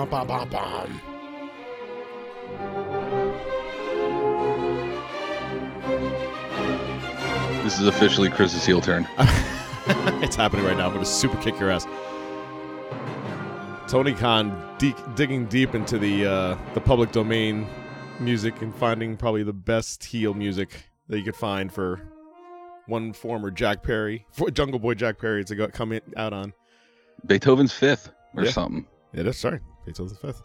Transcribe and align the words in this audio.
Bam, 0.00 0.26
bam, 0.26 0.48
bam, 0.48 0.48
bam. 0.48 1.00
This 7.64 7.78
is 7.78 7.86
officially 7.86 8.30
Chris's 8.30 8.64
heel 8.64 8.80
turn. 8.80 9.06
it's 10.22 10.36
happening 10.36 10.64
right 10.64 10.76
now. 10.76 10.86
I'm 10.86 10.92
going 10.94 11.04
to 11.04 11.10
super 11.10 11.36
kick 11.42 11.60
your 11.60 11.70
ass. 11.70 11.86
Tony 13.90 14.14
Khan 14.14 14.76
de- 14.78 14.94
digging 15.14 15.44
deep 15.46 15.74
into 15.74 15.98
the 15.98 16.24
uh, 16.24 16.58
the 16.74 16.80
public 16.80 17.12
domain 17.12 17.66
music 18.18 18.62
and 18.62 18.74
finding 18.74 19.16
probably 19.18 19.42
the 19.42 19.52
best 19.52 20.02
heel 20.04 20.32
music 20.32 20.84
that 21.08 21.18
you 21.18 21.24
could 21.24 21.36
find 21.36 21.70
for 21.72 22.00
one 22.86 23.12
former 23.12 23.50
Jack 23.50 23.82
Perry, 23.82 24.24
for 24.32 24.50
Jungle 24.50 24.78
Boy 24.78 24.94
Jack 24.94 25.18
Perry 25.18 25.44
to 25.44 25.54
go 25.54 25.68
come 25.68 25.92
in, 25.92 26.00
out 26.16 26.32
on. 26.32 26.52
Beethoven's 27.26 27.72
fifth 27.72 28.10
or 28.34 28.44
Yeah. 28.44 28.50
something. 28.50 28.86
It 29.12 29.26
is 29.26 29.36
sorry, 29.36 29.60
Beethoven's 29.90 30.18
fifth. 30.18 30.42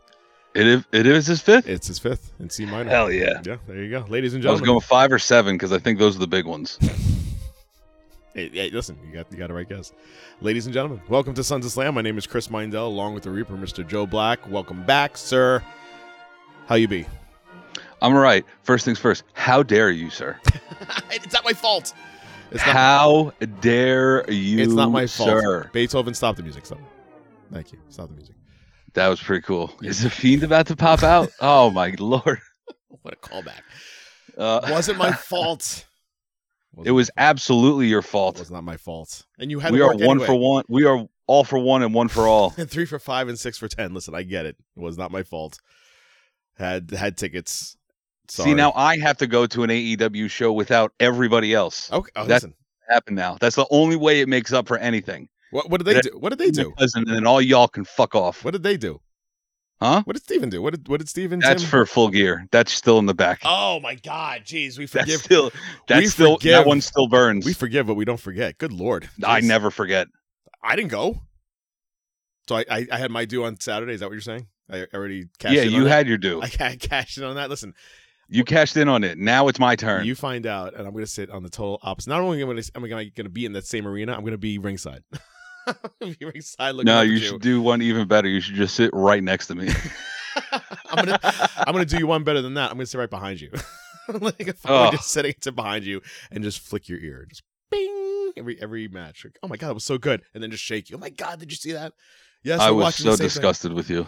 It 0.55 0.65
is, 0.65 0.85
it 0.91 1.05
is 1.05 1.27
his 1.27 1.41
fifth? 1.41 1.67
It's 1.67 1.85
his 1.85 1.99
fifth 1.99 2.33
in 2.39 2.49
C 2.49 2.65
minor. 2.65 2.89
Hell 2.89 3.11
yeah. 3.11 3.41
Yeah, 3.45 3.57
there 3.67 3.83
you 3.83 3.91
go, 3.91 4.05
ladies 4.09 4.33
and 4.33 4.41
gentlemen. 4.41 4.59
I 4.59 4.61
was 4.61 4.67
going 4.67 4.81
five 4.81 5.11
or 5.11 5.19
seven 5.19 5.55
because 5.55 5.71
I 5.71 5.77
think 5.77 5.99
those 5.99 6.15
are 6.15 6.19
the 6.19 6.27
big 6.27 6.45
ones. 6.45 6.79
Hey, 8.33 8.49
hey, 8.49 8.69
listen, 8.69 8.99
you 9.01 9.13
got 9.13 9.31
you 9.31 9.37
got 9.37 9.49
it 9.49 9.53
right, 9.53 9.69
guys. 9.69 9.93
Ladies 10.41 10.65
and 10.65 10.73
gentlemen, 10.73 10.99
welcome 11.07 11.33
to 11.35 11.41
Sons 11.41 11.65
of 11.65 11.71
Slam. 11.71 11.95
My 11.95 12.01
name 12.01 12.17
is 12.17 12.27
Chris 12.27 12.49
Mindell, 12.49 12.85
along 12.87 13.13
with 13.13 13.23
the 13.23 13.29
Reaper, 13.29 13.53
Mr. 13.53 13.87
Joe 13.87 14.05
Black. 14.05 14.45
Welcome 14.49 14.83
back, 14.83 15.15
sir. 15.15 15.63
How 16.65 16.75
you 16.75 16.89
be? 16.89 17.07
I'm 18.01 18.13
all 18.13 18.19
right. 18.19 18.43
First 18.63 18.83
things 18.83 18.99
first. 18.99 19.23
How 19.31 19.63
dare 19.63 19.89
you, 19.89 20.09
sir? 20.09 20.37
it's 21.11 21.31
not 21.31 21.45
my 21.45 21.53
fault. 21.53 21.93
It's 22.51 22.65
not, 22.65 22.75
How 22.75 23.31
dare 23.61 24.29
you? 24.29 24.61
it's 24.61 24.73
not 24.73 24.91
my 24.91 25.07
fault. 25.07 25.29
sir? 25.29 25.69
Beethoven, 25.71 26.13
stop 26.13 26.35
the 26.35 26.43
music. 26.43 26.65
Stop. 26.65 26.79
Thank 27.53 27.71
you. 27.71 27.79
Stop 27.87 28.09
the 28.09 28.15
music. 28.15 28.35
That 28.95 29.07
was 29.09 29.21
pretty 29.21 29.41
cool. 29.43 29.71
Is 29.83 30.01
the 30.03 30.09
fiend 30.09 30.43
about 30.43 30.67
to 30.67 30.75
pop 30.75 31.03
out? 31.03 31.29
Oh 31.41 31.69
my 31.69 31.93
lord! 31.99 32.39
What 33.01 33.13
a 33.13 33.17
callback. 33.17 33.61
Uh, 34.37 34.67
Wasn't 34.69 34.97
my 34.97 35.11
fault. 35.29 35.85
It 36.83 36.91
was 36.91 37.09
absolutely 37.15 37.87
your 37.87 38.01
fault. 38.01 38.35
It 38.35 38.37
fault. 38.39 38.41
was 38.47 38.51
not 38.51 38.63
my 38.65 38.75
fault. 38.77 39.25
And 39.39 39.49
you 39.49 39.59
had 39.59 39.71
We 39.71 39.81
are 39.81 39.93
one 39.95 40.01
anyway. 40.01 40.25
for 40.25 40.35
one. 40.35 40.63
We 40.67 40.85
are 40.85 41.05
all 41.27 41.43
for 41.45 41.57
one 41.59 41.83
and 41.83 41.93
one 41.93 42.09
for 42.09 42.27
all. 42.27 42.53
And 42.57 42.69
three 42.75 42.85
for 42.85 42.99
five 42.99 43.29
and 43.29 43.37
six 43.39 43.57
for 43.57 43.67
ten. 43.67 43.93
Listen, 43.93 44.13
I 44.15 44.23
get 44.23 44.45
it. 44.45 44.57
It 44.75 44.79
was 44.81 44.97
not 44.97 45.11
my 45.11 45.23
fault. 45.23 45.59
Had 46.57 46.91
had 46.91 47.17
tickets. 47.17 47.77
Sorry. 48.27 48.49
See, 48.49 48.53
now 48.55 48.71
I 48.75 48.97
have 48.97 49.17
to 49.17 49.27
go 49.27 49.45
to 49.45 49.63
an 49.63 49.69
AEW 49.69 50.29
show 50.29 50.51
without 50.51 50.91
everybody 50.99 51.53
else. 51.53 51.91
Okay. 51.91 52.11
Oh, 52.15 52.25
That- 52.25 52.35
listen. 52.35 52.53
Happen 52.89 53.15
now. 53.15 53.35
That's 53.41 53.55
the 53.55 53.65
only 53.71 53.95
way 53.95 54.21
it 54.21 54.29
makes 54.29 54.53
up 54.53 54.67
for 54.67 54.77
anything. 54.77 55.27
What, 55.55 55.69
what 55.69 55.83
did 55.83 55.85
they 55.95 56.01
do? 56.01 56.17
What 56.19 56.29
did 56.29 56.39
they 56.39 56.51
do? 56.51 56.73
And 56.95 57.07
then 57.07 57.25
all 57.25 57.41
y'all 57.41 57.67
can 57.67 57.85
fuck 57.85 58.13
off. 58.13 58.43
What 58.43 58.51
did 58.51 58.63
they 58.63 58.77
do? 58.77 58.99
Huh? 59.81 60.03
What 60.05 60.13
did 60.13 60.23
Steven 60.23 60.49
do? 60.49 60.61
What 60.61 60.73
did 60.73 60.87
what 60.87 60.99
did 60.99 61.09
Steven 61.09 61.39
do? 61.39 61.45
That's 61.47 61.61
Tim- 61.61 61.69
for 61.69 61.85
full 61.85 62.09
gear. 62.09 62.47
That's 62.51 62.71
still 62.71 62.97
in 62.99 63.05
the 63.07 63.13
back. 63.13 63.41
Oh 63.43 63.79
my 63.81 63.95
god, 63.95 64.43
jeez, 64.45 64.77
we 64.77 64.85
forgive. 64.87 65.07
that's 65.07 65.23
still 65.23 65.51
that's 65.87 65.99
we 66.01 66.07
still 66.07 66.35
forgive- 66.37 66.51
that 66.53 66.65
one 66.67 66.79
still 66.81 67.07
burns. 67.07 67.45
we 67.45 67.53
forgive 67.53 67.85
but 67.87 67.95
we 67.95 68.05
don't 68.05 68.19
forget. 68.19 68.57
Good 68.57 68.71
lord. 68.71 69.09
I 69.25 69.41
never 69.41 69.71
forget. 69.71 70.07
I 70.63 70.75
didn't 70.77 70.91
go. 70.91 71.21
So 72.47 72.55
I, 72.57 72.65
I 72.69 72.87
I 72.91 72.97
had 72.97 73.11
my 73.11 73.25
due 73.25 73.43
on 73.43 73.59
Saturday, 73.59 73.93
is 73.93 73.99
that 73.99 74.05
what 74.07 74.13
you're 74.13 74.21
saying? 74.21 74.47
I 74.69 74.85
already 74.93 75.25
cashed 75.39 75.55
Yeah, 75.55 75.63
you 75.63 75.85
had 75.85 76.07
your 76.07 76.17
due. 76.17 76.41
I 76.43 76.47
ca- 76.49 76.75
cashed 76.79 77.17
in 77.17 77.23
on 77.25 77.35
that. 77.35 77.49
Listen, 77.49 77.73
You 78.29 78.43
cashed 78.45 78.77
in 78.77 78.87
on 78.87 79.03
it. 79.03 79.17
Now 79.17 79.47
it's 79.49 79.59
my 79.59 79.75
turn. 79.75 80.05
you 80.05 80.15
find 80.15 80.45
out 80.45 80.73
and 80.73 80.87
I'm 80.87 80.93
gonna 80.93 81.05
sit 81.05 81.29
on 81.29 81.43
the 81.43 81.49
total 81.49 81.79
opposite. 81.83 82.09
Not 82.09 82.21
only 82.21 82.41
am 82.41 82.49
I 82.49 82.61
I 82.75 82.87
gonna, 82.87 83.05
gonna 83.09 83.29
be 83.29 83.45
in 83.45 83.51
that 83.53 83.65
same 83.67 83.85
arena, 83.85 84.13
I'm 84.13 84.23
gonna 84.23 84.37
be 84.37 84.57
ringside. 84.57 85.03
be 85.99 86.17
ringside 86.21 86.75
looking 86.75 86.85
no, 86.87 87.01
you 87.01 87.15
at 87.17 87.21
should 87.21 87.41
do 87.41 87.61
one 87.61 87.81
even 87.81 88.07
better. 88.07 88.27
You 88.27 88.41
should 88.41 88.55
just 88.55 88.75
sit 88.75 88.89
right 88.93 89.23
next 89.23 89.47
to 89.47 89.55
me. 89.55 89.69
I'm 90.89 91.05
gonna 91.05 91.19
I'm 91.23 91.71
gonna 91.73 91.85
do 91.85 91.97
you 91.97 92.07
one 92.07 92.23
better 92.23 92.41
than 92.41 92.53
that. 92.55 92.69
I'm 92.71 92.77
gonna 92.77 92.85
sit 92.85 92.97
right 92.97 93.09
behind 93.09 93.41
you. 93.41 93.51
like 94.07 94.35
if 94.47 94.65
I'm 94.65 94.71
Oh. 94.87 94.91
just 94.91 95.09
sitting 95.11 95.33
to 95.41 95.51
behind 95.51 95.85
you 95.85 96.01
and 96.31 96.43
just 96.43 96.59
flick 96.59 96.87
your 96.89 96.99
ear. 96.99 97.25
Just 97.29 97.43
bing 97.71 98.33
every 98.37 98.61
every 98.61 98.87
match. 98.87 99.23
Like, 99.25 99.37
oh 99.43 99.47
my 99.47 99.57
god, 99.57 99.69
that 99.69 99.73
was 99.73 99.85
so 99.85 99.97
good. 99.97 100.21
And 100.33 100.43
then 100.43 100.51
just 100.51 100.63
shake 100.63 100.89
you. 100.89 100.97
Oh 100.97 100.99
my 100.99 101.09
god, 101.09 101.39
did 101.39 101.51
you 101.51 101.57
see 101.57 101.71
that? 101.73 101.93
Yes, 102.43 102.59
I 102.59 102.69
was 102.71 102.95
so 102.95 103.03
same 103.11 103.17
thing. 103.17 103.25
disgusted 103.25 103.73
with 103.73 103.89
you. 103.89 104.05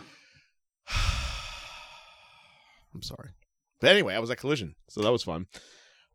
I'm 2.93 3.01
sorry. 3.01 3.29
But 3.79 3.91
anyway, 3.91 4.15
I 4.15 4.19
was 4.19 4.31
at 4.31 4.37
Collision, 4.37 4.75
so 4.89 5.01
that 5.01 5.11
was 5.11 5.23
fun. 5.23 5.45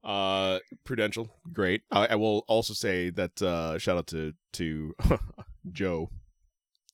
Uh, 0.04 0.58
Prudential, 0.84 1.28
great. 1.52 1.82
I, 1.90 2.06
I 2.08 2.14
will 2.16 2.44
also 2.48 2.74
say 2.74 3.10
that 3.10 3.40
uh, 3.40 3.78
shout 3.78 3.96
out 3.98 4.06
to 4.08 4.32
to 4.54 4.94
Joe, 5.72 6.10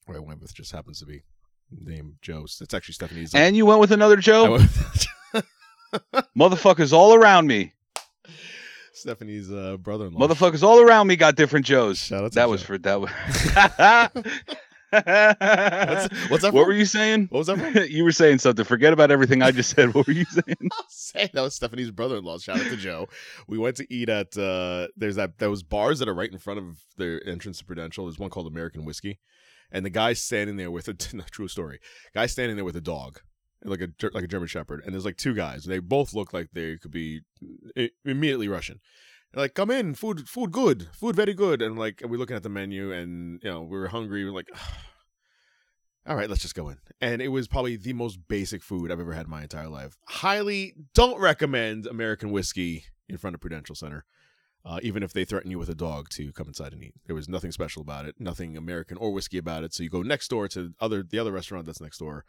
who 0.06 0.14
I 0.16 0.18
went 0.18 0.40
with 0.40 0.54
just 0.54 0.72
happens 0.72 0.98
to 1.00 1.06
be 1.06 1.22
named 1.70 2.16
Joe. 2.22 2.44
It's 2.44 2.74
actually 2.74 2.94
Stephanie's. 2.94 3.34
And 3.34 3.56
you 3.56 3.64
went 3.66 3.80
with 3.80 3.92
another 3.92 4.16
Joe? 4.16 4.52
with- 4.52 5.06
Motherfuckers 6.38 6.92
all 6.92 7.14
around 7.14 7.46
me. 7.46 7.72
Stephanie's 8.92 9.50
uh, 9.50 9.76
brother-in-law. 9.78 10.26
Motherfuckers 10.28 10.62
all 10.62 10.80
around 10.80 11.06
me 11.06 11.16
got 11.16 11.36
different 11.36 11.64
Joes. 11.64 11.98
Shout 11.98 12.24
out 12.24 12.32
to 12.32 12.34
That 12.34 12.48
was 12.48 12.60
Joe. 12.62 12.66
for 12.66 12.78
that 12.78 13.00
was 13.00 13.10
What's, 14.90 16.08
what's 16.30 16.42
that? 16.42 16.52
What 16.52 16.52
from? 16.52 16.52
were 16.52 16.72
you 16.72 16.84
saying? 16.86 17.28
What 17.30 17.38
was 17.38 17.46
that 17.48 17.58
from? 17.58 17.84
you 17.88 18.04
were 18.04 18.12
saying 18.12 18.38
something. 18.38 18.64
Forget 18.64 18.92
about 18.92 19.10
everything 19.10 19.42
I 19.42 19.50
just 19.50 19.70
said. 19.70 19.94
What 19.94 20.06
were 20.06 20.12
you 20.12 20.24
saying? 20.24 20.70
Say 20.88 21.30
that 21.32 21.40
was 21.40 21.54
Stephanie's 21.54 21.90
brother-in-law. 21.90 22.38
Shout 22.38 22.60
out 22.60 22.66
to 22.66 22.76
Joe. 22.76 23.08
We 23.46 23.58
went 23.58 23.76
to 23.76 23.92
eat 23.92 24.08
at 24.08 24.36
uh 24.36 24.88
there's 24.96 25.16
that 25.16 25.38
those 25.38 25.62
bars 25.62 25.98
that 25.98 26.08
are 26.08 26.14
right 26.14 26.30
in 26.30 26.38
front 26.38 26.60
of 26.60 26.84
the 26.96 27.20
entrance 27.26 27.58
to 27.58 27.64
Prudential. 27.64 28.06
There's 28.06 28.18
one 28.18 28.30
called 28.30 28.46
American 28.46 28.84
Whiskey, 28.84 29.18
and 29.70 29.84
the 29.84 29.90
guy's 29.90 30.20
standing 30.22 30.56
there 30.56 30.70
with 30.70 30.88
a 30.88 30.94
true 31.30 31.48
story. 31.48 31.80
Guy 32.14 32.26
standing 32.26 32.56
there 32.56 32.64
with 32.64 32.76
a 32.76 32.80
dog, 32.80 33.20
like 33.64 33.80
a 33.80 33.88
like 34.12 34.24
a 34.24 34.28
German 34.28 34.48
Shepherd, 34.48 34.82
and 34.84 34.94
there's 34.94 35.04
like 35.04 35.16
two 35.16 35.34
guys. 35.34 35.64
They 35.64 35.80
both 35.80 36.14
look 36.14 36.32
like 36.32 36.48
they 36.52 36.76
could 36.76 36.92
be 36.92 37.20
immediately 38.04 38.48
Russian. 38.48 38.80
Like, 39.34 39.54
come 39.54 39.70
in, 39.70 39.94
food, 39.94 40.28
food 40.28 40.52
good, 40.52 40.88
food 40.92 41.14
very 41.14 41.34
good, 41.34 41.60
and 41.60 41.78
like, 41.78 42.02
we're 42.04 42.18
looking 42.18 42.36
at 42.36 42.42
the 42.42 42.48
menu, 42.48 42.92
and 42.92 43.40
you 43.42 43.50
know, 43.50 43.62
we 43.62 43.78
were 43.78 43.88
hungry. 43.88 44.24
We're 44.24 44.32
like, 44.32 44.48
all 46.06 46.16
right, 46.16 46.30
let's 46.30 46.40
just 46.40 46.54
go 46.54 46.70
in. 46.70 46.78
And 47.02 47.20
it 47.20 47.28
was 47.28 47.46
probably 47.46 47.76
the 47.76 47.92
most 47.92 48.18
basic 48.28 48.62
food 48.62 48.90
I've 48.90 49.00
ever 49.00 49.12
had 49.12 49.26
in 49.26 49.30
my 49.30 49.42
entire 49.42 49.68
life. 49.68 49.98
Highly 50.06 50.74
don't 50.94 51.20
recommend 51.20 51.86
American 51.86 52.30
whiskey 52.30 52.84
in 53.08 53.18
front 53.18 53.34
of 53.34 53.40
Prudential 53.40 53.74
Center, 53.74 54.06
uh, 54.64 54.80
even 54.82 55.02
if 55.02 55.12
they 55.12 55.26
threaten 55.26 55.50
you 55.50 55.58
with 55.58 55.68
a 55.68 55.74
dog 55.74 56.08
to 56.10 56.32
come 56.32 56.48
inside 56.48 56.72
and 56.72 56.82
eat. 56.82 56.94
There 57.06 57.14
was 57.14 57.28
nothing 57.28 57.52
special 57.52 57.82
about 57.82 58.06
it, 58.06 58.14
nothing 58.18 58.56
American 58.56 58.96
or 58.96 59.12
whiskey 59.12 59.36
about 59.36 59.64
it. 59.64 59.74
So 59.74 59.82
you 59.82 59.90
go 59.90 60.00
next 60.00 60.28
door 60.28 60.48
to 60.48 60.72
other 60.80 61.02
the 61.02 61.18
other 61.18 61.32
restaurant 61.32 61.66
that's 61.66 61.80
next 61.80 61.98
door. 61.98 62.24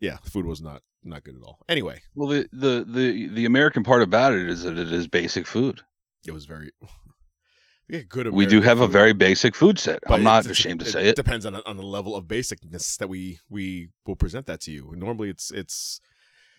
Yeah, 0.00 0.18
the 0.24 0.30
food 0.30 0.46
was 0.46 0.60
not 0.60 0.82
not 1.04 1.24
good 1.24 1.36
at 1.36 1.42
all. 1.42 1.58
Anyway, 1.68 2.02
Well, 2.14 2.28
the, 2.28 2.48
the 2.52 2.84
the 2.88 3.28
the 3.28 3.44
American 3.46 3.82
part 3.84 4.02
about 4.02 4.32
it 4.34 4.48
is 4.48 4.62
that 4.62 4.78
it 4.78 4.92
is 4.92 5.06
basic 5.08 5.46
food. 5.46 5.80
it 6.26 6.32
was 6.32 6.44
very 6.46 6.70
yeah, 7.88 8.00
good. 8.08 8.28
we 8.32 8.46
do 8.46 8.60
have 8.60 8.80
a 8.80 8.86
very 8.88 9.12
basic 9.12 9.54
food 9.54 9.78
set. 9.78 10.00
But 10.06 10.14
I'm 10.14 10.22
not 10.24 10.46
ashamed 10.46 10.80
to 10.80 10.86
it 10.86 10.90
say 10.92 11.08
it. 11.08 11.16
Depends 11.16 11.46
on 11.46 11.54
on 11.54 11.76
the 11.76 11.82
level 11.82 12.14
of 12.16 12.24
basicness 12.26 12.96
that 12.98 13.08
we 13.08 13.38
we 13.48 13.88
will 14.06 14.16
present 14.16 14.46
that 14.46 14.60
to 14.62 14.70
you. 14.70 14.92
Normally, 14.96 15.30
it's 15.30 15.50
it's 15.50 16.00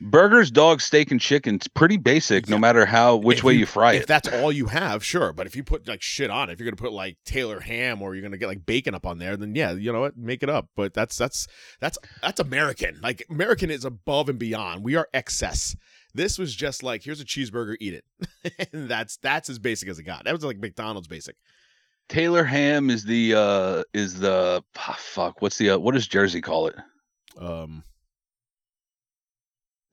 Burgers, 0.01 0.49
dogs, 0.49 0.85
steak, 0.85 1.11
and 1.11 1.19
chicken. 1.19 1.55
It's 1.55 1.67
pretty 1.67 1.97
basic, 1.97 2.47
no 2.47 2.57
matter 2.57 2.85
how 2.85 3.17
which 3.17 3.39
if 3.39 3.43
way 3.43 3.53
you, 3.53 3.65
fry 3.65 3.91
If 3.91 3.95
it. 3.95 4.01
If 4.01 4.07
that's 4.07 4.29
all 4.29 4.51
you 4.51 4.67
have, 4.67 5.03
sure. 5.03 5.33
But 5.33 5.45
if 5.45 5.57
you 5.57 5.63
put 5.63 5.87
like 5.87 6.01
shit 6.01 6.29
on 6.29 6.49
it, 6.49 6.53
if 6.53 6.59
you're 6.59 6.69
gonna 6.71 6.77
put 6.77 6.93
like 6.93 7.17
Taylor 7.25 7.59
ham 7.59 8.01
or 8.01 8.15
you're 8.15 8.23
gonna 8.23 8.37
get 8.37 8.47
like 8.47 8.65
bacon 8.65 8.95
up 8.95 9.05
on 9.05 9.17
there, 9.17 9.35
then 9.35 9.55
yeah, 9.55 9.73
you 9.73 9.91
know 9.91 9.99
what, 9.99 10.15
make 10.15 10.41
it 10.41 10.49
up. 10.49 10.69
But 10.75 10.93
that's 10.93 11.17
that's 11.17 11.47
that's 11.81 11.97
that's 12.21 12.39
American. 12.39 12.99
Like 13.01 13.25
American 13.29 13.69
is 13.69 13.83
above 13.83 14.29
and 14.29 14.39
beyond. 14.39 14.83
We 14.83 14.95
are 14.95 15.09
excess. 15.13 15.75
This 16.13 16.39
was 16.39 16.55
just 16.55 16.81
like, 16.81 17.03
here's 17.03 17.21
a 17.21 17.25
cheeseburger, 17.25 17.75
eat 17.79 17.93
it. 17.93 18.69
and 18.73 18.89
that's 18.89 19.17
that's 19.17 19.49
as 19.49 19.59
basic 19.59 19.89
as 19.89 19.99
it 19.99 20.03
got. 20.03 20.23
That 20.23 20.33
was 20.33 20.43
like 20.45 20.59
McDonald's 20.59 21.07
basic. 21.07 21.35
Taylor 22.07 22.43
ham 22.43 22.89
is 22.89 23.03
the 23.03 23.35
uh 23.35 23.83
is 23.93 24.19
the 24.19 24.63
ah, 24.77 24.95
fuck. 24.97 25.41
What's 25.41 25.57
the 25.57 25.71
uh, 25.71 25.77
what 25.77 25.93
does 25.93 26.07
Jersey 26.07 26.41
call 26.41 26.67
it? 26.67 26.75
Um, 27.37 27.83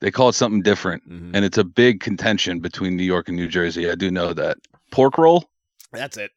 They 0.00 0.10
call 0.10 0.28
it 0.28 0.34
something 0.34 0.62
different, 0.62 1.08
mhm. 1.08 1.30
and 1.34 1.44
it's 1.44 1.58
a 1.58 1.64
big 1.64 2.00
contention 2.00 2.60
between 2.60 2.96
New 2.96 3.02
York 3.04 3.28
and 3.28 3.36
New 3.36 3.48
Jersey. 3.48 3.90
I 3.90 3.94
do 3.94 4.10
know 4.10 4.32
that 4.34 4.58
pork 4.90 5.16
roll. 5.18 5.48
that's 5.92 6.16
it. 6.16 6.30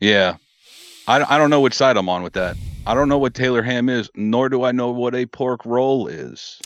Yeah, 0.00 0.36
I 1.08 1.22
I 1.22 1.38
don't 1.38 1.50
know 1.50 1.60
which 1.60 1.74
side 1.74 1.96
I'm 1.96 2.08
on 2.08 2.22
with 2.22 2.34
that. 2.34 2.56
I 2.86 2.94
don't 2.94 3.08
know 3.08 3.18
what 3.18 3.34
Taylor 3.34 3.62
ham 3.62 3.88
is, 3.88 4.10
nor 4.14 4.48
do 4.48 4.62
I 4.62 4.72
know 4.72 4.90
what 4.90 5.14
a 5.14 5.26
pork 5.26 5.64
roll 5.64 6.06
is. 6.06 6.60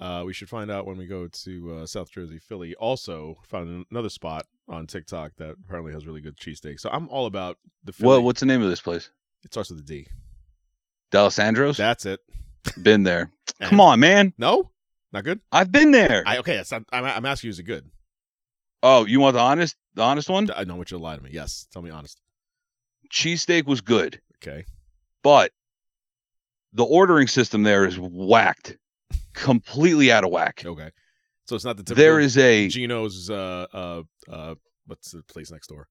Uh, 0.00 0.22
we 0.24 0.32
should 0.32 0.48
find 0.48 0.70
out 0.70 0.86
when 0.86 0.96
we 0.96 1.06
go 1.06 1.28
to 1.28 1.74
uh, 1.74 1.86
South 1.86 2.10
Jersey, 2.10 2.38
Philly. 2.38 2.74
Also, 2.76 3.36
found 3.44 3.84
another 3.90 4.08
spot 4.08 4.46
on 4.66 4.86
TikTok 4.86 5.32
that 5.36 5.56
apparently 5.64 5.92
has 5.92 6.06
really 6.06 6.22
good 6.22 6.38
cheesesteak. 6.38 6.80
So 6.80 6.88
I'm 6.90 7.06
all 7.10 7.26
about 7.26 7.58
the 7.84 7.92
Philly. 7.92 8.08
Well, 8.08 8.22
what's 8.22 8.40
the 8.40 8.46
name 8.46 8.62
of 8.62 8.70
this 8.70 8.80
place? 8.80 9.10
it 9.44 9.52
starts 9.52 9.70
with 9.70 9.80
a 9.80 9.82
D. 9.82 10.06
D'Alessandro's. 11.10 11.76
That's 11.76 12.06
it. 12.06 12.20
Been 12.82 13.02
there. 13.02 13.30
Come 13.62 13.80
on, 13.80 14.00
man. 14.00 14.32
No, 14.38 14.70
not 15.12 15.24
good. 15.24 15.40
I've 15.52 15.72
been 15.72 15.90
there. 15.90 16.22
I 16.26 16.38
okay. 16.38 16.62
Not, 16.70 16.84
I'm, 16.92 17.04
I'm 17.04 17.26
asking 17.26 17.48
you, 17.48 17.52
is 17.52 17.58
it 17.58 17.64
good? 17.64 17.88
oh, 18.82 19.04
you 19.04 19.20
want 19.20 19.34
the 19.34 19.40
honest, 19.40 19.76
the 19.94 20.02
honest 20.02 20.30
one? 20.30 20.50
I 20.52 20.64
don't 20.64 20.76
want 20.78 20.90
you 20.90 20.96
to 20.96 21.02
lie 21.02 21.16
to 21.16 21.22
me. 21.22 21.30
Yes, 21.32 21.66
tell 21.72 21.82
me 21.82 21.90
honest. 21.90 22.20
Cheesesteak 23.12 23.66
was 23.66 23.80
good, 23.82 24.20
Okay. 24.42 24.64
but 25.22 25.52
the 26.72 26.84
ordering 26.84 27.26
system 27.26 27.62
there 27.62 27.84
is 27.84 27.98
whacked, 27.98 28.76
completely 29.34 30.10
out 30.12 30.24
of 30.24 30.30
whack. 30.30 30.62
Okay. 30.64 30.90
So 31.46 31.56
it's 31.56 31.64
not 31.64 31.76
the 31.76 31.82
typical 31.82 32.02
There 32.02 32.20
is 32.20 32.38
a 32.38 32.68
Geno's. 32.68 33.28
Uh, 33.28 33.66
uh, 33.72 34.02
uh, 34.30 34.54
what's 34.86 35.10
the 35.10 35.22
place 35.24 35.50
next 35.50 35.66
door? 35.66 35.88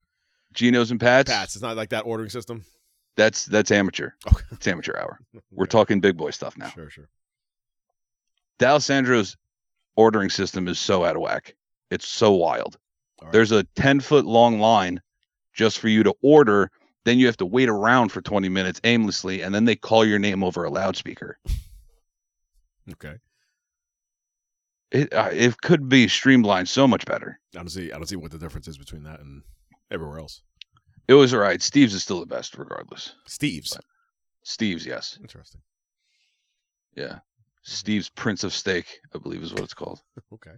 Geno's 0.53 0.89
and 0.89 0.99
Pat's. 0.99 1.29
Pat's. 1.29 1.55
It's 1.55 1.61
not 1.61 1.75
like 1.75 1.89
that 1.89 2.05
ordering 2.05 2.29
system. 2.29 2.63
That's 3.19 3.43
that's 3.47 3.69
amateur. 3.69 4.11
Okay. 4.25 4.43
It's 4.51 4.65
amateur 4.65 4.95
hour. 4.97 5.19
We're 5.51 5.63
Okay. 5.65 5.69
talking 5.71 5.99
big 5.99 6.15
boy 6.15 6.29
stuff 6.31 6.57
now. 6.57 6.69
Sure, 6.69 6.89
sure. 6.89 7.09
D'Alessandro's 8.59 9.35
ordering 9.97 10.29
system 10.29 10.69
is 10.69 10.79
so 10.79 11.03
out 11.03 11.17
of 11.17 11.21
whack. 11.21 11.53
It's 11.91 12.07
so 12.07 12.31
wild. 12.31 12.77
Right. 13.21 13.33
There's 13.33 13.51
a 13.51 13.63
10 13.75 13.99
foot 13.99 14.23
long 14.25 14.59
line 14.61 15.01
just 15.53 15.79
for 15.79 15.89
you 15.89 16.01
to 16.03 16.13
order. 16.21 16.71
Then 17.03 17.19
you 17.19 17.25
have 17.25 17.35
to 17.37 17.45
wait 17.45 17.67
around 17.67 18.09
for 18.13 18.21
20 18.21 18.47
minutes 18.47 18.79
aimlessly, 18.85 19.41
and 19.41 19.53
then 19.53 19.65
they 19.65 19.75
call 19.75 20.05
your 20.05 20.19
name 20.19 20.41
over 20.41 20.63
a 20.63 20.69
loudspeaker. 20.69 21.37
okay. 22.93 23.15
It 24.91 25.13
uh, 25.13 25.29
it 25.33 25.59
could 25.61 25.89
be 25.89 26.07
streamlined 26.07 26.69
so 26.69 26.87
much 26.87 27.05
better. 27.05 27.37
I 27.53 27.57
don't 27.57 27.69
see. 27.69 27.91
I 27.91 27.95
don't 27.97 28.07
see 28.07 28.15
what 28.15 28.31
the 28.31 28.37
difference 28.39 28.69
is 28.69 28.77
between 28.77 29.03
that 29.03 29.19
and 29.19 29.43
everywhere 29.91 30.19
else. 30.19 30.41
It 31.09 31.15
was 31.15 31.33
all 31.33 31.39
right. 31.39 31.59
Steve's 31.61 31.95
is 31.95 32.03
still 32.03 32.19
the 32.19 32.25
best, 32.27 32.55
regardless. 32.57 33.15
Steve's. 33.25 33.75
Steve's, 34.43 34.85
yes, 34.85 35.17
Interesting. 35.19 35.61
yeah. 36.95 37.19
Steve's 37.63 38.09
Prince 38.09 38.43
of 38.43 38.53
Steak, 38.53 38.85
I 39.13 39.17
believe, 39.17 39.41
is 39.43 39.51
what 39.53 39.63
it's 39.63 39.73
called. 39.73 40.01
Okay. 40.33 40.51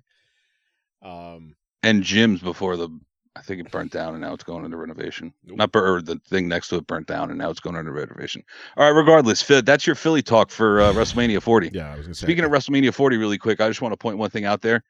Um. 1.04 1.56
And 1.84 2.04
Jim's 2.04 2.42
before 2.42 2.76
the, 2.78 2.90
I 3.36 3.42
think 3.42 3.60
it 3.62 3.72
burnt 3.72 3.92
down, 3.92 4.14
and 4.14 4.22
now 4.22 4.34
it's 4.34 4.44
going 4.44 4.66
into 4.66 4.78
renovation. 4.78 5.34
Nope. 5.44 5.58
Not 5.58 5.72
bur- 5.72 5.96
or 5.96 6.02
the 6.02 6.20
thing 6.28 6.48
next 6.48 6.68
to 6.68 6.76
it 6.76 6.86
burnt 6.86 7.08
down, 7.08 7.30
and 7.32 7.40
now 7.40 7.50
it's 7.50 7.60
going 7.62 7.76
into 7.78 7.92
renovation. 7.92 8.44
All 8.78 8.84
right, 8.84 8.96
regardless, 8.96 9.42
Phil, 9.42 9.62
that's 9.64 9.88
your 9.88 9.96
Philly 9.96 10.22
talk 10.22 10.52
for 10.52 10.82
uh, 10.82 10.92
WrestleMania 10.94 11.42
40. 11.42 11.72
Yeah, 11.74 11.92
I 11.94 11.96
was 11.96 12.06
gonna 12.06 12.14
say. 12.14 12.26
Speaking 12.28 12.44
of 12.44 12.52
WrestleMania 12.52 12.94
40, 12.94 13.18
really 13.18 13.38
quick, 13.40 13.62
I 13.62 13.68
just 13.70 13.82
want 13.82 13.94
to 13.94 13.98
point 13.98 14.18
one 14.20 14.30
thing 14.30 14.46
out 14.46 14.62
there. 14.62 14.84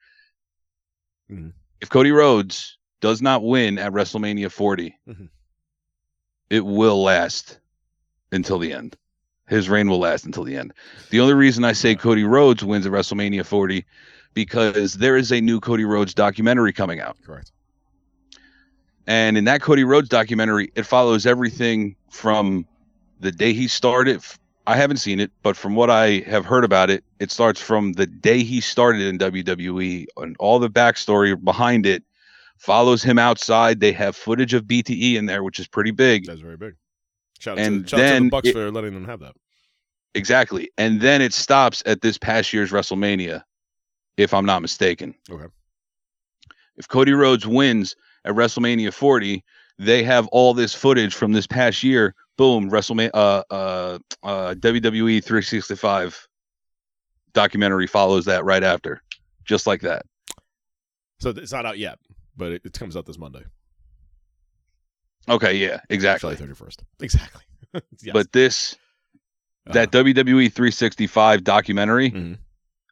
Mhm. 1.32 1.54
If 1.80 1.90
Cody 1.90 2.12
Rhodes 2.12 2.78
does 3.00 3.22
not 3.22 3.42
win 3.44 3.78
at 3.78 3.94
WrestleMania 3.94 4.52
40, 4.52 4.98
Mhm. 5.08 5.30
It 6.52 6.66
will 6.66 7.02
last 7.02 7.60
until 8.34 8.60
the 8.60 8.74
end. 8.74 8.98
His 9.48 9.70
reign 9.70 9.90
will 9.90 10.00
last 10.00 10.26
until 10.26 10.44
the 10.44 10.58
end. 10.58 10.74
The 11.10 11.22
only 11.22 11.34
reason 11.34 11.64
I 11.64 11.72
say 11.72 11.96
Cody 11.96 12.26
Rhodes 12.26 12.64
wins 12.64 12.86
at 12.86 12.92
WrestleMania 12.92 13.46
40 13.46 13.86
because 14.34 14.96
there 14.96 15.16
is 15.16 15.32
a 15.32 15.40
new 15.40 15.62
Cody 15.62 15.86
Rhodes 15.86 16.14
documentary 16.14 16.74
coming 16.74 17.00
out. 17.00 17.18
correct. 17.26 17.52
And 19.08 19.38
in 19.38 19.46
that 19.46 19.62
Cody 19.62 19.86
Rhodes 19.86 20.10
documentary, 20.10 20.72
it 20.76 20.84
follows 20.84 21.26
everything 21.26 21.96
from 22.10 22.68
the 23.22 23.32
day 23.32 23.54
he 23.54 23.70
started. 23.70 24.22
I 24.68 24.76
haven't 24.76 24.98
seen 24.98 25.22
it, 25.22 25.32
but 25.44 25.56
from 25.56 25.76
what 25.76 25.90
I 25.90 26.20
have 26.28 26.46
heard 26.46 26.66
about 26.66 26.90
it, 26.90 27.04
it 27.20 27.32
starts 27.32 27.62
from 27.62 27.94
the 27.94 28.06
day 28.06 28.44
he 28.44 28.60
started 28.60 29.02
in 29.02 29.18
WWE 29.18 30.06
and 30.18 30.36
all 30.38 30.60
the 30.60 30.70
backstory 30.70 31.42
behind 31.42 31.86
it 31.86 32.04
follows 32.62 33.02
him 33.04 33.18
outside. 33.18 33.80
They 33.80 33.92
have 33.92 34.16
footage 34.16 34.54
of 34.54 34.64
BTE 34.66 35.16
in 35.16 35.26
there, 35.26 35.44
which 35.44 35.60
is 35.60 35.68
pretty 35.68 35.92
big. 35.92 36.26
That's 36.26 36.40
very 36.42 36.58
big. 36.58 36.76
Shout 37.40 37.58
out, 37.58 37.66
And 37.66 37.84
to, 37.86 37.90
shout 37.90 38.00
out 38.00 38.04
to 38.04 38.08
the 38.08 38.12
then 38.20 38.30
Bucks 38.30 38.48
it- 38.50 38.54
for 38.54 38.72
letting 38.72 38.94
them 38.94 39.06
have 39.06 39.20
that. 39.22 39.34
Exactly. 40.14 40.70
And 40.78 41.00
then 41.02 41.22
it 41.22 41.34
stops 41.34 41.82
at 41.86 42.02
this 42.02 42.18
past 42.18 42.52
year's 42.54 42.72
WrestleMania, 42.72 43.44
if 44.18 44.34
I'm 44.34 44.46
not 44.46 44.62
mistaken. 44.62 45.16
Okay. 45.30 45.46
If 46.78 46.88
Cody 46.88 47.14
Rhodes 47.14 47.48
wins 47.48 47.96
at 48.26 48.34
WrestleMania 48.36 48.94
40, 48.94 49.44
they 49.80 50.04
have 50.04 50.28
all 50.28 50.54
this 50.54 50.76
footage 50.76 51.16
from 51.16 51.32
this 51.32 51.48
past 51.48 51.82
year. 51.82 52.14
Boom, 52.38 52.70
WrestleMania, 52.70 53.10
uh, 53.14 53.44
uh, 53.50 54.00
uh, 54.24 54.54
WWE 54.56 55.24
365 55.24 56.28
documentary 57.34 57.88
follows 57.88 58.26
that 58.26 58.44
right 58.44 58.64
after, 58.64 59.02
just 59.46 59.66
like 59.66 59.82
that. 59.82 60.04
So 61.22 61.30
it's 61.30 61.52
not 61.54 61.66
out 61.66 61.78
yet, 61.78 62.00
but 62.38 62.52
it, 62.54 62.62
it 62.66 62.74
comes 62.74 62.96
out 62.98 63.06
this 63.06 63.18
Monday, 63.18 63.44
Okay, 65.30 65.56
yeah, 65.56 65.80
exactly. 65.90 66.30
July 66.32 66.36
thirty 66.40 66.54
first. 66.56 66.84
Exactly. 67.00 67.42
yes. 68.02 68.14
But 68.14 68.32
this, 68.32 68.76
Uh, 69.68 69.74
that 69.74 69.92
WWE 69.92 70.52
365 70.52 71.44
documentary 71.44 72.10
Mhm. 72.12 72.40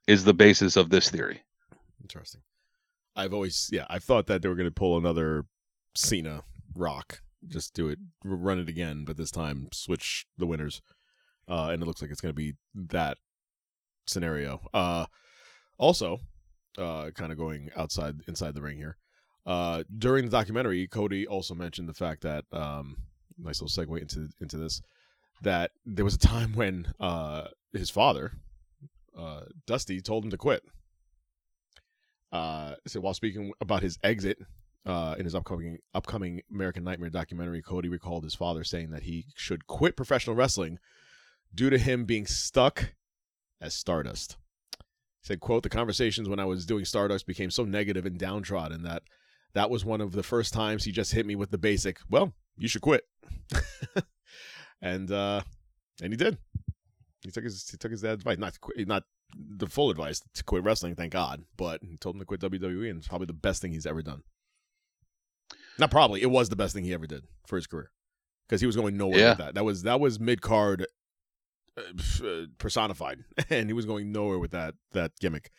is 0.07 0.23
the 0.23 0.33
basis 0.33 0.75
of 0.77 0.89
this 0.91 1.09
theory. 1.09 1.41
Interesting. 2.01 2.41
I've 3.15 3.33
always, 3.33 3.69
yeah, 3.71 3.87
I 3.89 3.97
thought 3.99 4.27
that 4.27 4.41
they 4.43 4.47
were 4.47 4.55
going 4.55 4.69
to 4.69 4.73
pull 4.73 4.97
another 4.97 5.45
Cena 5.95 6.43
Rock, 6.75 7.21
just 7.47 7.73
do 7.73 7.89
it, 7.89 7.97
run 8.23 8.59
it 8.59 8.69
again, 8.69 9.03
but 9.05 9.17
this 9.17 9.31
time 9.31 9.67
switch 9.73 10.27
the 10.37 10.45
winners, 10.45 10.81
uh, 11.47 11.69
and 11.73 11.81
it 11.81 11.85
looks 11.87 12.01
like 12.03 12.11
it's 12.11 12.21
going 12.21 12.33
to 12.35 12.37
be 12.37 12.53
that 12.75 13.17
scenario. 14.05 14.61
Uh, 14.73 15.07
also, 15.79 16.19
uh, 16.77 17.09
kind 17.15 17.31
of 17.31 17.37
going 17.39 17.71
outside, 17.75 18.21
inside 18.27 18.53
the 18.53 18.61
ring 18.61 18.77
here. 18.77 18.95
Uh, 19.49 19.83
during 19.97 20.25
the 20.25 20.31
documentary, 20.31 20.87
Cody 20.87 21.25
also 21.25 21.55
mentioned 21.55 21.89
the 21.89 21.93
fact 21.93 22.21
that, 22.21 22.45
um, 22.53 22.97
nice 23.37 23.61
little 23.61 23.85
segue 23.85 23.99
into 23.99 24.29
into 24.39 24.57
this, 24.57 24.81
that 25.41 25.71
there 25.85 26.05
was 26.05 26.15
a 26.15 26.19
time 26.19 26.53
when 26.53 26.93
uh 26.99 27.47
his 27.73 27.89
father, 27.89 28.33
uh, 29.17 29.41
Dusty, 29.65 30.01
told 30.01 30.23
him 30.23 30.31
to 30.31 30.37
quit 30.37 30.63
uh, 32.31 32.75
so 32.85 32.99
while 32.99 33.13
speaking 33.13 33.51
about 33.59 33.81
his 33.81 33.97
exit 34.03 34.37
uh, 34.85 35.15
in 35.17 35.25
his 35.25 35.35
upcoming 35.35 35.79
upcoming 35.93 36.41
American 36.51 36.83
Nightmare 36.83 37.09
documentary, 37.09 37.61
Cody 37.61 37.89
recalled 37.89 38.23
his 38.23 38.35
father 38.35 38.63
saying 38.63 38.91
that 38.91 39.03
he 39.03 39.25
should 39.35 39.67
quit 39.67 39.95
professional 39.95 40.35
wrestling 40.35 40.79
due 41.53 41.69
to 41.69 41.77
him 41.77 42.05
being 42.05 42.25
stuck 42.25 42.93
as 43.59 43.73
Stardust. 43.73 44.37
He 45.21 45.27
said, 45.27 45.39
"quote 45.39 45.63
The 45.63 45.69
conversations 45.69 46.29
when 46.29 46.39
I 46.39 46.45
was 46.45 46.65
doing 46.65 46.85
Stardust 46.85 47.25
became 47.25 47.49
so 47.49 47.65
negative 47.65 48.05
and 48.05 48.17
downtrodden 48.17 48.83
that 48.83 49.03
that 49.53 49.69
was 49.69 49.83
one 49.85 50.01
of 50.01 50.11
the 50.11 50.23
first 50.23 50.53
times 50.53 50.83
he 50.83 50.91
just 50.91 51.11
hit 51.13 51.25
me 51.25 51.35
with 51.35 51.51
the 51.51 51.57
basic, 51.57 51.99
well, 52.09 52.33
you 52.57 52.67
should 52.67 52.81
quit." 52.81 53.03
and 54.81 55.11
uh, 55.11 55.41
and 56.01 56.13
he 56.13 56.17
did. 56.17 56.37
He 57.21 57.31
took 57.31 57.43
his 57.43 57.67
he 57.69 57.77
took 57.77 57.91
his 57.91 58.01
dad's 58.01 58.21
advice, 58.21 58.37
not 58.37 58.53
to 58.53 58.59
quit, 58.59 58.87
not 58.87 59.03
the 59.35 59.67
full 59.67 59.89
advice 59.89 60.21
to 60.33 60.43
quit 60.43 60.63
wrestling, 60.63 60.95
thank 60.95 61.13
God. 61.13 61.43
But 61.57 61.81
he 61.83 61.97
told 61.97 62.15
him 62.15 62.19
to 62.21 62.25
quit 62.25 62.41
WWE, 62.41 62.89
and 62.89 62.99
it's 62.99 63.07
probably 63.07 63.27
the 63.27 63.33
best 63.33 63.61
thing 63.61 63.71
he's 63.71 63.85
ever 63.85 64.01
done. 64.01 64.23
Not 65.77 65.91
probably, 65.91 66.21
it 66.21 66.29
was 66.31 66.49
the 66.49 66.55
best 66.55 66.73
thing 66.73 66.83
he 66.83 66.93
ever 66.93 67.07
did 67.07 67.23
for 67.47 67.55
his 67.55 67.67
career 67.67 67.91
because 68.47 68.59
he 68.61 68.67
was 68.67 68.75
going 68.75 68.97
nowhere 68.97 69.19
Yeah. 69.19 69.29
with 69.29 69.37
that. 69.39 69.55
That 69.55 69.65
was 69.65 69.83
that 69.83 69.99
was 69.99 70.19
mid 70.19 70.41
card 70.41 70.85
uh, 71.77 72.45
personified, 72.57 73.19
and 73.49 73.69
he 73.69 73.73
was 73.73 73.85
going 73.85 74.11
nowhere 74.11 74.39
with 74.39 74.51
that 74.51 74.75
that 74.91 75.11
gimmick. 75.19 75.51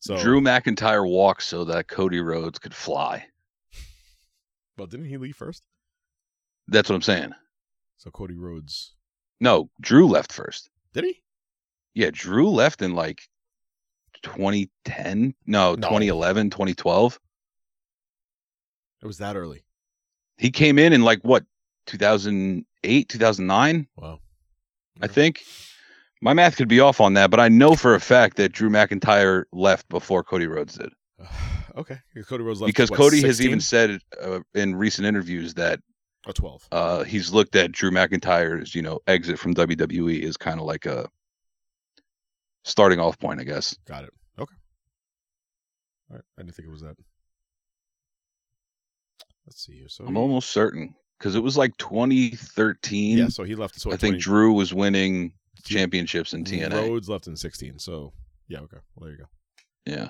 So, 0.00 0.16
Drew 0.16 0.40
McIntyre 0.40 1.06
walked 1.08 1.42
so 1.42 1.64
that 1.64 1.88
Cody 1.88 2.20
Rhodes 2.20 2.58
could 2.58 2.74
fly. 2.74 3.26
well, 4.78 4.86
didn't 4.86 5.06
he 5.06 5.18
leave 5.18 5.36
first? 5.36 5.64
That's 6.68 6.88
what 6.88 6.96
I'm 6.96 7.02
saying. 7.02 7.32
So 7.98 8.10
Cody 8.10 8.36
Rhodes 8.36 8.94
No, 9.40 9.68
Drew 9.80 10.06
left 10.06 10.32
first. 10.32 10.70
did 10.94 11.04
he? 11.04 11.22
Yeah, 11.94 12.10
Drew 12.12 12.48
left 12.48 12.80
in 12.82 12.94
like 12.94 13.28
2010. 14.22 15.34
No, 15.46 15.72
No. 15.74 15.76
2011, 15.76 16.50
2012. 16.50 17.20
It 19.02 19.06
was 19.06 19.18
that 19.18 19.36
early. 19.36 19.64
He 20.38 20.50
came 20.50 20.78
in 20.78 20.92
in 20.92 21.02
like 21.02 21.20
what 21.22 21.44
2008, 21.86 23.08
2009, 23.08 23.86
Wow. 23.96 24.20
I 25.02 25.06
think. 25.08 25.42
My 26.22 26.34
math 26.34 26.56
could 26.56 26.68
be 26.68 26.80
off 26.80 27.00
on 27.00 27.14
that, 27.14 27.30
but 27.30 27.40
I 27.40 27.48
know 27.48 27.74
for 27.74 27.94
a 27.94 28.00
fact 28.00 28.36
that 28.36 28.52
Drew 28.52 28.68
McIntyre 28.68 29.44
left 29.52 29.88
before 29.88 30.22
Cody 30.22 30.46
Rhodes 30.46 30.74
did. 30.74 30.90
okay, 31.76 31.98
Cody 32.26 32.44
Rhodes 32.44 32.60
left 32.60 32.68
because 32.68 32.90
what, 32.90 32.98
Cody 32.98 33.22
has 33.22 33.40
even 33.40 33.60
said 33.60 34.00
uh, 34.20 34.40
in 34.54 34.74
recent 34.74 35.06
interviews 35.06 35.54
that 35.54 35.80
a 36.26 36.32
12. 36.32 36.68
uh, 36.72 37.04
he's 37.04 37.32
looked 37.32 37.56
at 37.56 37.72
Drew 37.72 37.90
McIntyre's, 37.90 38.74
you 38.74 38.82
know, 38.82 39.00
exit 39.06 39.38
from 39.38 39.54
WWE 39.54 40.22
as 40.24 40.36
kind 40.36 40.60
of 40.60 40.66
like 40.66 40.84
a 40.84 41.08
starting 42.64 43.00
off 43.00 43.18
point, 43.18 43.40
I 43.40 43.44
guess. 43.44 43.74
Got 43.86 44.04
it. 44.04 44.10
Okay. 44.38 44.54
All 46.10 46.16
right. 46.16 46.24
I 46.38 46.42
didn't 46.42 46.54
think 46.54 46.68
it 46.68 46.72
was 46.72 46.82
that. 46.82 46.96
Let's 49.46 49.64
see 49.64 49.78
here. 49.78 49.88
So 49.88 50.04
I'm 50.04 50.14
he- 50.14 50.20
almost 50.20 50.50
certain 50.50 50.94
because 51.18 51.34
it 51.34 51.42
was 51.42 51.56
like 51.56 51.74
2013. 51.78 53.18
yeah. 53.18 53.28
So 53.28 53.42
he 53.44 53.54
left. 53.54 53.80
So 53.80 53.90
I 53.90 53.96
think 53.96 54.18
Drew 54.18 54.52
was 54.52 54.74
winning 54.74 55.32
championships 55.64 56.32
in 56.34 56.44
TNA. 56.44 56.72
Rhodes 56.72 57.08
left 57.08 57.26
in 57.26 57.36
16. 57.36 57.78
So 57.78 58.12
yeah. 58.48 58.60
Okay. 58.60 58.78
Well, 58.94 59.08
there 59.08 59.12
you 59.12 59.18
go. 59.18 59.26
Yeah, 59.86 60.08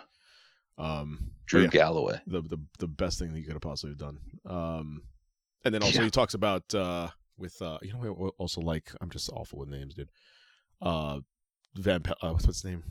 Um, 0.78 1.30
Drew 1.46 1.62
yeah, 1.62 1.68
Galloway. 1.68 2.20
the 2.26 2.42
the 2.42 2.58
the 2.78 2.88
best 2.88 3.18
thing 3.18 3.32
that 3.32 3.38
you 3.38 3.44
could 3.44 3.54
have 3.54 3.62
possibly 3.62 3.94
done. 3.94 4.18
Um, 4.46 5.02
and 5.64 5.72
then 5.74 5.82
also 5.82 5.98
Yeah. 6.00 6.04
he 6.06 6.10
talks 6.10 6.34
about 6.34 6.74
uh 6.74 7.08
with 7.38 7.60
uh 7.62 7.78
you 7.82 7.92
know 7.92 8.32
also 8.38 8.60
like 8.60 8.90
I'm 9.00 9.10
just 9.10 9.30
awful 9.30 9.58
with 9.60 9.68
names, 9.68 9.94
dude. 9.94 10.10
Uh, 10.82 11.20
Van 11.76 12.02
Pel- 12.02 12.16
uh, 12.22 12.30
what's 12.32 12.46
his 12.46 12.64
name? 12.64 12.82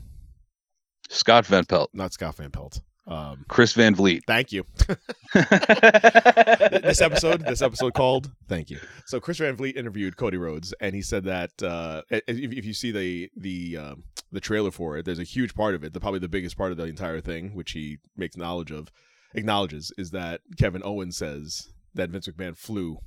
Scott 1.10 1.44
Van 1.46 1.64
Pelt, 1.64 1.90
Not 1.92 2.12
Scott 2.12 2.36
Van 2.36 2.50
Pelt. 2.50 2.80
Um, 3.10 3.44
Chris 3.48 3.72
Van 3.72 3.92
Vliet. 3.96 4.22
thank 4.24 4.52
you. 4.52 4.64
this 5.34 7.00
episode, 7.00 7.44
this 7.44 7.60
episode 7.60 7.92
called 7.92 8.30
"Thank 8.46 8.70
You." 8.70 8.78
So 9.06 9.18
Chris 9.18 9.38
Van 9.38 9.56
Vliet 9.56 9.76
interviewed 9.76 10.16
Cody 10.16 10.36
Rhodes, 10.36 10.72
and 10.80 10.94
he 10.94 11.02
said 11.02 11.24
that 11.24 11.60
uh, 11.60 12.02
if, 12.08 12.22
if 12.28 12.64
you 12.64 12.72
see 12.72 12.92
the 12.92 13.28
the 13.36 13.76
um, 13.76 14.04
the 14.30 14.38
trailer 14.40 14.70
for 14.70 14.96
it, 14.96 15.04
there's 15.04 15.18
a 15.18 15.24
huge 15.24 15.56
part 15.56 15.74
of 15.74 15.82
it, 15.82 15.92
the 15.92 15.98
probably 15.98 16.20
the 16.20 16.28
biggest 16.28 16.56
part 16.56 16.70
of 16.70 16.76
the 16.76 16.84
entire 16.84 17.20
thing, 17.20 17.54
which 17.54 17.72
he 17.72 17.98
makes 18.16 18.36
knowledge 18.36 18.70
of, 18.70 18.92
acknowledges, 19.34 19.92
is 19.98 20.12
that 20.12 20.42
Kevin 20.56 20.82
Owens 20.84 21.16
says 21.16 21.68
that 21.94 22.10
Vince 22.10 22.28
McMahon 22.28 22.56
flew 22.56 22.98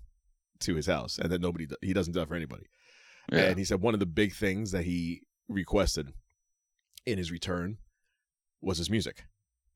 to 0.60 0.76
his 0.76 0.88
house, 0.88 1.18
and 1.18 1.32
that 1.32 1.40
nobody 1.40 1.66
he 1.82 1.94
doesn't 1.94 2.12
do 2.12 2.20
that 2.20 2.28
for 2.28 2.36
anybody. 2.36 2.66
Yeah. 3.32 3.44
And 3.44 3.58
he 3.58 3.64
said 3.64 3.80
one 3.80 3.94
of 3.94 4.02
the 4.02 4.06
big 4.06 4.34
things 4.34 4.72
that 4.72 4.84
he 4.84 5.22
requested 5.48 6.12
in 7.06 7.18
his 7.18 7.32
return 7.32 7.78
was 8.62 8.78
his 8.78 8.90
music, 8.90 9.24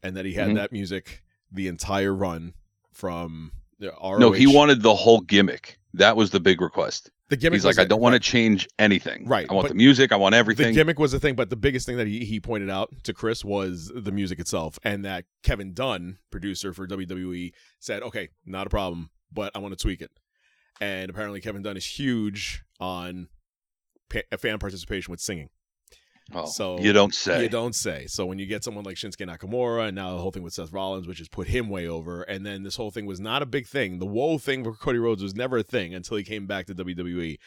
and 0.03 0.15
that 0.15 0.25
he 0.25 0.33
had 0.33 0.49
Mhm. 0.49 0.55
that 0.55 0.71
music 0.71 1.23
the 1.51 1.67
entire 1.67 2.13
run 2.13 2.53
from 2.91 3.51
the 3.79 3.91
ROH. 3.93 4.19
No, 4.19 4.31
he 4.31 4.47
wanted 4.47 4.81
the 4.81 4.95
whole 4.95 5.21
gimmick. 5.21 5.79
That 5.93 6.15
was 6.17 6.31
the 6.31 6.39
big 6.39 6.61
request. 6.61 7.11
the 7.29 7.35
gimmick. 7.35 7.57
He's 7.57 7.65
like, 7.65 7.77
I 7.77 7.81
it, 7.81 7.89
don't 7.89 7.99
want 7.99 8.13
right. 8.13 8.21
to 8.23 8.29
change 8.29 8.69
anything. 8.79 9.25
Right, 9.27 9.45
I 9.49 9.53
want 9.53 9.67
the 9.67 9.73
music. 9.73 10.13
I 10.13 10.15
want 10.15 10.33
everything. 10.33 10.67
The 10.67 10.71
gimmick 10.71 10.97
was 10.97 11.11
the 11.11 11.19
thing, 11.19 11.35
but 11.35 11.49
the 11.49 11.57
biggest 11.57 11.85
thing 11.85 11.97
that 11.97 12.07
he, 12.07 12.23
he 12.23 12.39
pointed 12.39 12.69
out 12.69 12.89
to 13.03 13.13
Chris 13.13 13.43
was 13.43 13.91
the 13.93 14.13
music 14.13 14.39
itself, 14.39 14.79
and 14.81 15.03
that 15.03 15.25
Kevin 15.43 15.73
Dunn, 15.73 16.19
producer 16.31 16.71
for 16.73 16.87
WWE, 16.87 17.51
said, 17.81 18.01
"Okay, 18.01 18.29
not 18.45 18.67
a 18.67 18.69
problem, 18.69 19.09
but 19.29 19.51
I 19.55 19.59
want 19.59 19.77
to 19.77 19.81
tweak 19.81 19.99
it." 19.99 20.11
And 20.79 21.09
apparently, 21.09 21.41
Kevin 21.41 21.61
Dunn 21.61 21.75
is 21.75 21.85
huge 21.85 22.63
on 22.79 23.27
pa- 24.09 24.21
fan 24.37 24.57
participation 24.57 25.11
with 25.11 25.19
singing. 25.19 25.49
Oh, 26.33 26.45
so 26.45 26.79
you 26.79 26.91
don't 26.93 27.13
say. 27.13 27.43
You 27.43 27.49
don't 27.49 27.73
say. 27.73 28.05
So 28.07 28.25
when 28.25 28.37
you 28.39 28.45
get 28.45 28.63
someone 28.63 28.83
like 28.83 28.95
Shinsuke 28.97 29.25
Nakamura 29.27 29.87
and 29.87 29.95
now 29.95 30.11
the 30.15 30.21
whole 30.21 30.31
thing 30.31 30.43
with 30.43 30.53
Seth 30.53 30.71
Rollins, 30.73 31.07
which 31.07 31.19
has 31.19 31.27
put 31.29 31.47
him 31.47 31.69
way 31.69 31.87
over, 31.87 32.23
and 32.23 32.45
then 32.45 32.63
this 32.63 32.75
whole 32.75 32.91
thing 32.91 33.05
was 33.05 33.19
not 33.19 33.41
a 33.41 33.45
big 33.45 33.65
thing. 33.67 33.99
The 33.99 34.05
whoa 34.05 34.37
thing 34.37 34.63
for 34.63 34.73
Cody 34.73 34.99
Rhodes 34.99 35.23
was 35.23 35.35
never 35.35 35.57
a 35.59 35.63
thing 35.63 35.93
until 35.95 36.17
he 36.17 36.23
came 36.23 36.45
back 36.45 36.65
to 36.67 36.75
WWE. 36.75 37.37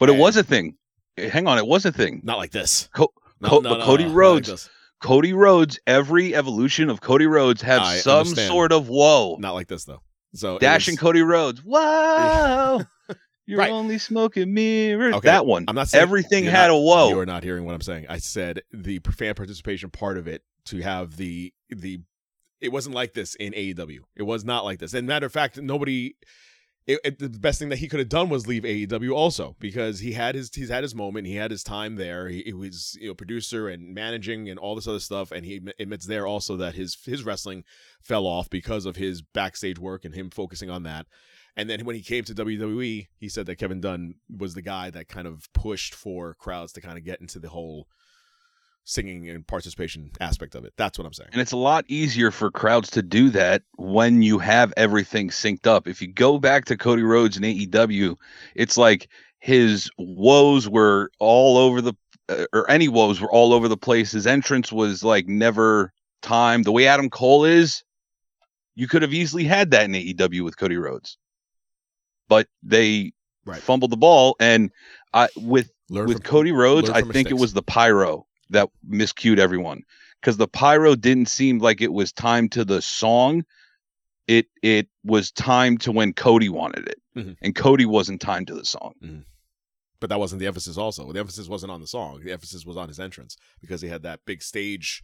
But 0.00 0.08
it 0.08 0.16
was 0.16 0.36
a 0.36 0.42
thing. 0.42 0.76
Eh, 1.16 1.28
Hang 1.28 1.46
on, 1.46 1.58
it 1.58 1.66
was 1.66 1.84
a 1.86 1.92
thing. 1.92 2.20
Not 2.24 2.38
like 2.38 2.50
this. 2.50 2.88
Co- 2.94 3.12
No, 3.40 3.48
Co- 3.48 3.60
no, 3.60 3.70
but 3.70 3.78
no, 3.78 3.84
Cody 3.84 4.04
like 4.06 4.14
Rhodes, 4.14 4.48
this. 4.48 4.70
Cody 5.00 5.32
Rhodes, 5.32 5.78
every 5.86 6.34
evolution 6.34 6.90
of 6.90 7.00
Cody 7.00 7.26
Rhodes 7.26 7.62
had 7.62 7.80
I 7.80 7.96
some 7.98 8.18
understand. 8.20 8.48
sort 8.50 8.72
of 8.72 8.88
whoa. 8.88 9.36
Not 9.38 9.52
like 9.54 9.68
this 9.68 9.84
though. 9.84 10.00
So 10.34 10.58
Dash 10.58 10.88
was- 10.88 10.98
Cody 10.98 11.22
Rhodes. 11.22 11.60
Whoa. 11.64 12.82
You're 13.46 13.58
Right. 13.58 13.70
only 13.70 13.98
smoking 13.98 14.54
mirrors. 14.54 15.14
Okay, 15.16 15.26
That 15.28 15.44
one. 15.46 15.64
I'm 15.68 15.74
not 15.74 15.88
saying 15.88 16.00
everything 16.02 16.44
had 16.44 16.68
not- 16.68 16.70
a 16.70 16.76
whoa. 16.78 17.08
You 17.10 17.18
are 17.18 17.26
not 17.26 17.42
hearing 17.44 17.64
what 17.64 17.74
I'm 17.74 17.82
saying. 17.82 18.06
I 18.08 18.18
said 18.18 18.62
the 18.72 19.00
fan 19.16 19.34
participation 19.34 19.90
part 19.90 20.16
of 20.18 20.26
it 20.26 20.42
to 20.66 20.80
have 20.80 21.16
the 21.16 21.52
the. 21.68 22.00
It 22.60 22.72
wasn't 22.72 22.94
like 22.94 23.12
this 23.12 23.34
in 23.34 23.52
AEW. 23.52 24.00
It 24.16 24.22
was 24.22 24.44
not 24.44 24.64
like 24.64 24.78
this. 24.78 24.94
And 24.94 25.06
matter 25.06 25.26
of 25.26 25.32
fact, 25.32 25.58
nobody. 25.60 26.14
It, 26.86 27.00
it- 27.04 27.18
the 27.18 27.28
best 27.30 27.58
thing 27.58 27.70
that 27.70 27.78
he 27.78 27.88
could 27.88 27.98
have 27.98 28.08
done 28.10 28.28
was 28.30 28.46
leave 28.46 28.62
AEW 28.64 29.14
also 29.14 29.56
because 29.58 30.00
he 30.00 30.12
had 30.12 30.34
his 30.34 30.50
he's 30.54 30.68
had 30.70 30.82
his 30.82 30.94
moment. 30.94 31.26
He 31.26 31.34
had 31.36 31.50
his 31.50 31.62
time 31.62 31.96
there. 31.96 32.28
He, 32.28 32.42
he 32.46 32.52
was 32.54 32.96
you 33.00 33.08
know 33.08 33.14
producer 33.14 33.68
and 33.68 33.94
managing 33.94 34.48
and 34.50 34.58
all 34.58 34.74
this 34.74 34.86
other 34.88 35.00
stuff. 35.00 35.32
And 35.32 35.44
he 35.46 35.60
admits 35.78 36.06
there 36.06 36.26
also 36.26 36.56
that 36.56 36.74
his 36.74 36.96
his 37.04 37.24
wrestling 37.24 37.64
fell 38.02 38.26
off 38.26 38.48
because 38.50 38.84
of 38.86 38.96
his 38.96 39.20
backstage 39.22 39.78
work 39.78 40.04
and 40.04 40.14
him 40.14 40.28
focusing 40.30 40.68
on 40.70 40.82
that. 40.84 41.06
And 41.56 41.70
then 41.70 41.84
when 41.84 41.94
he 41.94 42.02
came 42.02 42.24
to 42.24 42.34
WWE, 42.34 43.06
he 43.16 43.28
said 43.28 43.46
that 43.46 43.56
Kevin 43.56 43.80
Dunn 43.80 44.16
was 44.36 44.54
the 44.54 44.62
guy 44.62 44.90
that 44.90 45.08
kind 45.08 45.26
of 45.26 45.48
pushed 45.52 45.94
for 45.94 46.34
crowds 46.34 46.72
to 46.72 46.80
kind 46.80 46.98
of 46.98 47.04
get 47.04 47.20
into 47.20 47.38
the 47.38 47.48
whole 47.48 47.86
singing 48.84 49.28
and 49.28 49.46
participation 49.46 50.10
aspect 50.20 50.54
of 50.54 50.64
it. 50.64 50.74
That's 50.76 50.98
what 50.98 51.06
I'm 51.06 51.12
saying. 51.12 51.30
And 51.32 51.40
it's 51.40 51.52
a 51.52 51.56
lot 51.56 51.84
easier 51.88 52.30
for 52.30 52.50
crowds 52.50 52.90
to 52.90 53.02
do 53.02 53.30
that 53.30 53.62
when 53.76 54.22
you 54.22 54.38
have 54.38 54.72
everything 54.76 55.30
synced 55.30 55.66
up. 55.66 55.88
If 55.88 56.02
you 56.02 56.08
go 56.08 56.38
back 56.38 56.66
to 56.66 56.76
Cody 56.76 57.02
Rhodes 57.02 57.36
and 57.36 57.44
AEW, 57.44 58.16
it's 58.54 58.76
like 58.76 59.08
his 59.38 59.90
woes 59.98 60.68
were 60.68 61.10
all 61.18 61.56
over 61.56 61.80
the, 61.80 61.94
uh, 62.28 62.44
or 62.52 62.70
any 62.70 62.88
woes 62.88 63.20
were 63.20 63.30
all 63.30 63.52
over 63.52 63.68
the 63.68 63.76
place. 63.76 64.12
His 64.12 64.26
entrance 64.26 64.70
was 64.70 65.02
like 65.02 65.26
never 65.26 65.92
timed. 66.22 66.64
The 66.64 66.72
way 66.72 66.86
Adam 66.86 67.10
Cole 67.10 67.44
is, 67.44 67.84
you 68.74 68.88
could 68.88 69.02
have 69.02 69.14
easily 69.14 69.44
had 69.44 69.70
that 69.70 69.84
in 69.84 69.92
AEW 69.92 70.44
with 70.44 70.58
Cody 70.58 70.76
Rhodes, 70.76 71.16
but 72.28 72.48
they 72.62 73.12
Right. 73.46 73.60
fumbled 73.60 73.90
the 73.92 73.96
ball. 73.96 74.36
And 74.40 74.70
I 75.12 75.28
with 75.36 75.70
Learn 75.90 76.06
with 76.08 76.18
from- 76.18 76.24
Cody 76.30 76.52
Rhodes, 76.52 76.88
I 76.90 77.02
think 77.02 77.30
it 77.30 77.34
was 77.34 77.52
the 77.52 77.62
pyro 77.62 78.26
that 78.50 78.68
miscued 78.88 79.38
everyone 79.38 79.82
because 80.20 80.36
the 80.38 80.48
pyro 80.48 80.94
didn't 80.94 81.28
seem 81.28 81.58
like 81.58 81.80
it 81.82 81.92
was 81.92 82.12
timed 82.12 82.52
to 82.52 82.64
the 82.64 82.80
song. 82.80 83.44
It 84.26 84.46
it 84.62 84.88
was 85.04 85.30
timed 85.30 85.82
to 85.82 85.92
when 85.92 86.14
Cody 86.14 86.48
wanted 86.48 86.88
it, 86.88 87.02
Mhm. 87.14 87.36
and 87.42 87.54
Cody 87.54 87.84
wasn't 87.84 88.20
timed 88.22 88.46
to 88.48 88.54
the 88.54 88.64
song. 88.64 89.24
but 90.00 90.10
that 90.10 90.18
wasn't 90.18 90.38
the 90.38 90.46
emphasis 90.46 90.76
also. 90.76 91.10
The 91.12 91.20
emphasis 91.20 91.48
wasn't 91.48 91.72
on 91.72 91.80
the 91.80 91.86
song. 91.86 92.20
The 92.22 92.32
emphasis 92.32 92.66
was 92.66 92.76
on 92.76 92.88
his 92.88 93.00
entrance 93.00 93.38
because 93.62 93.80
he 93.80 93.88
had 93.88 94.02
that 94.02 94.20
big 94.26 94.42
stage 94.42 95.02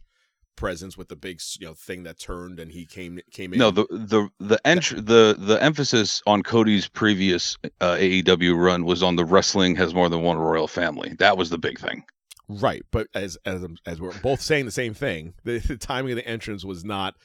presence 0.55 0.97
with 0.97 1.07
the 1.07 1.15
big 1.15 1.39
you 1.59 1.67
know 1.67 1.73
thing 1.73 2.03
that 2.03 2.19
turned 2.19 2.59
and 2.59 2.71
he 2.71 2.85
came 2.85 3.19
came 3.31 3.53
in. 3.53 3.59
No, 3.59 3.71
the 3.71 3.85
the 3.89 4.29
the 4.39 4.59
entr- 4.65 5.05
the 5.05 5.35
the 5.37 5.61
emphasis 5.63 6.21
on 6.27 6.43
Cody's 6.43 6.87
previous 6.87 7.57
uh, 7.79 7.95
AEW 7.95 8.55
run 8.57 8.85
was 8.85 9.01
on 9.03 9.15
the 9.15 9.25
wrestling 9.25 9.75
has 9.75 9.93
more 9.93 10.09
than 10.09 10.21
one 10.21 10.37
royal 10.37 10.67
family. 10.67 11.15
That 11.19 11.37
was 11.37 11.49
the 11.49 11.57
big 11.57 11.79
thing. 11.79 12.03
Right, 12.47 12.83
but 12.91 13.07
as 13.15 13.37
as 13.45 13.65
as 13.85 14.01
we're 14.01 14.17
both 14.19 14.41
saying 14.41 14.65
the 14.65 14.71
same 14.71 14.93
thing, 14.93 15.33
the, 15.43 15.59
the 15.59 15.77
timing 15.77 16.11
of 16.11 16.17
the 16.17 16.27
entrance 16.27 16.65
was 16.65 16.83
not 16.83 17.15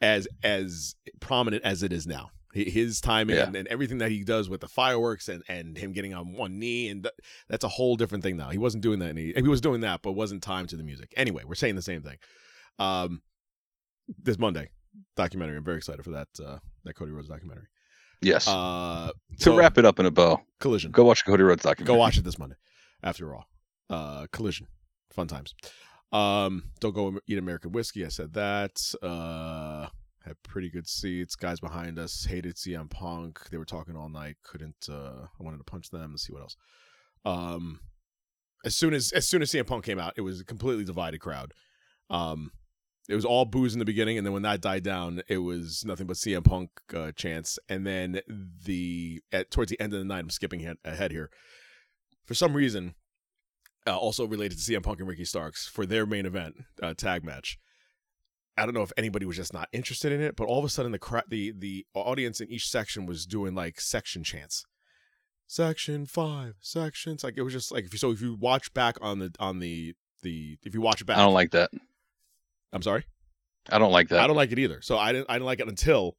as 0.00 0.26
as 0.42 0.94
prominent 1.20 1.62
as 1.64 1.82
it 1.82 1.92
is 1.92 2.06
now. 2.06 2.30
His 2.54 3.00
timing 3.00 3.36
Yeah. 3.36 3.46
and, 3.46 3.56
and 3.56 3.68
everything 3.68 3.96
that 3.98 4.10
he 4.10 4.24
does 4.24 4.50
with 4.50 4.60
the 4.60 4.68
fireworks 4.68 5.28
and 5.28 5.42
and 5.48 5.76
him 5.78 5.92
getting 5.92 6.12
on 6.12 6.34
one 6.34 6.58
knee 6.58 6.88
and 6.88 7.02
th- 7.04 7.14
that's 7.48 7.64
a 7.64 7.68
whole 7.68 7.96
different 7.96 8.22
thing 8.24 8.36
now. 8.36 8.50
He 8.50 8.58
wasn't 8.58 8.82
doing 8.82 8.98
that. 8.98 9.08
Any, 9.08 9.32
he 9.32 9.42
was 9.42 9.62
doing 9.62 9.80
that, 9.82 10.02
but 10.02 10.12
wasn't 10.12 10.42
timed 10.42 10.68
to 10.70 10.76
the 10.76 10.82
music. 10.82 11.14
Anyway, 11.16 11.44
we're 11.46 11.54
saying 11.54 11.76
the 11.76 11.82
same 11.82 12.02
thing. 12.02 12.18
Um, 12.78 13.22
this 14.22 14.38
Monday 14.38 14.70
documentary. 15.16 15.56
I'm 15.56 15.64
very 15.64 15.78
excited 15.78 16.04
for 16.04 16.10
that. 16.10 16.28
Uh, 16.42 16.58
that 16.84 16.94
Cody 16.94 17.12
Rhodes 17.12 17.28
documentary. 17.28 17.66
Yes. 18.20 18.46
Uh, 18.46 19.10
to 19.38 19.44
so, 19.44 19.56
wrap 19.56 19.78
it 19.78 19.84
up 19.84 19.98
in 19.98 20.06
a 20.06 20.10
bow, 20.10 20.40
collision. 20.60 20.92
go 20.92 21.04
watch 21.04 21.24
Cody 21.24 21.42
Rhodes 21.42 21.62
documentary. 21.62 21.94
Go 21.94 21.98
watch 21.98 22.18
it 22.18 22.24
this 22.24 22.38
Monday. 22.38 22.56
After 23.02 23.34
all, 23.34 23.46
uh, 23.90 24.26
collision, 24.32 24.68
fun 25.10 25.26
times. 25.26 25.54
Um, 26.12 26.70
don't 26.78 26.94
go 26.94 27.18
eat 27.26 27.38
American 27.38 27.72
whiskey. 27.72 28.04
I 28.04 28.08
said 28.08 28.32
that. 28.34 28.80
Uh, 29.02 29.88
had 30.24 30.36
pretty 30.44 30.70
good 30.70 30.86
seats. 30.86 31.34
Guys 31.34 31.58
behind 31.58 31.98
us 31.98 32.24
hated 32.24 32.54
CM 32.54 32.88
Punk. 32.88 33.40
They 33.50 33.56
were 33.56 33.64
talking 33.64 33.96
all 33.96 34.08
night. 34.08 34.36
Couldn't. 34.44 34.88
Uh, 34.88 35.26
I 35.38 35.42
wanted 35.42 35.58
to 35.58 35.64
punch 35.64 35.90
them. 35.90 36.12
Let's 36.12 36.26
see 36.26 36.32
what 36.32 36.42
else. 36.42 36.56
Um, 37.24 37.80
as 38.64 38.76
soon 38.76 38.94
as 38.94 39.10
as 39.12 39.26
soon 39.26 39.42
as 39.42 39.50
CM 39.50 39.66
Punk 39.66 39.84
came 39.84 39.98
out, 39.98 40.14
it 40.16 40.20
was 40.20 40.40
a 40.40 40.44
completely 40.44 40.84
divided 40.84 41.20
crowd. 41.20 41.54
Um, 42.08 42.52
it 43.08 43.14
was 43.14 43.24
all 43.24 43.44
booze 43.44 43.72
in 43.72 43.78
the 43.80 43.84
beginning, 43.84 44.16
and 44.16 44.26
then 44.26 44.32
when 44.32 44.42
that 44.42 44.60
died 44.60 44.84
down, 44.84 45.22
it 45.28 45.38
was 45.38 45.84
nothing 45.84 46.06
but 46.06 46.16
CM 46.16 46.44
Punk 46.44 46.70
uh, 46.94 47.10
chants. 47.12 47.58
And 47.68 47.86
then 47.86 48.20
the 48.64 49.22
at 49.32 49.50
towards 49.50 49.70
the 49.70 49.80
end 49.80 49.92
of 49.92 49.98
the 49.98 50.04
night, 50.04 50.20
I'm 50.20 50.30
skipping 50.30 50.64
ahead, 50.84 51.10
here. 51.10 51.30
For 52.24 52.34
some 52.34 52.54
reason, 52.54 52.94
uh, 53.86 53.96
also 53.96 54.26
related 54.26 54.58
to 54.58 54.72
CM 54.72 54.82
Punk 54.82 55.00
and 55.00 55.08
Ricky 55.08 55.24
Starks 55.24 55.66
for 55.66 55.84
their 55.84 56.06
main 56.06 56.26
event 56.26 56.56
uh, 56.80 56.94
tag 56.94 57.24
match. 57.24 57.58
I 58.56 58.64
don't 58.64 58.74
know 58.74 58.82
if 58.82 58.92
anybody 58.96 59.26
was 59.26 59.36
just 59.36 59.52
not 59.52 59.68
interested 59.72 60.12
in 60.12 60.20
it, 60.20 60.36
but 60.36 60.46
all 60.46 60.58
of 60.58 60.64
a 60.64 60.68
sudden 60.68 60.92
the 60.92 60.98
cra- 60.98 61.24
the 61.26 61.52
the 61.56 61.86
audience 61.94 62.40
in 62.40 62.50
each 62.50 62.68
section 62.68 63.06
was 63.06 63.26
doing 63.26 63.54
like 63.54 63.80
section 63.80 64.22
chants, 64.22 64.64
section 65.48 66.06
five, 66.06 66.54
sections. 66.60 67.24
Like 67.24 67.34
it 67.36 67.42
was 67.42 67.52
just 67.52 67.72
like 67.72 67.84
if 67.84 67.92
you 67.92 67.98
so 67.98 68.12
if 68.12 68.20
you 68.20 68.36
watch 68.38 68.72
back 68.74 68.96
on 69.00 69.18
the 69.18 69.34
on 69.40 69.58
the 69.58 69.94
the 70.22 70.58
if 70.62 70.74
you 70.74 70.80
watch 70.80 71.04
back, 71.04 71.16
I 71.16 71.22
don't 71.22 71.34
like 71.34 71.50
that. 71.50 71.70
I'm 72.72 72.82
sorry, 72.82 73.04
I 73.70 73.78
don't 73.78 73.92
like 73.92 74.08
that. 74.08 74.20
I 74.20 74.26
don't 74.26 74.36
like 74.36 74.52
it 74.52 74.58
either. 74.58 74.80
So 74.82 74.98
I 74.98 75.12
didn't 75.12 75.26
I 75.28 75.34
didn't 75.34 75.46
like 75.46 75.60
it 75.60 75.68
until 75.68 76.16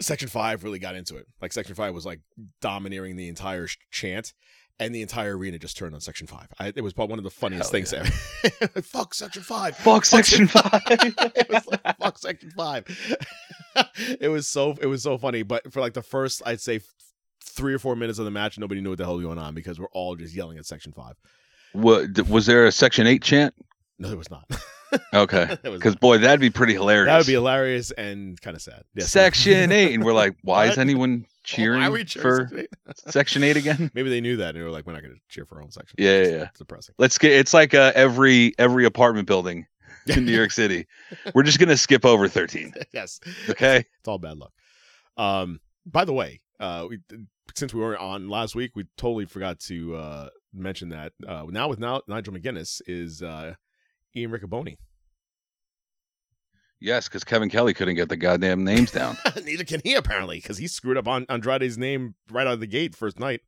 section 0.00 0.28
five 0.28 0.64
really 0.64 0.78
got 0.78 0.94
into 0.94 1.16
it. 1.16 1.26
Like 1.40 1.52
section 1.52 1.74
five 1.74 1.94
was 1.94 2.06
like 2.06 2.20
domineering 2.60 3.16
the 3.16 3.28
entire 3.28 3.66
sh- 3.66 3.78
chant. 3.90 4.32
And 4.80 4.94
the 4.94 5.02
entire 5.02 5.36
arena 5.36 5.58
just 5.58 5.76
turned 5.76 5.92
on 5.96 6.00
Section 6.00 6.28
Five. 6.28 6.46
I, 6.60 6.68
it 6.68 6.82
was 6.82 6.92
probably 6.92 7.14
one 7.14 7.18
of 7.18 7.24
the 7.24 7.30
funniest 7.32 7.64
Hell 7.64 7.72
things 7.72 7.92
ever. 7.92 8.08
Fuck 8.82 9.12
Section 9.12 9.42
Five. 9.42 9.76
Fuck 9.76 10.04
Section 10.04 10.46
Five. 10.46 10.82
it 10.86 11.48
was 11.50 11.66
like, 11.66 11.98
fuck 11.98 12.16
Section 12.16 12.52
Five. 12.52 12.84
it 14.20 14.28
was 14.28 14.46
so 14.46 14.76
it 14.80 14.86
was 14.86 15.02
so 15.02 15.18
funny, 15.18 15.42
but 15.42 15.72
for 15.72 15.80
like 15.80 15.94
the 15.94 16.02
first, 16.02 16.42
I'd 16.46 16.60
say 16.60 16.78
three 17.42 17.74
or 17.74 17.80
four 17.80 17.96
minutes 17.96 18.20
of 18.20 18.24
the 18.24 18.30
match, 18.30 18.56
nobody 18.56 18.80
knew 18.80 18.90
what 18.90 18.98
the 18.98 19.04
hell 19.04 19.16
was 19.16 19.24
going 19.24 19.36
on 19.38 19.52
because 19.52 19.80
we're 19.80 19.88
all 19.92 20.14
just 20.14 20.32
yelling 20.32 20.58
at 20.58 20.64
Section 20.66 20.92
Five. 20.92 21.16
What 21.72 22.28
was 22.28 22.46
there 22.46 22.64
a 22.66 22.70
Section 22.70 23.08
Eight 23.08 23.22
chant? 23.24 23.54
No, 23.98 24.06
there 24.06 24.16
was 24.16 24.30
not. 24.30 24.44
Okay, 25.14 25.56
because 25.62 25.96
boy, 25.96 26.18
that'd 26.18 26.40
be 26.40 26.50
pretty 26.50 26.72
hilarious. 26.74 27.10
that 27.10 27.18
would 27.18 27.26
be 27.26 27.32
hilarious 27.34 27.90
and 27.90 28.40
kind 28.40 28.56
of 28.56 28.62
sad. 28.62 28.84
Yes. 28.94 29.10
Section 29.10 29.70
Eight, 29.72 29.94
and 29.94 30.04
we're 30.04 30.12
like, 30.14 30.36
why 30.42 30.66
is 30.66 30.78
anyone 30.78 31.20
Why 31.20 31.26
cheering 31.44 31.82
are 31.82 31.90
we 31.90 32.04
cheering 32.04 32.22
for 32.22 32.48
Section 32.48 32.58
Eight? 32.60 32.68
Section 33.12 33.42
Eight 33.44 33.56
again? 33.56 33.90
Maybe 33.94 34.08
they 34.10 34.20
knew 34.20 34.36
that 34.38 34.50
and 34.50 34.58
they 34.58 34.62
were 34.62 34.70
like, 34.70 34.86
we're 34.86 34.92
not 34.94 35.02
going 35.02 35.14
to 35.14 35.20
cheer 35.28 35.44
for 35.44 35.56
our 35.56 35.62
own 35.62 35.70
section. 35.70 35.96
Yeah, 35.98 36.10
It's 36.10 36.30
yeah, 36.30 36.36
yeah. 36.36 36.42
It's 36.44 36.58
depressing. 36.58 36.94
Let's 36.98 37.18
get. 37.18 37.32
It's 37.32 37.52
like 37.54 37.74
uh, 37.74 37.92
every 37.94 38.54
every 38.58 38.84
apartment 38.84 39.26
building 39.28 39.66
in 40.06 40.24
New 40.24 40.32
York 40.32 40.52
City. 40.52 40.86
We're 41.34 41.42
just 41.42 41.58
gonna 41.58 41.76
skip 41.76 42.04
over 42.04 42.28
thirteen. 42.28 42.72
yes. 42.92 43.20
Okay. 43.50 43.84
It's 43.98 44.08
all 44.08 44.18
bad 44.18 44.38
luck. 44.38 44.52
Um, 45.16 45.60
by 45.84 46.04
the 46.04 46.12
way, 46.12 46.40
uh, 46.60 46.86
we 46.88 46.98
since 47.54 47.74
we 47.74 47.80
weren't 47.80 48.00
on 48.00 48.28
last 48.28 48.54
week, 48.54 48.72
we 48.74 48.84
totally 48.96 49.26
forgot 49.26 49.58
to 49.60 49.96
uh 49.96 50.28
mention 50.54 50.88
that 50.88 51.12
uh 51.26 51.44
now 51.48 51.68
with 51.68 51.78
now 51.78 52.00
Nigel 52.08 52.32
McGuinness 52.32 52.80
is 52.86 53.22
uh 53.22 53.54
Ian 54.16 54.30
Riccaboni. 54.30 54.76
Yes, 56.80 57.08
because 57.08 57.24
Kevin 57.24 57.50
Kelly 57.50 57.74
couldn't 57.74 57.96
get 57.96 58.08
the 58.08 58.16
goddamn 58.16 58.62
names 58.64 58.92
down. 58.92 59.16
Neither 59.44 59.64
can 59.64 59.80
he 59.82 59.94
apparently 59.94 60.36
because 60.38 60.58
he 60.58 60.68
screwed 60.68 60.96
up 60.96 61.08
on 61.08 61.26
Andrade's 61.28 61.76
name 61.76 62.14
right 62.30 62.46
out 62.46 62.52
of 62.54 62.60
the 62.60 62.66
gate 62.68 62.94
first 62.94 63.18
night. 63.18 63.40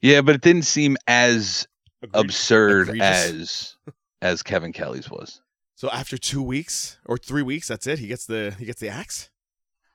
yeah, 0.00 0.22
but 0.22 0.34
it 0.34 0.40
didn't 0.40 0.64
seem 0.64 0.96
as 1.06 1.66
absurd 2.14 2.88
egregious. 2.88 3.76
as 3.82 3.92
as 4.22 4.42
Kevin 4.42 4.72
Kelly's 4.72 5.10
was. 5.10 5.42
So 5.74 5.90
after 5.90 6.18
two 6.18 6.42
weeks 6.42 6.98
or 7.06 7.16
three 7.18 7.42
weeks, 7.42 7.68
that's 7.68 7.86
it. 7.86 7.98
He 7.98 8.06
gets 8.06 8.26
the 8.26 8.54
he 8.58 8.64
gets 8.64 8.80
the 8.80 8.88
axe. 8.88 9.29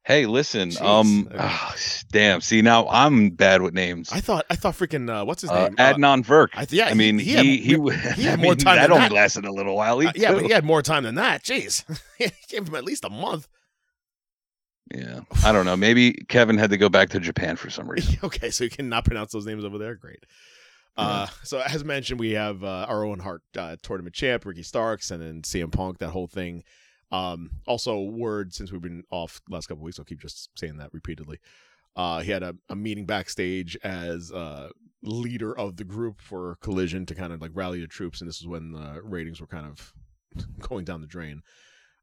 Hey, 0.05 0.27
listen. 0.27 0.69
Jeez. 0.69 0.81
Um, 0.81 1.29
ah, 1.37 1.75
damn. 2.11 2.39
See, 2.41 2.61
now 2.61 2.87
I'm 2.89 3.31
bad 3.31 3.61
with 3.63 3.73
names. 3.73 4.11
I 4.11 4.19
thought 4.21 4.45
I 4.51 4.55
thought 4.55 4.75
freaking 4.75 5.09
uh, 5.09 5.25
what's 5.25 5.41
his 5.41 5.49
Uh, 5.49 5.65
name? 5.69 5.75
Uh, 5.79 5.93
Adnan 5.93 6.23
Virk. 6.23 6.49
I 6.53 6.65
th- 6.65 6.77
yeah, 6.77 6.89
I 6.89 6.93
mean, 6.93 7.17
he 7.17 7.25
he 7.25 7.31
had- 7.33 7.45
he 7.45 7.57
he- 8.21 8.23
had 8.27 8.39
more 8.43 8.53
time 8.55 8.75
That 8.75 8.91
only 8.91 9.01
that. 9.09 9.11
lasted 9.11 9.45
a 9.45 9.51
little 9.51 9.75
while. 9.75 9.99
Uh, 9.99 10.11
yeah, 10.15 10.31
but 10.33 10.43
he 10.45 10.51
had 10.51 10.63
more 10.63 10.81
time 10.83 11.03
than 11.03 11.15
that. 11.15 11.43
Jeez, 11.43 11.83
he 12.19 12.29
gave 12.49 12.67
him 12.67 12.75
at 12.75 12.83
least 12.83 13.03
a 13.03 13.09
month. 13.09 13.47
yeah. 14.93 15.21
I 15.43 15.51
don't 15.51 15.65
know. 15.65 15.75
Maybe 15.75 16.13
Kevin 16.29 16.57
had 16.59 16.69
to 16.69 16.77
go 16.77 16.87
back 16.89 17.09
to 17.09 17.19
Japan 17.19 17.55
for 17.55 17.69
some 17.71 17.87
reason. 17.91 18.17
okay, 18.23 18.51
so 18.51 18.63
you 18.63 18.69
cannot 18.69 19.05
pronounce 19.05 19.31
those 19.31 19.45
names 19.47 19.65
over 19.65 19.77
there. 19.79 19.95
Great. 19.95 20.23
Uh, 20.97 21.27
so 21.43 21.59
as 21.59 21.83
mentioned, 21.83 22.19
we 22.21 22.31
have 22.31 22.63
uh, 22.63 22.85
our 22.87 23.03
own 23.03 23.19
heart 23.19 23.41
uh, 23.57 23.75
tournament 23.81 24.15
champ, 24.15 24.45
Ricky 24.45 24.63
Starks, 24.63 25.11
and 25.11 25.21
then 25.21 25.41
CM 25.41 25.71
Punk. 25.71 25.97
That 25.97 26.11
whole 26.11 26.27
thing. 26.27 26.63
Um, 27.11 27.51
also, 27.67 28.01
word 28.01 28.53
since 28.53 28.71
we've 28.71 28.81
been 28.81 29.03
off 29.11 29.41
last 29.49 29.67
couple 29.67 29.83
weeks, 29.83 29.99
I'll 29.99 30.05
keep 30.05 30.19
just 30.19 30.49
saying 30.55 30.77
that 30.77 30.93
repeatedly. 30.93 31.39
Uh, 31.95 32.19
he 32.19 32.31
had 32.31 32.43
a, 32.43 32.55
a 32.69 32.75
meeting 32.75 33.05
backstage 33.05 33.77
as 33.83 34.31
uh, 34.31 34.69
leader 35.01 35.57
of 35.57 35.77
the 35.77 35.83
group 35.83 36.21
for 36.21 36.57
Collision 36.61 37.05
to 37.05 37.15
kind 37.15 37.31
of 37.31 37.41
like 37.41 37.51
rally 37.53 37.79
the 37.79 37.87
troops, 37.87 38.21
and 38.21 38.27
this 38.27 38.41
is 38.41 38.47
when 38.47 38.71
the 38.71 39.01
ratings 39.03 39.39
were 39.39 39.47
kind 39.47 39.65
of 39.65 39.93
going 40.59 40.83
down 40.83 41.01
the 41.01 41.07
drain. 41.07 41.41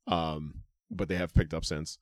Um, 0.06 0.62
but 0.90 1.08
they 1.08 1.16
have 1.16 1.34
picked 1.34 1.54
up 1.54 1.64
since 1.64 1.98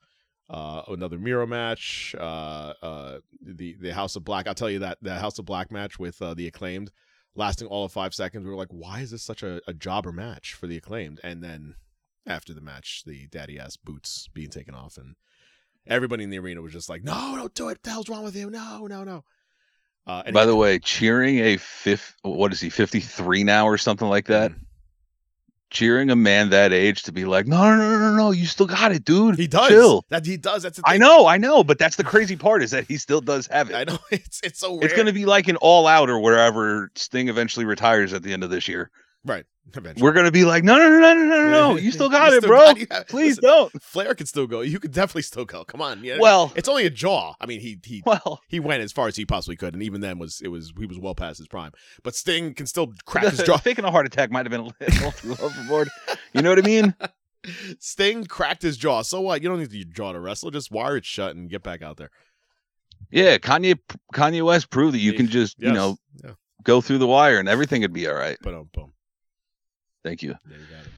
uh, 0.49 0.83
another 0.89 1.19
Miro 1.19 1.47
match, 1.47 2.15
uh, 2.19 2.75
uh, 2.83 3.19
the 3.41 3.77
the 3.81 3.95
House 3.95 4.17
of 4.17 4.25
Black. 4.25 4.47
I'll 4.47 4.55
tell 4.55 4.71
you 4.71 4.81
that 4.81 4.99
the 5.01 5.15
House 5.15 5.39
of 5.39 5.45
Black 5.45 5.71
match 5.71 5.99
with 5.99 6.21
uh, 6.21 6.35
the 6.35 6.47
acclaimed, 6.47 6.91
lasting 7.35 7.69
all 7.69 7.85
of 7.85 7.93
five 7.93 8.15
seconds. 8.15 8.45
We 8.45 8.51
were 8.51 8.57
like, 8.57 8.71
why 8.71 9.01
is 9.01 9.11
this 9.11 9.23
such 9.23 9.43
a, 9.43 9.61
a 9.67 9.73
jobber 9.73 10.13
match 10.13 10.55
for 10.55 10.67
the 10.67 10.77
acclaimed? 10.77 11.21
And 11.23 11.43
then 11.43 11.75
after 12.27 12.55
the 12.55 12.61
match, 12.61 13.03
the 13.07 13.27
daddy 13.29 13.59
ass 13.59 13.77
boots 13.77 14.29
being 14.33 14.51
taken 14.51 14.75
off, 14.75 14.97
and 14.97 15.17
everybody 15.87 16.25
in 16.25 16.31
the 16.31 16.39
arena 16.39 16.63
was 16.63 16.73
just 16.73 16.89
like, 16.89 17.03
no, 17.03 17.35
don't 17.37 17.55
do 17.55 17.65
it. 17.65 17.73
What 17.73 17.83
the 17.83 17.91
hell's 17.91 18.09
wrong 18.09 18.25
with 18.25 18.37
you? 18.37 18.51
No, 18.51 18.87
no, 18.87 19.05
no. 19.05 19.25
Uh, 20.07 20.23
and 20.27 20.35
By 20.35 20.47
the 20.47 20.57
way, 20.57 20.79
cheering 20.79 21.39
a 21.39 21.57
fifth, 21.57 22.17
what 22.23 22.53
is 22.53 22.61
he, 22.61 22.71
53 22.71 23.45
now 23.45 23.67
or 23.67 23.79
something 23.79 24.09
like 24.09 24.27
that? 24.27 24.51
Mm-hmm. 24.51 24.63
Cheering 25.71 26.11
a 26.11 26.17
man 26.17 26.51
that 26.51 26.73
age 26.73 27.05
to 27.05 27.13
be 27.13 27.25
like, 27.25 27.47
no, 27.47 27.63
no, 27.63 27.77
no, 27.77 27.99
no, 27.99 28.17
no, 28.17 28.31
you 28.33 28.47
still 28.47 28.67
got 28.67 28.91
it, 28.91 29.05
dude. 29.05 29.39
he 29.39 29.47
does. 29.47 29.69
Chill. 29.69 30.05
That 30.09 30.27
he 30.27 30.37
does. 30.37 30.65
That's 30.65 30.79
the 30.79 30.83
I 30.85 30.97
know, 30.97 31.29
I 31.29 31.39
know, 31.39 31.63
but 31.63 31.79
that's 31.79 31.95
the 31.95 32.03
crazy 32.03 32.35
part 32.35 32.65
is 32.65 32.73
that 32.73 32.89
he 32.89 32.97
still 32.97 33.21
does 33.21 33.47
have 33.47 33.71
it. 33.71 33.77
I 33.77 33.85
know. 33.85 33.99
It's 34.11 34.41
it's 34.43 34.59
so. 34.59 34.81
It's 34.81 34.95
going 34.95 35.07
to 35.07 35.13
be 35.13 35.27
like 35.27 35.47
an 35.47 35.55
all 35.57 35.87
out 35.87 36.11
or 36.11 36.19
wherever 36.19 36.91
Sting 36.97 37.29
eventually 37.29 37.65
retires 37.67 38.13
at 38.13 38.25
the 38.25 38.33
end 38.33 38.43
of 38.43 38.51
this 38.51 38.67
year. 38.67 38.91
Right. 39.25 39.45
Eventually. 39.73 40.03
We're 40.03 40.13
going 40.13 40.27
to 40.27 40.33
be 40.33 40.45
like, 40.45 40.65
no, 40.65 40.77
no, 40.79 40.89
no, 40.89 40.99
no, 40.99 41.15
no, 41.15 41.25
no, 41.27 41.51
no, 41.51 41.77
you 41.77 41.93
still 41.93 42.09
got 42.09 42.33
You 42.33 42.39
it, 42.39 42.41
still 42.43 42.49
bro. 42.51 42.75
got- 42.87 43.07
Please 43.07 43.37
listen, 43.37 43.45
don't. 43.45 43.83
Flair 43.83 44.15
can 44.17 44.27
still 44.27 44.49
go. 44.49 44.63
You 44.63 44.81
could 44.81 44.91
definitely 44.91 45.23
still 45.23 45.45
go. 45.45 45.65
Come 45.65 45.81
on. 45.81 46.03
Yeah. 46.03 46.19
Well, 46.19 46.53
it's 46.57 46.69
only 46.69 46.87
a 46.87 46.91
jaw. 46.91 47.35
I 47.41 47.47
mean, 47.47 47.61
he 47.61 47.79
he 47.85 48.03
well, 48.05 48.41
he 48.49 48.59
went 48.59 48.83
as 48.83 48.91
far 48.91 49.07
as 49.07 49.15
he 49.15 49.25
possibly 49.25 49.55
could, 49.55 49.75
and 49.75 49.83
even 49.83 50.01
then 50.01 50.19
was 50.19 50.41
it 50.41 50.49
was 50.49 50.73
he 50.77 50.87
was 50.87 50.99
well 50.99 51.15
past 51.15 51.39
his 51.39 51.47
prime. 51.47 51.71
But 52.03 52.17
Sting 52.17 52.53
can 52.55 52.67
still 52.67 52.93
crack 53.05 53.27
his 53.29 53.43
jaw. 53.45 53.59
faking 53.59 53.85
a 53.85 53.93
heart 53.93 54.07
attack 54.07 54.33
might 54.33 54.45
have 54.45 54.51
been 54.51 54.61
a 54.61 54.65
little 54.89 55.13
too 55.13 55.37
overboard. 55.45 55.89
You 56.33 56.43
know 56.43 56.51
what 56.51 56.59
I 56.59 56.63
mean? 56.63 56.95
Sting 57.79 58.25
cracked 58.25 58.63
his 58.63 58.77
jaw. 58.77 59.03
So 59.03 59.21
what? 59.21 59.41
You 59.43 59.49
don't 59.49 59.61
need 59.61 59.73
your 59.73 59.85
jaw 59.85 60.13
to 60.13 60.21
wrestle. 60.21 60.51
Just 60.51 60.73
wire 60.73 60.97
it 60.97 61.05
shut 61.05 61.37
and 61.37 61.49
get 61.49 61.63
back 61.63 61.81
out 61.83 61.97
there. 61.97 62.11
Yeah, 63.13 63.39
Kanye 63.39 63.79
Kanye 64.15 64.43
West 64.45 64.71
proved 64.71 64.95
that 64.95 64.99
you 65.01 65.13
can 65.13 65.27
just, 65.29 65.61
you 65.61 65.73
know, 65.73 65.97
Yeah. 66.25 66.33
go 66.65 66.81
through 66.81 66.99
the 66.99 67.07
wire 67.07 67.39
and 67.39 67.49
everything 67.49 67.83
would 67.83 67.93
be 67.93 68.09
all 68.09 68.15
right. 68.15 68.37
But 68.43 68.55
um, 68.55 68.69
boom. 68.75 68.93
Thank 70.03 70.23
you. 70.23 70.35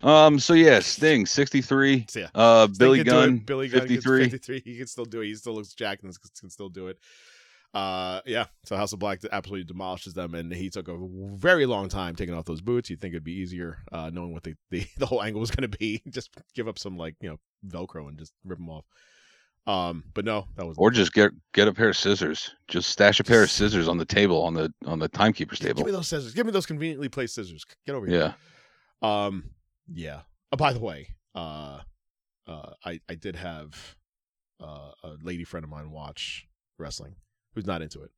You. 0.03 0.09
Um, 0.09 0.39
so 0.39 0.55
yeah, 0.55 0.81
Sting, 0.81 1.27
63. 1.27 2.07
So, 2.09 2.21
yeah. 2.21 2.29
Uh 2.35 2.67
Sting 2.67 2.79
Billy 2.79 2.99
can 2.99 3.07
do 3.07 3.11
it. 3.11 3.27
Gunn, 3.27 3.39
Billy 3.39 3.69
Gunn 3.69 3.81
53. 3.81 4.31
53. 4.31 4.63
He 4.65 4.79
can 4.79 4.87
still 4.87 5.05
do 5.05 5.21
it. 5.21 5.27
He 5.27 5.35
still 5.35 5.55
looks 5.55 5.75
jacked 5.75 6.05
and 6.05 6.17
can 6.39 6.51
still 6.51 6.69
do 6.69 6.89
it. 6.89 6.99
Uh, 7.75 8.21
yeah. 8.27 8.45
So 8.65 8.77
House 8.77 8.93
of 8.93 8.99
Black 8.99 9.21
absolutely 9.33 9.65
demolishes 9.65 10.13
them, 10.13 10.35
and 10.35 10.53
he 10.53 10.69
took 10.69 10.89
a 10.89 10.97
very 11.35 11.65
long 11.67 11.89
time 11.89 12.15
taking 12.15 12.35
off 12.35 12.45
those 12.45 12.61
boots. 12.61 12.91
You'd 12.91 13.01
think 13.01 13.15
it'd 13.15 13.25
be 13.25 13.33
easier, 13.33 13.79
uh, 13.91 14.11
knowing 14.13 14.33
what 14.33 14.43
the, 14.43 14.55
the 14.71 14.87
the 14.99 15.07
whole 15.07 15.23
angle 15.23 15.41
was 15.41 15.51
going 15.51 15.71
to 15.71 15.79
be. 15.79 16.03
Just 16.11 16.31
give 16.55 16.69
up 16.69 16.79
some 16.79 16.97
like 16.97 17.15
you 17.21 17.31
know 17.31 17.39
Velcro 17.67 18.09
and 18.09 18.19
just 18.19 18.33
rip 18.45 18.59
them 18.59 18.69
off. 18.69 18.85
Um, 19.65 20.03
but 20.15 20.25
no, 20.25 20.49
that 20.57 20.67
was 20.67 20.77
Or 20.77 20.91
just 20.91 21.13
get 21.13 21.31
get 21.55 21.69
a 21.69 21.73
pair 21.73 21.89
of 21.89 21.97
scissors. 21.97 22.51
Just 22.67 22.91
stash 22.91 23.21
a 23.21 23.25
pair 23.25 23.45
of 23.45 23.51
scissors 23.51 23.87
on 23.87 23.97
the 23.97 24.05
table 24.05 24.43
on 24.43 24.55
the 24.55 24.73
on 24.87 24.99
the 24.99 25.09
timekeeper's 25.09 25.61
table. 25.61 25.77
Give 25.77 25.87
me 25.87 25.93
those 25.93 26.09
scissors. 26.09 26.35
Give 26.35 26.47
me 26.47 26.53
those 26.53 26.67
conveniently 26.67 27.09
placed 27.09 27.37
scissors. 27.37 27.65
Get 27.87 27.95
over 27.95 28.07
here. 28.07 28.19
Yeah. 28.19 28.33
Um, 29.03 29.51
yeah. 29.93 30.21
Oh, 30.53 30.57
by 30.57 30.73
the 30.73 30.81
way, 30.81 31.09
uh, 31.35 31.81
uh, 32.47 32.73
I 32.85 33.01
I 33.09 33.15
did 33.15 33.37
have 33.37 33.97
uh, 34.61 34.93
a 35.03 35.17
lady 35.23 35.45
friend 35.45 35.65
of 35.65 35.71
mine 35.71 35.91
watch 35.91 36.47
wrestling 36.79 37.17
who's 37.55 37.67
not 37.67 37.83
into 37.83 38.03
it, 38.03 38.11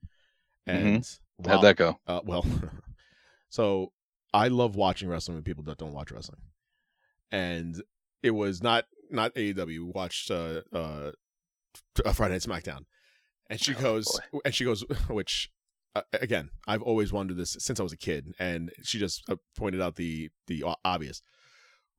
and 0.67 1.03
Mm-hmm. 1.03 1.51
How'd 1.51 1.63
that 1.63 1.77
go? 1.77 1.99
Uh, 2.07 2.21
well, 2.25 2.45
so 3.49 3.93
I 4.33 4.49
love 4.49 4.77
watching 4.77 5.09
wrestling 5.09 5.37
with 5.37 5.45
people 5.45 5.65
that 5.65 5.79
don't 5.79 5.93
watch 5.93 6.11
wrestling, 6.13 6.41
and 7.33 7.83
it 8.23 8.31
was 8.33 8.63
not 8.63 8.85
not 9.11 9.35
AEW. 9.35 9.67
We 9.67 9.79
watched 9.81 10.31
uh, 10.31 10.63
uh, 10.73 11.13
Friday 12.13 12.35
Night 12.35 12.43
SmackDown, 12.43 12.85
and 13.49 13.61
she 13.61 13.75
Oh, 13.75 13.81
goes, 13.81 14.21
and 14.45 14.55
she 14.55 14.65
goes, 14.65 14.83
which 15.09 15.51
uh, 15.95 16.03
again, 16.21 16.51
I've 16.67 16.83
always 16.83 17.13
wondered 17.13 17.37
this 17.37 17.57
since 17.61 17.79
I 17.79 17.83
was 17.83 17.93
a 17.93 17.99
kid, 17.99 18.35
and 18.39 18.73
she 18.83 18.99
just 18.99 19.23
uh, 19.29 19.37
pointed 19.57 19.81
out 19.81 19.97
the 19.97 20.31
the 20.47 20.65
obvious. 20.85 21.23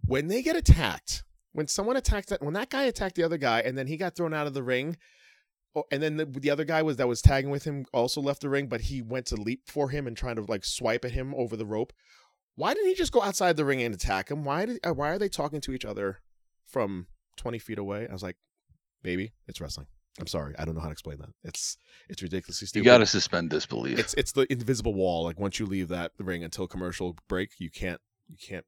When 0.06 0.28
they 0.28 0.42
get 0.42 0.56
attacked, 0.56 1.24
when 1.54 1.68
someone 1.68 1.96
attacked 1.96 2.30
that, 2.30 2.44
when 2.44 2.54
that 2.54 2.70
guy 2.70 2.84
attacked 2.84 3.16
the 3.16 3.24
other 3.24 3.38
guy, 3.38 3.62
and 3.62 3.78
then 3.78 3.88
he 3.88 3.98
got 3.98 4.16
thrown 4.16 4.34
out 4.34 4.48
of 4.48 4.54
the 4.54 4.64
ring, 4.64 4.98
oh, 5.76 5.84
and 5.92 6.04
then 6.04 6.18
the, 6.18 6.26
the 6.26 6.50
other 6.50 6.66
guy 6.66 6.82
was 6.82 6.98
that 6.98 7.08
was 7.08 7.22
tagging 7.22 7.50
with 7.50 7.64
him 7.64 7.86
also 7.94 8.22
left 8.22 8.42
the 8.42 8.50
ring, 8.50 8.68
but 8.68 8.82
he 8.82 9.02
went 9.02 9.26
to 9.28 9.36
leap 9.36 9.62
for 9.68 9.90
him 9.90 10.08
and 10.08 10.18
trying 10.18 10.36
to 10.36 10.44
like 10.44 10.66
swipe 10.66 11.06
at 11.06 11.12
him 11.12 11.34
over 11.36 11.56
the 11.56 11.66
rope. 11.66 11.94
Why 12.56 12.74
didn't 12.74 12.90
he 12.90 12.96
just 12.96 13.12
go 13.12 13.22
outside 13.22 13.58
the 13.58 13.66
ring 13.66 13.82
and 13.82 13.96
attack 13.96 14.30
him? 14.30 14.44
Why 14.44 14.66
did 14.66 14.80
uh, 14.86 14.94
why 14.94 15.10
are 15.10 15.20
they 15.20 15.30
talking 15.30 15.62
to 15.62 15.72
each 15.72 15.86
other 15.86 16.20
from 16.68 17.08
twenty 17.38 17.60
feet 17.60 17.80
away? 17.80 18.08
I 18.10 18.14
was 18.14 18.24
like, 18.24 18.38
baby, 19.02 19.34
it's 19.48 19.62
wrestling. 19.62 19.88
I'm 20.20 20.28
sorry, 20.28 20.56
I 20.58 20.64
don't 20.66 20.76
know 20.76 20.82
how 20.82 20.88
to 20.88 20.92
explain 20.94 21.18
that. 21.20 21.30
It's 21.44 21.78
it's 22.10 22.22
ridiculously 22.22 22.68
stupid. 22.68 22.86
You 22.86 22.92
got 22.92 23.00
to 23.00 23.06
suspend 23.06 23.50
disbelief. 23.50 24.00
It's 24.00 24.14
it's 24.14 24.32
the 24.32 24.50
invisible 24.52 24.94
wall. 24.94 25.24
Like 25.26 25.40
once 25.40 25.60
you 25.60 25.66
leave 25.66 25.90
that 25.90 26.12
ring 26.20 26.44
until 26.44 26.68
commercial 26.68 27.18
break, 27.28 27.52
you 27.60 27.70
can't 27.70 28.00
you 28.30 28.38
can't 28.42 28.66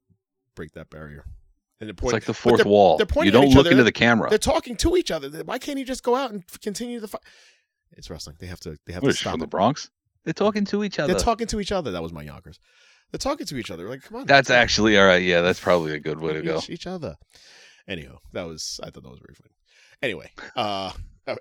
break 0.54 0.72
that 0.72 0.90
barrier. 0.90 1.24
And 1.80 1.88
the 1.88 1.94
It's 1.94 2.12
like 2.12 2.24
the 2.24 2.34
fourth 2.34 2.58
they're- 2.58 2.66
wall. 2.66 2.98
They're 2.98 3.04
You 3.04 3.14
pointing 3.14 3.34
at 3.34 3.40
don't 3.40 3.48
look 3.50 3.60
other. 3.60 3.70
into 3.70 3.84
the 3.84 3.92
camera. 3.92 4.28
They're 4.28 4.38
talking 4.38 4.76
to 4.78 4.96
each 4.96 5.10
other. 5.10 5.30
Why 5.44 5.58
can't 5.58 5.78
he 5.78 5.84
just 5.84 6.02
go 6.02 6.16
out 6.16 6.32
and 6.32 6.42
continue 6.60 6.98
the 7.00 7.08
fight? 7.08 7.22
It's 7.92 8.10
wrestling. 8.10 8.36
They 8.40 8.46
have 8.48 8.60
to. 8.60 8.76
They 8.86 8.92
have 8.92 9.02
What 9.02 9.10
to 9.12 9.16
stop 9.16 9.32
from 9.34 9.40
the. 9.40 9.46
Bronx? 9.46 9.88
They're 10.24 10.34
talking 10.34 10.64
to 10.66 10.84
each 10.84 10.98
other. 10.98 11.14
They're 11.14 11.22
talking 11.22 11.46
to 11.46 11.60
each 11.60 11.72
other. 11.72 11.92
That 11.92 12.02
was 12.02 12.12
my 12.12 12.22
Yonkers. 12.22 12.58
They're 13.10 13.18
talking 13.18 13.46
to 13.46 13.56
each 13.56 13.70
other. 13.70 13.88
Like, 13.88 14.02
come 14.02 14.18
on. 14.18 14.26
That's 14.26 14.50
actually 14.50 14.98
all 14.98 15.06
right. 15.06 15.22
Yeah, 15.22 15.40
that's 15.40 15.60
probably 15.60 15.92
a 15.94 15.98
good 16.00 16.20
way 16.20 16.34
to 16.34 16.42
go. 16.50 16.58
each, 16.58 16.68
each 16.68 16.86
other. 16.86 17.16
Anyhow, 17.86 18.18
that 18.34 18.42
was 18.46 18.78
I 18.82 18.90
thought 18.90 19.04
that 19.04 19.08
was 19.10 19.20
very 19.20 19.34
funny. 19.34 19.54
Anyway, 20.02 20.30
uh, 20.56 20.92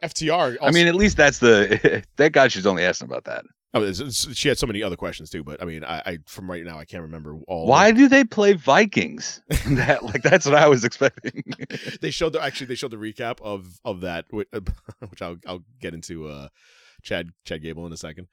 FTR. 0.04 0.58
I 0.62 0.72
mean, 0.72 0.88
at 0.88 0.96
least 0.96 1.18
that's 1.18 1.40
the 1.40 2.04
that 2.18 2.32
guy. 2.32 2.48
She's 2.48 2.66
only 2.66 2.84
asking 2.84 3.08
about 3.10 3.26
that. 3.26 3.46
Oh, 3.74 3.82
it's- 3.82 4.00
it's- 4.00 4.36
she 4.36 4.48
had 4.48 4.58
so 4.58 4.66
many 4.66 4.82
other 4.82 4.96
questions 4.96 5.30
too, 5.30 5.44
but 5.44 5.62
I 5.62 5.66
mean, 5.66 5.84
I, 5.84 6.02
I 6.06 6.18
from 6.26 6.50
right 6.50 6.64
now 6.64 6.80
I 6.80 6.86
can't 6.86 7.04
remember 7.04 7.38
all. 7.48 7.68
Why 7.68 7.92
do 7.92 8.08
they 8.08 8.24
play 8.24 8.54
Vikings? 8.54 9.42
that 9.50 10.04
like 10.04 10.24
that's 10.24 10.46
what 10.46 10.56
I 10.56 10.68
was 10.68 10.84
expecting. 10.84 11.44
they 12.02 12.12
showed 12.12 12.34
the 12.34 12.42
actually 12.42 12.68
they 12.68 12.76
showed 12.76 12.92
the 12.92 12.98
recap 12.98 13.42
of 13.42 13.80
of 13.86 14.02
that, 14.02 14.26
which, 14.30 14.48
which 15.10 15.22
I'll 15.22 15.38
I'll 15.46 15.64
get 15.82 15.94
into 15.94 16.28
uh, 16.28 16.48
Chad 17.04 17.30
Chad 17.46 17.62
Gable 17.62 17.86
in 17.86 17.94
a 17.94 17.98
second. 17.98 18.28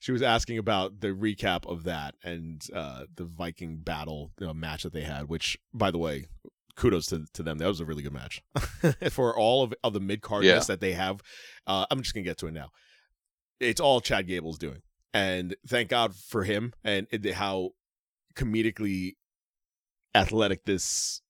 She 0.00 0.12
was 0.12 0.22
asking 0.22 0.58
about 0.58 1.00
the 1.00 1.08
recap 1.08 1.66
of 1.68 1.82
that 1.84 2.14
and 2.22 2.62
uh, 2.72 3.02
the 3.16 3.24
Viking 3.24 3.78
battle 3.78 4.30
you 4.38 4.46
know, 4.46 4.54
match 4.54 4.84
that 4.84 4.92
they 4.92 5.00
had. 5.02 5.28
Which, 5.28 5.58
by 5.74 5.90
the 5.90 5.98
way, 5.98 6.26
kudos 6.78 7.06
to, 7.06 7.26
to 7.34 7.42
them. 7.42 7.58
That 7.58 7.66
was 7.68 7.80
a 7.80 7.84
really 7.84 8.02
good 8.02 8.12
match 8.14 8.40
for 9.10 9.36
all 9.36 9.62
of, 9.64 9.74
of 9.84 9.92
the 9.92 10.00
mid 10.00 10.22
cardness 10.22 10.44
Yeah. 10.44 10.58
that 10.60 10.80
they 10.80 10.92
have. 10.92 11.20
Uh, 11.66 11.84
I'm 11.90 12.00
just 12.02 12.14
gonna 12.14 12.24
get 12.24 12.38
to 12.38 12.46
it 12.46 12.54
now. 12.54 12.70
It's 13.60 13.80
all 13.80 14.00
Chad 14.00 14.26
Gable's 14.28 14.58
doing, 14.58 14.80
and 15.12 15.54
thank 15.66 15.90
God 15.90 16.14
for 16.14 16.44
him 16.44 16.72
and 16.84 17.06
it, 17.10 17.34
how 17.34 17.70
comedically 18.34 19.16
athletic 20.14 20.64
this 20.64 21.20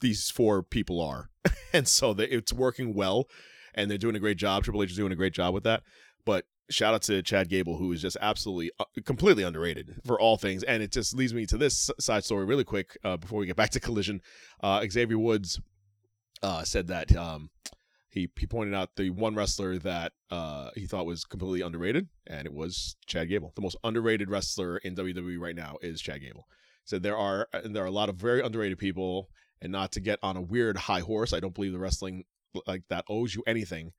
these 0.00 0.30
four 0.30 0.62
people 0.62 1.00
are, 1.00 1.30
and 1.72 1.88
so 1.88 2.12
they, 2.12 2.24
it's 2.26 2.52
working 2.52 2.92
well, 2.92 3.28
and 3.74 3.90
they're 3.90 3.96
doing 3.98 4.16
a 4.16 4.20
great 4.20 4.36
job. 4.36 4.64
Triple 4.64 4.82
H 4.82 4.90
is 4.90 4.96
doing 4.96 5.12
a 5.12 5.16
great 5.16 5.32
job 5.32 5.54
with 5.54 5.64
that. 5.64 5.82
But 6.24 6.44
shout 6.70 6.94
out 6.94 7.02
to 7.02 7.22
Chad 7.22 7.48
Gable, 7.48 7.76
who 7.76 7.92
is 7.92 8.02
just 8.02 8.16
absolutely, 8.20 8.70
uh, 8.78 8.84
completely 9.04 9.42
underrated 9.42 10.00
for 10.04 10.20
all 10.20 10.36
things. 10.36 10.62
And 10.62 10.82
it 10.82 10.92
just 10.92 11.14
leads 11.14 11.34
me 11.34 11.46
to 11.46 11.56
this 11.56 11.90
side 11.98 12.24
story 12.24 12.44
really 12.44 12.64
quick 12.64 12.96
uh, 13.04 13.16
before 13.16 13.38
we 13.38 13.46
get 13.46 13.56
back 13.56 13.70
to 13.70 13.80
Collision. 13.80 14.20
Uh, 14.62 14.84
Xavier 14.88 15.18
Woods 15.18 15.60
uh, 16.42 16.64
said 16.64 16.88
that 16.88 17.14
um, 17.16 17.50
he 18.08 18.30
he 18.38 18.46
pointed 18.46 18.74
out 18.74 18.96
the 18.96 19.10
one 19.10 19.34
wrestler 19.34 19.78
that 19.78 20.12
uh, 20.30 20.70
he 20.74 20.86
thought 20.86 21.06
was 21.06 21.24
completely 21.24 21.60
underrated, 21.60 22.08
and 22.26 22.46
it 22.46 22.52
was 22.52 22.96
Chad 23.06 23.28
Gable. 23.28 23.52
The 23.54 23.62
most 23.62 23.76
underrated 23.84 24.30
wrestler 24.30 24.78
in 24.78 24.94
WWE 24.94 25.38
right 25.38 25.54
now 25.54 25.76
is 25.82 26.00
Chad 26.00 26.22
Gable. 26.22 26.46
Said 26.84 27.02
there 27.02 27.16
are 27.16 27.48
and 27.52 27.74
there 27.74 27.82
are 27.82 27.88
a 27.88 27.90
lot 27.90 28.08
of 28.08 28.16
very 28.16 28.40
underrated 28.40 28.78
people, 28.78 29.28
and 29.60 29.70
not 29.70 29.92
to 29.92 30.00
get 30.00 30.18
on 30.22 30.36
a 30.36 30.42
weird 30.42 30.76
high 30.76 31.00
horse. 31.00 31.32
I 31.32 31.40
don't 31.40 31.54
believe 31.54 31.72
the 31.72 31.78
wrestling 31.78 32.24
like 32.66 32.84
that 32.88 33.04
owes 33.08 33.34
you 33.34 33.42
anything. 33.46 33.92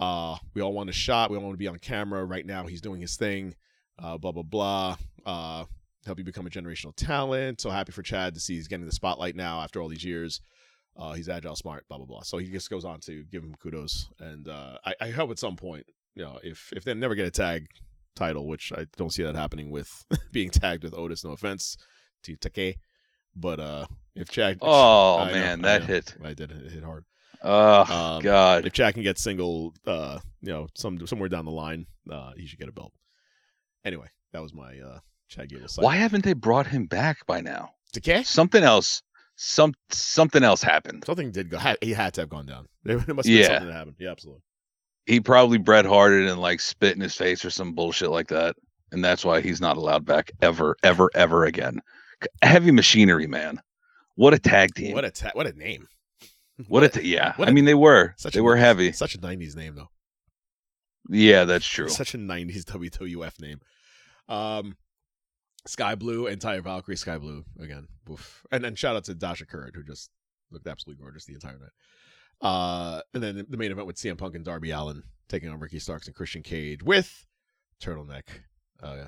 Uh, 0.00 0.36
we 0.54 0.62
all 0.62 0.72
want 0.72 0.88
a 0.90 0.92
shot. 0.94 1.30
We 1.30 1.36
all 1.36 1.42
want 1.42 1.52
to 1.54 1.58
be 1.58 1.68
on 1.68 1.78
camera. 1.78 2.24
Right 2.24 2.46
now, 2.46 2.66
he's 2.66 2.80
doing 2.80 3.00
his 3.00 3.16
thing. 3.16 3.54
Uh, 4.02 4.16
blah 4.18 4.32
blah 4.32 4.42
blah. 4.42 4.96
Uh, 5.26 5.66
help 6.06 6.18
you 6.18 6.24
become 6.24 6.46
a 6.46 6.50
generational 6.50 6.94
talent. 6.96 7.60
So 7.60 7.68
happy 7.70 7.92
for 7.92 8.02
Chad 8.02 8.32
to 8.34 8.40
see 8.40 8.54
he's 8.54 8.66
getting 8.68 8.86
the 8.86 8.92
spotlight 8.92 9.36
now 9.36 9.60
after 9.60 9.80
all 9.80 9.88
these 9.88 10.04
years. 10.04 10.40
Uh, 10.96 11.12
he's 11.12 11.28
agile, 11.28 11.54
smart, 11.54 11.86
blah 11.88 11.98
blah 11.98 12.06
blah. 12.06 12.22
So 12.22 12.38
he 12.38 12.48
just 12.50 12.70
goes 12.70 12.84
on 12.84 13.00
to 13.00 13.24
give 13.24 13.42
him 13.42 13.54
kudos, 13.62 14.08
and 14.18 14.48
uh, 14.48 14.78
I, 14.84 14.94
I 15.02 15.10
hope 15.10 15.30
at 15.30 15.38
some 15.38 15.56
point, 15.56 15.84
you 16.14 16.24
know, 16.24 16.38
if 16.42 16.72
if 16.74 16.84
they 16.84 16.94
never 16.94 17.14
get 17.14 17.26
a 17.26 17.30
tag 17.30 17.66
title, 18.16 18.46
which 18.48 18.72
I 18.74 18.86
don't 18.96 19.12
see 19.12 19.22
that 19.22 19.34
happening 19.36 19.70
with 19.70 20.04
being 20.32 20.50
tagged 20.50 20.82
with 20.82 20.94
Otis. 20.94 21.24
No 21.24 21.32
offense 21.32 21.76
to 22.24 22.36
Take, 22.36 22.78
but 23.36 23.60
uh, 23.60 23.86
if 24.16 24.30
Chad, 24.30 24.58
Oh 24.62 25.18
I 25.18 25.26
know, 25.26 25.32
man, 25.32 25.64
I 25.64 25.68
that 25.68 25.80
know. 25.82 25.86
hit. 25.86 26.16
I 26.24 26.34
did 26.34 26.50
it 26.50 26.72
hit 26.72 26.84
hard. 26.84 27.04
Oh 27.42 28.16
Um, 28.16 28.22
God. 28.22 28.66
If 28.66 28.72
Chad 28.72 28.94
can 28.94 29.02
get 29.02 29.18
single, 29.18 29.74
uh, 29.86 30.18
you 30.42 30.50
know, 30.52 30.66
some 30.76 31.06
somewhere 31.06 31.28
down 31.28 31.44
the 31.44 31.50
line, 31.50 31.86
uh, 32.10 32.32
he 32.36 32.46
should 32.46 32.58
get 32.58 32.68
a 32.68 32.72
belt. 32.72 32.92
Anyway, 33.84 34.08
that 34.32 34.42
was 34.42 34.52
my 34.52 34.78
uh, 34.78 34.98
Chad 35.28 35.48
Gable. 35.48 35.68
side. 35.68 35.82
Why 35.82 35.96
haven't 35.96 36.24
they 36.24 36.34
brought 36.34 36.66
him 36.66 36.86
back 36.86 37.26
by 37.26 37.40
now? 37.40 37.70
Decay? 37.92 38.22
Something 38.24 38.62
else. 38.62 39.02
Some 39.36 39.72
something 39.90 40.44
else 40.44 40.62
happened. 40.62 41.04
Something 41.06 41.30
did 41.32 41.48
go. 41.48 41.58
He 41.80 41.92
had 41.92 42.12
to 42.14 42.22
have 42.22 42.28
gone 42.28 42.46
down. 42.46 42.66
There 42.84 42.96
must 42.98 43.08
have 43.08 43.16
been 43.24 43.32
Yeah. 43.36 43.46
something 43.46 43.66
that 43.68 43.72
happened. 43.74 43.96
Yeah, 43.98 44.10
absolutely. 44.10 44.42
He 45.06 45.18
probably 45.20 45.56
Bret 45.58 45.86
Harted 45.86 46.28
and 46.28 46.40
like 46.40 46.60
spit 46.60 46.94
in 46.94 47.00
his 47.00 47.14
face 47.16 47.42
or 47.44 47.50
some 47.50 47.72
bullshit 47.74 48.10
like 48.10 48.28
that, 48.28 48.54
and 48.92 49.02
that's 49.02 49.24
why 49.24 49.40
he's 49.40 49.60
not 49.60 49.78
allowed 49.78 50.04
back 50.04 50.30
ever, 50.42 50.76
ever, 50.82 51.10
ever 51.14 51.44
again. 51.46 51.80
Heavy 52.42 52.70
Machinery, 52.70 53.26
man. 53.26 53.60
What 54.16 54.34
a 54.34 54.38
tag 54.38 54.74
team. 54.74 54.92
What 54.94 55.06
a 55.06 55.10
ta- 55.10 55.30
what 55.32 55.46
a 55.46 55.52
name. 55.54 55.86
What 56.68 56.84
a 56.84 56.88
ta- 56.88 57.00
yeah. 57.02 57.34
what 57.36 57.48
I 57.48 57.50
a- 57.50 57.54
mean, 57.54 57.64
they 57.64 57.74
were 57.74 58.14
Such 58.16 58.34
they 58.34 58.40
a 58.40 58.42
were 58.42 58.56
90s 58.56 58.60
heavy. 58.60 58.92
Such 58.92 59.14
a 59.14 59.18
'90s 59.18 59.56
name 59.56 59.74
though. 59.74 59.90
Yeah, 61.08 61.44
that's 61.44 61.66
true. 61.66 61.88
Such 61.88 62.14
a 62.14 62.18
'90s 62.18 62.64
WWF 62.64 63.40
name. 63.40 63.60
Um, 64.28 64.76
Skye 65.66 65.94
Blue 65.94 66.26
and 66.26 66.40
Taya 66.40 66.62
Valkyrie. 66.62 66.96
Skye 66.96 67.18
Blue 67.18 67.44
again. 67.60 67.88
Oof. 68.10 68.44
And 68.50 68.62
then 68.64 68.74
shout 68.74 68.96
out 68.96 69.04
to 69.04 69.14
Dasha 69.14 69.46
Curran 69.46 69.72
who 69.74 69.82
just 69.82 70.10
looked 70.50 70.66
absolutely 70.66 71.02
gorgeous 71.02 71.24
the 71.24 71.34
entire 71.34 71.58
night. 71.58 71.70
Uh, 72.40 73.02
and 73.12 73.22
then 73.22 73.44
the 73.48 73.56
main 73.56 73.70
event 73.70 73.86
with 73.86 73.96
CM 73.96 74.16
Punk 74.16 74.34
and 74.34 74.44
Darby 74.44 74.70
Allin 74.70 75.02
taking 75.28 75.48
on 75.50 75.58
Ricky 75.60 75.78
Starks 75.78 76.06
and 76.06 76.16
Christian 76.16 76.42
Cage 76.42 76.82
with 76.82 77.26
turtleneck, 77.82 78.22
uh, 78.82 79.04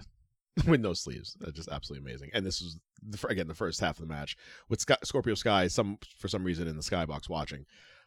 with 0.66 0.80
no 0.80 0.92
sleeves. 0.92 1.36
That's 1.40 1.52
just 1.52 1.68
absolutely 1.68 2.08
amazing. 2.08 2.30
And 2.34 2.44
this 2.44 2.60
was 2.60 2.78
the, 3.02 3.26
again 3.28 3.48
the 3.48 3.54
first 3.54 3.80
half 3.80 3.98
of 3.98 4.06
the 4.06 4.12
match 4.12 4.36
with 4.68 4.80
Sky, 4.80 4.96
Scorpio 5.02 5.34
Sky. 5.34 5.68
Some 5.68 5.98
for 6.18 6.28
some 6.28 6.44
reason 6.44 6.68
in 6.68 6.76
the 6.76 6.82
skybox 6.82 7.28
watching. 7.28 7.66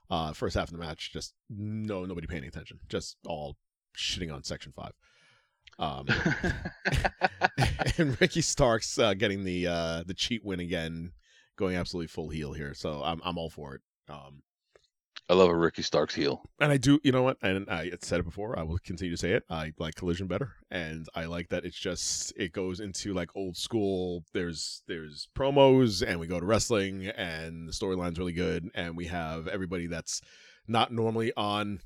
Uh, 0.09 0.33
first 0.33 0.55
half 0.55 0.67
of 0.67 0.71
the 0.71 0.83
match, 0.83 1.11
just 1.11 1.33
no 1.49 2.05
nobody 2.05 2.27
paying 2.27 2.43
attention, 2.43 2.79
just 2.89 3.17
all 3.25 3.55
shitting 3.97 4.33
on 4.33 4.43
Section 4.43 4.71
Five. 4.71 4.91
Um, 5.79 6.07
and 7.97 8.19
Ricky 8.21 8.41
Starks 8.41 8.99
uh, 8.99 9.15
getting 9.15 9.43
the 9.43 9.67
uh, 9.67 10.03
the 10.05 10.13
cheat 10.13 10.45
win 10.45 10.59
again, 10.59 11.11
going 11.55 11.75
absolutely 11.75 12.07
full 12.07 12.29
heel 12.29 12.53
here. 12.53 12.73
So 12.75 13.01
I'm 13.03 13.19
I'm 13.23 13.37
all 13.37 13.49
for 13.49 13.75
it. 13.75 13.81
Um, 14.07 14.43
I 15.27 15.33
love 15.33 15.49
a 15.49 15.55
Ricky 15.55 15.81
Starks 15.81 16.13
heel. 16.13 16.43
and 16.59 16.71
I 16.71 16.77
do, 16.77 16.99
you 17.03 17.11
know 17.11 17.23
what? 17.23 17.37
And 17.41 17.67
I 17.69 17.91
said 18.01 18.19
it 18.19 18.25
before. 18.25 18.57
I 18.59 18.63
will 18.63 18.77
continue 18.77 19.15
to 19.15 19.19
say 19.19 19.31
it. 19.31 19.43
I 19.49 19.73
like 19.79 19.95
Collision 19.95 20.27
better, 20.27 20.53
and 20.69 21.07
I 21.15 21.25
like 21.25 21.49
that 21.49 21.65
it's 21.65 21.79
just 21.79 22.31
it 22.37 22.53
goes 22.53 22.79
into 22.79 23.13
like 23.13 23.29
old 23.35 23.57
school. 23.57 24.23
There's 24.33 24.83
there's 24.87 25.27
promos, 25.35 26.03
and 26.07 26.19
we 26.19 26.27
go 26.27 26.39
to 26.39 26.45
wrestling, 26.45 27.07
and 27.07 27.67
the 27.67 27.71
storyline's 27.71 28.19
really 28.19 28.33
good, 28.33 28.69
and 28.75 28.95
we 28.95 29.07
have 29.07 29.47
everybody 29.47 29.87
that's 29.87 30.21
not 30.67 30.91
normally 30.91 31.31
on 31.35 31.79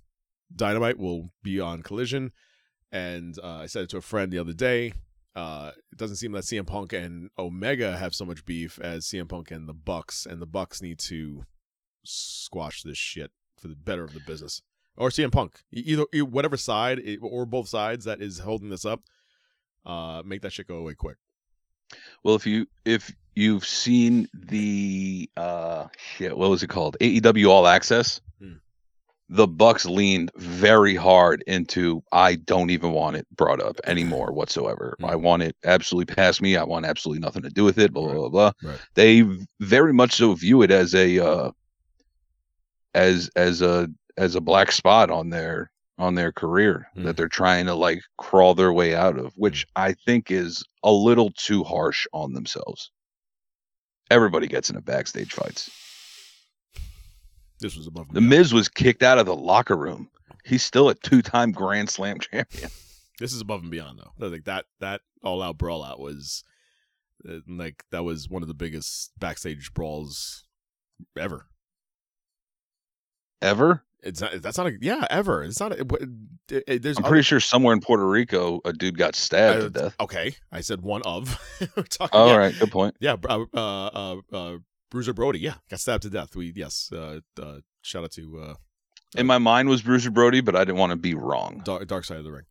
Dynamite 0.54 0.98
will 1.00 1.32
be 1.44 1.60
on 1.60 1.82
Collision. 1.82 2.32
And 2.92 3.38
uh, 3.42 3.58
I 3.58 3.66
said 3.68 3.84
it 3.84 3.90
to 3.92 3.98
a 3.98 4.02
friend 4.02 4.32
the 4.32 4.40
other 4.40 4.54
day. 4.54 4.94
Uh, 5.36 5.72
it 5.92 5.98
doesn't 5.98 6.18
seem 6.18 6.32
that 6.34 6.44
CM 6.44 6.66
Punk 6.66 6.92
and 6.92 7.30
Omega 7.38 7.96
have 7.98 8.16
so 8.16 8.26
much 8.26 8.46
beef 8.46 8.80
as 8.80 9.06
CM 9.06 9.30
Punk 9.30 9.52
and 9.52 9.70
the 9.70 9.74
Bucks, 9.74 10.26
and 10.26 10.42
the 10.42 10.48
Bucks 10.48 10.82
need 10.82 11.00
to 11.00 11.46
squash 12.04 12.84
this 12.84 12.98
shit 12.98 13.32
for 13.58 13.68
the 13.68 13.76
better 13.76 14.04
of 14.04 14.14
the 14.14 14.22
business. 14.22 14.62
Or 14.98 15.10
CM 15.10 15.32
Punk, 15.32 15.62
either 15.72 16.06
whatever 16.26 16.58
side 16.58 17.00
or 17.22 17.46
both 17.46 17.70
sides 17.70 18.06
that 18.06 18.22
is 18.22 18.40
holding 18.40 18.70
this 18.70 18.84
up, 18.86 19.02
uh, 19.86 20.22
make 20.26 20.42
that 20.42 20.52
shit 20.52 20.68
go 20.68 20.76
away 20.76 20.94
quick. 20.94 21.16
Well, 22.24 22.36
if 22.36 22.46
you 22.46 22.68
if 22.86 23.12
you've 23.34 23.66
seen 23.66 24.28
the 24.34 25.30
uh 25.38 25.88
shit, 25.98 26.38
what 26.38 26.50
was 26.50 26.64
it 26.64 26.68
called? 26.68 26.98
AEW 27.02 27.50
All 27.50 27.66
Access. 27.66 28.22
Hmm. 28.40 28.56
The 29.30 29.48
Bucks 29.48 29.86
leaned 29.86 30.32
very 30.36 30.96
hard 30.96 31.44
into 31.48 32.04
I 32.12 32.36
don't 32.36 32.70
even 32.70 32.92
want 32.92 33.16
it 33.16 33.26
brought 33.36 33.62
up 33.62 33.80
anymore 33.86 34.34
whatsoever. 34.34 34.96
Hmm. 35.00 35.06
I 35.06 35.16
want 35.16 35.44
it 35.44 35.56
absolutely 35.64 36.14
past 36.14 36.42
me. 36.42 36.58
I 36.58 36.64
want 36.64 36.86
absolutely 36.86 37.22
nothing 37.22 37.44
to 37.44 37.50
do 37.50 37.64
with 37.64 37.80
it. 37.80 37.94
Blah 37.94 38.04
blah 38.04 38.14
blah. 38.14 38.30
blah. 38.30 38.52
Right. 38.72 38.80
They 38.96 39.24
very 39.62 39.94
much 39.94 40.14
so 40.14 40.34
view 40.34 40.62
it 40.62 40.72
as 40.72 40.94
a 40.94 41.20
uh 41.26 41.52
as 42.94 43.30
as 43.36 43.62
a 43.62 43.88
as 44.18 44.36
a 44.36 44.42
black 44.42 44.72
spot 44.72 45.10
on 45.10 45.30
their 45.30 45.72
on 45.98 46.16
their 46.16 46.32
career 46.32 46.88
Hmm. 46.94 47.04
that 47.04 47.18
they're 47.18 47.28
trying 47.28 47.66
to 47.66 47.76
like 47.76 48.02
crawl 48.18 48.56
their 48.56 48.72
way 48.72 48.96
out 48.96 49.18
of, 49.18 49.34
which 49.36 49.68
I 49.76 49.94
think 49.94 50.32
is 50.32 50.64
a 50.84 50.92
little 50.92 51.32
too 51.32 51.64
harsh 51.64 52.08
on 52.14 52.34
themselves. 52.34 52.92
Everybody 54.10 54.48
gets 54.48 54.70
into 54.70 54.82
backstage 54.82 55.34
fights. 55.34 55.70
This 57.60 57.76
was 57.76 57.88
above 57.88 58.08
The. 58.14 58.22
Miz 58.22 58.54
was 58.54 58.70
kicked 58.70 59.04
out 59.04 59.18
of 59.20 59.26
the 59.26 59.36
locker 59.36 59.76
room. 59.76 60.10
He's 60.46 60.64
still 60.64 60.88
a 60.90 60.96
two-time 60.96 61.52
Grand 61.52 61.90
Slam 61.90 62.18
champion. 62.32 62.70
This 63.20 63.34
is 63.34 63.42
above 63.42 63.62
and 63.62 63.70
beyond 63.72 64.00
though. 64.00 64.28
Like 64.30 64.46
that 64.46 64.66
that 64.80 65.02
all 65.24 65.42
out 65.44 65.58
brawl 65.58 65.84
out 65.84 66.00
was 66.00 66.44
uh, 67.28 67.40
like 67.48 67.84
that 67.92 68.04
was 68.06 68.30
one 68.30 68.42
of 68.42 68.48
the 68.48 68.54
biggest 68.54 69.12
backstage 69.20 69.74
brawls 69.74 70.46
ever. 71.18 71.46
Ever? 73.42 73.84
It's 74.02 74.22
not. 74.22 74.42
That's 74.42 74.58
not 74.58 74.68
a 74.68 74.78
yeah 74.80 75.06
ever. 75.10 75.44
It's 75.44 75.60
not. 75.60 75.74
A, 75.74 75.82
it, 76.50 76.64
it, 76.68 76.82
there's 76.82 76.98
I'm 76.98 77.04
other- 77.04 77.10
pretty 77.12 77.24
sure 77.24 77.40
somewhere 77.42 77.74
in 77.74 77.82
Puerto 77.82 78.08
Rico, 78.08 78.62
a 78.64 78.72
dude 78.72 78.98
got 78.98 79.16
stabbed 79.16 79.58
Uh, 79.58 79.62
to 79.64 79.70
death. 79.70 79.96
Okay, 80.00 80.36
I 80.52 80.62
said 80.62 80.82
one 80.82 81.02
of. 81.04 81.38
We're 81.76 81.84
talking. 81.84 82.18
All 82.18 82.30
yeah, 82.30 82.38
right, 82.38 82.56
good 82.58 82.72
point. 82.72 82.96
Yeah, 83.02 83.18
uh, 83.28 83.46
uh, 83.54 84.16
uh, 84.32 84.58
Bruiser 84.90 85.14
Brody. 85.14 85.40
Yeah, 85.40 85.56
got 85.70 85.82
stabbed 85.82 86.04
to 86.04 86.10
death. 86.10 86.34
We 86.36 86.54
yes. 86.56 86.90
Uh, 86.94 87.20
uh, 87.42 87.60
shout 87.82 88.06
out 88.06 88.12
to 88.12 88.40
uh, 88.40 88.54
in 89.18 89.26
my 89.28 89.38
mind 89.38 89.68
was 89.68 89.82
Bruiser 89.82 90.12
Brody, 90.12 90.40
but 90.40 90.56
I 90.56 90.60
didn't 90.60 90.78
want 90.78 90.92
to 90.92 90.96
be 90.98 91.14
wrong. 91.14 91.62
Dark, 91.66 91.86
Dark 91.88 92.06
Side 92.06 92.20
of 92.20 92.24
the 92.24 92.32
Ring. 92.32 92.46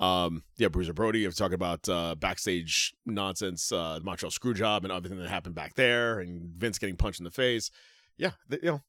Um, 0.00 0.42
yeah, 0.56 0.66
Bruiser 0.68 0.92
Brody. 0.92 1.26
I've 1.26 1.34
talking 1.36 1.54
about 1.54 1.88
uh, 1.88 2.16
backstage 2.16 2.92
nonsense, 3.06 3.70
uh, 3.70 3.98
the 4.00 4.04
Montreal 4.04 4.30
screw 4.32 4.54
job, 4.54 4.84
and 4.84 4.92
everything 4.92 5.18
that 5.18 5.28
happened 5.28 5.54
back 5.54 5.74
there, 5.74 6.18
and 6.18 6.50
Vince 6.56 6.78
getting 6.78 6.96
punched 6.96 7.20
in 7.20 7.24
the 7.24 7.30
face. 7.30 7.70
Yeah, 8.16 8.32
you 8.50 8.58
know, 8.62 8.82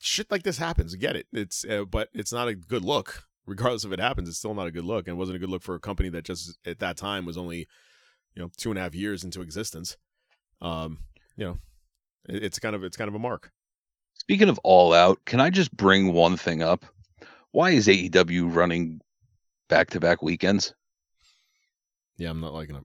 shit 0.00 0.30
like 0.30 0.42
this 0.42 0.58
happens. 0.58 0.94
Get 0.96 1.14
it. 1.14 1.26
It's 1.32 1.64
uh, 1.64 1.84
but 1.84 2.08
it's 2.12 2.32
not 2.32 2.48
a 2.48 2.54
good 2.54 2.84
look. 2.84 3.24
Regardless 3.46 3.84
if 3.84 3.92
it 3.92 4.00
happens, 4.00 4.28
it's 4.28 4.38
still 4.38 4.54
not 4.54 4.66
a 4.66 4.70
good 4.70 4.84
look, 4.84 5.06
and 5.06 5.16
wasn't 5.16 5.36
a 5.36 5.38
good 5.38 5.50
look 5.50 5.62
for 5.62 5.74
a 5.74 5.80
company 5.80 6.08
that 6.10 6.24
just 6.24 6.58
at 6.66 6.78
that 6.80 6.96
time 6.96 7.26
was 7.26 7.36
only, 7.36 7.66
you 8.34 8.42
know, 8.42 8.50
two 8.56 8.70
and 8.70 8.78
a 8.78 8.82
half 8.82 8.94
years 8.94 9.24
into 9.24 9.40
existence. 9.40 9.96
Um, 10.60 10.98
you 11.36 11.44
know, 11.44 11.58
it, 12.28 12.44
it's 12.44 12.58
kind 12.58 12.74
of 12.74 12.84
it's 12.84 12.96
kind 12.96 13.08
of 13.08 13.14
a 13.14 13.18
mark. 13.18 13.50
Speaking 14.14 14.48
of 14.48 14.60
All 14.64 14.92
Out, 14.92 15.18
can 15.24 15.40
I 15.40 15.50
just 15.50 15.74
bring 15.76 16.12
one 16.12 16.36
thing 16.36 16.62
up? 16.62 16.84
Why 17.52 17.70
is 17.70 17.88
AEW 17.88 18.54
running 18.54 19.00
back 19.68 19.90
to 19.90 20.00
back 20.00 20.22
weekends? 20.22 20.74
Yeah, 22.16 22.30
I'm 22.30 22.40
not 22.40 22.52
liking 22.52 22.76
it. 22.76 22.84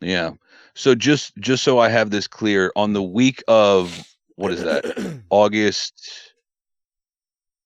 Yeah. 0.00 0.32
So 0.74 0.94
just 0.94 1.34
just 1.38 1.64
so 1.64 1.78
I 1.78 1.88
have 1.88 2.10
this 2.10 2.28
clear, 2.28 2.72
on 2.76 2.92
the 2.92 3.02
week 3.02 3.42
of 3.48 4.06
what 4.36 4.52
is 4.52 4.62
that? 4.62 4.84
August 5.30 6.32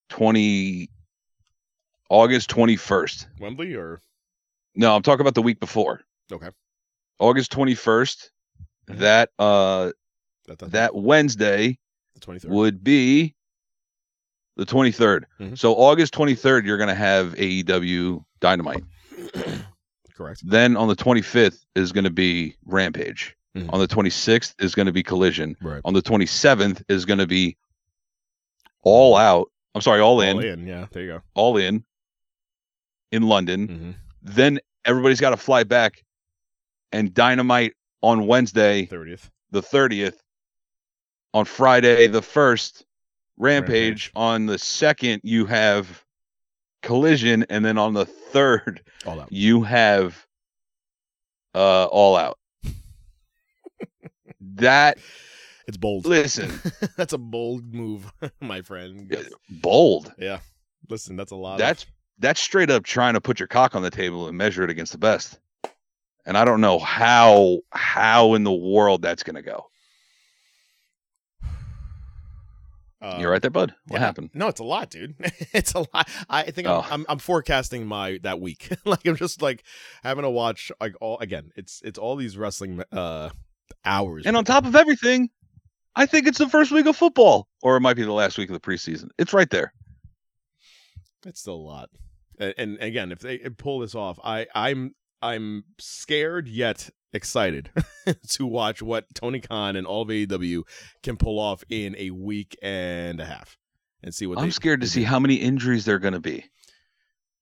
twenty 0.09 0.91
August 2.11 2.49
twenty 2.51 2.77
first. 2.77 3.29
Wembley 3.41 3.75
or 3.75 4.01
No, 4.75 4.95
I'm 4.95 5.03
talking 5.03 5.21
about 5.21 5.35
the 5.35 5.43
week 5.43 5.61
before. 5.61 6.01
okay, 6.33 6.51
August 7.19 7.53
twenty 7.53 7.75
first. 7.75 8.31
Mhm. 8.89 8.99
That 8.99 9.31
uh 9.39 9.93
that 10.47 10.59
that, 10.61 10.71
that 10.73 10.95
Wednesday 10.95 11.79
the 12.15 12.21
23rd. 12.21 12.49
would 12.49 12.83
be 12.83 13.35
the 14.57 14.65
23rd. 14.67 15.25
Mhm. 15.39 15.57
So 15.59 15.75
August 15.75 16.13
23rd, 16.15 16.65
you're 16.65 16.79
going 16.79 16.89
to 16.89 16.95
have 16.95 17.35
AEW 17.37 18.25
Dynamite. 18.41 18.83
Correct. 20.17 20.41
Then 20.45 20.77
on 20.77 20.89
the 20.89 20.97
25th 20.97 21.65
is 21.77 21.93
going 21.93 22.03
to 22.05 22.11
be 22.11 22.57
Rampage. 22.65 23.37
Mhm. 23.67 23.73
On 23.73 23.81
the 23.81 23.89
26th 23.89 24.55
is 24.59 24.75
going 24.75 24.87
to 24.87 24.93
be 24.93 25.03
Collision. 25.03 25.57
Right. 25.61 25.81
On 25.85 25.95
the 25.95 26.03
27th 26.03 26.83
is 26.89 27.05
going 27.05 27.19
to 27.19 27.27
be 27.27 27.57
All 28.83 29.17
Out. 29.17 29.51
I'm 29.75 29.81
sorry, 29.83 30.01
All, 30.01 30.21
in, 30.21 30.37
All 30.37 30.43
in. 30.45 30.67
Yeah, 30.67 30.87
there 30.93 31.03
you 31.03 31.09
go. 31.09 31.23
All 31.35 31.57
in 31.57 31.85
in 33.13 33.23
London. 33.23 33.69
Mm-hmm. 33.69 33.91
Then 34.23 34.59
everybody's 34.85 35.21
got 35.21 35.31
to 35.31 35.37
fly 35.37 35.65
back 35.65 36.05
and 36.93 37.13
Dynamite 37.13 37.75
on 38.03 38.27
Wednesday, 38.27 38.87
30th. 38.87 39.29
the 39.51 39.63
30th. 39.63 40.15
On 41.35 41.45
Friday, 41.45 42.07
the 42.07 42.21
1st, 42.23 42.83
Rampage. 43.37 43.73
Rampage. 43.77 44.13
On 44.17 44.47
the 44.47 44.57
2nd, 44.57 45.21
you 45.23 45.45
have 45.47 46.05
Collision. 46.83 47.45
And 47.51 47.65
then 47.65 47.77
on 47.79 47.93
the 47.95 48.07
3rd, 48.07 48.81
All 49.07 49.21
out. 49.21 49.31
you 49.33 49.63
have 49.63 50.27
uh 51.55 51.85
All 51.87 52.17
Out. 52.17 52.38
That, 54.61 54.99
It's 55.67 55.77
bold. 55.77 56.07
listen, 56.07 56.53
that's 56.97 57.13
a 57.13 57.19
bold 57.19 57.75
move, 57.75 58.11
my 58.41 58.63
friend. 58.63 59.09
Yes. 59.11 59.29
bold. 59.51 60.13
Yeah. 60.19 60.39
Listen, 60.89 61.17
that's 61.17 61.33
a 61.33 61.37
lot. 61.37 61.59
That's 61.59 61.85
that's 62.19 62.41
straight 62.41 62.71
up 62.71 62.85
trying 62.85 63.15
to 63.15 63.21
put 63.21 63.39
your 63.41 63.47
cock 63.49 63.75
on 63.77 63.83
the 63.83 63.91
table 63.91 64.27
and 64.29 64.37
measure 64.37 64.63
it 64.65 64.71
against 64.71 64.93
the 64.93 64.99
best. 64.99 65.39
And 66.27 66.37
I 66.37 66.45
don't 66.45 66.61
know 66.61 66.79
how 66.79 67.59
how 67.71 68.35
in 68.35 68.45
the 68.45 68.53
world 68.53 69.03
that's 69.03 69.23
gonna 69.23 69.43
go. 69.43 69.67
of, 73.01 73.21
You're 73.21 73.31
right 73.31 73.41
there, 73.41 73.51
bud. 73.51 73.75
What 73.87 74.01
yeah. 74.01 74.07
happened? 74.07 74.31
No, 74.35 74.49
it's 74.49 74.59
a 74.61 74.65
lot, 74.65 74.91
dude. 74.91 75.15
it's 75.53 75.73
a 75.75 75.81
lot. 75.95 76.09
I 76.29 76.51
think 76.51 76.67
Oh. 76.67 76.81
I'm, 76.85 76.93
I'm 76.93 77.07
I'm 77.11 77.19
forecasting 77.19 77.87
my 77.87 78.19
that 78.25 78.41
week. 78.41 78.69
like 78.85 79.07
I'm 79.07 79.17
just 79.17 79.41
like 79.41 79.63
having 80.03 80.23
to 80.23 80.31
watch 80.31 80.73
like 80.81 80.95
all 81.01 81.19
again. 81.21 81.53
It's 81.57 81.81
it's 81.85 81.99
all 81.99 82.17
these 82.17 82.37
wrestling 82.37 82.83
uh 82.93 83.31
hours. 83.85 84.25
And 84.27 84.37
on 84.37 84.45
top 84.45 84.65
of 84.67 84.77
everything, 84.77 85.31
I 85.97 86.07
think 86.07 86.27
it's 86.27 86.39
the 86.39 86.49
first 86.49 86.71
week 86.71 86.87
of 86.87 86.97
football, 86.97 87.49
or 87.63 87.77
it 87.77 87.81
might 87.81 87.97
be 87.97 88.05
the 88.05 88.13
last 88.13 88.39
week 88.39 88.51
of 88.51 88.55
the 88.55 88.61
preseason. 88.61 89.09
It's 89.19 89.33
right 89.33 89.51
there. 89.51 89.73
It's 91.27 91.41
still 91.41 91.55
a 91.55 91.57
lot. 91.57 91.91
And, 92.39 92.55
and 92.57 92.79
again, 92.81 93.11
if 93.11 93.19
they 93.19 93.39
pull 93.39 93.81
this 93.81 93.95
off, 93.95 94.19
I 94.23 94.47
I'm 94.55 94.95
I'm 95.21 95.65
scared 95.79 96.47
yet 96.47 96.89
excited 97.13 97.71
to 98.29 98.47
watch 98.47 98.83
what 98.83 99.07
Tony 99.15 99.41
Khan 99.41 99.77
and 99.77 99.87
all 99.87 100.03
of 100.03 100.09
AEW 100.09 100.63
can 101.03 101.17
pull 101.17 101.39
off 101.39 101.65
in 101.69 101.97
a 101.99 102.11
week 102.11 102.57
and 102.63 103.21
a 103.21 103.25
half, 103.25 103.57
and 104.03 104.15
see 104.15 104.27
what 104.27 104.39
I'm 104.39 104.45
they, 104.45 104.51
scared 104.51 104.81
to 104.83 104.87
they 104.87 104.91
see 104.91 105.01
do. 105.01 105.07
how 105.07 105.19
many 105.19 105.35
injuries 105.37 105.85
they're 105.85 105.99
going 105.99 106.15
to 106.15 106.21
be. 106.21 106.45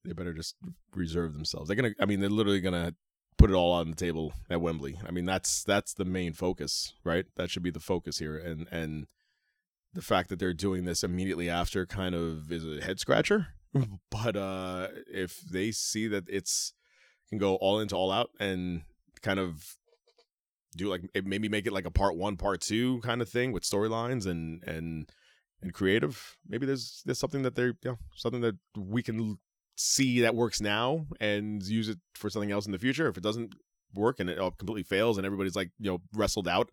They 0.05 0.13
better 0.13 0.33
just 0.33 0.55
reserve 0.95 1.35
themselves. 1.35 1.69
They're 1.69 1.77
gonna. 1.77 1.95
I 2.01 2.07
mean, 2.07 2.21
they're 2.21 2.31
literally 2.31 2.61
gonna 2.61 2.95
put 3.39 3.51
it 3.51 3.55
all 3.55 3.73
on 3.73 3.91
the 3.91 3.97
table 3.97 4.33
at 4.49 4.61
Wembley. 4.61 4.99
I 5.07 5.11
mean, 5.11 5.25
that's 5.25 5.63
that's 5.65 5.95
the 5.95 6.05
main 6.05 6.33
focus, 6.33 6.95
right? 7.05 7.27
That 7.37 7.51
should 7.51 7.63
be 7.63 7.71
the 7.71 7.81
focus 7.81 8.19
here, 8.19 8.37
and 8.37 8.67
and 8.71 9.07
the 9.93 10.03
fact 10.03 10.29
that 10.29 10.39
they're 10.39 10.53
doing 10.53 10.85
this 10.85 11.03
immediately 11.03 11.49
after 11.49 11.87
kind 11.87 12.15
of 12.15 12.53
is 12.53 12.65
a 12.65 12.85
head 12.85 13.01
scratcher. 13.01 13.49
but 14.11 14.37
uh 14.37 14.89
if 15.13 15.41
they 15.41 15.71
see 15.71 16.07
that 16.07 16.25
it's 16.29 16.73
can 17.29 17.39
go 17.39 17.57
all 17.57 17.81
into 17.81 17.97
all 17.97 18.13
out 18.13 18.31
and 18.39 18.83
kind 19.23 19.41
of 19.41 19.77
do 20.77 20.89
like 20.89 21.03
maybe 21.25 21.49
make 21.49 21.67
it 21.67 21.73
like 21.73 21.87
a 21.87 21.91
part 21.91 22.17
one, 22.17 22.37
part 22.37 22.61
two 22.61 23.01
kind 23.01 23.23
of 23.23 23.29
thing 23.29 23.53
with 23.53 23.65
storylines 23.65 24.27
and 24.27 24.63
and 24.65 25.11
and 25.63 25.73
creative. 25.73 26.37
Maybe 26.47 26.67
there's 26.67 27.03
there's 27.05 27.19
something 27.19 27.43
that 27.43 27.55
they're 27.55 27.75
something 28.15 28.43
that 28.43 28.57
we 28.77 29.03
can 29.03 29.39
see 29.77 30.21
that 30.23 30.35
works 30.35 30.61
now 30.61 31.07
and 31.21 31.63
use 31.63 31.89
it 31.89 31.99
for 32.15 32.31
something 32.31 32.51
else 32.51 32.67
in 32.67 32.73
the 32.73 32.79
future. 32.79 33.09
If 33.09 33.17
it 33.17 33.23
doesn't 33.23 33.55
work 33.95 34.21
and 34.21 34.29
it 34.29 34.39
all 34.39 34.51
completely 34.51 34.83
fails 34.83 35.17
and 35.17 35.25
everybody's 35.25 35.57
like 35.57 35.71
you 35.79 35.91
know 35.91 36.01
wrestled 36.13 36.49
out 36.49 36.69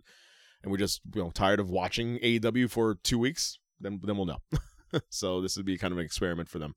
and 0.62 0.72
we're 0.72 0.78
just 0.78 1.02
you 1.14 1.22
know 1.22 1.30
tired 1.32 1.60
of 1.60 1.70
watching 1.70 2.18
AEW 2.20 2.70
for 2.70 2.96
two 3.04 3.20
weeks, 3.20 3.60
then 3.80 4.00
then 4.04 4.18
we'll 4.18 4.26
know. 4.26 4.40
so 5.10 5.42
this 5.42 5.58
would 5.58 5.66
be 5.66 5.78
kind 5.78 5.92
of 5.92 6.00
an 6.00 6.06
experiment 6.06 6.50
for 6.50 6.60
them 6.60 6.76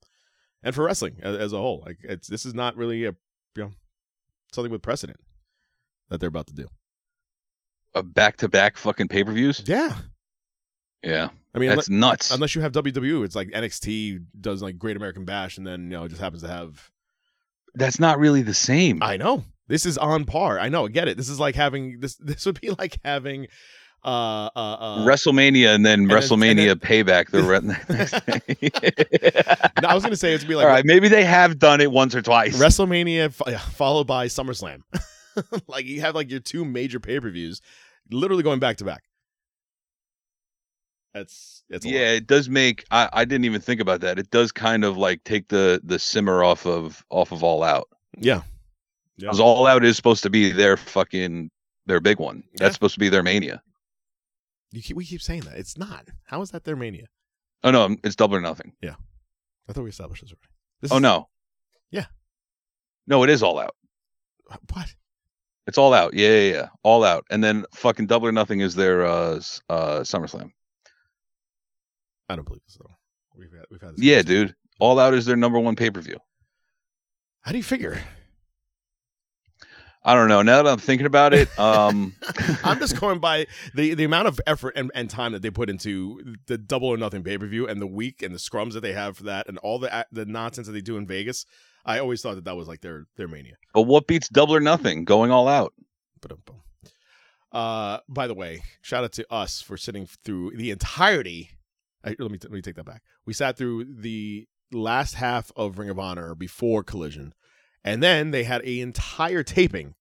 and 0.62 0.74
for 0.74 0.84
wrestling 0.84 1.16
as, 1.22 1.36
as 1.36 1.52
a 1.52 1.58
whole. 1.58 1.82
Like 1.86 1.98
it's 2.02 2.28
this 2.28 2.44
is 2.44 2.54
not 2.54 2.76
really 2.76 3.04
a 3.04 3.14
you 3.56 3.64
know 3.64 3.70
something 4.52 4.72
with 4.72 4.82
precedent 4.82 5.20
that 6.08 6.20
they're 6.20 6.28
about 6.28 6.48
to 6.48 6.54
do. 6.54 6.68
A 7.94 8.02
back 8.02 8.36
to 8.38 8.48
back 8.48 8.76
fucking 8.76 9.08
pay 9.08 9.24
per 9.24 9.32
views. 9.32 9.62
Yeah, 9.64 9.96
Yeah, 11.02 11.28
I 11.56 11.58
mean 11.58 11.70
that's 11.70 11.88
unless, 11.88 12.10
nuts. 12.10 12.30
unless 12.32 12.54
you 12.54 12.60
have 12.60 12.72
WWE, 12.72 13.24
it's 13.24 13.34
like 13.34 13.48
NXT 13.48 14.24
does 14.40 14.62
like 14.62 14.78
Great 14.78 14.96
American 14.96 15.24
Bash, 15.24 15.56
and 15.56 15.66
then 15.66 15.84
you 15.84 15.96
know 15.96 16.04
it 16.04 16.10
just 16.10 16.20
happens 16.20 16.42
to 16.42 16.48
have. 16.48 16.90
that's 17.74 17.98
not 17.98 18.18
really 18.18 18.42
the 18.42 18.54
same. 18.54 19.02
I 19.02 19.16
know 19.16 19.44
this 19.68 19.86
is 19.86 19.98
on 19.98 20.24
par. 20.24 20.58
I 20.58 20.68
know, 20.68 20.86
I 20.86 20.88
get 20.88 21.08
it. 21.08 21.16
This 21.16 21.28
is 21.28 21.40
like 21.40 21.54
having 21.54 22.00
this. 22.00 22.16
This 22.20 22.46
would 22.46 22.60
be 22.60 22.70
like 22.70 22.98
having. 23.04 23.46
Uh, 24.04 24.48
uh, 24.54 24.76
uh, 24.78 25.06
WrestleMania 25.06 25.74
and 25.74 25.84
then 25.84 26.02
and 26.02 26.10
WrestleMania 26.10 26.72
and 26.72 26.80
payback 26.80 27.30
the 27.30 27.42
re- 27.42 27.58
no, 29.82 29.88
I 29.88 29.94
was 29.94 30.04
gonna 30.04 30.14
say 30.14 30.32
it's 30.32 30.44
be 30.44 30.54
like 30.54 30.64
All 30.64 30.70
right, 30.70 30.84
maybe 30.84 31.08
they 31.08 31.24
have 31.24 31.58
done 31.58 31.80
it 31.80 31.90
once 31.90 32.14
or 32.14 32.22
twice. 32.22 32.56
WrestleMania 32.56 33.32
fo- 33.32 33.56
followed 33.72 34.06
by 34.06 34.26
SummerSlam. 34.26 34.82
like 35.66 35.86
you 35.86 36.02
have 36.02 36.14
like 36.14 36.30
your 36.30 36.38
two 36.38 36.64
major 36.64 37.00
pay 37.00 37.18
per 37.18 37.30
views, 37.30 37.60
literally 38.12 38.44
going 38.44 38.60
back 38.60 38.76
to 38.76 38.84
back. 38.84 39.02
That's 41.16 41.62
it's 41.70 41.84
a 41.84 41.88
lot. 41.88 41.94
yeah, 41.94 42.12
it 42.12 42.26
does 42.26 42.48
make. 42.48 42.84
I, 42.90 43.08
I 43.12 43.24
didn't 43.24 43.46
even 43.46 43.60
think 43.60 43.80
about 43.80 44.00
that. 44.02 44.18
It 44.18 44.30
does 44.30 44.52
kind 44.52 44.84
of 44.84 44.96
like 44.98 45.24
take 45.24 45.48
the 45.48 45.80
the 45.82 45.98
simmer 45.98 46.44
off 46.44 46.66
of 46.66 47.04
off 47.10 47.32
of 47.32 47.42
All 47.42 47.62
Out. 47.62 47.88
yeah. 48.18 48.42
Yeah. 49.18 49.28
Because 49.28 49.40
All 49.40 49.66
Out 49.66 49.82
is 49.82 49.96
supposed 49.96 50.22
to 50.24 50.30
be 50.30 50.52
their 50.52 50.76
fucking 50.76 51.50
their 51.86 52.00
big 52.00 52.18
one. 52.20 52.42
That's 52.56 52.74
supposed 52.74 52.92
to 52.94 53.00
be 53.00 53.08
their 53.08 53.22
mania. 53.22 53.62
You 54.72 54.82
keep, 54.82 54.96
we 54.96 55.06
keep 55.06 55.22
saying 55.22 55.42
that 55.42 55.56
it's 55.56 55.78
not. 55.78 56.08
How 56.26 56.42
is 56.42 56.50
that 56.50 56.64
their 56.64 56.76
mania? 56.76 57.06
Oh 57.64 57.70
no, 57.70 57.96
it's 58.04 58.16
double 58.16 58.36
or 58.36 58.40
nothing. 58.42 58.72
Yeah 58.82 58.96
i 59.68 59.72
thought 59.72 59.82
we 59.84 59.90
established 59.90 60.22
this 60.22 60.30
already. 60.32 60.48
This 60.82 60.92
Oh 60.92 60.96
is- 60.96 61.02
no. 61.02 61.28
Yeah. 61.90 62.06
No, 63.06 63.22
it 63.22 63.30
is 63.30 63.42
All 63.42 63.58
Out. 63.58 63.74
What? 64.72 64.94
It's 65.66 65.78
All 65.78 65.94
Out. 65.94 66.14
Yeah, 66.14 66.28
yeah, 66.28 66.52
yeah. 66.52 66.68
All 66.82 67.02
Out. 67.04 67.24
And 67.30 67.42
then 67.42 67.64
fucking 67.74 68.06
double 68.06 68.28
or 68.28 68.32
nothing 68.32 68.60
is 68.60 68.74
their 68.74 69.04
uh 69.06 69.40
uh 69.68 70.00
SummerSlam. 70.00 70.50
I 72.28 72.36
don't 72.36 72.44
believe 72.46 72.62
so. 72.66 72.84
We've 73.36 73.52
had 73.52 73.64
we've 73.70 73.80
had 73.80 73.96
this. 73.96 74.04
Yeah, 74.04 74.22
dude. 74.22 74.54
All 74.78 74.98
Out 74.98 75.14
is 75.14 75.24
their 75.24 75.36
number 75.36 75.58
one 75.58 75.76
pay 75.76 75.90
per 75.90 76.00
view. 76.00 76.18
How 77.42 77.52
do 77.52 77.58
you 77.58 77.64
figure? 77.64 78.00
I 80.02 80.14
don't 80.14 80.28
know. 80.28 80.40
Now 80.42 80.62
that 80.62 80.70
I'm 80.70 80.78
thinking 80.78 81.06
about 81.06 81.34
it, 81.34 81.48
um, 81.58 82.14
I'm 82.64 82.78
just 82.78 83.00
going 83.00 83.18
by 83.18 83.46
the 83.74 83.94
the 83.94 84.04
amount 84.04 84.28
of 84.28 84.40
effort 84.46 84.74
and, 84.76 84.90
and 84.94 85.10
time 85.10 85.32
that 85.32 85.42
they 85.42 85.50
put 85.50 85.68
into 85.68 86.36
the 86.46 86.56
double 86.56 86.88
or 86.88 86.96
nothing 86.96 87.24
pay 87.24 87.36
per 87.38 87.46
view 87.46 87.66
and 87.66 87.80
the 87.82 87.86
week 87.88 88.22
and 88.22 88.32
the 88.32 88.38
scrums 88.38 88.74
that 88.74 88.80
they 88.80 88.92
have 88.92 89.16
for 89.16 89.24
that 89.24 89.48
and 89.48 89.58
all 89.58 89.78
the 89.78 90.06
the 90.12 90.24
nonsense 90.24 90.68
that 90.68 90.72
they 90.72 90.80
do 90.80 90.96
in 90.96 91.06
Vegas. 91.06 91.44
I 91.84 91.98
always 91.98 92.22
thought 92.22 92.36
that 92.36 92.44
that 92.44 92.56
was 92.56 92.68
like 92.68 92.82
their 92.82 93.06
their 93.16 93.28
mania. 93.28 93.54
but 93.74 93.82
what 93.82 94.06
beats 94.06 94.28
double 94.28 94.54
or 94.54 94.60
nothing? 94.60 95.04
Going 95.04 95.30
all 95.30 95.48
out. 95.48 95.72
Uh, 97.52 97.98
by 98.08 98.26
the 98.26 98.34
way, 98.34 98.62
shout 98.82 99.02
out 99.04 99.12
to 99.12 99.32
us 99.32 99.60
for 99.60 99.76
sitting 99.76 100.06
through 100.24 100.52
the 100.56 100.70
entirety. 100.70 101.50
I, 102.06 102.16
let 102.18 102.30
me 102.30 102.38
let 102.42 102.52
me 102.52 102.62
take 102.62 102.76
that 102.76 102.86
back. 102.86 103.02
We 103.24 103.32
sat 103.32 103.56
through 103.56 103.84
the 104.00 104.46
last 104.72 105.14
half 105.14 105.50
of 105.56 105.78
Ring 105.78 105.90
of 105.90 105.98
Honor 105.98 106.34
before 106.34 106.82
Collision, 106.82 107.34
and 107.84 108.02
then 108.02 108.30
they 108.30 108.44
had 108.44 108.62
a 108.64 108.80
entire 108.80 109.42
taping 109.42 109.94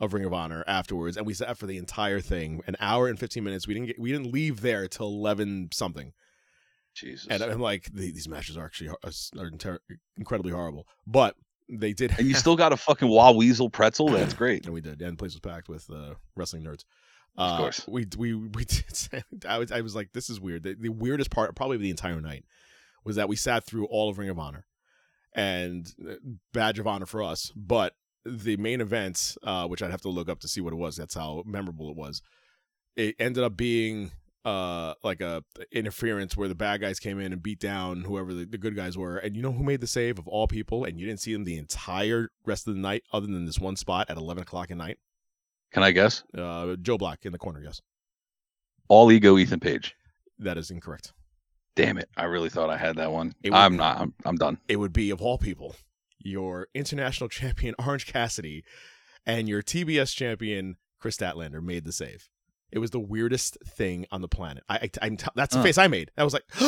of 0.00 0.14
Ring 0.14 0.24
of 0.24 0.32
Honor 0.32 0.64
afterwards, 0.66 1.16
and 1.16 1.26
we 1.26 1.34
sat 1.34 1.58
for 1.58 1.66
the 1.66 1.76
entire 1.76 2.20
thing, 2.20 2.62
an 2.66 2.76
hour 2.80 3.06
and 3.08 3.18
fifteen 3.18 3.44
minutes. 3.44 3.68
We 3.68 3.74
didn't 3.74 3.88
get 3.88 3.98
we 3.98 4.10
didn't 4.10 4.32
leave 4.32 4.62
there 4.62 4.88
till 4.88 5.08
eleven 5.08 5.68
something, 5.72 6.12
Jesus. 6.94 7.26
and 7.28 7.42
I'm 7.42 7.60
like, 7.60 7.90
these 7.92 8.28
matches 8.28 8.56
are 8.56 8.64
actually 8.64 8.90
are 8.90 9.46
inter- 9.48 9.80
incredibly 10.16 10.52
horrible, 10.52 10.86
but 11.06 11.36
they 11.68 11.92
did. 11.92 12.12
and 12.18 12.26
you 12.26 12.34
still 12.44 12.56
got 12.56 12.72
a 12.72 12.76
fucking 12.76 13.08
Wah 13.08 13.32
Weasel 13.32 13.70
pretzel. 13.70 14.08
That's 14.08 14.34
great. 14.34 14.64
And 14.64 14.74
we 14.74 14.80
did. 14.80 15.00
And 15.02 15.12
the 15.12 15.16
place 15.16 15.34
was 15.34 15.40
packed 15.40 15.68
with 15.68 15.88
uh, 15.90 16.14
wrestling 16.36 16.64
nerds. 16.64 16.84
Of 17.40 17.52
Uh, 17.52 17.56
course. 17.56 17.84
We 17.88 18.06
we 18.18 18.34
we 18.34 18.64
did. 18.66 19.44
I 19.48 19.58
was 19.58 19.72
I 19.72 19.80
was 19.80 19.94
like, 19.96 20.12
this 20.12 20.28
is 20.30 20.40
weird. 20.40 20.62
The, 20.62 20.74
the 20.74 20.90
weirdest 20.90 21.30
part, 21.30 21.54
probably 21.56 21.78
the 21.78 21.90
entire 21.90 22.20
night, 22.20 22.44
was 23.04 23.16
that 23.16 23.28
we 23.28 23.36
sat 23.36 23.64
through 23.64 23.86
all 23.86 24.10
of 24.10 24.18
Ring 24.18 24.28
of 24.28 24.38
Honor, 24.38 24.66
and 25.34 25.92
uh, 26.08 26.14
badge 26.52 26.78
of 26.78 26.86
honor 26.86 27.06
for 27.06 27.22
us. 27.22 27.50
But 27.56 27.94
the 28.26 28.56
main 28.58 28.80
event, 28.82 29.36
uh, 29.42 29.66
which 29.66 29.82
I'd 29.82 29.90
have 29.90 30.02
to 30.02 30.10
look 30.10 30.28
up 30.28 30.40
to 30.40 30.48
see 30.48 30.60
what 30.60 30.72
it 30.74 30.76
was. 30.76 30.96
That's 30.96 31.14
how 31.14 31.42
memorable 31.46 31.88
it 31.90 31.96
was. 31.96 32.20
It 32.96 33.16
ended 33.18 33.42
up 33.42 33.56
being 33.56 34.10
uh 34.44 34.94
like 35.04 35.20
a 35.20 35.44
interference 35.70 36.34
where 36.34 36.48
the 36.48 36.54
bad 36.54 36.80
guys 36.80 36.98
came 36.98 37.20
in 37.20 37.30
and 37.30 37.42
beat 37.42 37.60
down 37.60 38.00
whoever 38.04 38.32
the, 38.32 38.46
the 38.46 38.56
good 38.56 38.74
guys 38.74 38.96
were 38.96 39.18
and 39.18 39.36
you 39.36 39.42
know 39.42 39.52
who 39.52 39.62
made 39.62 39.82
the 39.82 39.86
save 39.86 40.18
of 40.18 40.26
all 40.26 40.48
people 40.48 40.82
and 40.84 40.98
you 40.98 41.06
didn't 41.06 41.20
see 41.20 41.34
them 41.34 41.44
the 41.44 41.58
entire 41.58 42.30
rest 42.46 42.66
of 42.66 42.74
the 42.74 42.80
night 42.80 43.02
other 43.12 43.26
than 43.26 43.44
this 43.44 43.58
one 43.58 43.76
spot 43.76 44.08
at 44.08 44.16
11 44.16 44.42
o'clock 44.42 44.70
at 44.70 44.78
night 44.78 44.98
Can 45.72 45.82
I 45.82 45.90
guess? 45.92 46.22
uh, 46.36 46.76
Joe 46.82 46.98
Black 46.98 47.24
in 47.24 47.32
the 47.32 47.38
corner. 47.38 47.60
Yes, 47.62 47.80
All 48.88 49.10
ego 49.12 49.38
Ethan 49.38 49.60
Page. 49.60 49.94
that 50.38 50.58
is 50.58 50.70
incorrect. 50.70 51.12
Damn 51.76 51.98
it. 51.98 52.08
I 52.16 52.24
really 52.24 52.48
thought 52.50 52.70
I 52.70 52.76
had 52.76 52.96
that 52.96 53.12
one. 53.12 53.32
Would- 53.44 53.52
I'm 53.52 53.76
not. 53.76 54.00
I'm, 54.00 54.14
I'm 54.24 54.36
done. 54.36 54.58
It 54.68 54.76
would 54.76 54.92
be 54.92 55.10
of 55.10 55.22
all 55.22 55.38
people, 55.38 55.76
your 56.18 56.66
international 56.74 57.28
champion 57.38 57.74
Orange 57.78 58.06
Cassidy, 58.06 58.64
and 59.24 59.48
your 59.48 59.62
TBS 59.62 60.14
champion 60.14 60.76
Kris 60.98 61.16
Statlander 61.16 61.62
made 61.62 61.84
the 61.84 61.92
save. 61.92 62.28
It 62.72 62.78
was 62.78 62.90
the 62.90 63.00
weirdest 63.00 63.58
thing 63.66 64.06
on 64.10 64.20
the 64.20 64.28
planet. 64.28 64.62
I, 64.68 64.76
I 64.76 64.90
I'm 65.02 65.16
t- 65.16 65.26
that's 65.34 65.52
the 65.54 65.58
Huh. 65.60 65.64
face 65.64 65.78
I 65.78 65.86
made. 65.88 66.10
I 66.16 66.24
was 66.24 66.32
like, 66.34 66.44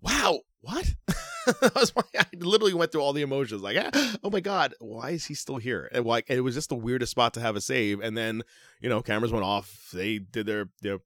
wow, 0.00 0.40
what? 0.60 0.94
I 1.62 1.70
was 1.74 1.92
I 2.18 2.24
literally 2.38 2.74
went 2.74 2.92
through 2.92 3.02
all 3.02 3.12
the 3.12 3.22
emotions, 3.22 3.62
like, 3.62 3.76
ah, 3.78 4.16
oh 4.22 4.30
my 4.30 4.40
god, 4.40 4.74
why 4.80 5.10
is 5.10 5.26
he 5.26 5.34
still 5.34 5.58
here? 5.58 5.88
And 5.92 6.04
like, 6.04 6.26
it 6.28 6.40
was 6.40 6.54
just 6.54 6.68
the 6.68 6.76
weirdest 6.76 7.10
spot 7.10 7.34
to 7.34 7.40
have 7.40 7.56
a 7.56 7.60
save. 7.60 8.00
And 8.00 8.16
then, 8.16 8.42
you 8.80 8.88
know, 8.88 9.02
cameras 9.02 9.32
went 9.32 9.44
off. 9.44 9.90
They 9.92 10.18
did 10.18 10.46
their 10.46 10.68
their 10.82 10.98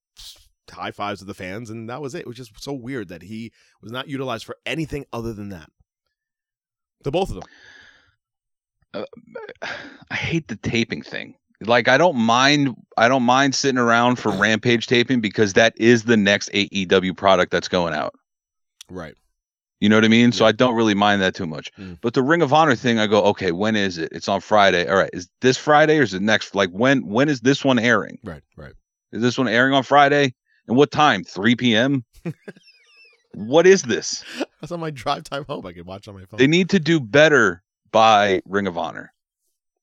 high 0.70 0.92
fives 0.92 1.20
to 1.20 1.26
the 1.26 1.34
fans, 1.34 1.70
and 1.70 1.90
that 1.90 2.00
was 2.00 2.14
it. 2.14 2.20
It 2.20 2.26
was 2.26 2.36
just 2.36 2.62
so 2.62 2.72
weird 2.72 3.08
that 3.08 3.22
he 3.22 3.52
was 3.82 3.92
not 3.92 4.08
utilized 4.08 4.44
for 4.44 4.56
anything 4.64 5.04
other 5.12 5.32
than 5.32 5.50
that. 5.50 5.70
The 7.02 7.10
both 7.10 7.30
of 7.30 7.36
them. 7.36 9.04
I 10.10 10.14
hate 10.14 10.48
the 10.48 10.56
taping 10.56 11.02
thing. 11.02 11.36
Like 11.62 11.88
I 11.88 11.98
don't 11.98 12.16
mind 12.16 12.74
I 12.96 13.08
don't 13.08 13.22
mind 13.22 13.54
sitting 13.54 13.78
around 13.78 14.16
for 14.16 14.30
Rampage 14.38 14.86
taping 14.86 15.20
because 15.20 15.52
that 15.54 15.74
is 15.76 16.04
the 16.04 16.16
next 16.16 16.50
AEW 16.52 17.16
product 17.16 17.52
that's 17.52 17.68
going 17.68 17.94
out. 17.94 18.14
Right. 18.88 19.14
You 19.80 19.88
know 19.88 19.96
what 19.96 20.04
I 20.04 20.08
mean? 20.08 20.30
So 20.30 20.44
Yeah. 20.44 20.48
I 20.48 20.52
don't 20.52 20.74
really 20.74 20.94
mind 20.94 21.22
that 21.22 21.34
too 21.34 21.46
much. 21.46 21.72
Mm. 21.76 21.98
But 22.00 22.14
the 22.14 22.22
Ring 22.22 22.42
of 22.42 22.52
Honor 22.52 22.76
thing, 22.76 22.98
I 22.98 23.06
go, 23.06 23.22
okay, 23.24 23.50
when 23.50 23.76
is 23.76 23.96
it? 23.98 24.10
It's 24.12 24.28
on 24.28 24.40
Friday. 24.40 24.86
All 24.86 24.96
right, 24.96 25.10
is 25.12 25.28
this 25.40 25.56
Friday 25.56 25.98
or 25.98 26.02
is 26.02 26.14
it 26.14 26.22
next? 26.22 26.54
Like 26.54 26.70
when 26.70 27.06
when 27.06 27.28
is 27.28 27.40
this 27.40 27.64
one 27.64 27.78
airing? 27.78 28.18
Right. 28.22 28.42
Right. 28.56 28.74
Is 29.12 29.22
this 29.22 29.38
one 29.38 29.48
airing 29.48 29.72
on 29.74 29.82
Friday? 29.82 30.34
And 30.68 30.76
what 30.76 30.90
time? 30.90 31.24
3 31.24 31.56
p.m. 31.56 32.04
what 33.34 33.66
is 33.66 33.82
this? 33.82 34.22
That's 34.60 34.70
on 34.70 34.80
my 34.80 34.90
drive 34.90 35.24
time 35.24 35.44
home. 35.48 35.66
I 35.66 35.72
can 35.72 35.86
watch 35.86 36.06
on 36.06 36.14
my 36.14 36.24
phone. 36.26 36.38
They 36.38 36.46
need 36.46 36.70
to 36.70 36.78
do 36.78 37.00
better 37.00 37.62
by 37.90 38.42
Ring 38.44 38.66
of 38.66 38.76
Honor. 38.78 39.12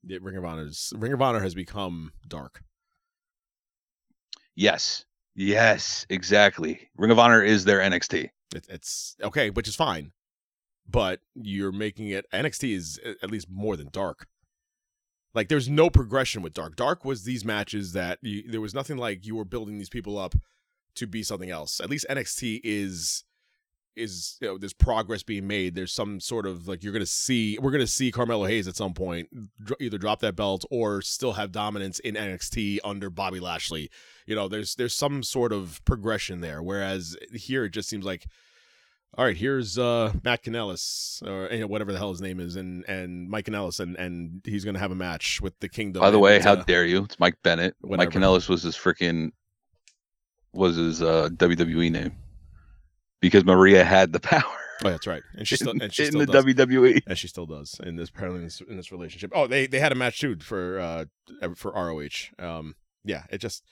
Yeah, 0.03 0.19
Ring 0.21 0.37
of 0.37 0.45
Honor's 0.45 0.93
Ring 0.95 1.11
of 1.11 1.21
Honor 1.21 1.39
has 1.39 1.55
become 1.55 2.11
dark. 2.27 2.61
Yes. 4.55 5.05
Yes, 5.35 6.05
exactly. 6.09 6.89
Ring 6.95 7.11
of 7.11 7.19
Honor 7.19 7.43
is 7.43 7.65
their 7.65 7.79
NXT. 7.79 8.29
It, 8.55 8.65
it's 8.69 9.15
okay, 9.21 9.49
which 9.49 9.67
is 9.67 9.75
fine, 9.75 10.11
but 10.87 11.19
you're 11.35 11.71
making 11.71 12.09
it 12.09 12.25
NXT 12.33 12.73
is 12.73 12.99
at 13.21 13.31
least 13.31 13.47
more 13.49 13.75
than 13.75 13.89
dark. 13.91 14.27
Like 15.33 15.49
there's 15.49 15.69
no 15.69 15.89
progression 15.89 16.41
with 16.41 16.53
dark. 16.53 16.75
Dark 16.75 17.05
was 17.05 17.23
these 17.23 17.45
matches 17.45 17.93
that 17.93 18.19
you, 18.21 18.49
there 18.49 18.61
was 18.61 18.73
nothing 18.73 18.97
like 18.97 19.25
you 19.25 19.35
were 19.35 19.45
building 19.45 19.77
these 19.77 19.89
people 19.89 20.17
up 20.17 20.35
to 20.95 21.07
be 21.07 21.23
something 21.23 21.51
else. 21.51 21.79
At 21.79 21.89
least 21.89 22.07
NXT 22.09 22.61
is 22.63 23.23
is 23.97 24.37
you 24.41 24.47
know 24.47 24.57
there's 24.57 24.73
progress 24.73 25.23
being 25.23 25.47
made. 25.47 25.75
There's 25.75 25.91
some 25.91 26.19
sort 26.19 26.45
of 26.45 26.67
like 26.67 26.83
you're 26.83 26.93
gonna 26.93 27.05
see 27.05 27.57
we're 27.59 27.71
gonna 27.71 27.87
see 27.87 28.11
Carmelo 28.11 28.45
Hayes 28.45 28.67
at 28.67 28.75
some 28.75 28.93
point 28.93 29.29
dr- 29.63 29.81
either 29.81 29.97
drop 29.97 30.19
that 30.19 30.35
belt 30.35 30.65
or 30.69 31.01
still 31.01 31.33
have 31.33 31.51
dominance 31.51 31.99
in 31.99 32.15
NXT 32.15 32.79
under 32.83 33.09
Bobby 33.09 33.39
Lashley. 33.39 33.89
You 34.25 34.35
know, 34.35 34.47
there's 34.47 34.75
there's 34.75 34.93
some 34.93 35.23
sort 35.23 35.51
of 35.51 35.81
progression 35.85 36.41
there. 36.41 36.61
Whereas 36.61 37.17
here 37.33 37.65
it 37.65 37.71
just 37.71 37.89
seems 37.89 38.05
like 38.05 38.25
all 39.17 39.25
right, 39.25 39.35
here's 39.35 39.79
uh, 39.79 40.13
Matt 40.23 40.43
Kanellis 40.43 41.25
or 41.25 41.51
you 41.51 41.61
know, 41.61 41.67
whatever 41.67 41.91
the 41.91 41.97
hell 41.97 42.11
his 42.11 42.21
name 42.21 42.39
is, 42.39 42.55
and 42.55 42.85
and 42.87 43.29
Mike 43.29 43.45
Kanellis, 43.45 43.79
and 43.79 43.95
and 43.97 44.41
he's 44.43 44.63
gonna 44.63 44.79
have 44.79 44.91
a 44.91 44.95
match 44.95 45.41
with 45.41 45.59
the 45.59 45.67
Kingdom. 45.67 46.01
By 46.01 46.11
the 46.11 46.17
and, 46.17 46.23
way, 46.23 46.39
how 46.39 46.53
uh, 46.53 46.63
dare 46.63 46.85
you? 46.85 47.03
It's 47.03 47.19
Mike 47.19 47.35
Bennett. 47.41 47.75
Mike 47.81 47.89
whatever. 47.89 48.11
Kanellis 48.11 48.47
was 48.47 48.63
his 48.63 48.75
freaking 48.75 49.31
was 50.53 50.75
his 50.75 51.01
uh, 51.01 51.29
WWE 51.33 51.91
name 51.91 52.15
because 53.21 53.45
Maria 53.45 53.83
had 53.83 54.11
the 54.13 54.19
power 54.21 54.43
Oh, 54.85 54.89
that's 54.89 55.07
right, 55.07 55.23
and 55.35 55.47
she 55.47 55.55
still 55.55 55.71
in, 55.71 55.81
and 55.81 55.93
she 55.93 56.03
in 56.03 56.09
still 56.11 56.25
the 56.25 56.31
does. 56.31 56.45
WWE. 56.45 57.01
and 57.07 57.17
she 57.17 57.27
still 57.27 57.45
does 57.47 57.79
in 57.83 57.95
this 57.95 58.09
apparently 58.09 58.39
in 58.39 58.45
this, 58.45 58.61
in 58.61 58.77
this 58.77 58.91
relationship. 58.91 59.31
Oh, 59.33 59.47
they 59.47 59.65
they 59.65 59.79
had 59.79 59.91
a 59.91 59.95
match 59.95 60.19
too 60.19 60.37
for 60.39 60.79
uh 60.79 61.05
for 61.55 61.71
ROH. 61.71 62.29
Um, 62.37 62.75
yeah, 63.03 63.23
it 63.31 63.39
just 63.39 63.63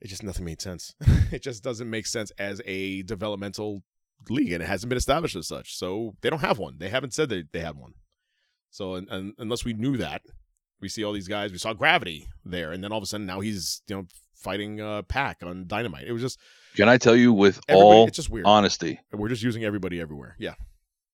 it 0.00 0.08
just 0.08 0.22
nothing 0.22 0.44
made 0.44 0.62
sense. 0.62 0.94
it 1.32 1.42
just 1.42 1.62
doesn't 1.62 1.90
make 1.90 2.06
sense 2.06 2.30
as 2.38 2.62
a 2.64 3.02
developmental 3.02 3.82
league, 4.30 4.52
and 4.52 4.62
it 4.62 4.66
hasn't 4.66 4.88
been 4.88 4.96
established 4.96 5.36
as 5.36 5.48
such. 5.48 5.76
So 5.76 6.14
they 6.22 6.30
don't 6.30 6.40
have 6.40 6.58
one. 6.58 6.76
They 6.78 6.88
haven't 6.88 7.12
said 7.12 7.28
they 7.28 7.44
they 7.52 7.60
had 7.60 7.76
one. 7.76 7.92
So 8.70 8.94
and, 8.94 9.08
and 9.10 9.34
unless 9.38 9.64
we 9.66 9.74
knew 9.74 9.98
that, 9.98 10.22
we 10.80 10.88
see 10.88 11.04
all 11.04 11.12
these 11.12 11.28
guys. 11.28 11.52
We 11.52 11.58
saw 11.58 11.74
Gravity 11.74 12.28
there, 12.42 12.72
and 12.72 12.82
then 12.82 12.90
all 12.90 12.98
of 12.98 13.04
a 13.04 13.06
sudden 13.06 13.26
now 13.26 13.40
he's 13.40 13.82
you 13.86 13.96
know 13.96 14.06
fighting 14.34 14.80
uh 14.80 15.02
PAC 15.02 15.42
on 15.42 15.66
Dynamite. 15.66 16.06
It 16.06 16.12
was 16.12 16.22
just 16.22 16.38
Can 16.76 16.88
I 16.88 16.98
tell 16.98 17.16
you 17.16 17.32
with 17.32 17.60
everybody. 17.68 17.96
all 17.96 18.06
it's 18.06 18.16
just 18.16 18.30
weird. 18.30 18.46
honesty, 18.46 19.00
We're 19.12 19.28
just 19.28 19.42
using 19.42 19.64
everybody 19.64 20.00
everywhere. 20.00 20.36
Yeah. 20.38 20.54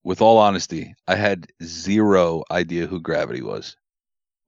with 0.05 0.21
all 0.21 0.39
honesty, 0.39 0.95
I 1.07 1.15
had 1.15 1.47
zero 1.63 2.43
idea 2.51 2.87
who 2.87 3.01
Gravity 3.01 3.41
was 3.43 3.77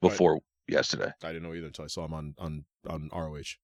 Right. 0.02 0.10
before 0.10 0.40
yesterday. 0.68 1.12
I 1.22 1.28
didn't 1.28 1.44
know 1.44 1.54
either 1.54 1.66
until 1.66 1.84
I 1.84 1.88
saw 1.88 2.04
him 2.04 2.14
on 2.14 2.34
on 2.38 2.64
on 2.88 3.08
ROH. 3.12 3.56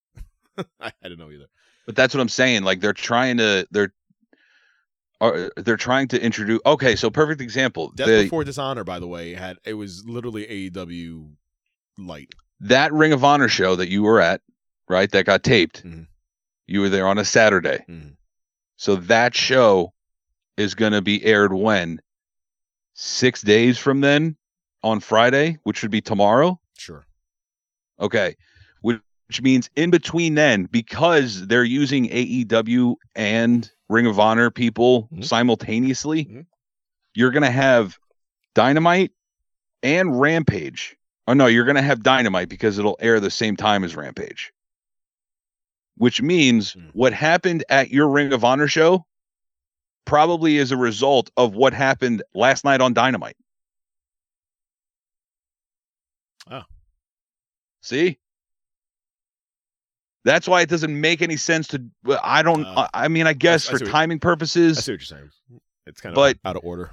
I 0.81 0.93
didn't 1.03 1.19
know 1.19 1.31
either. 1.31 1.47
But 1.87 1.97
that's 1.97 2.15
what 2.15 2.21
I'm 2.21 2.29
saying. 2.29 2.63
Like 2.63 2.81
they're 2.81 2.93
trying 2.93 3.39
to 3.39 3.67
they're 3.71 3.93
are 5.21 5.51
they're 5.57 5.77
trying 5.77 6.09
to 6.09 6.23
introduce. 6.23 6.61
Okay, 6.65 6.97
so 6.97 7.11
perfect 7.11 7.41
example. 7.41 7.93
Death 7.95 8.07
The- 8.07 8.23
Before 8.23 8.45
Dishonor, 8.45 8.85
by 8.85 8.99
the 9.01 9.07
way, 9.09 9.35
had 9.35 9.59
it 9.65 9.75
was 9.75 10.05
literally 10.07 10.47
AEW 10.71 11.33
light. 11.99 12.33
that 12.61 12.93
Ring 12.93 13.13
of 13.13 13.25
Honor 13.25 13.49
show 13.49 13.77
that 13.77 13.89
you 13.89 14.03
were 14.03 14.21
at, 14.21 14.41
right? 14.89 15.11
That 15.11 15.27
got 15.27 15.43
taped. 15.43 15.83
Mhm. 15.85 16.07
You 16.71 16.83
were 16.83 16.89
there 16.89 17.09
on 17.09 17.19
a 17.19 17.25
Saturday. 17.25 17.85
Mhm. 17.89 18.15
So 18.77 18.95
that 18.95 19.35
show 19.35 19.93
is 20.57 20.77
going 20.77 20.93
to 20.93 21.03
be 21.03 21.23
aired 21.25 21.53
when? 21.53 22.01
Six 22.95 23.43
days 23.43 23.77
from 23.77 24.03
then 24.03 24.37
on 24.85 25.01
Friday, 25.01 25.59
which 25.65 25.83
would 25.83 25.91
be 25.91 26.01
tomorrow. 26.01 26.61
Sure. 26.79 27.05
Okay. 27.99 28.37
Which, 28.83 29.01
which 29.27 29.43
means 29.43 29.69
in 29.75 29.91
between 29.91 30.37
then, 30.37 30.67
because 30.67 31.45
they're 31.49 31.65
using 31.65 32.07
AEW 32.09 32.95
and 33.17 33.69
Ring 33.89 34.07
of 34.07 34.21
Honor 34.21 34.51
people 34.53 35.09
Mhm. 35.13 35.25
simultaneously, 35.25 36.27
Mhm. 36.27 36.47
you're 37.15 37.33
going 37.33 37.43
to 37.43 37.51
have 37.51 37.99
Dynamite 38.55 39.11
and 39.83 40.21
Rampage. 40.21 40.97
Oh, 41.27 41.33
no, 41.33 41.47
you're 41.47 41.65
going 41.65 41.75
to 41.77 41.83
have 41.83 42.05
Dynamite 42.05 42.49
because 42.49 42.79
it'll 42.79 42.97
air 43.01 43.19
the 43.19 43.31
same 43.31 43.57
time 43.57 43.83
as 43.83 43.97
Rampage. 43.97 44.53
Which 46.01 46.23
means 46.23 46.73
Mm. 46.73 46.91
what 46.95 47.13
happened 47.13 47.63
at 47.69 47.91
your 47.91 48.09
Ring 48.09 48.33
of 48.33 48.43
Honor 48.43 48.67
show 48.69 49.05
probably 50.07 50.57
is 50.57 50.73
a 50.73 50.77
result 50.79 51.29
of 51.37 51.55
what 51.55 51.75
happened 51.75 52.23
last 52.35 52.65
night 52.65 52.81
on 52.81 52.95
Dynamite. 52.95 53.37
Oh. 56.51 56.63
See? 57.83 58.19
That's 60.25 60.49
why 60.49 60.63
it 60.63 60.71
doesn't 60.71 60.99
make 60.99 61.21
any 61.21 61.37
sense 61.37 61.69
to. 61.69 61.85
I 62.23 62.43
don't. 62.43 62.65
Uh, 62.65 62.89
I 62.95 63.09
mean, 63.09 63.27
I 63.27 63.35
guess 63.35 63.69
I 63.69 63.73
for 63.73 63.79
see 63.81 63.85
what- 63.85 63.91
timing 63.91 64.17
I 64.17 64.21
purposes, 64.21 64.83
see 64.83 64.93
what 64.93 65.01
you're 65.01 65.05
saying. 65.19 65.31
It's 65.87 66.01
kind 66.01 66.15
of 66.15 66.17
But- 66.17 66.39
out 66.47 66.57
of 66.57 66.65
order. 66.65 66.91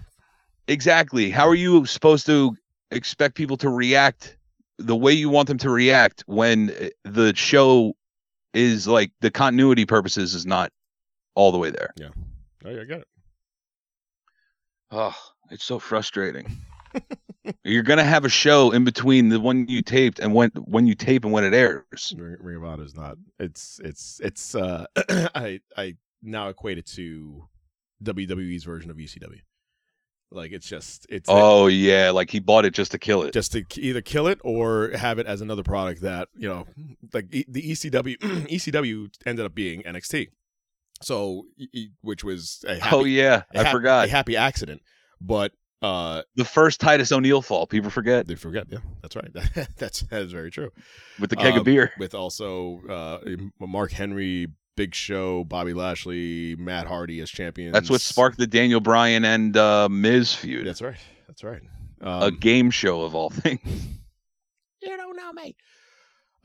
exactly. 0.67 1.29
How 1.31 1.47
are 1.47 1.55
you 1.55 1.85
supposed 1.85 2.25
to 2.25 2.57
expect 2.91 3.35
people 3.35 3.55
to 3.57 3.69
react 3.69 4.37
the 4.79 4.97
way 4.97 5.13
you 5.13 5.29
want 5.29 5.47
them 5.47 5.59
to 5.59 5.69
react 5.69 6.25
when 6.27 6.71
uh, 6.71 6.89
the 7.05 7.33
show 7.35 7.95
is 8.57 8.87
like 8.87 9.11
the 9.21 9.31
continuity 9.31 9.85
purposes 9.85 10.33
is 10.33 10.45
not 10.45 10.71
all 11.35 11.51
the 11.51 11.57
way 11.57 11.69
there? 11.69 11.93
Yeah. 11.95 12.09
Oh, 12.65 12.69
yeah, 12.71 12.81
I 12.81 12.85
get 12.85 12.99
it. 12.99 13.07
Oh, 14.91 15.15
it's 15.51 15.63
so 15.63 15.79
frustrating. 15.79 16.57
You're 17.63 17.83
gonna 17.83 18.03
have 18.03 18.25
a 18.25 18.29
show 18.29 18.71
in 18.71 18.83
between 18.83 19.29
the 19.29 19.39
one 19.39 19.67
you 19.67 19.81
taped 19.81 20.19
and 20.19 20.33
when 20.33 20.49
when 20.65 20.87
you 20.87 20.95
tape 20.95 21.23
and 21.23 21.33
when 21.33 21.43
it 21.43 21.53
airs. 21.53 22.13
Ring, 22.17 22.37
Ring 22.39 22.57
of 22.57 22.63
Honor 22.65 22.83
is 22.83 22.95
not. 22.95 23.17
It's 23.39 23.79
it's 23.83 24.19
it's. 24.23 24.55
uh 24.55 24.85
I 25.35 25.59
I 25.77 25.95
now 26.21 26.49
equate 26.49 26.77
it 26.77 26.85
to 26.87 27.47
WWE's 28.03 28.63
version 28.63 28.91
of 28.91 28.97
ECW. 28.97 29.39
Like 30.31 30.51
it's 30.51 30.67
just 30.67 31.05
it's 31.09 31.29
Oh 31.31 31.67
yeah, 31.67 32.09
like 32.11 32.29
he 32.29 32.39
bought 32.39 32.65
it 32.65 32.73
just 32.73 32.91
to 32.91 32.99
kill 32.99 33.23
it. 33.23 33.33
just 33.33 33.53
to 33.53 33.63
either 33.77 34.01
kill 34.01 34.27
it 34.27 34.39
or 34.43 34.89
have 34.89 35.19
it 35.19 35.25
as 35.25 35.39
another 35.41 35.63
product 35.63 36.01
that 36.01 36.27
you 36.35 36.49
know 36.49 36.65
like 37.13 37.29
the 37.29 37.45
ECW 37.71 38.17
ECW 38.17 39.09
ended 39.25 39.45
up 39.45 39.55
being 39.55 39.83
NXT. 39.83 40.27
So 41.01 41.43
which 42.01 42.23
was 42.23 42.63
a 42.67 42.75
happy, 42.79 42.95
oh 42.95 43.03
yeah, 43.05 43.43
I 43.55 43.71
forgot 43.71 44.07
a 44.07 44.11
happy 44.11 44.35
accident, 44.35 44.81
but 45.21 45.51
uh 45.83 46.23
the 46.35 46.43
first 46.43 46.81
Titus 46.81 47.11
O'Neil 47.11 47.41
fall. 47.43 47.67
People 47.67 47.89
forget 47.91 48.27
they 48.27 48.33
forget. 48.35 48.65
Yeah, 48.69 48.79
that's 49.01 49.15
right. 49.15 49.31
that's 49.77 50.01
that 50.01 50.21
is 50.23 50.31
very 50.31 50.49
true. 50.51 50.71
with 51.19 51.29
the 51.29 51.35
keg 51.35 51.53
Um, 51.53 51.59
of 51.59 51.65
beer. 51.65 51.91
with 51.99 52.15
also 52.15 52.81
uh, 52.89 53.19
Mark 53.59 53.91
Henry, 53.91 54.47
Big 54.77 54.95
Show, 54.95 55.43
Bobby 55.43 55.73
Lashley, 55.73 56.55
Matt 56.57 56.87
Hardy 56.87 57.19
as 57.19 57.29
champions. 57.29 57.73
That's 57.73 57.89
what 57.89 57.99
sparked 57.99 58.37
the 58.37 58.47
Daniel 58.47 58.79
Bryan 58.79 59.25
and 59.25 59.57
uh, 59.57 59.89
Miz 59.89 60.33
feud. 60.33 60.65
That's 60.65 60.81
right. 60.81 60.95
That's 61.27 61.43
right. 61.43 61.61
a 61.99 62.09
Um, 62.27 62.37
game 62.39 62.71
show 62.71 63.01
of 63.01 63.13
all 63.15 63.29
things. 63.29 63.59
you 64.81 64.95
don't 64.95 65.17
know 65.17 65.33
me. 65.33 65.55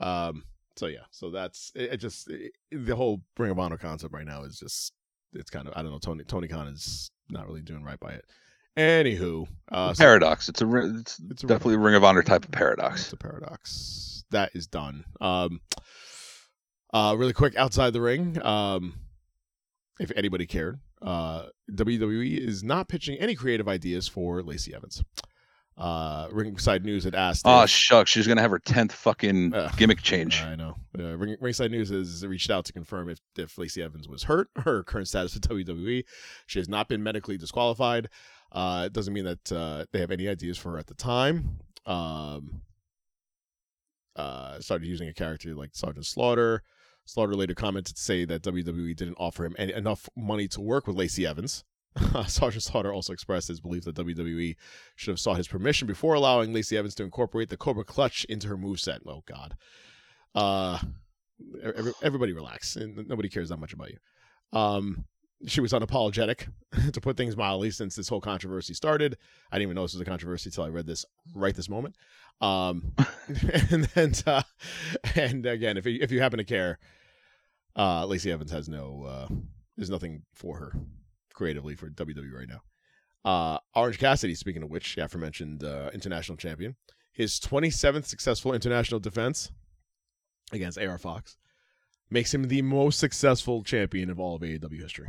Um. 0.01 0.43
So 0.75 0.87
yeah. 0.87 1.05
So 1.11 1.29
that's 1.29 1.71
it. 1.75 1.93
it 1.93 1.97
just 1.97 2.29
it, 2.29 2.51
the 2.71 2.95
whole 2.95 3.21
Ring 3.37 3.51
of 3.51 3.59
Honor 3.59 3.77
concept 3.77 4.13
right 4.13 4.25
now 4.25 4.43
is 4.43 4.57
just 4.59 4.91
it's 5.33 5.49
kind 5.51 5.67
of 5.67 5.73
I 5.77 5.83
don't 5.83 5.91
know. 5.91 5.99
Tony 5.99 6.23
Tony 6.25 6.47
Khan 6.47 6.67
is 6.67 7.11
not 7.29 7.47
really 7.47 7.61
doing 7.61 7.83
right 7.83 7.99
by 7.99 8.13
it. 8.13 8.25
Anywho, 8.75 9.47
uh, 9.71 9.93
so 9.93 10.03
paradox. 10.03 10.49
It's 10.49 10.61
a 10.63 10.97
it's, 10.99 11.21
it's 11.29 11.43
a 11.43 11.47
definitely 11.47 11.75
a 11.75 11.79
Ring 11.79 11.93
of 11.95 12.03
Honor 12.03 12.23
type 12.23 12.43
of 12.43 12.51
paradox. 12.51 13.03
It's 13.03 13.13
a 13.13 13.17
paradox. 13.17 14.23
That 14.31 14.49
is 14.55 14.65
done. 14.65 15.05
Um, 15.21 15.61
uh, 16.93 17.15
really 17.17 17.33
quick 17.33 17.55
outside 17.55 17.91
the 17.93 18.01
ring. 18.01 18.41
Um, 18.45 18.99
if 19.99 20.11
anybody 20.15 20.45
cared, 20.45 20.79
uh, 21.01 21.47
WWE 21.71 22.37
is 22.37 22.63
not 22.63 22.87
pitching 22.87 23.17
any 23.19 23.35
creative 23.35 23.67
ideas 23.67 24.07
for 24.07 24.41
Lacey 24.43 24.73
Evans. 24.73 25.03
Uh, 25.75 26.27
Ringside 26.31 26.85
News 26.85 27.03
had 27.03 27.15
asked. 27.15 27.43
Oh 27.45 27.63
if- 27.63 27.69
shucks, 27.69 28.11
she's 28.11 28.27
gonna 28.27 28.41
have 28.41 28.51
her 28.51 28.59
tenth 28.59 28.91
fucking 28.91 29.55
Uh, 29.55 29.71
gimmick 29.75 30.01
change. 30.03 30.39
I 30.41 30.55
know. 30.55 30.75
Uh, 30.97 31.17
Ring, 31.17 31.35
Ringside 31.41 31.71
News 31.71 31.89
has 31.89 32.23
reached 32.25 32.51
out 32.51 32.65
to 32.65 32.73
confirm 32.73 33.09
if, 33.09 33.19
if 33.37 33.57
Lacey 33.57 33.81
Evans 33.81 34.07
was 34.07 34.23
hurt, 34.23 34.49
her 34.57 34.83
current 34.83 35.07
status 35.07 35.33
with 35.33 35.47
WWE. 35.49 36.03
She 36.45 36.59
has 36.59 36.69
not 36.69 36.87
been 36.87 37.01
medically 37.01 37.37
disqualified. 37.37 38.09
Uh, 38.51 38.83
it 38.85 38.93
doesn't 38.93 39.15
mean 39.15 39.25
that 39.25 39.51
uh, 39.51 39.85
they 39.91 39.99
have 39.99 40.11
any 40.11 40.27
ideas 40.27 40.59
for 40.59 40.73
her 40.73 40.77
at 40.77 40.85
the 40.85 40.93
time. 40.93 41.57
Um, 41.87 42.61
uh, 44.15 44.59
started 44.59 44.85
using 44.87 45.07
a 45.07 45.13
character 45.13 45.55
like 45.55 45.71
Sergeant 45.73 46.05
Slaughter. 46.05 46.61
Slaughter 47.05 47.35
later 47.35 47.53
commented 47.53 47.95
to 47.95 48.01
say 48.01 48.25
that 48.25 48.43
WWE 48.43 48.95
didn't 48.95 49.17
offer 49.19 49.45
him 49.45 49.55
any, 49.57 49.73
enough 49.73 50.09
money 50.15 50.47
to 50.49 50.61
work 50.61 50.87
with 50.87 50.95
Lacey 50.95 51.25
Evans. 51.25 51.63
Sergeant 52.27 52.63
Slaughter 52.63 52.91
also 52.91 53.13
expressed 53.13 53.49
his 53.49 53.59
belief 53.59 53.83
that 53.83 53.95
WWE 53.95 54.55
should 54.95 55.11
have 55.11 55.19
sought 55.19 55.37
his 55.37 55.47
permission 55.47 55.87
before 55.87 56.13
allowing 56.13 56.53
Lacey 56.53 56.77
Evans 56.77 56.95
to 56.95 57.03
incorporate 57.03 57.49
the 57.49 57.57
Cobra 57.57 57.83
Clutch 57.83 58.23
into 58.25 58.47
her 58.47 58.57
moveset. 58.57 58.99
Oh, 59.05 59.23
God. 59.27 59.55
Uh, 60.33 60.79
every, 61.63 61.93
everybody 62.01 62.33
relax. 62.33 62.75
and 62.75 63.07
Nobody 63.07 63.29
cares 63.29 63.49
that 63.49 63.57
much 63.57 63.73
about 63.73 63.91
you. 63.91 63.97
Um, 64.57 65.05
she 65.45 65.61
was 65.61 65.73
unapologetic, 65.73 66.47
to 66.93 67.01
put 67.01 67.17
things 67.17 67.35
mildly, 67.37 67.71
since 67.71 67.95
this 67.95 68.09
whole 68.09 68.21
controversy 68.21 68.73
started. 68.73 69.17
I 69.51 69.57
didn't 69.57 69.63
even 69.63 69.75
know 69.75 69.83
this 69.83 69.93
was 69.93 70.01
a 70.01 70.05
controversy 70.05 70.49
until 70.49 70.63
I 70.65 70.69
read 70.69 70.87
this 70.87 71.05
right 71.35 71.55
this 71.55 71.69
moment. 71.69 71.95
Um, 72.41 72.93
and 73.71 73.85
then, 73.95 74.13
uh, 74.25 74.43
and 75.15 75.45
again, 75.45 75.77
if 75.77 75.85
you, 75.85 75.99
if 76.01 76.11
you 76.11 76.21
happen 76.21 76.37
to 76.37 76.43
care, 76.43 76.79
uh, 77.75 78.05
Lacey 78.05 78.31
Evans 78.31 78.51
has 78.51 78.69
no, 78.69 79.03
uh, 79.03 79.27
there's 79.77 79.89
nothing 79.89 80.23
for 80.33 80.57
her 80.57 80.73
creatively 81.33 81.75
for 81.75 81.89
WWE 81.89 82.33
right 82.33 82.49
now. 82.49 82.61
Uh, 83.25 83.57
Orange 83.75 83.99
Cassidy, 83.99 84.35
speaking 84.35 84.63
of 84.63 84.69
which, 84.69 84.95
the 84.95 85.05
aforementioned 85.05 85.63
uh, 85.63 85.89
international 85.93 86.37
champion, 86.37 86.75
his 87.13 87.39
27th 87.39 88.05
successful 88.05 88.53
international 88.53 88.99
defense 88.99 89.51
against 90.51 90.77
AR 90.77 90.97
Fox 90.97 91.37
makes 92.09 92.33
him 92.33 92.47
the 92.47 92.61
most 92.61 92.99
successful 92.99 93.63
champion 93.63 94.09
of 94.09 94.19
all 94.19 94.35
of 94.35 94.41
AEW 94.41 94.81
history. 94.81 95.07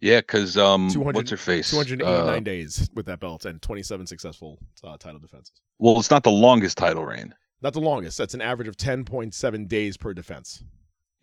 Yeah, 0.00 0.20
because 0.20 0.56
um, 0.56 0.90
what's 0.94 1.30
her 1.30 1.36
face? 1.36 1.70
289 1.70 2.08
Uh, 2.36 2.40
days 2.40 2.90
with 2.94 3.06
that 3.06 3.20
belt 3.20 3.44
and 3.44 3.60
27 3.62 4.06
successful 4.06 4.58
uh, 4.82 4.96
title 4.96 5.20
defenses. 5.20 5.52
well, 5.78 5.98
it's 5.98 6.10
not 6.10 6.22
the 6.24 6.30
longest 6.30 6.76
title 6.78 7.04
reign. 7.04 7.34
Not 7.62 7.74
the 7.74 7.80
longest. 7.80 8.16
That's 8.18 8.34
an 8.34 8.40
average 8.40 8.68
of 8.68 8.76
10.7 8.76 9.68
days 9.68 9.96
per 9.96 10.12
defense. 10.14 10.64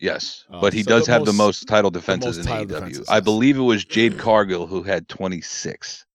Yes, 0.00 0.44
Uh, 0.48 0.60
but 0.60 0.72
he 0.72 0.84
so 0.84 0.90
does 0.90 1.06
the 1.06 1.12
have 1.12 1.24
the 1.24 1.32
most- 1.32 1.62
most 1.62 1.68
title 1.68 1.90
defenses 1.90 2.36
most 2.38 2.46
in 2.46 2.52
title 2.52 2.66
AEW. 2.66 2.68
defenses, 2.74 3.08
I 3.08 3.16
yes. 3.16 3.24
believe 3.24 3.56
it 3.58 3.62
was 3.62 3.84
Jade 3.84 4.16
Cargill 4.18 4.66
who 4.68 4.82
had 4.84 5.08
26. 5.08 6.06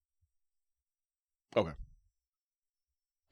Okay. 1.57 1.71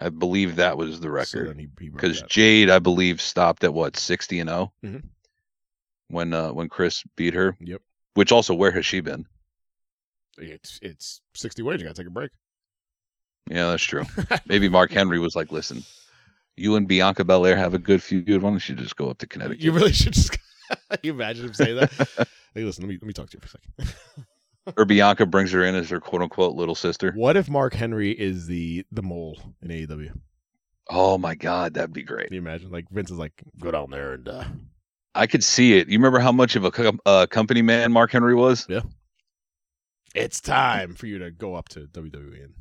I 0.01 0.09
believe 0.09 0.57
that 0.57 0.77
was 0.77 0.99
the 0.99 1.09
record. 1.09 1.47
then 1.49 1.57
he, 1.59 1.69
he 1.79 1.89
broke 1.89 2.01
because 2.01 2.19
that. 2.21 2.29
Jade, 2.29 2.69
I 2.69 2.79
believe, 2.79 3.21
stopped 3.21 3.63
at 3.63 3.73
what 3.73 3.95
sixty 3.97 4.39
and 4.39 4.49
0 4.49 4.73
Mhm. 4.83 5.03
when 6.07 6.33
uh 6.33 6.51
when 6.51 6.69
Chris 6.69 7.03
beat 7.15 7.33
her. 7.35 7.55
Yep. 7.61 7.81
Which 8.13 8.31
also, 8.31 8.53
where 8.53 8.71
has 8.71 8.85
she 8.85 8.99
been? 8.99 9.25
it's 10.37 10.79
it's 10.81 11.21
60 11.35 11.61
ways. 11.63 11.79
You 11.79 11.87
got 11.87 11.95
to 11.95 12.01
take 12.01 12.09
a 12.09 12.11
break. 12.11 12.31
Yeah, 13.49 13.71
that's 13.71 13.83
true. 13.83 14.03
Maybe 14.45 14.69
Mark 14.69 14.91
Henry 14.91 15.19
was 15.19 15.35
like, 15.35 15.51
"Listen, 15.51 15.83
you 16.55 16.75
and 16.75 16.87
Bianca 16.87 17.23
Belair 17.23 17.55
have 17.55 17.73
a 17.73 17.79
good 17.79 18.01
feud. 18.03 18.27
Why 18.27 18.49
don't 18.49 18.69
you 18.69 18.75
just 18.75 18.95
go 18.95 19.09
up 19.09 19.17
to 19.19 19.27
Connecticut?" 19.27 19.63
You 19.63 19.71
really 19.71 19.93
should 19.93 20.13
just. 20.13 20.37
you 21.03 21.11
imagine 21.11 21.45
him 21.45 21.53
saying 21.53 21.75
that? 21.77 21.91
hey, 22.55 22.63
listen. 22.63 22.83
Let 22.83 22.89
me 22.89 22.97
let 23.01 23.07
me 23.07 23.13
talk 23.13 23.29
to 23.29 23.37
you 23.37 23.41
for 23.41 23.57
a 23.57 23.85
second. 23.85 24.75
or 24.77 24.85
Bianca 24.85 25.25
brings 25.25 25.51
her 25.51 25.63
in 25.63 25.75
as 25.75 25.89
her 25.89 25.99
quote 25.99 26.21
unquote 26.21 26.55
little 26.55 26.75
sister. 26.75 27.11
what 27.13 27.35
if 27.35 27.49
Mark 27.49 27.73
Henry 27.73 28.11
is 28.11 28.47
the 28.47 28.85
the 28.91 29.01
mole 29.01 29.39
in 29.61 29.69
AEW? 29.69 30.11
Oh 30.89 31.17
my 31.17 31.35
god, 31.35 31.73
that'd 31.73 31.93
be 31.93 32.03
great. 32.03 32.27
Can 32.27 32.35
you 32.35 32.41
imagine? 32.41 32.71
Like 32.71 32.89
Vince 32.89 33.11
is 33.11 33.17
like, 33.17 33.33
go 33.59 33.71
down 33.71 33.89
there 33.91 34.13
and 34.13 34.27
uh, 34.27 34.43
I 35.15 35.27
could 35.27 35.43
see 35.43 35.77
it. 35.77 35.87
You 35.89 35.97
remember 35.97 36.19
how 36.19 36.31
much 36.31 36.55
of 36.55 36.63
a 36.63 36.71
co- 36.71 36.97
uh, 37.05 37.25
company 37.27 37.61
man 37.61 37.91
Mark 37.91 38.11
Henry 38.11 38.33
was? 38.35 38.65
Yeah. 38.69 38.81
It's 40.15 40.41
time 40.41 40.93
for 40.95 41.07
you 41.07 41.19
to 41.19 41.31
go 41.31 41.55
up 41.55 41.69
to 41.69 41.81
WWE 41.87 42.43
and 42.43 42.53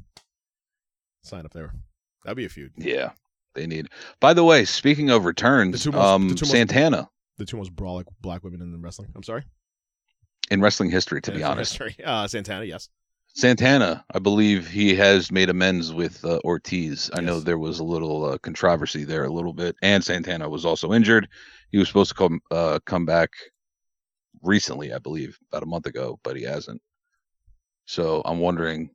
sign 1.22 1.44
up 1.44 1.52
there. 1.52 1.72
That'd 2.24 2.36
be 2.36 2.44
a 2.44 2.48
feud. 2.48 2.72
Yeah, 2.76 3.10
they 3.54 3.66
need. 3.66 3.88
By 4.20 4.34
the 4.34 4.44
way, 4.44 4.64
speaking 4.64 5.10
of 5.10 5.24
returns, 5.24 5.84
The 5.84 5.92
most- 5.92 6.00
um, 6.00 6.28
the 6.28 6.34
two 6.34 6.44
most- 6.44 6.50
Santana 6.52 7.08
The 7.38 7.44
two 7.46 7.56
most 7.56 7.74
brawling 7.74 8.04
black 8.20 8.44
women 8.44 8.60
in 8.62 8.80
wrestling. 8.82 9.10
I'm 9.14 9.22
sorry. 9.22 9.44
in 10.50 10.60
wrestling 10.60 10.90
history, 10.90 11.20
to 11.22 11.30
be 11.32 11.42
honest. 11.44 11.78
history. 11.78 12.04
Uh, 12.04 12.26
Santana, 12.26 12.64
yes. 12.64 12.88
Santana, 13.34 14.04
I 14.12 14.18
believe 14.18 14.68
he 14.68 14.94
has 14.96 15.30
made 15.30 15.50
amends 15.50 15.92
with 15.92 16.24
uh, 16.24 16.40
Ortiz. 16.44 17.10
I 17.14 17.20
know 17.20 17.40
there 17.40 17.58
was 17.58 17.78
a 17.78 17.84
little 17.84 18.24
uh, 18.24 18.38
controversy 18.38 19.04
there, 19.04 19.24
a 19.24 19.32
little 19.32 19.52
bit, 19.52 19.76
and 19.82 20.02
Santana 20.04 20.48
was 20.48 20.64
also 20.64 20.92
injured. 20.92 21.28
He 21.70 21.78
was 21.78 21.88
supposed 21.88 22.10
to 22.10 22.16
come 22.16 22.40
uh, 22.50 22.80
come 22.84 23.06
back 23.06 23.30
recently, 24.42 24.92
I 24.92 24.98
believe, 24.98 25.38
about 25.50 25.62
a 25.62 25.66
month 25.66 25.86
ago, 25.86 26.18
but 26.24 26.36
he 26.36 26.42
hasn't. 26.42 26.82
So 27.86 28.22
I'm 28.24 28.40
wondering, 28.40 28.90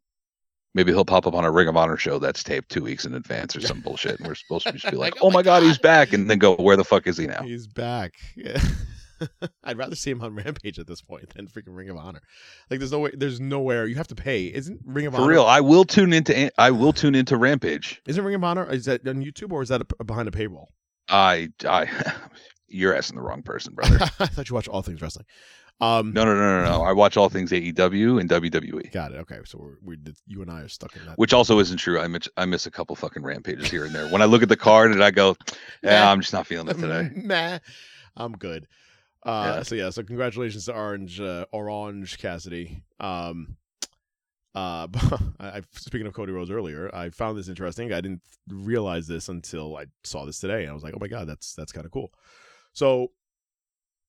maybe 0.73 0.91
he'll 0.91 1.05
pop 1.05 1.27
up 1.27 1.33
on 1.33 1.45
a 1.45 1.51
Ring 1.51 1.67
of 1.67 1.77
Honor 1.77 1.97
show 1.97 2.19
that's 2.19 2.43
taped 2.43 2.69
two 2.69 2.83
weeks 2.83 3.05
in 3.05 3.15
advance 3.15 3.55
or 3.55 3.61
some 3.61 3.79
bullshit, 3.79 4.19
and 4.19 4.27
we're 4.27 4.35
supposed 4.35 4.67
to 4.67 4.73
just 4.73 4.89
be 4.89 4.97
like, 4.97 5.15
Like, 5.15 5.23
"Oh 5.23 5.31
my 5.31 5.43
god, 5.43 5.63
he's 5.63 5.77
back," 5.77 6.13
and 6.13 6.29
then 6.29 6.39
go, 6.39 6.55
"Where 6.55 6.77
the 6.77 6.83
fuck 6.83 7.07
is 7.07 7.17
he 7.17 7.25
now?" 7.25 7.41
He's 7.41 7.67
back. 7.67 8.13
Yeah. 8.35 8.59
I'd 9.63 9.77
rather 9.77 9.95
see 9.95 10.11
him 10.11 10.21
on 10.21 10.35
Rampage 10.35 10.79
at 10.79 10.87
this 10.87 11.01
point 11.01 11.33
than 11.33 11.47
freaking 11.47 11.75
Ring 11.75 11.89
of 11.89 11.97
Honor. 11.97 12.21
Like, 12.69 12.79
there's 12.79 12.91
no 12.91 12.99
way. 12.99 13.11
There's 13.13 13.39
nowhere 13.39 13.85
you 13.85 13.95
have 13.95 14.07
to 14.07 14.15
pay. 14.15 14.45
Isn't 14.45 14.79
Ring 14.85 15.05
of 15.07 15.13
For 15.13 15.17
Honor 15.21 15.25
For 15.27 15.31
real, 15.31 15.45
I 15.45 15.61
will 15.61 15.85
tune 15.85 16.13
into 16.13 16.51
I 16.59 16.71
will 16.71 16.93
tune 16.93 17.15
into 17.15 17.37
Rampage. 17.37 18.01
Isn't 18.07 18.23
Ring 18.23 18.35
of 18.35 18.43
Honor? 18.43 18.69
Is 18.71 18.85
that 18.85 19.07
on 19.07 19.23
YouTube 19.23 19.51
or 19.51 19.61
is 19.61 19.69
that 19.69 19.81
a, 19.99 20.03
behind 20.03 20.27
a 20.27 20.31
paywall? 20.31 20.67
I 21.09 21.49
I 21.67 21.87
you're 22.67 22.95
asking 22.95 23.17
the 23.17 23.21
wrong 23.23 23.43
person, 23.43 23.73
brother. 23.73 23.97
I 24.19 24.25
thought 24.27 24.49
you 24.49 24.55
watched 24.55 24.69
all 24.69 24.81
things 24.81 25.01
wrestling. 25.01 25.25
Um, 25.81 26.13
No, 26.13 26.23
no, 26.23 26.33
no, 26.33 26.63
no, 26.63 26.77
no. 26.77 26.83
I 26.83 26.93
watch 26.93 27.17
all 27.17 27.27
things 27.27 27.51
AEW 27.51 28.19
and 28.21 28.29
WWE, 28.29 28.93
Got 28.93 29.11
it. 29.11 29.17
Okay, 29.17 29.39
so 29.43 29.57
we're, 29.59 29.75
we 29.83 29.97
you 30.25 30.41
and 30.41 30.49
I 30.49 30.61
are 30.61 30.69
stuck 30.69 30.95
in 30.95 31.05
that. 31.05 31.17
which 31.17 31.33
also 31.33 31.59
isn't 31.59 31.77
true. 31.77 31.99
I 31.99 32.07
miss 32.07 32.29
I 32.37 32.45
miss 32.45 32.65
a 32.65 32.71
couple 32.71 32.95
fucking 32.95 33.23
rampages 33.23 33.69
here 33.69 33.83
and 33.83 33.93
there. 33.93 34.07
When 34.07 34.21
I 34.21 34.25
look 34.25 34.41
at 34.41 34.47
the 34.49 34.55
card 34.55 34.91
and 34.93 35.03
I 35.03 35.11
go, 35.11 35.35
yeah, 35.83 36.09
I'm 36.09 36.21
just 36.21 36.31
not 36.31 36.47
feeling 36.47 36.69
it 36.69 36.77
today. 36.77 37.09
nah, 37.15 37.59
I'm 38.15 38.33
good. 38.37 38.67
Uh, 39.25 39.55
Yeah. 39.57 39.63
So 39.63 39.75
yeah, 39.75 39.89
so 39.89 40.03
congratulations 40.03 40.65
to 40.65 40.73
Orange 40.73 41.19
uh, 41.19 41.45
Orange 41.51 42.17
Cassidy. 42.19 42.83
Um, 42.99 43.57
uh, 44.53 44.87
I, 45.39 45.61
speaking 45.73 46.07
of 46.07 46.13
Cody 46.13 46.31
Rhodes 46.31 46.51
earlier, 46.51 46.93
I 46.93 47.09
found 47.09 47.37
this 47.37 47.49
interesting. 47.49 47.91
I 47.91 48.01
didn't 48.01 48.21
realize 48.47 49.07
this 49.07 49.27
until 49.27 49.75
I 49.75 49.87
saw 50.03 50.25
this 50.25 50.39
today, 50.39 50.61
and 50.61 50.71
I 50.71 50.73
was 50.73 50.83
like, 50.83 50.93
oh 50.93 50.99
my 51.01 51.07
god, 51.07 51.27
that's 51.27 51.53
that's 51.55 51.71
kind 51.71 51.85
of 51.85 51.91
cool. 51.91 52.13
So 52.73 53.11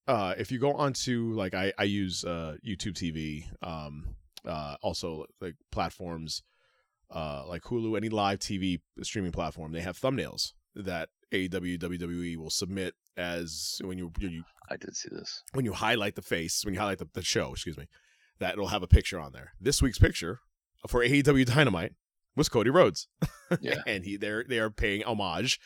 uh, 0.07 0.35
if 0.39 0.53
you 0.53 0.59
go 0.59 0.73
onto 0.75 1.33
like 1.35 1.55
I 1.55 1.73
I 1.79 1.85
use 1.85 2.25
uh 2.25 2.57
YouTube 2.65 2.95
TV, 2.95 3.47
um, 3.67 4.15
uh, 4.47 4.77
also 4.83 5.25
like 5.41 5.57
platforms, 5.73 6.43
uh, 7.11 7.45
like 7.49 7.63
Hulu, 7.63 7.97
any 7.97 8.09
live 8.09 8.39
TV 8.39 8.81
streaming 9.03 9.33
platform, 9.33 9.73
they 9.73 9.81
have 9.81 9.99
thumbnails 9.99 10.53
that 10.77 11.09
AEW 11.33 11.79
WWE 11.79 12.37
will 12.37 12.51
submit 12.51 12.95
as 13.17 13.81
when 13.83 13.99
you, 13.99 14.13
you 14.21 14.45
I 14.69 14.77
did 14.77 14.97
see 14.97 15.09
this. 15.11 15.43
when 15.53 15.65
you 15.65 15.73
highlight 15.73 16.15
the 16.15 16.23
face, 16.23 16.65
when 16.65 16.75
you 16.75 16.81
highlight 16.81 16.99
the, 16.99 17.09
the 17.13 17.23
show, 17.23 17.53
excuse 17.53 17.77
me, 17.77 17.87
that 18.39 18.53
it'll 18.55 18.69
have 18.69 18.83
a 18.83 18.89
picture 18.89 19.19
on 19.21 19.33
there. 19.33 19.53
This 19.61 19.81
week's 19.83 19.99
picture 19.99 20.41
for 20.89 21.03
AEW 21.05 21.47
Dynamite 21.47 21.93
was 22.37 22.49
Cody 22.49 22.71
Rhodes. 22.71 23.09
Yeah. 23.61 23.77
and 23.87 24.05
he 24.05 24.17
they're 24.17 24.43
they 24.49 24.59
are 24.59 24.71
paying 24.71 25.05
homage 25.05 25.61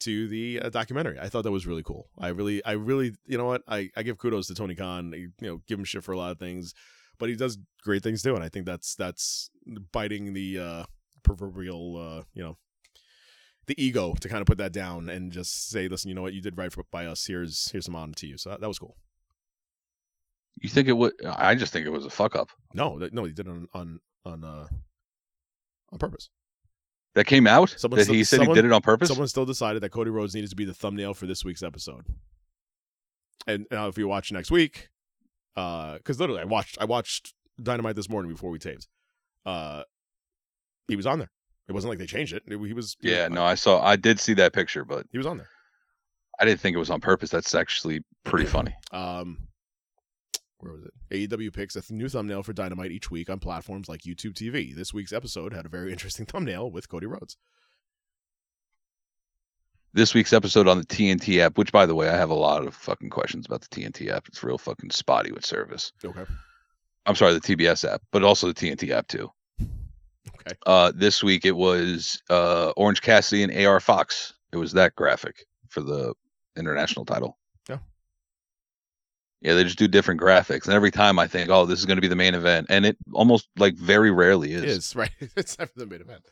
to 0.00 0.28
the 0.28 0.60
uh, 0.60 0.68
documentary. 0.68 1.18
I 1.18 1.28
thought 1.28 1.42
that 1.42 1.50
was 1.50 1.66
really 1.66 1.82
cool. 1.82 2.08
I 2.16 2.28
really 2.28 2.64
I 2.64 2.72
really 2.72 3.16
you 3.26 3.36
know 3.36 3.46
what? 3.46 3.62
I 3.66 3.90
I 3.96 4.04
give 4.04 4.18
kudos 4.18 4.46
to 4.46 4.54
Tony 4.54 4.76
Khan. 4.76 5.12
I, 5.12 5.16
you 5.16 5.30
know, 5.40 5.60
give 5.66 5.78
him 5.80 5.84
shit 5.84 6.04
for 6.04 6.12
a 6.12 6.16
lot 6.16 6.30
of 6.30 6.38
things, 6.38 6.74
but 7.18 7.28
he 7.28 7.34
does 7.34 7.58
great 7.82 8.04
things 8.04 8.22
too 8.22 8.36
and 8.36 8.44
I 8.44 8.48
think 8.48 8.66
that's 8.66 8.94
that's 8.94 9.50
biting 9.92 10.32
the 10.32 10.58
uh 10.60 10.84
proverbial 11.24 11.96
uh, 11.96 12.22
you 12.34 12.42
know, 12.44 12.56
the 13.66 13.82
ego 13.82 14.14
to 14.20 14.28
kind 14.28 14.40
of 14.40 14.46
put 14.46 14.58
that 14.58 14.72
down 14.72 15.08
and 15.08 15.32
just 15.32 15.68
say, 15.70 15.88
listen, 15.88 16.08
you 16.08 16.14
know 16.14 16.22
what, 16.22 16.34
you 16.34 16.40
did 16.40 16.56
right 16.58 16.72
for, 16.72 16.84
by 16.90 17.06
us. 17.06 17.26
Here's 17.26 17.70
here's 17.70 17.86
some 17.86 17.96
honor 17.96 18.14
to 18.14 18.26
you. 18.26 18.36
So 18.38 18.50
that, 18.50 18.60
that 18.60 18.68
was 18.68 18.78
cool. 18.78 18.96
You 20.60 20.68
think 20.68 20.88
it 20.88 20.92
would? 20.92 21.12
I 21.26 21.54
just 21.54 21.72
think 21.72 21.86
it 21.86 21.90
was 21.90 22.04
a 22.04 22.10
fuck 22.10 22.36
up. 22.36 22.50
No, 22.72 22.98
that, 22.98 23.12
no, 23.12 23.24
he 23.24 23.32
did 23.32 23.46
it 23.46 23.50
on 23.50 23.68
on 23.74 24.00
on 24.24 24.44
uh 24.44 24.66
on 25.92 25.98
purpose. 25.98 26.30
That 27.14 27.26
came 27.26 27.46
out. 27.46 27.74
Someone 27.78 27.98
that 27.98 28.04
still- 28.04 28.14
he 28.14 28.24
said 28.24 28.38
someone- 28.38 28.56
he 28.56 28.62
did 28.62 28.68
it 28.68 28.72
on 28.72 28.82
purpose. 28.82 29.08
Someone 29.08 29.28
still 29.28 29.46
decided 29.46 29.82
that 29.82 29.90
Cody 29.90 30.10
Rhodes 30.10 30.34
needed 30.34 30.50
to 30.50 30.56
be 30.56 30.64
the 30.64 30.74
thumbnail 30.74 31.14
for 31.14 31.26
this 31.26 31.44
week's 31.44 31.62
episode. 31.62 32.06
And 33.46 33.66
now, 33.70 33.88
if 33.88 33.98
you 33.98 34.08
watch 34.08 34.32
next 34.32 34.50
week, 34.50 34.88
because 35.54 36.18
literally, 36.18 36.40
I 36.40 36.44
watched 36.44 36.78
I 36.80 36.84
watched 36.86 37.34
Dynamite 37.62 37.94
this 37.96 38.08
morning 38.08 38.32
before 38.32 38.50
we 38.50 38.58
taped. 38.58 38.88
Uh, 39.44 39.84
he 40.88 40.96
was 40.96 41.06
on 41.06 41.18
there. 41.18 41.30
It 41.68 41.72
wasn't 41.72 41.90
like 41.90 41.98
they 41.98 42.06
changed 42.06 42.32
it. 42.34 42.42
It- 42.46 42.58
he 42.66 42.72
was. 42.74 42.96
he 43.00 43.10
yeah, 43.10 43.28
no, 43.28 43.44
I 43.44 43.54
saw. 43.54 43.82
I 43.82 43.96
did 43.96 44.20
see 44.20 44.34
that 44.34 44.52
picture, 44.52 44.84
but 44.84 45.06
he 45.10 45.18
was 45.18 45.26
on 45.26 45.38
there. 45.38 45.48
I 46.40 46.44
didn't 46.44 46.60
think 46.60 46.74
it 46.74 46.78
was 46.80 46.90
on 46.90 47.00
purpose. 47.00 47.30
That's 47.30 47.54
actually 47.54 48.00
pretty 48.24 48.44
funny. 48.46 48.74
Um, 48.92 49.38
where 50.58 50.72
was 50.72 50.82
it? 50.84 51.30
AEW 51.30 51.52
picks 51.52 51.76
a 51.76 51.80
th- 51.80 51.90
new 51.90 52.08
thumbnail 52.08 52.42
for 52.42 52.52
Dynamite 52.52 52.90
each 52.90 53.10
week 53.10 53.30
on 53.30 53.38
platforms 53.38 53.88
like 53.88 54.00
YouTube 54.02 54.34
TV. 54.34 54.74
This 54.74 54.92
week's 54.92 55.12
episode 55.12 55.52
had 55.54 55.64
a 55.64 55.68
very 55.68 55.92
interesting 55.92 56.26
thumbnail 56.26 56.70
with 56.70 56.88
Cody 56.88 57.06
Rhodes. 57.06 57.36
This 59.92 60.12
week's 60.12 60.32
episode 60.32 60.66
on 60.66 60.78
the 60.78 60.84
TNT 60.86 61.38
app, 61.38 61.56
which 61.56 61.70
by 61.70 61.86
the 61.86 61.94
way, 61.94 62.08
I 62.08 62.16
have 62.16 62.30
a 62.30 62.34
lot 62.34 62.66
of 62.66 62.74
fucking 62.74 63.10
questions 63.10 63.46
about 63.46 63.60
the 63.60 63.68
TNT 63.68 64.10
app. 64.10 64.26
It's 64.26 64.42
real 64.42 64.58
fucking 64.58 64.90
spotty 64.90 65.30
with 65.30 65.46
service. 65.46 65.92
Okay. 66.04 66.24
I'm 67.06 67.14
sorry, 67.14 67.34
the 67.34 67.40
TBS 67.40 67.88
app, 67.88 68.02
but 68.10 68.24
also 68.24 68.48
the 68.48 68.54
TNT 68.54 68.90
app 68.90 69.06
too. 69.06 69.30
Okay. 70.28 70.56
Uh, 70.66 70.92
this 70.94 71.22
week 71.22 71.44
it 71.44 71.56
was 71.56 72.22
uh, 72.30 72.72
Orange 72.76 73.02
Cassidy 73.02 73.42
and 73.42 73.66
AR 73.66 73.80
Fox. 73.80 74.34
It 74.52 74.56
was 74.56 74.72
that 74.72 74.94
graphic 74.94 75.44
for 75.68 75.80
the 75.80 76.14
international 76.56 77.04
title. 77.04 77.38
Yeah. 77.68 77.78
Yeah, 79.40 79.54
they 79.54 79.64
just 79.64 79.78
do 79.78 79.88
different 79.88 80.20
graphics, 80.20 80.64
and 80.64 80.72
every 80.74 80.90
time 80.90 81.18
I 81.18 81.26
think, 81.26 81.50
oh, 81.50 81.66
this 81.66 81.78
is 81.78 81.84
going 81.86 81.96
to 81.96 82.02
be 82.02 82.08
the 82.08 82.16
main 82.16 82.34
event, 82.34 82.68
and 82.70 82.86
it 82.86 82.96
almost 83.12 83.48
like 83.58 83.74
very 83.76 84.10
rarely 84.10 84.52
is. 84.52 84.62
It 84.62 84.68
is 84.68 84.96
right. 84.96 85.10
it's 85.36 85.58
never 85.58 85.72
the 85.76 85.86
main 85.86 86.00
event. 86.00 86.22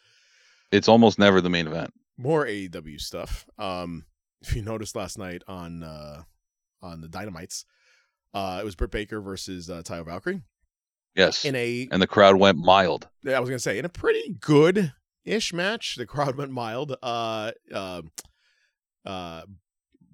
It's 0.70 0.88
almost 0.88 1.18
never 1.18 1.40
the 1.42 1.50
main 1.50 1.66
event. 1.66 1.92
more 2.16 2.46
AEW 2.46 2.98
stuff. 3.00 3.44
Um, 3.58 4.06
if 4.40 4.56
you 4.56 4.62
noticed 4.62 4.96
last 4.96 5.18
night 5.18 5.42
on 5.46 5.82
uh 5.82 6.22
on 6.80 7.00
the 7.00 7.08
Dynamites, 7.08 7.64
uh, 8.34 8.58
it 8.60 8.64
was 8.64 8.74
Britt 8.74 8.90
Baker 8.90 9.20
versus 9.20 9.68
uh, 9.68 9.82
Taya 9.82 10.04
Valkyrie 10.04 10.42
Yes, 11.14 11.44
in 11.44 11.54
a. 11.54 11.88
and 11.90 12.00
the 12.00 12.06
crowd 12.06 12.36
went 12.36 12.58
mild. 12.58 13.08
I 13.26 13.38
was 13.40 13.48
gonna 13.48 13.58
say 13.58 13.78
in 13.78 13.84
a 13.84 13.90
pretty 13.90 14.36
good 14.40 14.92
ish 15.24 15.52
match. 15.52 15.96
The 15.96 16.06
crowd 16.06 16.36
went 16.36 16.52
mild. 16.52 16.96
Uh, 17.02 17.52
uh, 17.72 18.02
uh, 19.04 19.42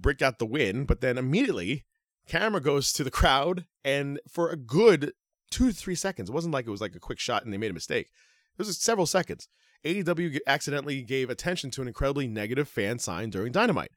Britt 0.00 0.18
got 0.18 0.38
the 0.38 0.46
win, 0.46 0.84
but 0.84 1.00
then 1.00 1.18
immediately 1.18 1.84
camera 2.26 2.60
goes 2.60 2.92
to 2.92 3.04
the 3.04 3.10
crowd, 3.10 3.66
and 3.84 4.20
for 4.28 4.50
a 4.50 4.56
good 4.56 5.12
two 5.50 5.68
to 5.68 5.74
three 5.74 5.94
seconds, 5.94 6.28
it 6.28 6.34
wasn't 6.34 6.54
like 6.54 6.66
it 6.66 6.70
was 6.70 6.80
like 6.80 6.94
a 6.94 7.00
quick 7.00 7.18
shot 7.18 7.44
and 7.44 7.52
they 7.52 7.58
made 7.58 7.70
a 7.70 7.74
mistake. 7.74 8.10
It 8.58 8.66
was 8.66 8.76
several 8.78 9.06
seconds. 9.06 9.48
AEW 9.84 10.38
accidentally 10.46 11.02
gave 11.02 11.30
attention 11.30 11.70
to 11.70 11.82
an 11.82 11.88
incredibly 11.88 12.26
negative 12.26 12.68
fan 12.68 12.98
sign 12.98 13.30
during 13.30 13.52
Dynamite. 13.52 13.92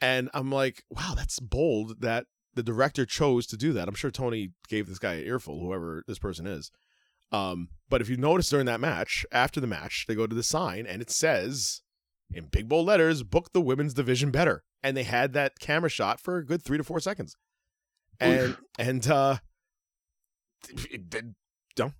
And 0.00 0.30
I'm 0.32 0.50
like, 0.50 0.84
wow, 0.90 1.14
that's 1.16 1.40
bold 1.40 2.00
that 2.00 2.26
the 2.54 2.62
director 2.62 3.06
chose 3.06 3.46
to 3.48 3.56
do 3.56 3.72
that. 3.72 3.88
I'm 3.88 3.94
sure 3.94 4.10
Tony 4.10 4.50
gave 4.68 4.86
this 4.86 4.98
guy 4.98 5.14
an 5.14 5.24
earful, 5.24 5.60
whoever 5.60 6.04
this 6.06 6.18
person 6.18 6.46
is. 6.46 6.70
Um, 7.32 7.68
but 7.88 8.00
if 8.00 8.08
you 8.08 8.16
notice 8.16 8.48
during 8.48 8.66
that 8.66 8.80
match, 8.80 9.26
after 9.32 9.60
the 9.60 9.66
match, 9.66 10.04
they 10.06 10.14
go 10.14 10.26
to 10.26 10.34
the 10.34 10.42
sign 10.42 10.86
and 10.86 11.02
it 11.02 11.10
says 11.10 11.82
in 12.32 12.46
big 12.46 12.68
bold 12.68 12.86
letters, 12.86 13.22
book 13.22 13.52
the 13.52 13.60
women's 13.60 13.94
division 13.94 14.30
better. 14.30 14.62
And 14.82 14.96
they 14.96 15.02
had 15.02 15.32
that 15.32 15.58
camera 15.58 15.88
shot 15.88 16.20
for 16.20 16.36
a 16.36 16.44
good 16.44 16.62
three 16.62 16.78
to 16.78 16.84
four 16.84 17.00
seconds. 17.00 17.36
And 18.20 18.56
and 18.78 19.06
uh 19.08 19.38
it 20.76 21.34
don't 21.74 21.94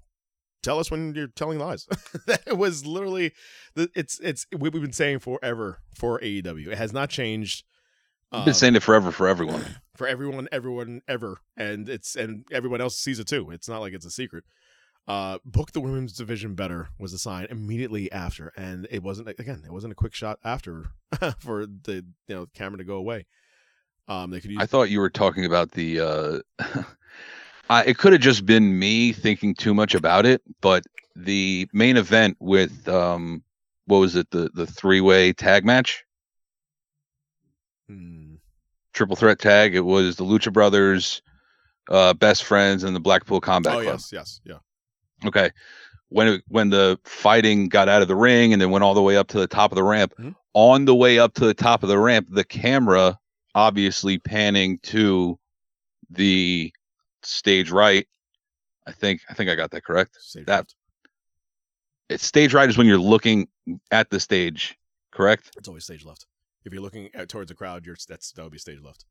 tell 0.63 0.79
us 0.79 0.91
when 0.91 1.15
you're 1.15 1.29
telling 1.29 1.59
lies. 1.59 1.87
that 2.27 2.57
was 2.57 2.87
literally 2.87 3.33
the 3.75 3.91
it's 3.95 4.21
it's 4.21 4.47
we've 4.57 4.73
been 4.73 4.93
saying 4.93 5.21
forever 5.21 5.81
for 5.95 6.21
AEW. 6.21 6.69
It 6.69 6.79
has 6.79 6.93
not 6.93 7.11
changed. 7.11 7.65
I've 8.33 8.45
been 8.45 8.51
um, 8.51 8.55
saying 8.55 8.77
it 8.77 8.83
forever 8.83 9.11
for 9.13 9.29
everyone. 9.29 9.65
for 9.97 10.07
everyone, 10.07 10.49
everyone 10.51 11.03
ever, 11.09 11.39
and 11.57 11.89
it's 11.89 12.17
and 12.17 12.45
everyone 12.53 12.81
else 12.81 12.99
sees 12.99 13.19
it 13.19 13.27
too. 13.27 13.51
It's 13.51 13.69
not 13.69 13.81
like 13.81 13.93
it's 13.93 14.07
a 14.07 14.11
secret. 14.11 14.45
Uh, 15.07 15.39
book 15.45 15.73
the 15.73 15.81
women's 15.81 16.15
division 16.15 16.55
better 16.55 16.89
was 16.99 17.13
the 17.13 17.19
sign 17.19 17.47
immediately 17.51 18.11
after, 18.11 18.53
and 18.57 18.89
it 18.91 19.03
wasn't 19.03 19.29
again. 19.29 19.63
It 19.65 19.73
wasn't 19.73 19.93
a 19.93 19.97
quick 19.97 20.15
shot 20.15 20.39
after 20.45 20.87
for 21.39 21.67
the 21.67 22.05
you 22.27 22.35
know 22.35 22.47
camera 22.55 22.79
to 22.79 22.85
go 22.85 22.97
away. 22.97 23.27
Um, 24.09 24.31
they 24.31 24.41
could 24.41 24.51
use 24.51 24.61
I 24.61 24.67
thought 24.67 24.91
you 24.91 25.01
were 25.01 25.11
talking 25.11 25.45
about 25.45 25.73
the. 25.73 26.01
uh 26.59 26.85
I, 27.71 27.85
it 27.85 27.99
could 27.99 28.13
have 28.13 28.21
just 28.21 28.45
been 28.45 28.79
me 28.79 29.13
thinking 29.13 29.55
too 29.55 29.73
much 29.73 29.95
about 29.95 30.27
it, 30.27 30.43
but 30.61 30.85
the 31.17 31.67
main 31.73 31.97
event 31.97 32.37
with 32.39 32.87
um, 32.89 33.43
what 33.87 33.99
was 33.99 34.17
it? 34.17 34.31
The 34.31 34.51
the 34.55 34.67
three 34.67 35.01
way 35.01 35.33
tag 35.33 35.65
match, 35.65 36.05
triple 38.95 39.17
threat 39.17 39.39
tag. 39.39 39.75
It 39.75 39.81
was 39.81 40.17
the 40.17 40.25
Lucha 40.25 40.53
Brothers, 40.53 41.21
uh, 41.91 42.15
best 42.15 42.45
friends, 42.45 42.85
and 42.85 42.97
the 42.97 43.01
Blackpool 43.01 43.41
Combat 43.41 43.75
oh 43.75 43.83
Club. 43.83 43.95
yes, 43.95 44.11
yes, 44.13 44.41
yeah. 44.45 44.59
Okay. 45.27 45.51
When 46.09 46.29
it, 46.29 46.43
when 46.49 46.71
the 46.71 46.99
fighting 47.05 47.69
got 47.69 47.89
out 47.89 48.03
of 48.03 48.09
the 48.09 48.15
ring 48.17 48.53
and 48.53 48.63
then 48.63 48.71
went 48.71 48.85
all 48.85 48.95
the 48.95 49.03
way 49.03 49.17
up 49.17 49.29
to 49.29 49.39
the 49.39 49.47
top 49.47 49.73
of 49.73 49.77
the 49.77 49.83
ramp, 49.83 50.15
Mhm. 50.19 50.35
on 50.55 50.85
the 50.85 50.95
way 50.95 51.19
up 51.19 51.35
to 51.35 51.45
the 51.47 51.55
top 51.55 51.83
of 51.83 51.89
the 51.89 51.99
ramp, 51.99 52.29
the 52.31 52.45
camera 52.45 53.19
obviously 53.55 54.19
panning 54.19 54.79
to 54.85 55.39
the 56.11 56.73
stage 57.23 57.71
right. 57.71 58.07
I 58.87 58.93
think 58.93 59.23
I 59.29 59.35
think 59.35 59.51
I 59.51 59.55
got 59.55 59.71
that 59.73 59.85
correct. 59.85 60.17
Stage 60.21 60.47
That- 60.47 60.57
left. 60.59 60.75
It's 62.11 62.25
stage 62.25 62.53
right 62.53 62.69
is 62.69 62.77
when 62.77 62.87
you're 62.87 62.99
looking 62.99 63.49
at 63.91 64.11
the 64.11 64.21
stage, 64.21 64.77
correct? 65.11 65.53
It's 65.57 65.69
always 65.69 65.85
stage 65.85 66.05
left. 66.05 66.27
If 66.65 66.73
you're 66.73 66.83
looking 66.83 67.11
at, 67.15 67.29
towards 67.29 67.49
the 67.49 67.55
crowd, 67.55 67.85
you're 67.87 67.97
that's 68.09 68.33
that 68.33 68.43
would 68.43 68.53
be 68.53 68.59
stage 68.59 68.81
left. 68.83 69.05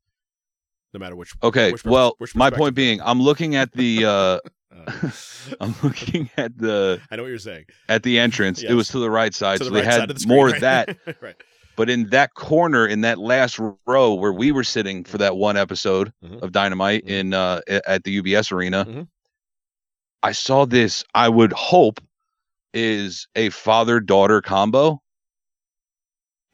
No 0.92 1.00
matter 1.00 1.16
which. 1.16 1.32
Okay. 1.42 1.72
which 1.72 1.84
well, 1.84 2.14
which 2.18 2.34
my 2.36 2.50
point 2.50 2.74
being, 2.74 3.00
I'm 3.02 3.20
looking 3.20 3.56
at 3.56 3.72
the 3.72 4.04
uh 4.06 4.38
Uh, 4.74 5.10
I'm 5.60 5.74
looking 5.82 6.30
at 6.36 6.56
the 6.58 7.00
I 7.10 7.16
know 7.16 7.22
what 7.22 7.28
you're 7.28 7.38
saying. 7.38 7.66
at 7.88 8.02
the 8.02 8.18
entrance. 8.18 8.62
It 8.62 8.74
was 8.74 8.88
to 8.88 8.98
the 8.98 9.10
right 9.10 9.32
side, 9.34 9.58
so 9.58 9.64
the 9.66 9.70
they 9.70 9.84
had 9.84 10.08
the 10.08 10.18
screen, 10.18 10.36
more 10.36 10.46
right? 10.46 10.54
of 10.56 10.60
that. 10.62 10.98
right. 11.20 11.36
But 11.76 11.90
in 11.90 12.08
that 12.10 12.34
corner, 12.34 12.86
in 12.86 13.00
that 13.00 13.18
last 13.18 13.58
row 13.86 14.14
where 14.14 14.32
we 14.32 14.52
were 14.52 14.62
sitting 14.64 15.02
for 15.04 15.18
that 15.18 15.36
one 15.36 15.56
episode 15.56 16.12
Mhm. 16.24 16.42
of 16.42 16.52
Dynamite 16.52 17.04
Mhm. 17.04 17.10
in 17.10 17.34
uh, 17.34 17.60
at 17.68 18.04
the 18.04 18.12
UBS 18.20 18.52
arena, 18.52 18.84
Mhm. 18.84 19.08
I 20.22 20.32
saw 20.32 20.64
this. 20.66 21.04
I 21.14 21.28
would 21.28 21.52
hope 21.52 22.00
is 22.72 23.26
a 23.36 23.50
father 23.50 24.00
daughter 24.00 24.40
combo. 24.40 25.00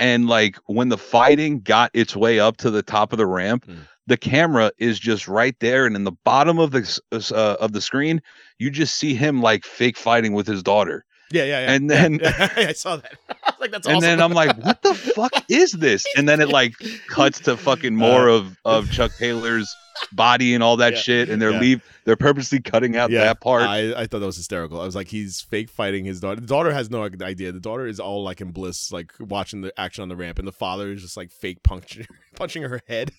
And 0.01 0.27
like 0.27 0.57
when 0.67 0.89
the 0.89 0.99
fighting 0.99 1.61
got 1.61 1.91
its 1.95 2.17
way 2.17 2.41
up 2.41 2.57
to 2.59 2.71
the 2.71 2.83
top 2.83 3.13
of 3.13 3.19
the 3.19 3.27
ramp, 3.27 3.67
Mm. 3.67 3.87
the 4.07 4.17
camera 4.17 4.73
is 4.79 4.99
just 4.99 5.29
right 5.29 5.55
there, 5.61 5.87
and 5.87 5.95
in 5.95 6.05
the 6.05 6.17
bottom 6.25 6.59
of 6.59 6.73
the 6.73 7.01
uh, 7.13 7.57
of 7.61 7.73
the 7.73 7.81
screen, 7.81 8.21
you 8.59 8.71
just 8.71 8.97
see 8.97 9.15
him 9.15 9.43
like 9.43 9.65
fake 9.65 9.99
fighting 9.99 10.33
with 10.33 10.47
his 10.47 10.63
daughter. 10.63 11.05
Yeah, 11.33 11.45
yeah, 11.45 11.61
yeah. 11.67 11.73
And 11.73 11.91
then- 11.91 12.15
yeah, 12.23 12.49
I 12.57 12.73
saw 12.73 12.97
that. 12.97 13.13
I 13.29 13.35
was 13.51 13.61
like, 13.61 13.71
that's 13.71 13.87
and 13.87 13.97
awesome. 13.97 14.09
then 14.09 14.21
I'm 14.23 14.33
like, 14.33 14.57
what 14.65 14.83
the 14.83 14.95
fuck 14.95 15.33
is 15.49 15.73
this? 15.73 16.05
And 16.17 16.29
then 16.29 16.41
it 16.41 16.49
like 16.49 16.75
cuts 17.09 17.41
to 17.41 17.57
fucking 17.57 17.95
more 17.97 18.29
of 18.29 18.57
of 18.65 18.91
Chuck 18.91 19.13
Taylor's 19.19 19.75
body 20.13 20.55
and 20.55 20.63
all 20.63 20.77
that 20.79 20.93
Uh, 20.93 20.97
Yeah, 20.97 21.03
shit, 21.03 21.29
and 21.29 21.41
they're 21.43 21.51
yeah. 21.53 21.61
leave 21.61 21.83
they're 22.05 22.17
purposely 22.17 22.61
cutting 22.61 22.97
out 22.97 23.11
yeah, 23.11 23.25
that 23.25 23.41
part. 23.41 23.63
I, 23.63 23.93
I 24.03 24.07
thought 24.07 24.21
that 24.21 24.27
was 24.27 24.37
hysterical. 24.37 24.81
I 24.81 24.85
was 24.87 24.97
like, 24.97 25.09
he's 25.09 25.41
fake 25.43 25.69
fighting 25.71 26.05
his 26.05 26.21
daughter. 26.21 26.41
The 26.41 26.47
daughter 26.47 26.73
has 26.73 26.91
no 26.91 27.05
idea. 27.05 27.53
The 27.53 27.61
daughter 27.61 27.87
is 27.87 28.01
all 28.01 28.23
like 28.25 28.41
in 28.41 28.51
bliss, 28.51 28.91
like 28.91 29.13
watching 29.21 29.61
the 29.61 29.79
action 29.79 30.03
on 30.03 30.09
the 30.09 30.17
ramp, 30.17 30.39
and 30.39 30.49
the 30.49 30.53
father 30.53 30.91
is 30.93 31.03
just 31.03 31.17
like 31.17 31.31
fake 31.31 31.63
punching 31.63 32.07
punching 32.35 32.63
her 32.63 32.81
head. 32.89 33.13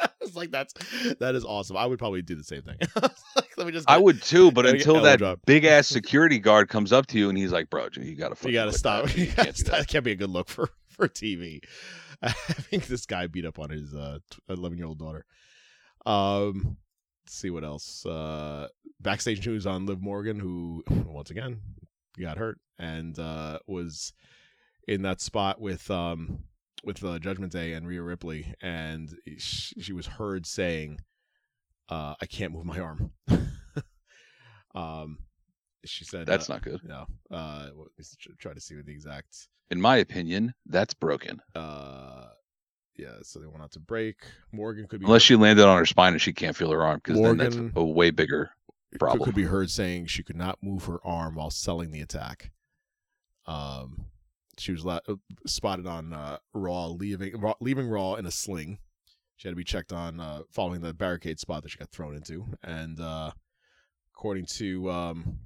I 0.00 0.08
was 0.20 0.30
was 0.30 0.36
like, 0.36 0.50
"That's 0.50 0.74
that 1.18 1.34
is 1.34 1.44
awesome." 1.44 1.76
I 1.76 1.86
would 1.86 1.98
probably 1.98 2.22
do 2.22 2.34
the 2.34 2.44
same 2.44 2.62
thing. 2.62 2.76
like, 3.02 3.56
let 3.56 3.66
me 3.66 3.72
just. 3.72 3.88
I 3.90 3.98
would 3.98 4.22
too, 4.22 4.50
but 4.50 4.64
get 4.64 4.74
until 4.76 5.00
that 5.02 5.40
big 5.46 5.64
ass 5.64 5.86
security 5.88 6.38
guard 6.38 6.68
comes 6.68 6.92
up 6.92 7.06
to 7.08 7.18
you 7.18 7.28
and 7.28 7.36
he's 7.38 7.52
like, 7.52 7.70
"Bro, 7.70 7.88
you 7.96 8.14
gotta, 8.16 8.36
You 8.48 8.52
gotta 8.54 8.72
stop. 8.72 9.06
that. 9.06 9.16
You 9.16 9.24
You 9.24 9.30
gotta 9.30 9.44
can't 9.44 9.56
do 9.56 9.62
stop. 9.64 9.78
that." 9.78 9.88
Can't 9.88 10.04
be 10.04 10.12
a 10.12 10.16
good 10.16 10.30
look 10.30 10.48
for 10.48 10.70
for 10.88 11.08
TV. 11.08 11.60
I 12.22 12.30
think 12.32 12.86
this 12.86 13.06
guy 13.06 13.26
beat 13.26 13.46
up 13.46 13.58
on 13.58 13.70
his 13.70 13.94
uh 13.94 14.18
eleven 14.48 14.78
year 14.78 14.86
old 14.86 14.98
daughter. 14.98 15.24
Um, 16.06 16.76
let's 17.24 17.34
see 17.34 17.50
what 17.50 17.64
else. 17.64 18.04
Uh, 18.06 18.68
backstage 19.00 19.46
news 19.46 19.66
on 19.66 19.86
Liv 19.86 20.00
Morgan, 20.00 20.38
who 20.38 20.82
once 21.06 21.30
again 21.30 21.60
got 22.18 22.36
hurt 22.38 22.58
and 22.78 23.18
uh 23.18 23.58
was 23.66 24.12
in 24.86 25.02
that 25.02 25.20
spot 25.20 25.60
with 25.60 25.90
um 25.90 26.40
with 26.84 27.04
uh, 27.04 27.18
Judgment 27.18 27.52
Day 27.52 27.72
and 27.72 27.86
Rhea 27.86 28.02
Ripley, 28.02 28.54
and 28.62 29.14
she, 29.38 29.80
she 29.80 29.92
was 29.92 30.06
heard 30.06 30.46
saying, 30.46 31.00
uh, 31.88 32.14
"I 32.20 32.26
can't 32.26 32.52
move 32.52 32.64
my 32.64 32.78
arm." 32.78 33.12
um, 34.74 35.18
she 35.84 36.04
said, 36.04 36.26
That's 36.26 36.50
uh, 36.50 36.54
not 36.54 36.62
good. 36.62 36.80
no. 36.84 37.06
Uh, 37.30 37.68
let's 37.96 38.16
try 38.38 38.52
to 38.52 38.60
see 38.60 38.76
what 38.76 38.86
the 38.86 38.92
exact. 38.92 39.48
In 39.70 39.80
my 39.80 39.96
opinion, 39.96 40.54
that's 40.66 40.94
broken. 40.94 41.40
Uh, 41.54 42.26
yeah. 42.96 43.16
So 43.22 43.38
they 43.38 43.46
want 43.46 43.62
out 43.62 43.72
to 43.72 43.80
break. 43.80 44.16
Morgan 44.52 44.86
could 44.86 45.00
be 45.00 45.06
Unless 45.06 45.22
she 45.22 45.36
landed 45.36 45.64
on 45.64 45.78
her 45.78 45.86
spine 45.86 46.12
and 46.12 46.20
she 46.20 46.32
can't 46.32 46.56
feel 46.56 46.70
her 46.70 46.82
arm, 46.82 47.00
because 47.02 47.20
then 47.20 47.36
that's 47.36 47.58
a 47.76 47.84
way 47.84 48.10
bigger 48.10 48.50
could, 48.92 49.00
problem. 49.00 49.24
could 49.24 49.34
be 49.34 49.44
heard 49.44 49.70
saying 49.70 50.06
she 50.06 50.22
could 50.22 50.36
not 50.36 50.58
move 50.62 50.84
her 50.84 50.98
arm 51.04 51.36
while 51.36 51.50
selling 51.50 51.92
the 51.92 52.00
attack. 52.00 52.50
Um, 53.46 54.06
she 54.60 54.72
was 54.72 54.84
la- 54.84 55.00
uh, 55.08 55.14
spotted 55.46 55.86
on 55.86 56.12
uh, 56.12 56.38
Raw 56.52 56.86
leaving 56.88 57.40
Raw, 57.40 57.54
leaving 57.60 57.88
Raw 57.88 58.14
in 58.14 58.26
a 58.26 58.30
sling. 58.30 58.78
She 59.36 59.48
had 59.48 59.52
to 59.52 59.56
be 59.56 59.64
checked 59.64 59.92
on 59.92 60.20
uh, 60.20 60.42
following 60.50 60.82
the 60.82 60.92
barricade 60.92 61.40
spot 61.40 61.62
that 61.62 61.70
she 61.70 61.78
got 61.78 61.90
thrown 61.90 62.14
into, 62.14 62.46
and 62.62 63.00
uh, 63.00 63.30
according 64.14 64.46
to 64.56 64.90
um, 64.90 65.38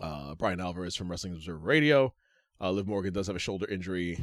uh, 0.00 0.34
Bryan 0.34 0.60
Alvarez 0.60 0.96
from 0.96 1.08
Wrestling 1.10 1.34
Observer 1.34 1.58
Radio, 1.58 2.12
uh, 2.60 2.70
Liv 2.70 2.88
Morgan 2.88 3.12
does 3.12 3.28
have 3.28 3.36
a 3.36 3.40
shoulder 3.40 3.68
injury. 3.68 4.18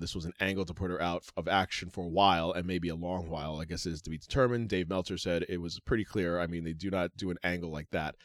This 0.00 0.14
was 0.14 0.24
an 0.24 0.32
angle 0.40 0.64
to 0.64 0.74
put 0.74 0.90
her 0.90 1.00
out 1.00 1.22
of 1.36 1.46
action 1.46 1.90
for 1.90 2.04
a 2.04 2.08
while 2.08 2.50
and 2.50 2.66
maybe 2.66 2.88
a 2.88 2.96
long 2.96 3.30
while. 3.30 3.60
I 3.60 3.64
guess 3.64 3.86
is 3.86 4.02
to 4.02 4.10
be 4.10 4.18
determined. 4.18 4.68
Dave 4.68 4.88
Meltzer 4.88 5.16
said 5.16 5.44
it 5.48 5.60
was 5.60 5.78
pretty 5.80 6.04
clear. 6.04 6.40
I 6.40 6.48
mean, 6.48 6.64
they 6.64 6.72
do 6.72 6.90
not 6.90 7.16
do 7.16 7.30
an 7.30 7.36
angle 7.44 7.70
like 7.70 7.90
that. 7.90 8.16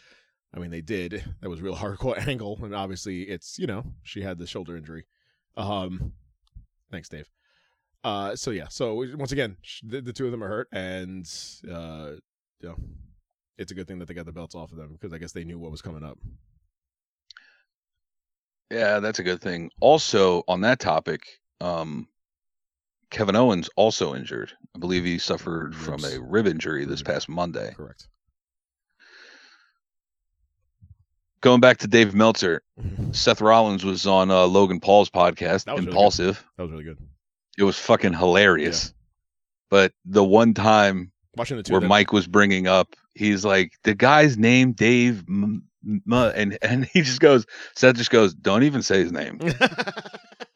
I 0.54 0.60
mean, 0.60 0.72
they 0.72 0.82
did. 0.82 1.24
That 1.42 1.50
was 1.50 1.60
a 1.60 1.64
real 1.64 1.76
hardcore 1.76 2.18
angle, 2.28 2.60
and 2.64 2.74
obviously, 2.74 3.24
it's 3.24 3.60
you 3.60 3.68
know 3.68 3.84
she 4.04 4.22
had 4.22 4.38
the 4.38 4.48
shoulder 4.48 4.78
injury. 4.78 5.06
Um, 5.58 6.14
thanks, 6.92 7.10
Dave. 7.10 7.30
Uh, 8.04 8.36
so 8.36 8.52
yeah, 8.52 8.68
so 8.70 9.06
once 9.16 9.32
again, 9.32 9.58
the, 9.84 10.02
the 10.02 10.14
two 10.14 10.26
of 10.26 10.32
them 10.32 10.44
are 10.44 10.48
hurt, 10.48 10.68
and 10.72 11.30
uh, 11.72 12.12
you 12.60 12.70
know, 12.70 12.76
it's 13.58 13.72
a 13.72 13.76
good 13.76 13.88
thing 13.88 14.00
that 14.00 14.08
they 14.08 14.14
got 14.14 14.26
the 14.26 14.32
belts 14.32 14.56
off 14.56 14.72
of 14.72 14.78
them 14.78 14.94
because 14.94 15.14
I 15.14 15.18
guess 15.18 15.32
they 15.32 15.44
knew 15.44 15.60
what 15.60 15.72
was 15.72 15.82
coming 15.82 16.04
up. 16.04 16.18
Yeah, 18.72 19.00
that's 19.00 19.20
a 19.20 19.24
good 19.24 19.42
thing. 19.42 19.70
Also, 19.80 20.44
on 20.48 20.62
that 20.62 20.80
topic, 20.80 21.28
um, 21.62 22.08
Kevin 23.12 23.36
Owens 23.36 23.70
also 23.76 24.16
injured. 24.16 24.52
I 24.76 24.80
believe 24.80 25.06
he 25.06 25.20
suffered 25.20 25.76
from 25.76 26.04
a 26.04 26.20
rib 26.20 26.48
injury 26.48 26.84
this 26.86 27.04
past 27.04 27.30
Monday. 27.30 27.74
Correct. 27.78 28.08
Going 31.44 31.60
back 31.60 31.78
to 31.80 31.88
Dave 31.88 32.16
Meltzer, 32.16 32.64
Seth 33.12 33.42
Rollins 33.42 33.84
was 33.84 34.08
on 34.08 34.32
uh, 34.32 34.46
Logan 34.46 34.80
Paul's 34.80 35.10
podcast, 35.10 35.66
That 35.66 35.76
was 35.76 35.82
really. 35.82 35.88
Impulsive. 35.92 36.44
That 36.58 36.64
was 36.64 36.72
really 36.72 36.86
good. 36.86 36.98
it 37.58 37.64
was 37.64 37.78
fucking 37.78 38.14
hilarious. 38.14 38.94
But 39.70 39.92
the 40.06 40.24
one 40.24 40.54
time 40.54 41.12
Watching 41.36 41.58
the 41.58 41.64
two 41.64 41.74
where 41.74 41.82
Mike 41.82 42.14
was 42.14 42.28
bringing 42.28 42.68
up, 42.68 42.96
he's 43.14 43.44
like, 43.44 43.74
the 43.84 43.94
guy's 43.94 44.38
name 44.38 44.72
Dave, 44.72 45.26
M- 45.28 45.64
M- 45.86 46.14
and 46.14 46.58
and 46.62 46.86
he 46.86 47.02
just 47.02 47.20
goes, 47.20 47.46
Seth 47.76 47.98
just 47.98 48.10
goes, 48.10 48.34
don't 48.34 48.64
even 48.64 48.82
say 48.82 49.00
his 49.04 49.12
name, 49.12 49.40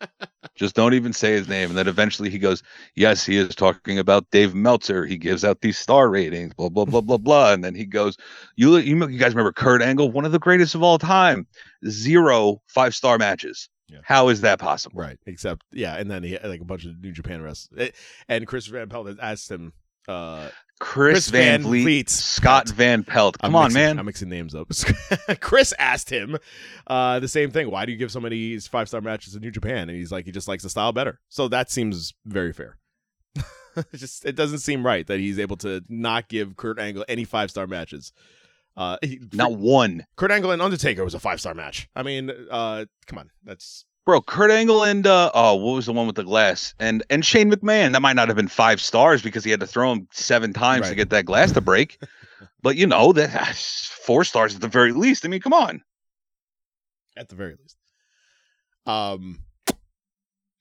just 0.57 0.75
don't 0.75 0.93
even 0.93 1.13
say 1.13 1.31
his 1.31 1.47
name. 1.47 1.69
And 1.69 1.77
then 1.77 1.87
eventually 1.87 2.29
he 2.29 2.39
goes, 2.39 2.63
yes, 2.95 3.25
he 3.25 3.37
is 3.37 3.55
talking 3.55 3.99
about 3.99 4.29
Dave 4.31 4.53
Meltzer. 4.53 5.05
He 5.05 5.17
gives 5.17 5.45
out 5.45 5.61
these 5.61 5.77
star 5.77 6.09
ratings, 6.09 6.53
blah 6.53 6.69
blah 6.69 6.85
blah 6.85 7.01
blah 7.01 7.17
blah. 7.17 7.53
And 7.53 7.63
then 7.63 7.75
he 7.75 7.85
goes, 7.85 8.17
you 8.55 8.77
you, 8.77 9.07
you 9.07 9.19
guys 9.19 9.33
remember 9.33 9.53
Kurt 9.53 9.81
Angle, 9.81 10.11
one 10.11 10.25
of 10.25 10.31
the 10.31 10.39
greatest 10.39 10.75
of 10.75 10.83
all 10.83 10.97
time, 10.97 11.47
zero 11.87 12.61
five 12.67 12.93
star 12.93 13.17
matches. 13.17 13.69
Yeah. 13.87 13.99
How 14.03 14.27
is 14.27 14.41
that 14.41 14.59
possible? 14.59 14.99
right? 14.99 15.17
Except 15.25 15.63
yeah, 15.71 15.95
and 15.95 16.11
then 16.11 16.21
he 16.21 16.33
had 16.33 16.45
like 16.45 16.61
a 16.61 16.65
bunch 16.65 16.83
of 16.85 16.99
New 16.99 17.13
Japan 17.13 17.41
wrestlers, 17.41 17.91
and 18.27 18.45
Chris 18.45 18.67
Van 18.67 18.89
Pelt 18.89 19.07
asked 19.21 19.49
him. 19.49 19.73
Uh, 20.09 20.49
Chris, 20.79 21.13
Chris 21.13 21.29
Van, 21.29 21.61
Van 21.61 21.69
Vliet, 21.69 21.83
Vliet. 21.83 22.09
Scott 22.09 22.69
Van 22.69 23.03
Pelt. 23.03 23.35
I'm 23.41 23.49
Come 23.49 23.55
on, 23.55 23.63
mixing- 23.65 23.81
man. 23.81 23.99
I'm 23.99 24.05
mixing 24.05 24.29
names 24.29 24.53
up. 24.53 24.67
Chris 25.39 25.73
asked 25.79 26.09
him 26.09 26.37
uh, 26.85 27.19
the 27.19 27.27
same 27.27 27.49
thing. 27.51 27.71
Why 27.71 27.85
do 27.85 27.91
you 27.91 27.97
give 27.97 28.11
so 28.11 28.19
many 28.19 28.57
five 28.59 28.87
star 28.87 29.01
matches 29.01 29.35
in 29.35 29.41
New 29.41 29.51
Japan? 29.51 29.89
And 29.89 29.97
he's 29.97 30.11
like, 30.11 30.25
he 30.25 30.31
just 30.31 30.47
likes 30.47 30.63
the 30.63 30.69
style 30.69 30.91
better. 30.91 31.19
So 31.29 31.47
that 31.47 31.71
seems 31.71 32.13
very 32.25 32.53
fair. 32.53 32.77
it 33.75 33.85
just 33.95 34.25
it 34.25 34.35
doesn't 34.35 34.59
seem 34.59 34.85
right 34.85 35.05
that 35.07 35.19
he's 35.19 35.39
able 35.39 35.57
to 35.57 35.83
not 35.89 36.29
give 36.29 36.55
Kurt 36.57 36.79
Angle 36.79 37.05
any 37.07 37.23
five 37.23 37.49
star 37.49 37.65
matches. 37.67 38.11
Uh, 38.75 38.97
he, 39.01 39.19
Not 39.33 39.55
one. 39.55 40.05
Kurt 40.15 40.29
Angle 40.29 40.51
and 40.51 40.61
Undertaker 40.61 41.03
was 41.03 41.15
a 41.15 41.19
five 41.19 41.39
star 41.39 41.55
match. 41.55 41.89
I 41.95 42.03
mean, 42.03 42.31
uh, 42.51 42.85
come 43.07 43.17
on, 43.17 43.31
that's 43.43 43.85
Bro, 44.07 44.21
Kurt 44.21 44.51
Angle 44.51 44.85
and 44.85 45.05
uh 45.05 45.31
oh, 45.33 45.55
what 45.55 45.73
was 45.73 45.85
the 45.85 45.91
one 45.91 46.07
with 46.07 46.15
the 46.15 46.23
glass? 46.23 46.73
And 46.79 47.03
and 47.09 47.25
Shane 47.25 47.51
McMahon. 47.51 47.91
That 47.91 48.01
might 48.01 48.15
not 48.15 48.29
have 48.29 48.37
been 48.37 48.47
five 48.47 48.79
stars 48.79 49.21
because 49.21 49.43
he 49.43 49.51
had 49.51 49.59
to 49.59 49.67
throw 49.67 49.91
him 49.91 50.07
seven 50.11 50.53
times 50.53 50.87
to 50.87 50.95
get 50.95 51.09
that 51.09 51.25
glass 51.25 51.51
to 51.51 51.59
break. 51.59 52.01
but 52.61 52.77
you 52.77 52.87
know, 52.87 53.11
that 53.11 53.33
that's 53.33 53.87
four 53.87 54.23
stars 54.23 54.55
at 54.55 54.61
the 54.61 54.69
very 54.69 54.93
least. 54.93 55.25
I 55.25 55.27
mean, 55.27 55.41
come 55.41 55.51
on. 55.51 55.83
at 57.17 57.27
the 57.27 57.35
very 57.35 57.55
least. 57.61 57.75
Um, 58.85 59.43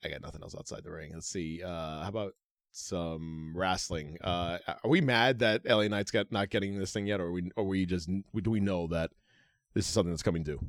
I 0.03 0.09
got 0.09 0.21
nothing 0.21 0.43
else 0.43 0.53
outside 0.53 0.83
the 0.83 0.91
ring. 0.91 1.11
Let's 1.13 1.29
see. 1.29 1.63
Uh, 1.63 2.01
how 2.01 2.09
about 2.09 2.33
some 2.73 3.53
wrestling? 3.55 4.17
Uh, 4.19 4.57
are 4.67 4.89
we 4.89 4.99
mad 4.99 5.39
that 5.39 5.61
LA 5.65 5.87
Knight's 5.87 6.11
got 6.11 6.33
not 6.33 6.49
getting 6.49 6.77
this 6.77 6.91
thing 6.91 7.07
yet, 7.07 7.21
or 7.21 7.27
are 7.27 7.31
we, 7.31 7.49
or 7.55 7.63
we 7.63 7.85
just 7.85 8.09
do 8.09 8.51
we 8.51 8.59
know 8.59 8.87
that 8.87 9.11
this 9.73 9.87
is 9.87 9.93
something 9.93 10.11
that's 10.11 10.21
coming 10.21 10.43
due? 10.43 10.59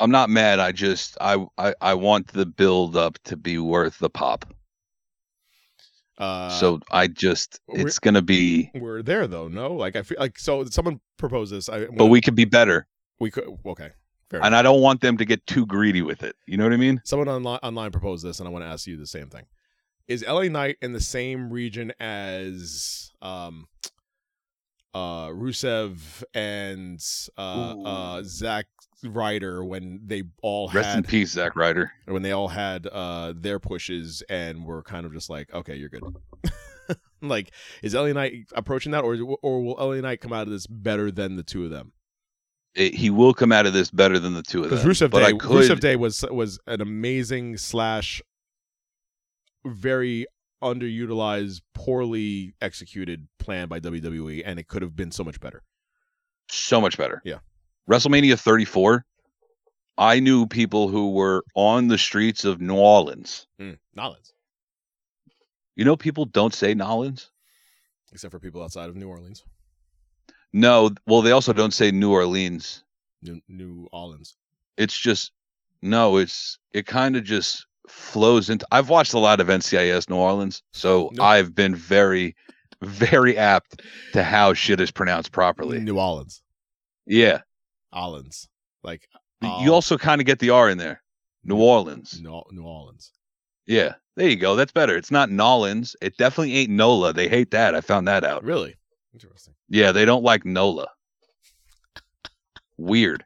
I'm 0.00 0.10
not 0.10 0.30
mad. 0.30 0.58
I 0.60 0.72
just 0.72 1.16
I 1.20 1.44
I, 1.56 1.74
I 1.80 1.94
want 1.94 2.28
the 2.28 2.46
build 2.46 2.96
up 2.96 3.18
to 3.24 3.36
be 3.36 3.58
worth 3.58 3.98
the 3.98 4.10
pop. 4.10 4.44
Uh, 6.18 6.50
so 6.50 6.80
I 6.90 7.06
just 7.06 7.60
it's 7.68 7.98
gonna 7.98 8.22
be 8.22 8.70
we're 8.74 9.02
there 9.02 9.26
though. 9.26 9.48
No, 9.48 9.72
like 9.74 9.96
I 9.96 10.02
feel 10.02 10.18
like 10.18 10.38
so 10.38 10.64
someone 10.64 11.00
proposed 11.16 11.52
this. 11.52 11.68
I 11.68 11.86
but 11.86 12.06
we 12.06 12.20
could 12.20 12.34
be 12.34 12.44
better. 12.44 12.86
we 13.20 13.30
could 13.30 13.44
okay. 13.66 13.90
Fair 14.28 14.44
And 14.44 14.54
I 14.54 14.62
don't 14.62 14.82
want 14.82 15.00
them 15.00 15.16
to 15.16 15.24
get 15.24 15.46
too 15.46 15.64
greedy 15.64 16.02
with 16.02 16.22
it. 16.22 16.36
You 16.46 16.58
know 16.58 16.64
what 16.64 16.72
I 16.72 16.76
mean? 16.76 17.00
someone 17.04 17.28
online 17.28 17.60
online 17.62 17.92
proposed 17.92 18.24
this, 18.24 18.40
and 18.40 18.48
I 18.48 18.52
want 18.52 18.64
to 18.64 18.68
ask 18.68 18.86
you 18.86 18.96
the 18.96 19.06
same 19.06 19.28
thing. 19.28 19.44
Is 20.06 20.24
LA 20.26 20.44
Knight 20.44 20.76
in 20.82 20.92
the 20.92 21.00
same 21.00 21.50
region 21.50 21.92
as 22.00 23.12
um 23.22 23.66
uh 24.94 25.28
Rusev 25.28 26.22
and 26.34 27.04
uh 27.36 27.74
uh 27.82 28.22
Zack 28.24 28.66
Ryder 29.04 29.64
when 29.64 30.00
they 30.04 30.24
all 30.42 30.70
Rest 30.70 30.96
in 30.96 31.04
peace, 31.04 31.32
Zack 31.32 31.54
Ryder. 31.56 31.92
when 32.06 32.22
they 32.22 32.32
all 32.32 32.48
had 32.48 32.86
uh 32.86 33.32
their 33.36 33.58
pushes 33.58 34.22
and 34.28 34.64
were 34.64 34.82
kind 34.82 35.06
of 35.06 35.12
just 35.12 35.30
like, 35.30 35.52
okay, 35.52 35.76
you're 35.76 35.88
good. 35.88 36.02
like, 37.22 37.52
is 37.82 37.94
LA 37.94 38.12
Knight 38.12 38.46
approaching 38.54 38.92
that, 38.92 39.04
or 39.04 39.16
or 39.42 39.62
will 39.62 39.74
LA 39.74 40.00
Knight 40.00 40.20
come 40.20 40.32
out 40.32 40.42
of 40.42 40.50
this 40.50 40.66
better 40.66 41.10
than 41.10 41.36
the 41.36 41.42
two 41.42 41.64
of 41.64 41.70
them? 41.70 41.92
It, 42.74 42.94
he 42.94 43.10
will 43.10 43.34
come 43.34 43.50
out 43.50 43.66
of 43.66 43.72
this 43.72 43.90
better 43.90 44.18
than 44.18 44.34
the 44.34 44.42
two 44.42 44.62
of 44.62 44.70
them. 44.70 44.78
Because. 44.78 45.00
Rusev 45.00 45.10
but 45.10 45.20
Day, 45.20 45.36
could, 45.36 45.50
Rusev 45.50 45.80
Day 45.80 45.96
was 45.96 46.24
was 46.30 46.58
an 46.66 46.80
amazing 46.80 47.56
slash 47.56 48.22
very 49.64 50.26
underutilized, 50.62 51.60
poorly 51.74 52.54
executed 52.60 53.26
plan 53.38 53.68
by 53.68 53.80
WWE, 53.80 54.42
and 54.44 54.58
it 54.58 54.68
could 54.68 54.82
have 54.82 54.96
been 54.96 55.10
so 55.12 55.24
much 55.24 55.40
better. 55.40 55.62
so 56.50 56.80
much 56.80 56.96
better. 56.96 57.20
Yeah. 57.24 57.38
WrestleMania 57.90 58.38
34, 58.38 59.04
I 59.98 60.20
knew 60.20 60.46
people 60.46 60.88
who 60.88 61.12
were 61.12 61.44
on 61.54 61.88
the 61.88 61.98
streets 61.98 62.44
of 62.44 62.60
New 62.60 62.76
Orleans. 62.76 63.46
Mm, 63.60 63.78
Nolans, 63.94 64.32
You 65.76 65.84
know, 65.84 65.96
people 65.96 66.24
don't 66.24 66.54
say 66.54 66.74
Nolans. 66.74 67.30
except 68.12 68.30
for 68.32 68.38
people 68.40 68.62
outside 68.62 68.88
of 68.88 68.96
New 68.96 69.08
Orleans, 69.08 69.44
No, 70.52 70.90
well, 71.06 71.20
they 71.22 71.32
also 71.32 71.52
don't 71.52 71.74
say 71.74 71.90
New 71.90 72.12
Orleans. 72.12 72.82
New 73.22 73.40
New 73.48 73.88
Orleans. 73.92 74.36
It's 74.76 74.96
just 74.96 75.32
no. 75.82 76.16
It's 76.18 76.58
it 76.72 76.86
kind 76.86 77.16
of 77.16 77.24
just 77.24 77.66
flows 77.90 78.50
into. 78.50 78.66
I've 78.72 78.88
watched 78.88 79.14
a 79.14 79.18
lot 79.18 79.40
of 79.40 79.48
NCIS 79.48 80.08
New 80.08 80.16
Orleans, 80.16 80.62
so 80.72 81.10
No. 81.14 81.22
I've 81.22 81.54
been 81.54 81.74
very, 81.74 82.36
very 82.82 83.36
apt 83.36 83.82
to 84.12 84.22
how 84.22 84.54
shit 84.54 84.80
is 84.80 84.90
pronounced 84.90 85.32
properly. 85.32 85.80
New 85.80 85.98
Orleans, 85.98 86.42
Yeah, 87.06 87.40
Orleans, 87.92 88.48
like 88.82 89.08
you 89.42 89.48
um, 89.48 89.70
also 89.70 89.96
kind 89.98 90.20
of 90.20 90.26
get 90.26 90.38
the 90.40 90.50
R 90.50 90.68
in 90.68 90.78
there. 90.78 91.02
New 91.44 91.56
Orleans. 91.60 92.20
New, 92.20 92.42
New 92.50 92.64
Orleans. 92.64 93.12
Yeah, 93.66 93.94
there 94.16 94.28
you 94.28 94.36
go. 94.36 94.56
That's 94.56 94.72
better. 94.72 94.96
It's 94.96 95.10
not 95.10 95.30
Nolans. 95.30 95.94
It 96.02 96.16
definitely 96.16 96.54
ain't 96.56 96.70
Nola. 96.70 97.12
They 97.12 97.28
hate 97.28 97.50
that. 97.52 97.74
I 97.74 97.80
found 97.80 98.08
that 98.08 98.24
out. 98.24 98.42
Really 98.44 98.76
interesting. 99.14 99.54
Yeah, 99.68 99.92
they 99.92 100.04
don't 100.04 100.24
like 100.24 100.44
Nola. 100.44 100.88
Weird. 102.78 103.24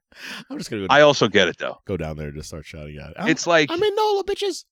I'm 0.51 0.59
just 0.59 0.71
gonna 0.71 0.83
go, 0.83 0.93
I 0.93 1.03
also 1.03 1.29
get 1.29 1.47
it 1.49 1.59
though. 1.59 1.79
go 1.87 1.97
down 1.97 2.17
there 2.17 2.29
and 2.29 2.37
just 2.37 2.49
start 2.49 2.65
shouting 2.67 2.97
at. 2.99 3.13
I'm, 3.21 3.29
It's 3.29 3.47
like 3.47 3.71
I'm 3.71 3.83
in 3.83 3.95
Nola, 3.95 4.25
bitches. 4.25 4.65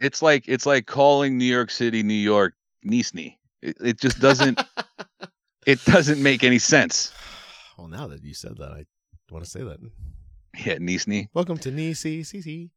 it's 0.00 0.20
like 0.22 0.44
it's 0.46 0.66
like 0.66 0.86
calling 0.86 1.38
New 1.38 1.46
York 1.46 1.70
City, 1.70 2.02
New 2.02 2.12
York, 2.14 2.54
Nisni. 2.86 3.36
It, 3.62 3.76
it 3.80 4.00
just 4.00 4.20
doesn't 4.20 4.60
it 5.66 5.82
doesn't 5.84 6.22
make 6.22 6.44
any 6.44 6.58
sense. 6.58 7.12
Well, 7.78 7.88
now 7.88 8.06
that 8.08 8.22
you 8.22 8.34
said 8.34 8.58
that, 8.58 8.70
I 8.70 8.84
want 9.30 9.44
to 9.44 9.50
say 9.50 9.62
that. 9.62 9.78
Yeah, 10.64 10.76
Nisni. 10.76 11.28
Welcome 11.34 11.56
to 11.58 11.70
Nisi 11.72 12.22
CC. 12.22 12.68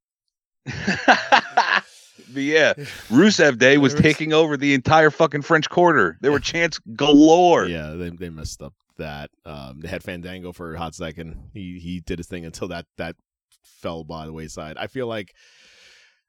but 0.66 2.42
yeah, 2.42 2.74
Rusev 3.10 3.58
Day 3.60 3.78
was 3.78 3.94
taking 3.94 4.34
over 4.34 4.58
the 4.58 4.74
entire 4.74 5.12
fucking 5.12 5.42
French 5.44 5.70
Quarter. 5.70 6.18
There 6.22 6.32
were 6.32 6.40
chants 6.54 6.80
galore. 6.96 7.66
Yeah, 7.66 7.92
they 7.92 8.10
they 8.10 8.30
messed 8.30 8.62
up 8.62 8.74
that. 8.98 9.30
Um, 9.46 9.82
they 9.82 9.88
had 9.88 10.04
Fandango 10.04 10.52
for 10.52 10.74
a 10.74 10.78
hot 10.78 10.96
second. 10.96 11.50
He 11.54 11.80
he 11.80 12.00
did 12.00 12.20
his 12.20 12.28
thing 12.28 12.46
until 12.46 12.68
that 12.70 12.86
that 12.98 13.16
fell 13.64 14.04
by 14.04 14.26
the 14.26 14.34
wayside. 14.34 14.78
I 14.78 14.88
feel 14.88 15.08
like 15.08 15.34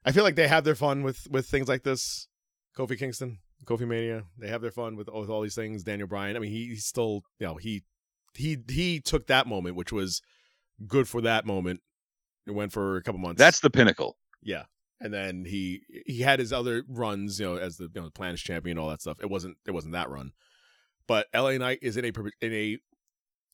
I 0.05 0.11
feel 0.11 0.23
like 0.23 0.35
they 0.35 0.47
have 0.47 0.63
their 0.63 0.75
fun 0.75 1.03
with 1.03 1.27
with 1.29 1.47
things 1.47 1.67
like 1.67 1.83
this. 1.83 2.27
Kofi 2.77 2.97
Kingston, 2.97 3.39
Kofi 3.65 3.87
Mania, 3.87 4.23
they 4.37 4.47
have 4.47 4.61
their 4.61 4.71
fun 4.71 4.95
with 4.95 5.09
with 5.09 5.29
all 5.29 5.41
these 5.41 5.55
things. 5.55 5.83
Daniel 5.83 6.07
Bryan. 6.07 6.35
I 6.35 6.39
mean, 6.39 6.51
he, 6.51 6.67
he's 6.67 6.85
still 6.85 7.23
you 7.39 7.47
know 7.47 7.55
he 7.55 7.83
he 8.33 8.57
he 8.69 8.99
took 8.99 9.27
that 9.27 9.47
moment, 9.47 9.75
which 9.75 9.91
was 9.91 10.21
good 10.85 11.07
for 11.07 11.21
that 11.21 11.45
moment. 11.45 11.81
It 12.45 12.51
went 12.51 12.71
for 12.71 12.97
a 12.97 13.03
couple 13.03 13.19
months. 13.19 13.39
That's 13.39 13.59
the 13.59 13.69
pinnacle. 13.69 14.17
Yeah. 14.41 14.63
And 14.99 15.13
then 15.13 15.45
he 15.45 15.81
he 16.05 16.21
had 16.21 16.39
his 16.39 16.53
other 16.53 16.83
runs, 16.87 17.39
you 17.39 17.45
know, 17.45 17.55
as 17.57 17.77
the 17.77 17.89
you 17.93 18.01
know 18.01 18.09
Planet's 18.09 18.41
champion, 18.41 18.77
all 18.77 18.89
that 18.89 19.01
stuff. 19.01 19.17
It 19.21 19.29
wasn't 19.29 19.57
it 19.67 19.71
wasn't 19.71 19.93
that 19.93 20.09
run, 20.09 20.31
but 21.07 21.27
LA 21.33 21.57
Knight 21.57 21.79
is 21.81 21.97
in 21.97 22.05
a 22.05 22.11
in 22.41 22.53
a 22.53 22.77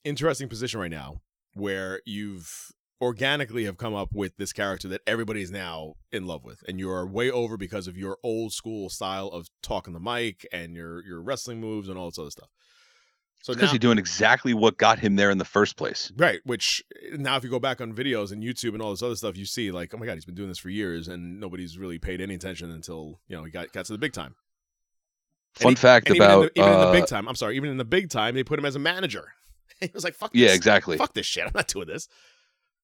interesting 0.04 0.49
position 0.49 0.80
right 0.80 0.91
now 0.91 1.22
where 1.54 2.01
you've 2.06 2.72
organically 3.01 3.66
have 3.66 3.78
come 3.78 3.93
up 3.93 4.14
with 4.14 4.38
this 4.38 4.54
character 4.54 4.88
that 4.88 5.01
everybody 5.06 5.41
is 5.41 5.51
now 5.51 5.93
in 6.12 6.26
love 6.26 6.43
with, 6.43 6.64
and 6.68 6.80
you're 6.80 7.06
way 7.06 7.30
over 7.30 7.58
because 7.58 7.88
of 7.88 7.97
your 7.97 8.18
old 8.24 8.54
school 8.54 8.89
style 8.89 9.28
of 9.28 9.49
talking 9.62 9.93
the 9.93 9.99
mic 9.99 10.47
and 10.51 10.76
your 10.76 11.04
your 11.06 11.22
wrestling 11.22 11.60
moves 11.60 11.89
and 11.89 11.97
all 11.97 12.10
this 12.10 12.20
other 12.20 12.32
stuff. 12.32 12.49
So 13.43 13.54
Because 13.54 13.74
you're 13.74 13.80
doing 13.80 13.97
exactly 13.97 14.54
what 14.54 14.78
got 14.78 14.99
him 14.99 15.18
there 15.18 15.30
in 15.30 15.38
the 15.38 15.43
first 15.43 15.76
place. 15.76 16.14
Right, 16.16 16.39
which 16.45 16.82
eh, 16.95 17.18
now 17.18 17.36
if 17.36 17.43
you 17.43 17.49
go 17.49 17.60
back 17.60 17.82
on 17.82 17.93
videos 17.93 18.32
and 18.32 18.41
YouTube 18.41 18.72
and 18.72 18.82
all 18.82 18.91
this 18.91 19.04
other 19.04 19.18
stuff, 19.18 19.36
you 19.36 19.45
see 19.45 19.70
like, 19.70 19.93
oh 19.93 19.97
my 19.97 20.06
god, 20.06 20.14
he's 20.14 20.24
been 20.24 20.34
doing 20.34 20.47
this 20.47 20.60
for 20.60 20.70
years, 20.70 21.10
and 21.10 21.41
nobody's 21.41 21.78
really 21.78 21.99
paid 21.99 22.22
any 22.22 22.36
attention 22.36 22.72
until 22.72 23.20
you 23.28 23.36
know 23.36 23.43
he 23.43 23.51
got 23.51 23.74
got 23.74 23.86
to 23.86 23.91
the 23.91 23.99
big 23.99 24.14
time. 24.14 24.36
Fun 25.56 25.74
he- 25.74 25.76
fact 25.76 26.08
and 26.08 26.16
even 26.16 26.26
in 26.26 26.32
about 26.32 26.54
the, 26.54 26.60
even 26.60 26.74
in 26.74 26.80
the 26.80 26.88
uh, 26.88 26.91
big 26.91 27.06
time, 27.08 27.28
I'm 27.28 27.36
sorry, 27.36 27.56
even 27.56 27.70
in 27.70 27.78
the 27.78 27.86
big 27.86 28.10
time, 28.10 28.36
they 28.36 28.43
put 28.43 28.60
him 28.60 28.66
as 28.66 28.76
a 28.76 28.80
manager. 28.80 29.34
he 29.80 29.89
was 29.93 30.04
like, 30.04 30.16
"Fuck 30.16 30.32
yeah, 30.34 30.47
this. 30.47 30.56
exactly. 30.56 30.97
fuck 30.97 31.14
this 31.14 31.26
shit. 31.26 31.45
I'm 31.45 31.51
not 31.54 31.68
doing 31.68 31.88
this." 31.88 32.08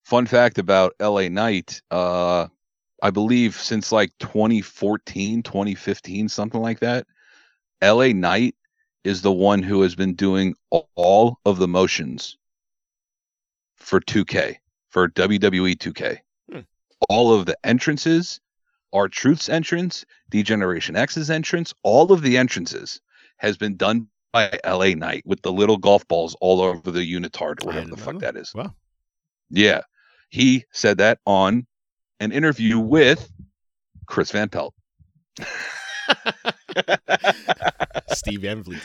Fun 0.03 0.25
fact 0.25 0.57
about 0.57 0.95
LA 0.99 1.27
Knight, 1.27 1.81
uh, 1.91 2.47
I 3.03 3.11
believe 3.11 3.55
since 3.55 3.91
like 3.91 4.11
2014, 4.19 5.43
2015, 5.43 6.29
something 6.29 6.61
like 6.61 6.79
that, 6.79 7.05
LA 7.83 8.07
Knight 8.07 8.55
is 9.03 9.21
the 9.21 9.31
one 9.31 9.63
who 9.63 9.81
has 9.81 9.95
been 9.95 10.13
doing 10.13 10.55
all 10.95 11.39
of 11.45 11.59
the 11.59 11.67
motions 11.67 12.37
for 13.75 13.99
2K, 13.99 14.57
for 14.89 15.09
WWE 15.09 15.77
2K. 15.77 16.17
Hmm. 16.51 16.59
All 17.09 17.33
of 17.33 17.45
the 17.45 17.57
entrances, 17.63 18.39
R-Truth's 18.93 19.49
entrance, 19.49 20.05
D-Generation 20.29 20.95
X's 20.95 21.29
entrance, 21.29 21.73
all 21.83 22.11
of 22.11 22.21
the 22.21 22.37
entrances 22.37 23.01
has 23.37 23.57
been 23.57 23.75
done 23.77 24.07
by 24.31 24.59
LA 24.65 24.89
Knight 24.95 25.23
with 25.25 25.41
the 25.41 25.51
little 25.51 25.77
golf 25.77 26.07
balls 26.07 26.35
all 26.41 26.61
over 26.61 26.91
the 26.91 26.99
unitard, 27.01 27.63
or 27.63 27.67
whatever 27.67 27.89
the 27.89 27.97
fuck 27.97 28.13
know. 28.15 28.19
that 28.19 28.35
is. 28.35 28.53
Wow. 28.53 28.73
Yeah. 29.49 29.81
He 30.29 30.65
said 30.71 30.97
that 30.99 31.19
on 31.25 31.65
an 32.19 32.31
interview 32.31 32.77
with 32.79 33.31
Chris 34.05 34.31
Van 34.31 34.49
Pelt. 34.49 34.73
Steve 38.09 38.41
Van 38.41 38.63
Vliet. 38.63 38.81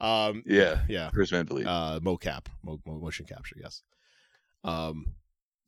Um, 0.00 0.42
Yeah. 0.46 0.82
yeah. 0.88 1.10
Chris 1.12 1.30
Van 1.30 1.46
Vliet. 1.46 1.66
uh 1.66 2.00
mocap 2.00 2.46
mo, 2.62 2.78
mo, 2.86 2.98
motion 2.98 3.24
capture 3.26 3.56
yes 3.60 3.82
um 4.64 5.06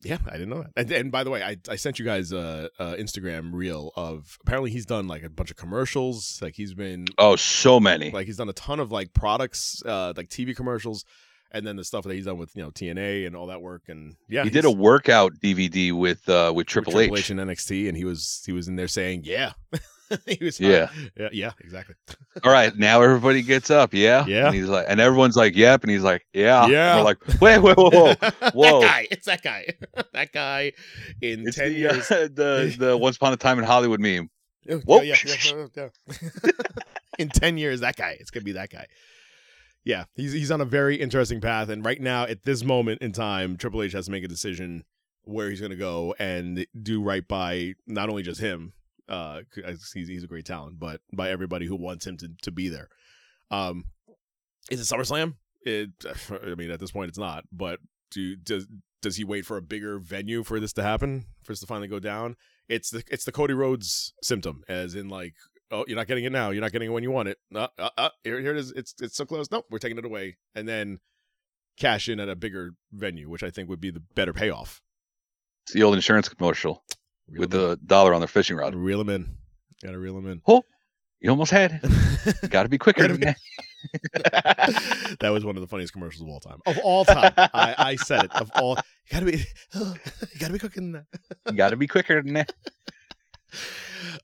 yeah 0.01 0.17
i 0.27 0.33
didn't 0.33 0.49
know 0.49 0.61
that 0.61 0.71
and, 0.77 0.91
and 0.91 1.11
by 1.11 1.23
the 1.23 1.29
way 1.29 1.43
i 1.43 1.57
i 1.69 1.75
sent 1.75 1.99
you 1.99 2.05
guys 2.05 2.31
a, 2.31 2.69
a 2.79 2.95
instagram 2.95 3.51
reel 3.53 3.91
of 3.95 4.37
apparently 4.41 4.71
he's 4.71 4.85
done 4.85 5.07
like 5.07 5.23
a 5.23 5.29
bunch 5.29 5.51
of 5.51 5.57
commercials 5.57 6.39
like 6.41 6.55
he's 6.55 6.73
been 6.73 7.05
oh, 7.17 7.35
so 7.35 7.79
many. 7.79 8.11
like 8.11 8.25
he's 8.25 8.37
done 8.37 8.49
a 8.49 8.53
ton 8.53 8.79
of 8.79 8.91
like 8.91 9.13
products 9.13 9.83
uh 9.85 10.13
like 10.15 10.29
tv 10.29 10.55
commercials 10.55 11.03
and 11.51 11.65
then 11.65 11.75
the 11.75 11.83
stuff 11.83 12.03
that 12.03 12.13
he's 12.13 12.25
done 12.25 12.37
with 12.37 12.55
you 12.55 12.63
know 12.63 12.69
tna 12.71 13.25
and 13.25 13.35
all 13.35 13.47
that 13.47 13.61
work 13.61 13.83
and 13.87 14.15
yeah 14.29 14.43
he 14.43 14.49
did 14.49 14.65
a 14.65 14.71
workout 14.71 15.33
DVD 15.43 15.91
with 15.91 16.29
uh 16.29 16.51
with 16.55 16.59
with 16.59 16.67
Triple, 16.67 16.93
Triple 16.93 17.15
H. 17.15 17.25
H 17.25 17.29
and 17.31 17.39
NXT, 17.39 17.87
and 17.87 17.97
he 17.97 18.05
was 18.05 18.43
he 18.45 18.51
was 18.51 18.67
in 18.67 18.75
there 18.75 18.87
saying, 18.87 19.21
"Yeah, 19.23 19.53
he 20.27 20.43
was, 20.43 20.59
Yeah. 20.59 20.89
yeah, 21.17 21.29
yeah, 21.31 21.51
exactly, 21.59 21.95
All 22.43 22.51
right, 22.51 22.75
now 22.77 23.01
everybody 23.01 23.41
gets 23.41 23.69
up, 23.69 23.93
yeah? 23.93 24.25
Yeah. 24.25 24.47
And 24.47 24.55
he's 24.55 24.67
like 24.67 24.85
and 24.89 24.99
everyone's 24.99 25.35
like, 25.35 25.55
Yep, 25.55 25.83
and 25.83 25.91
he's 25.91 26.03
like, 26.03 26.25
Yeah. 26.33 26.63
And 26.63 26.71
Yeah. 26.73 26.97
we're 26.97 27.03
like, 27.03 27.17
wait, 27.41 27.59
wait, 27.59 27.77
whoa, 27.77 27.89
whoa. 27.89 28.13
Whoa. 28.53 28.81
that 28.81 28.87
guy, 28.87 29.07
it's 29.11 29.25
that 29.25 29.43
guy, 29.43 29.67
that 30.13 30.31
guy 30.31 30.71
in 31.21 31.47
It's 31.47 31.55
ten 31.57 31.73
the, 31.73 31.79
years, 31.79 32.11
uh, 32.11 32.27
the 32.33 32.75
the 32.77 32.97
once 32.97 33.17
upon 33.17 33.33
a 33.33 33.37
time 33.37 33.59
in 33.59 33.65
Hollywood 33.65 33.99
meme. 33.99 34.29
Yeah, 34.65 34.75
Whoa. 34.77 35.01
yeah, 35.01 35.15
yeah, 35.25 35.35
yeah, 35.75 35.87
yeah. 36.13 36.51
in 37.17 37.29
10 37.29 37.57
years 37.57 37.79
that 37.79 37.95
guy 37.95 38.15
it's 38.19 38.29
gonna 38.29 38.43
be 38.43 38.51
that 38.53 38.69
guy 38.69 38.85
yeah 39.83 40.03
he's 40.15 40.31
he's 40.33 40.51
on 40.51 40.61
a 40.61 40.65
very 40.65 40.95
interesting 40.97 41.41
path 41.41 41.69
and 41.69 41.83
right 41.83 41.99
now 42.01 42.23
at 42.23 42.43
this 42.43 42.63
moment 42.63 43.01
in 43.01 43.11
time 43.11 43.57
triple 43.57 43.81
h 43.81 43.93
has 43.93 44.05
to 44.05 44.11
make 44.11 44.23
a 44.23 44.27
decision 44.27 44.83
where 45.23 45.49
he's 45.49 45.59
gonna 45.61 45.75
go 45.75 46.13
and 46.19 46.65
do 46.81 47.01
right 47.01 47.27
by 47.27 47.73
not 47.87 48.09
only 48.09 48.21
just 48.21 48.39
him 48.41 48.73
uh 49.09 49.41
he's, 49.93 50.07
he's 50.07 50.23
a 50.23 50.27
great 50.27 50.45
talent 50.45 50.79
but 50.79 51.01
by 51.11 51.29
everybody 51.29 51.65
who 51.65 51.75
wants 51.75 52.05
him 52.05 52.15
to, 52.15 52.29
to 52.41 52.51
be 52.51 52.69
there 52.69 52.89
um 53.51 53.85
is 54.69 54.79
it 54.79 54.93
SummerSlam? 54.93 55.35
It, 55.61 55.89
I 56.31 56.55
mean, 56.55 56.71
at 56.71 56.79
this 56.79 56.91
point, 56.91 57.09
it's 57.09 57.17
not. 57.17 57.43
But 57.51 57.79
do 58.11 58.35
does 58.35 58.67
does 59.01 59.15
he 59.17 59.23
wait 59.23 59.45
for 59.45 59.57
a 59.57 59.61
bigger 59.61 59.99
venue 59.99 60.43
for 60.43 60.59
this 60.59 60.73
to 60.73 60.83
happen? 60.83 61.25
For 61.43 61.53
this 61.53 61.59
to 61.61 61.67
finally 61.67 61.87
go 61.87 61.99
down? 61.99 62.35
It's 62.67 62.89
the 62.89 63.03
it's 63.09 63.25
the 63.25 63.31
Cody 63.31 63.53
Rhodes 63.53 64.13
symptom, 64.21 64.63
as 64.67 64.95
in 64.95 65.09
like, 65.09 65.35
oh, 65.71 65.85
you're 65.87 65.97
not 65.97 66.07
getting 66.07 66.25
it 66.25 66.31
now. 66.31 66.51
You're 66.51 66.61
not 66.61 66.71
getting 66.71 66.89
it 66.89 66.93
when 66.93 67.03
you 67.03 67.11
want 67.11 67.29
it. 67.29 67.37
Uh, 67.53 67.67
uh, 67.77 67.89
uh, 67.97 68.09
here, 68.23 68.39
here 68.39 68.51
it 68.51 68.57
is. 68.57 68.71
It's 68.71 68.93
it's 69.01 69.15
so 69.15 69.25
close. 69.25 69.49
Nope, 69.51 69.65
we're 69.69 69.79
taking 69.79 69.97
it 69.97 70.05
away, 70.05 70.37
and 70.55 70.67
then 70.67 70.99
cash 71.77 72.09
in 72.09 72.19
at 72.19 72.29
a 72.29 72.35
bigger 72.35 72.71
venue, 72.91 73.29
which 73.29 73.43
I 73.43 73.49
think 73.49 73.69
would 73.69 73.81
be 73.81 73.91
the 73.91 74.03
better 74.15 74.33
payoff. 74.33 74.81
It's 75.65 75.73
the 75.73 75.83
old 75.83 75.95
insurance 75.95 76.29
commercial 76.29 76.83
Reel 77.31 77.41
with 77.41 77.51
the 77.51 77.79
dollar 77.85 78.13
on 78.13 78.21
their 78.21 78.27
fishing 78.27 78.57
rod. 78.57 78.75
reel 78.75 79.01
him 79.01 79.09
in. 79.09 79.29
Got 79.83 79.91
to 79.91 79.99
reel 79.99 80.17
him 80.17 80.27
in. 80.29 80.41
Oh, 80.47 80.63
you 81.19 81.29
almost 81.29 81.51
had 81.51 81.81
it. 81.83 82.49
Gotta 82.49 82.69
be 82.69 82.77
quicker 82.77 83.07
than 83.07 83.19
that. 83.21 83.37
that 85.19 85.29
was 85.29 85.43
one 85.43 85.57
of 85.57 85.61
the 85.61 85.67
funniest 85.67 85.93
commercials 85.93 86.21
of 86.21 86.29
all 86.29 86.39
time. 86.39 86.59
Of 86.65 86.77
all 86.79 87.05
time, 87.05 87.33
I, 87.37 87.75
I 87.77 87.95
said 87.95 88.25
it. 88.25 88.35
Of 88.35 88.49
all, 88.55 88.75
you 88.75 89.11
gotta 89.11 89.25
be, 89.25 89.37
you 89.75 90.39
gotta 90.39 90.53
be 90.53 90.59
cooking 90.59 90.93
that. 90.93 91.05
You 91.47 91.53
gotta 91.53 91.75
be 91.75 91.87
quicker 91.87 92.21
than 92.21 92.33
that. 92.33 92.53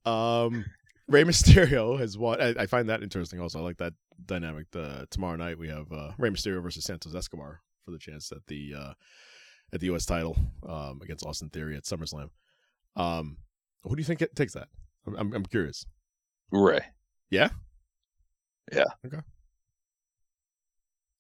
Um, 0.06 0.66
Rey 1.08 1.24
Mysterio 1.24 2.00
has 2.00 2.18
won. 2.18 2.40
I, 2.40 2.56
I 2.60 2.66
find 2.66 2.90
that 2.90 3.04
interesting. 3.04 3.42
Also, 3.42 3.60
I 3.60 3.62
like 3.62 3.78
that 3.78 3.94
dynamic. 4.24 4.68
The 4.72 5.08
tomorrow 5.10 5.36
night 5.36 5.58
we 5.58 5.68
have 5.68 5.92
uh, 5.92 6.12
Rey 6.18 6.30
Mysterio 6.30 6.62
versus 6.62 6.86
Santos 6.86 7.14
Escobar 7.14 7.62
for 7.84 7.92
the 7.92 7.98
chance 8.00 8.32
at 8.32 8.46
the 8.48 8.74
uh, 8.78 8.94
at 9.74 9.80
the 9.80 9.88
U.S. 9.88 10.06
title 10.06 10.38
um, 10.68 11.02
against 11.04 11.26
Austin 11.26 11.50
Theory 11.50 11.76
at 11.76 11.84
SummerSlam. 11.84 12.30
Um, 12.96 13.38
who 13.84 13.96
do 13.96 14.00
you 14.00 14.06
think 14.06 14.22
it 14.22 14.36
takes 14.36 14.54
that? 14.54 14.68
I'm, 15.06 15.34
I'm, 15.34 15.46
curious. 15.46 15.86
Rey. 16.52 16.82
Yeah? 17.30 17.50
Yeah. 18.74 18.86
Okay. 19.06 19.20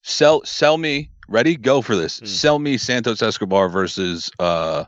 Sell 0.03 0.43
sell 0.45 0.77
me. 0.77 1.11
Ready? 1.27 1.55
Go 1.55 1.81
for 1.81 1.95
this. 1.95 2.19
Hmm. 2.19 2.25
Sell 2.25 2.59
me 2.59 2.77
Santos 2.77 3.21
Escobar 3.21 3.69
versus 3.69 4.31
uh 4.39 4.85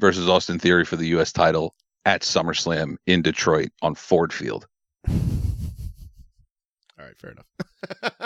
versus 0.00 0.28
Austin 0.28 0.58
Theory 0.58 0.84
for 0.84 0.96
the 0.96 1.06
US 1.08 1.32
title 1.32 1.74
at 2.04 2.22
SummerSlam 2.22 2.96
in 3.06 3.22
Detroit 3.22 3.70
on 3.82 3.94
Ford 3.94 4.32
Field. 4.32 4.66
All 5.08 5.14
right, 6.98 7.18
fair 7.18 7.30
enough. 7.30 7.46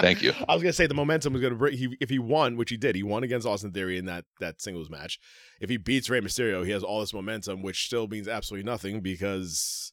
Thank 0.00 0.22
you. 0.22 0.32
I 0.48 0.54
was 0.54 0.62
gonna 0.62 0.72
say 0.72 0.86
the 0.86 0.94
momentum 0.94 1.32
was 1.32 1.42
gonna 1.42 1.54
bring. 1.54 1.76
He, 1.76 1.96
if 2.00 2.10
he 2.10 2.18
won, 2.18 2.56
which 2.56 2.70
he 2.70 2.76
did, 2.76 2.94
he 2.94 3.02
won 3.02 3.24
against 3.24 3.46
Austin 3.46 3.72
Theory 3.72 3.98
in 3.98 4.06
that 4.06 4.24
that 4.40 4.60
singles 4.60 4.90
match. 4.90 5.18
If 5.60 5.70
he 5.70 5.76
beats 5.76 6.10
Rey 6.10 6.20
Mysterio, 6.20 6.64
he 6.64 6.72
has 6.72 6.82
all 6.82 7.00
this 7.00 7.14
momentum, 7.14 7.62
which 7.62 7.86
still 7.86 8.06
means 8.06 8.28
absolutely 8.28 8.64
nothing 8.64 9.00
because 9.00 9.92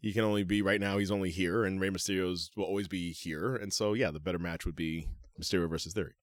he 0.00 0.12
can 0.12 0.24
only 0.24 0.44
be 0.44 0.62
right 0.62 0.80
now. 0.80 0.98
He's 0.98 1.10
only 1.10 1.30
here, 1.30 1.64
and 1.64 1.80
Rey 1.80 1.90
Mysterio's 1.90 2.50
will 2.56 2.64
always 2.64 2.88
be 2.88 3.12
here. 3.12 3.56
And 3.56 3.72
so, 3.72 3.92
yeah, 3.94 4.10
the 4.10 4.20
better 4.20 4.38
match 4.38 4.64
would 4.66 4.76
be 4.76 5.08
Mysterio 5.40 5.68
versus 5.68 5.92
Theory. 5.92 6.14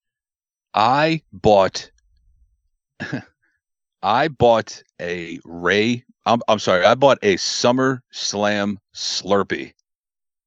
I 0.74 1.22
bought 1.32 1.90
I 4.02 4.28
bought 4.28 4.82
a 5.00 5.38
Ray 5.44 6.04
I'm 6.24 6.40
I'm 6.46 6.58
sorry. 6.58 6.84
I 6.84 6.94
bought 6.94 7.18
a 7.22 7.36
Summer 7.36 8.02
Slam 8.12 8.78
Slurpee 8.94 9.72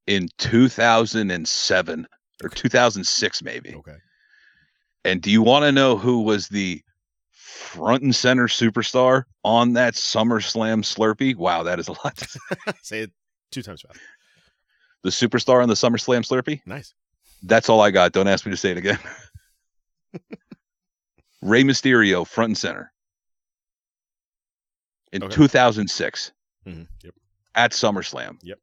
in 0.07 0.29
2007 0.37 2.07
or 2.43 2.49
2006 2.49 3.43
maybe. 3.43 3.73
Okay. 3.75 3.95
And 5.03 5.21
do 5.21 5.29
you 5.31 5.41
want 5.41 5.63
to 5.65 5.71
know 5.71 5.97
who 5.97 6.21
was 6.21 6.47
the 6.49 6.81
front 7.31 8.01
and 8.03 8.15
center 8.15 8.47
superstar 8.47 9.23
on 9.43 9.73
that 9.73 9.93
SummerSlam 9.93 10.81
Slurpee? 10.83 11.35
Wow, 11.35 11.63
that 11.63 11.79
is 11.79 11.87
a 11.87 11.91
lot. 11.91 12.17
to 12.17 12.27
say. 12.27 12.39
Say 12.81 12.99
it 13.01 13.11
two 13.51 13.61
times 13.61 13.81
fast. 13.81 13.99
the 15.03 15.09
superstar 15.11 15.61
on 15.61 15.69
the 15.69 15.75
SummerSlam 15.75 16.25
Slurpee? 16.27 16.61
Nice. 16.65 16.93
That's 17.43 17.69
all 17.69 17.81
I 17.81 17.91
got. 17.91 18.11
Don't 18.13 18.27
ask 18.27 18.45
me 18.45 18.51
to 18.51 18.57
say 18.57 18.71
it 18.71 18.77
again. 18.77 18.97
Rey 21.41 21.63
Mysterio, 21.63 22.25
front 22.27 22.49
and 22.49 22.57
center. 22.57 22.91
In 25.11 25.23
Okay. 25.23 25.35
2006 25.35 26.31
Mhm, 26.67 26.87
Yep. 27.03 27.13
at 27.53 27.71
SummerSlam. 27.71 28.37
Yep. 28.41 28.59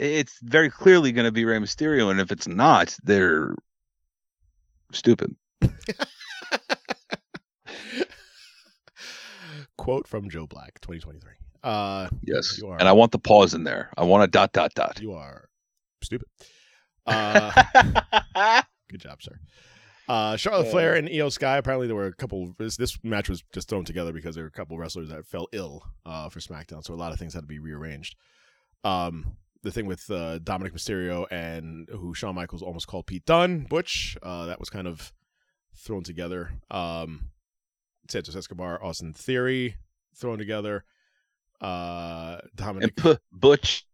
It's 0.00 0.38
very 0.42 0.70
clearly 0.70 1.12
going 1.12 1.26
to 1.26 1.30
be 1.32 1.44
Rey 1.44 1.58
Mysterio, 1.58 2.10
and 2.10 2.18
if 2.20 2.32
it's 2.32 2.48
not, 2.48 2.96
they're 3.02 3.54
stupid. 4.92 5.36
Quote 9.76 10.06
from 10.06 10.28
Joe 10.30 10.46
Black, 10.46 10.80
2023. 10.80 11.32
Uh, 11.62 12.08
Yes, 12.22 12.58
You 12.58 12.68
are. 12.68 12.78
and 12.78 12.88
I 12.88 12.92
want 12.92 13.12
the 13.12 13.18
pause 13.18 13.52
in 13.54 13.64
there. 13.64 13.90
I 13.96 14.04
want 14.04 14.24
a 14.24 14.26
dot 14.26 14.52
dot 14.52 14.72
dot. 14.74 15.00
you 15.02 15.12
are 15.12 15.48
stupid. 16.02 16.28
Uh, 17.06 17.50
good 18.90 19.00
job, 19.00 19.22
sir. 19.22 19.38
Uh, 20.08 20.36
Charlotte 20.36 20.70
Flair 20.70 20.96
and 20.96 21.08
Iyo 21.08 21.30
Sky. 21.30 21.58
Apparently, 21.58 21.86
there 21.86 21.96
were 21.96 22.06
a 22.06 22.14
couple. 22.14 22.54
This, 22.58 22.76
this 22.76 22.98
match 23.04 23.28
was 23.28 23.42
just 23.52 23.68
thrown 23.68 23.84
together 23.84 24.12
because 24.12 24.34
there 24.34 24.44
were 24.44 24.48
a 24.48 24.52
couple 24.52 24.76
wrestlers 24.78 25.08
that 25.10 25.26
fell 25.26 25.46
ill 25.52 25.84
uh, 26.04 26.28
for 26.30 26.40
SmackDown, 26.40 26.82
so 26.84 26.94
a 26.94 26.96
lot 26.96 27.12
of 27.12 27.18
things 27.18 27.34
had 27.34 27.42
to 27.42 27.46
be 27.46 27.58
rearranged. 27.58 28.16
Um, 28.82 29.36
the 29.62 29.70
thing 29.70 29.86
with 29.86 30.10
uh, 30.10 30.38
Dominic 30.38 30.72
Mysterio 30.72 31.26
and 31.30 31.88
who 31.90 32.14
Shawn 32.14 32.34
Michaels 32.34 32.62
almost 32.62 32.86
called 32.86 33.06
Pete 33.06 33.24
Dunne, 33.26 33.66
Butch, 33.68 34.16
uh, 34.22 34.46
that 34.46 34.58
was 34.58 34.70
kind 34.70 34.86
of 34.86 35.12
thrown 35.76 36.02
together. 36.02 36.52
Um, 36.70 37.30
Santos 38.08 38.34
Escobar, 38.36 38.82
Austin 38.82 39.12
Theory 39.12 39.76
thrown 40.16 40.38
together. 40.38 40.84
Uh, 41.60 42.38
Dominic 42.54 42.94
And 43.04 43.18
P- 43.18 43.22
Butch, 43.32 43.86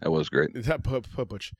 that 0.00 0.10
was 0.10 0.28
great. 0.28 0.50
that 0.64 0.82
put, 0.82 1.10
put 1.12 1.28
Butch. 1.28 1.52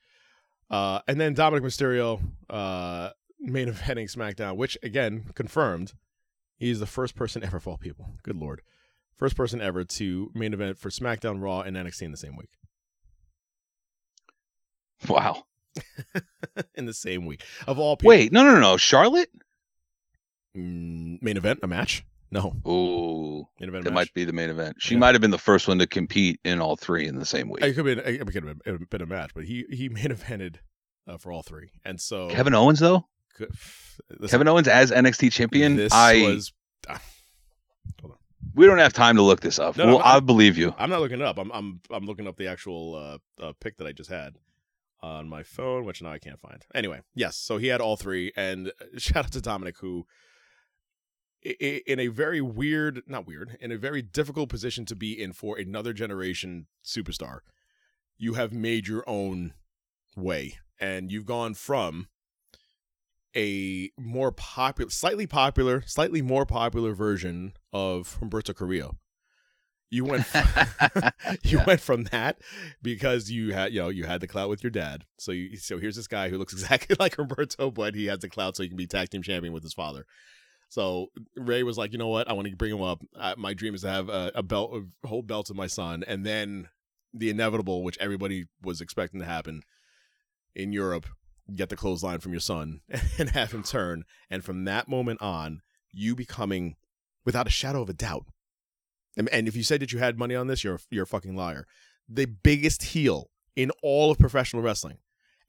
Uh, 0.69 0.99
and 1.07 1.19
then 1.21 1.33
Dominic 1.33 1.63
Mysterio, 1.63 2.19
uh, 2.49 3.11
main 3.39 3.71
eventing 3.71 4.11
SmackDown, 4.11 4.57
which 4.57 4.77
again 4.81 5.25
confirmed 5.35 5.93
he's 6.57 6.79
the 6.79 6.85
first 6.87 7.15
person 7.15 7.43
ever 7.43 7.57
of 7.57 7.67
all 7.67 7.77
people. 7.77 8.15
Good 8.23 8.35
lord, 8.35 8.61
first 9.15 9.37
person 9.37 9.61
ever 9.61 9.83
to 9.83 10.31
main 10.33 10.53
event 10.53 10.77
for 10.77 10.89
SmackDown, 10.89 11.41
Raw, 11.41 11.61
and 11.61 11.77
NXT 11.77 12.01
in 12.01 12.11
the 12.11 12.17
same 12.17 12.35
week. 12.35 12.49
Wow. 15.07 15.43
in 16.75 16.85
the 16.85 16.93
same 16.93 17.25
week 17.25 17.43
of 17.67 17.77
all 17.79 17.97
people. 17.97 18.09
Wait, 18.09 18.31
no, 18.31 18.43
no, 18.43 18.59
no. 18.59 18.77
Charlotte? 18.77 19.29
Mm, 20.55 21.21
main 21.21 21.37
event, 21.37 21.59
a 21.63 21.67
match? 21.67 22.03
No, 22.29 22.55
Ooh, 22.67 23.47
main 23.59 23.69
event. 23.69 23.85
that 23.85 23.91
match. 23.91 23.95
might 23.95 24.13
be 24.13 24.25
the 24.25 24.33
main 24.33 24.49
event. 24.49 24.77
She 24.79 24.95
Yeah. 24.95 24.99
might 24.99 25.15
have 25.15 25.21
been 25.21 25.31
the 25.31 25.37
first 25.37 25.67
one 25.67 25.79
to 25.79 25.87
compete 25.87 26.39
in 26.43 26.59
all 26.59 26.75
three 26.75 27.07
in 27.07 27.19
the 27.19 27.25
same 27.25 27.49
week. 27.49 27.63
It 27.63 27.73
could 27.75 27.85
have 27.85 27.85
been, 27.85 27.99
it 27.99 28.17
could 28.33 28.43
have 28.43 28.89
been, 28.89 29.01
a 29.01 29.05
match, 29.05 29.31
but 29.33 29.45
he 29.45 29.65
he 29.71 29.87
main 29.89 30.07
evented 30.09 30.55
uh, 31.07 31.17
for 31.17 31.31
all 31.31 31.41
three, 31.43 31.69
and 31.85 32.01
so 32.01 32.29
Kevin 32.29 32.53
Owens, 32.53 32.79
though? 32.79 33.07
Kevin 34.27 34.47
Owens 34.47 34.67
as 34.67 34.91
NXT 34.91 35.31
champion? 35.31 35.75
This 35.77 35.93
I 35.93 36.21
was. 36.23 36.51
we 38.55 38.65
don't 38.65 38.79
have 38.79 38.93
time 38.93 39.15
to 39.15 39.21
look 39.21 39.39
this 39.41 39.59
up. 39.59 39.77
No, 39.77 39.85
well, 39.85 39.99
I- 39.99 40.17
I 40.17 40.19
believe 40.19 40.57
you. 40.57 40.73
I'm 40.77 40.89
not 40.89 40.99
looking 41.01 41.21
it 41.21 41.25
up. 41.25 41.37
I'm 41.37 41.51
I'm 41.51 41.79
I'm 41.91 42.05
looking 42.05 42.27
up 42.27 42.35
the 42.35 42.47
actual 42.47 42.95
uh, 43.39 43.43
uh, 43.45 43.53
pick 43.61 43.77
that 43.77 43.87
I 43.87 43.91
just 43.93 44.09
had 44.09 44.35
on 45.01 45.29
my 45.29 45.43
phone, 45.43 45.85
which 45.85 46.01
now 46.01 46.11
I 46.11 46.19
can't 46.19 46.39
find. 46.39 46.65
Anyway, 46.73 47.01
yes. 47.15 47.37
So 47.37 47.57
he 47.57 47.67
had 47.67 47.81
all 47.81 47.97
three, 47.97 48.31
and 48.35 48.69
uh, 48.69 48.85
shout 48.97 49.25
out 49.25 49.31
to 49.33 49.41
Dominic, 49.41 49.77
who 49.79 50.05
in 51.43 51.99
a 51.99 52.07
very 52.07 52.41
weird, 52.41 53.03
not 53.07 53.27
weird, 53.27 53.57
in 53.61 53.71
a 53.71 53.77
very 53.77 54.01
difficult 54.01 54.49
position 54.49 54.85
to 54.85 54.95
be 54.95 55.21
in 55.21 55.33
for 55.33 55.57
another 55.57 55.93
generation 55.93 56.67
superstar. 56.83 57.39
You 58.17 58.33
have 58.33 58.51
made 58.51 58.87
your 58.87 59.03
own 59.07 59.53
way, 60.15 60.57
and 60.79 61.11
you've 61.11 61.25
gone 61.25 61.53
from 61.53 62.07
a 63.35 63.91
more 63.99 64.31
popular, 64.31 64.89
slightly 64.89 65.27
popular, 65.27 65.83
slightly 65.85 66.21
more 66.21 66.45
popular 66.45 66.93
version 66.93 67.53
of 67.71 68.17
Humberto 68.19 68.55
Carrillo. 68.55 68.97
You 69.89 70.03
went 70.05 70.25
you 71.43 71.57
Yeah. 71.59 71.65
went 71.65 71.79
from 71.81 72.03
that 72.05 72.41
because 72.81 73.31
you 73.31 73.53
had 73.53 73.73
you 73.73 73.79
know 73.81 73.89
you 73.89 74.05
had 74.05 74.21
the 74.21 74.27
clout 74.27 74.49
with 74.49 74.63
your 74.63 74.71
dad. 74.71 75.05
So 75.17 75.31
you 75.31 75.57
so 75.57 75.77
here's 75.77 75.95
this 75.95 76.07
guy 76.07 76.29
who 76.29 76.37
looks 76.37 76.53
exactly 76.57 76.95
like 76.99 77.17
Roberto, 77.17 77.71
but 77.71 77.95
he 77.95 78.05
has 78.07 78.19
the 78.19 78.29
clout 78.29 78.55
so 78.57 78.63
he 78.63 78.69
can 78.69 78.77
be 78.77 78.87
tag 78.87 79.09
team 79.09 79.23
champion 79.23 79.53
with 79.53 79.63
his 79.63 79.73
father. 79.73 80.05
So 80.69 81.07
Rey 81.37 81.63
was 81.63 81.77
like, 81.77 81.93
you 81.93 81.97
know 81.97 82.09
what, 82.09 82.29
I 82.29 82.33
want 82.33 82.49
to 82.49 82.55
bring 82.55 82.73
him 82.73 82.81
up. 82.81 83.01
Uh, 83.17 83.35
my 83.37 83.53
dream 83.53 83.73
is 83.73 83.81
to 83.83 83.89
have 83.89 84.09
a, 84.09 84.31
a 84.35 84.43
belt, 84.43 84.75
a 85.03 85.07
whole 85.07 85.21
belt 85.21 85.49
of 85.49 85.55
my 85.55 85.67
son, 85.67 86.03
and 86.05 86.25
then 86.25 86.67
the 87.13 87.29
inevitable, 87.29 87.83
which 87.83 87.97
everybody 88.01 88.45
was 88.61 88.81
expecting 88.81 89.21
to 89.21 89.25
happen 89.25 89.61
in 90.55 90.73
Europe, 90.73 91.05
get 91.55 91.69
the 91.69 91.77
clothesline 91.77 92.19
from 92.19 92.33
your 92.33 92.41
son 92.41 92.81
and 93.17 93.29
have 93.29 93.53
him 93.53 93.63
turn. 93.63 94.03
And 94.29 94.43
from 94.43 94.65
that 94.65 94.89
moment 94.89 95.21
on, 95.21 95.61
you 95.93 96.15
becoming, 96.15 96.75
without 97.23 97.47
a 97.47 97.51
shadow 97.51 97.81
of 97.81 97.89
a 97.89 97.93
doubt, 97.93 98.25
and, 99.17 99.27
and 99.29 99.47
if 99.47 99.55
you 99.55 99.63
said 99.63 99.81
that 99.81 99.91
you 99.91 99.99
had 99.99 100.17
money 100.17 100.35
on 100.35 100.47
this, 100.47 100.63
you're 100.63 100.79
you're 100.89 101.03
a 101.03 101.07
fucking 101.07 101.35
liar. 101.35 101.65
The 102.07 102.25
biggest 102.25 102.83
heel 102.83 103.29
in 103.55 103.71
all 103.83 104.11
of 104.11 104.19
professional 104.19 104.61
wrestling, 104.61 104.99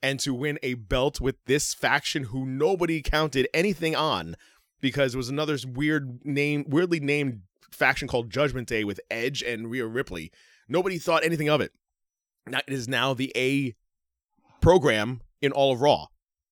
and 0.03 0.19
to 0.21 0.35
win 0.35 0.59
a 0.63 0.75
belt 0.75 1.21
with 1.21 1.37
this 1.45 1.75
faction 1.75 2.25
who 2.25 2.45
nobody 2.47 3.03
counted 3.03 3.47
anything 3.53 3.95
on, 3.95 4.35
because 4.81 5.15
it 5.15 5.19
was 5.19 5.29
another 5.29 5.57
weird 5.67 6.25
name, 6.25 6.65
weirdly 6.67 7.01
named 7.01 7.43
faction 7.71 8.09
called 8.09 8.31
Judgment 8.31 8.67
Day 8.67 8.83
with 8.83 8.99
Edge 9.11 9.43
and 9.43 9.71
Rhea 9.71 9.87
Ripley. 9.87 10.33
Nobody 10.69 10.99
thought 10.99 11.25
anything 11.25 11.49
of 11.49 11.61
it. 11.61 11.73
Now 12.47 12.61
it 12.67 12.73
is 12.73 12.89
now 12.89 13.15
the 13.15 13.33
A 13.37 13.77
program 14.61 15.21
in 15.41 15.53
all 15.53 15.73
of 15.73 15.81
Raw, 15.81 16.07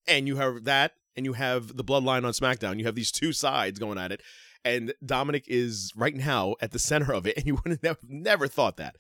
and 0.07 0.29
you 0.29 0.37
have 0.37 0.65
that, 0.65 0.93
and 1.17 1.25
you 1.25 1.33
have 1.33 1.77
the 1.77 1.85
Bloodline 1.85 2.25
on 2.25 2.33
SmackDown. 2.33 2.79
You 2.79 2.85
have 2.85 2.95
these 2.95 3.11
two 3.11 3.33
sides 3.33 3.79
going 3.79 3.99
at 3.99 4.13
it, 4.13 4.21
and 4.67 4.93
Dominic 5.05 5.45
is 5.47 5.93
right 5.97 6.15
now 6.15 6.57
at 6.61 6.73
the 6.73 6.79
center 6.79 7.13
of 7.13 7.27
it, 7.27 7.37
and 7.37 7.47
you 7.47 7.55
would 7.65 7.79
have 7.83 7.99
never 8.07 8.49
thought 8.49 8.77
that 8.77 8.97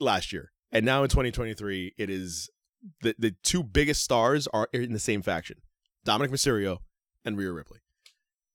last 0.00 0.32
year. 0.32 0.52
And 0.70 0.86
now 0.86 1.02
in 1.02 1.10
2023, 1.10 1.94
it 1.98 2.08
is 2.08 2.48
the 3.02 3.14
the 3.18 3.34
two 3.42 3.62
biggest 3.62 4.02
stars 4.02 4.46
are 4.48 4.68
in 4.72 4.92
the 4.92 4.98
same 4.98 5.20
faction: 5.20 5.58
Dominic 6.04 6.30
Mysterio 6.30 6.78
and 7.24 7.36
Rhea 7.36 7.52
Ripley. 7.52 7.80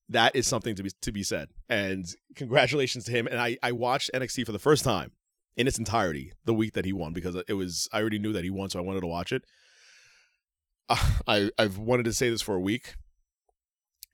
That 0.09 0.35
is 0.35 0.47
something 0.47 0.73
to 0.75 0.83
be 0.83 0.91
to 1.01 1.11
be 1.11 1.23
said, 1.23 1.49
and 1.69 2.05
congratulations 2.35 3.03
to 3.05 3.11
him. 3.11 3.27
And 3.27 3.39
I 3.39 3.57
I 3.61 3.73
watched 3.73 4.09
NXT 4.13 4.45
for 4.45 4.53
the 4.53 4.59
first 4.59 4.83
time 4.83 5.11
in 5.57 5.67
its 5.67 5.77
entirety 5.77 6.31
the 6.45 6.53
week 6.53 6.73
that 6.73 6.85
he 6.85 6.93
won 6.93 7.11
because 7.11 7.35
it 7.47 7.53
was 7.53 7.89
I 7.91 7.99
already 7.99 8.19
knew 8.19 8.31
that 8.33 8.45
he 8.45 8.49
won, 8.49 8.69
so 8.69 8.79
I 8.79 8.83
wanted 8.83 9.01
to 9.01 9.07
watch 9.07 9.33
it. 9.33 9.43
I 11.27 11.51
I've 11.59 11.77
wanted 11.77 12.03
to 12.05 12.13
say 12.13 12.29
this 12.29 12.41
for 12.41 12.55
a 12.55 12.61
week. 12.61 12.95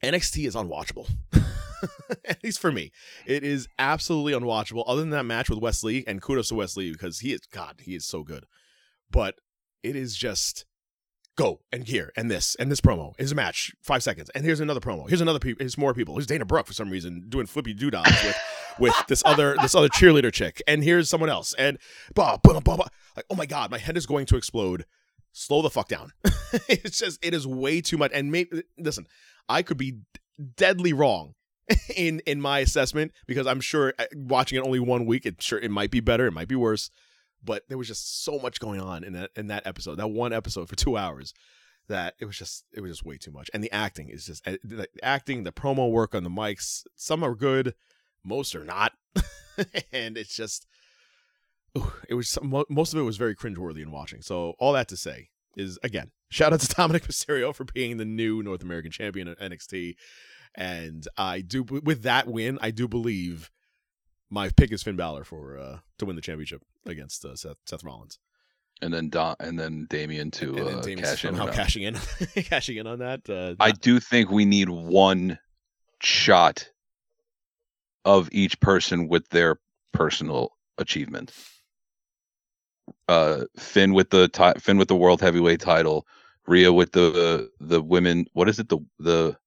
NXT 0.04 0.48
is 0.48 0.56
unwatchable. 0.56 1.10
At 2.26 2.44
least 2.44 2.60
for 2.60 2.72
me, 2.72 2.92
it 3.26 3.44
is 3.44 3.68
absolutely 3.78 4.34
unwatchable. 4.34 4.84
Other 4.88 5.02
than 5.02 5.12
that 5.12 5.26
match 5.26 5.50
with 5.50 5.60
Wes 5.60 5.84
Lee, 5.84 6.04
and 6.08 6.22
kudos 6.22 6.50
to 6.50 6.56
Wes 6.56 6.78
Lee 6.78 6.92
because 6.92 7.20
he 7.20 7.34
is 7.34 7.42
God, 7.52 7.82
he 7.82 7.96
is 7.96 8.06
so 8.06 8.24
good. 8.24 8.46
But 9.10 9.36
it 9.84 9.96
is 9.96 10.16
just 10.16 10.66
go 11.36 11.60
and 11.72 11.88
here 11.88 12.12
and 12.16 12.30
this 12.30 12.56
and 12.56 12.72
this 12.72 12.82
promo. 12.82 13.14
Is 13.20 13.32
a 13.32 13.36
match 13.36 13.74
five 13.82 14.04
seconds 14.04 14.30
and 14.34 14.46
here's 14.46 14.60
another 14.60 14.80
promo. 14.80 15.08
Here's 15.08 15.22
another 15.22 15.40
people 15.40 15.62
here's 15.64 15.78
more 15.78 15.94
people. 15.94 16.16
Here's 16.16 16.28
Dana 16.28 16.46
Brooke 16.46 16.68
for 16.68 16.74
some 16.74 16.90
reason 16.90 17.26
doing 17.30 17.46
flippy 17.46 17.74
doodahs 17.74 18.24
with 18.24 18.38
with 18.80 18.96
this 19.08 19.24
other 19.26 19.56
this 19.62 19.76
other 19.76 19.90
cheerleader 19.90 20.32
chick. 20.32 20.62
And 20.68 20.84
here's 20.84 21.10
someone 21.10 21.30
else 21.30 21.54
and 21.58 21.78
blah, 22.16 22.38
blah, 22.38 22.60
blah, 22.60 22.76
blah. 22.76 22.88
like 23.16 23.26
oh 23.30 23.36
my 23.36 23.46
god 23.46 23.72
my 23.72 23.78
head 23.78 23.98
is 23.98 24.06
going 24.06 24.26
to 24.28 24.38
explode. 24.38 24.86
Slow 25.32 25.62
the 25.62 25.70
fuck 25.70 25.88
down. 25.88 26.12
It's 26.70 27.00
just 27.00 27.24
it 27.26 27.34
is 27.34 27.48
way 27.48 27.82
too 27.82 27.98
much. 27.98 28.12
And 28.14 28.32
maybe 28.32 28.64
listen 28.78 29.08
I 29.50 29.64
could 29.64 29.78
be 29.78 30.00
deadly 30.56 30.94
wrong 30.94 31.34
in 31.96 32.22
in 32.26 32.42
my 32.42 32.60
assessment 32.60 33.12
because 33.28 33.48
I'm 33.48 33.62
sure 33.62 33.94
uh, 33.98 34.06
watching 34.16 34.58
it 34.58 34.66
only 34.66 34.80
one 34.80 35.06
week 35.06 35.26
it 35.26 35.42
sure 35.42 35.60
it 35.60 35.72
might 35.72 35.92
be 35.92 36.02
better 36.02 36.28
it 36.28 36.34
might 36.34 36.48
be 36.48 36.56
worse 36.56 36.90
but 37.44 37.64
there 37.70 37.78
was 37.78 37.88
just 37.88 38.24
so 38.24 38.38
much 38.40 38.60
going 38.60 38.82
on 38.82 39.04
in 39.04 39.14
that 39.14 39.30
in 39.36 39.48
that 39.48 39.66
episode 39.66 39.96
that 39.96 40.10
one 40.10 40.34
episode 40.34 40.68
for 40.68 40.76
2 40.76 40.98
hours 40.98 41.34
that 41.88 42.16
it 42.20 42.26
was 42.26 42.38
just 42.38 42.66
it 42.74 42.82
was 42.82 42.92
just 42.92 43.06
way 43.06 43.18
too 43.18 43.32
much. 43.32 43.50
And 43.54 43.64
the 43.64 43.72
acting 43.72 44.10
is 44.10 44.26
just 44.26 44.48
uh, 44.48 44.58
the 44.64 44.88
acting 45.02 45.44
the 45.44 45.52
promo 45.52 45.92
work 45.92 46.16
on 46.16 46.24
the 46.24 46.30
mics 46.30 46.84
some 46.96 47.24
are 47.24 47.36
good 47.36 47.76
most 48.24 48.56
are 48.56 48.66
not. 48.66 48.94
And 49.92 50.18
it's 50.18 50.36
just 50.36 50.66
it 52.10 52.16
was 52.16 52.40
most 52.42 52.94
of 52.94 53.00
it 53.00 53.04
was 53.04 53.18
very 53.18 53.36
cringeworthy 53.36 53.84
in 53.84 53.92
watching. 53.92 54.24
So 54.24 54.56
all 54.58 54.74
that 54.74 54.88
to 54.88 54.98
say 54.98 55.30
is 55.56 55.78
again 55.84 56.10
shout 56.30 56.54
out 56.54 56.62
to 56.62 56.68
Dominic 56.76 57.04
Mysterio 57.04 57.54
for 57.54 57.64
being 57.64 57.98
the 57.98 58.06
new 58.06 58.42
North 58.42 58.64
American 58.64 58.90
champion 58.90 59.28
at 59.28 59.40
NXT 59.40 59.94
and 60.56 61.08
I 61.18 61.42
do 61.42 61.64
with 61.64 62.04
that 62.04 62.28
win 62.28 62.60
I 62.62 62.72
do 62.72 62.88
believe 62.88 63.50
my 64.30 64.50
pick 64.50 64.72
is 64.72 64.84
Finn 64.84 64.96
Balor 64.96 65.24
for 65.24 65.58
uh 65.58 65.80
to 66.00 66.06
win 66.06 66.16
the 66.16 66.22
championship 66.22 66.62
against 66.86 67.24
uh, 67.26 67.36
Seth 67.36 67.58
Seth 67.66 67.84
Rollins. 67.84 68.20
and 68.82 68.94
then 68.94 69.10
Don, 69.10 69.36
and 69.40 69.58
then 69.60 69.88
Damian 69.90 70.32
to 70.32 70.58
and 70.58 70.68
then 70.68 70.78
uh, 71.00 71.02
cash 71.02 71.26
in. 71.26 71.36
somehow 71.36 71.52
cashing 71.54 71.84
in, 71.84 71.96
cashing 72.36 72.78
in 72.78 72.88
on 72.88 73.00
that. 73.00 73.30
Uh, 73.30 73.56
I 73.60 73.72
do 73.72 74.00
think 74.00 74.30
we 74.30 74.46
need 74.46 74.70
one 74.70 75.40
shot 76.02 76.70
of 78.06 78.28
each 78.32 78.60
person 78.60 79.08
with 79.08 79.30
their 79.30 79.60
personal 79.94 80.52
achievement. 80.78 81.32
Uh, 83.08 83.46
Finn 83.58 83.94
with 83.94 84.10
the 84.10 84.28
ti- 84.28 84.60
Finn 84.60 84.78
with 84.78 84.90
the 84.90 84.96
world 84.96 85.22
heavyweight 85.22 85.62
title, 85.62 86.06
Rhea 86.48 86.74
with 86.74 86.92
the 86.92 87.50
the 87.60 87.82
women. 87.82 88.26
What 88.34 88.50
is 88.50 88.60
it? 88.60 88.68
The 88.68 88.80
the, 89.00 89.38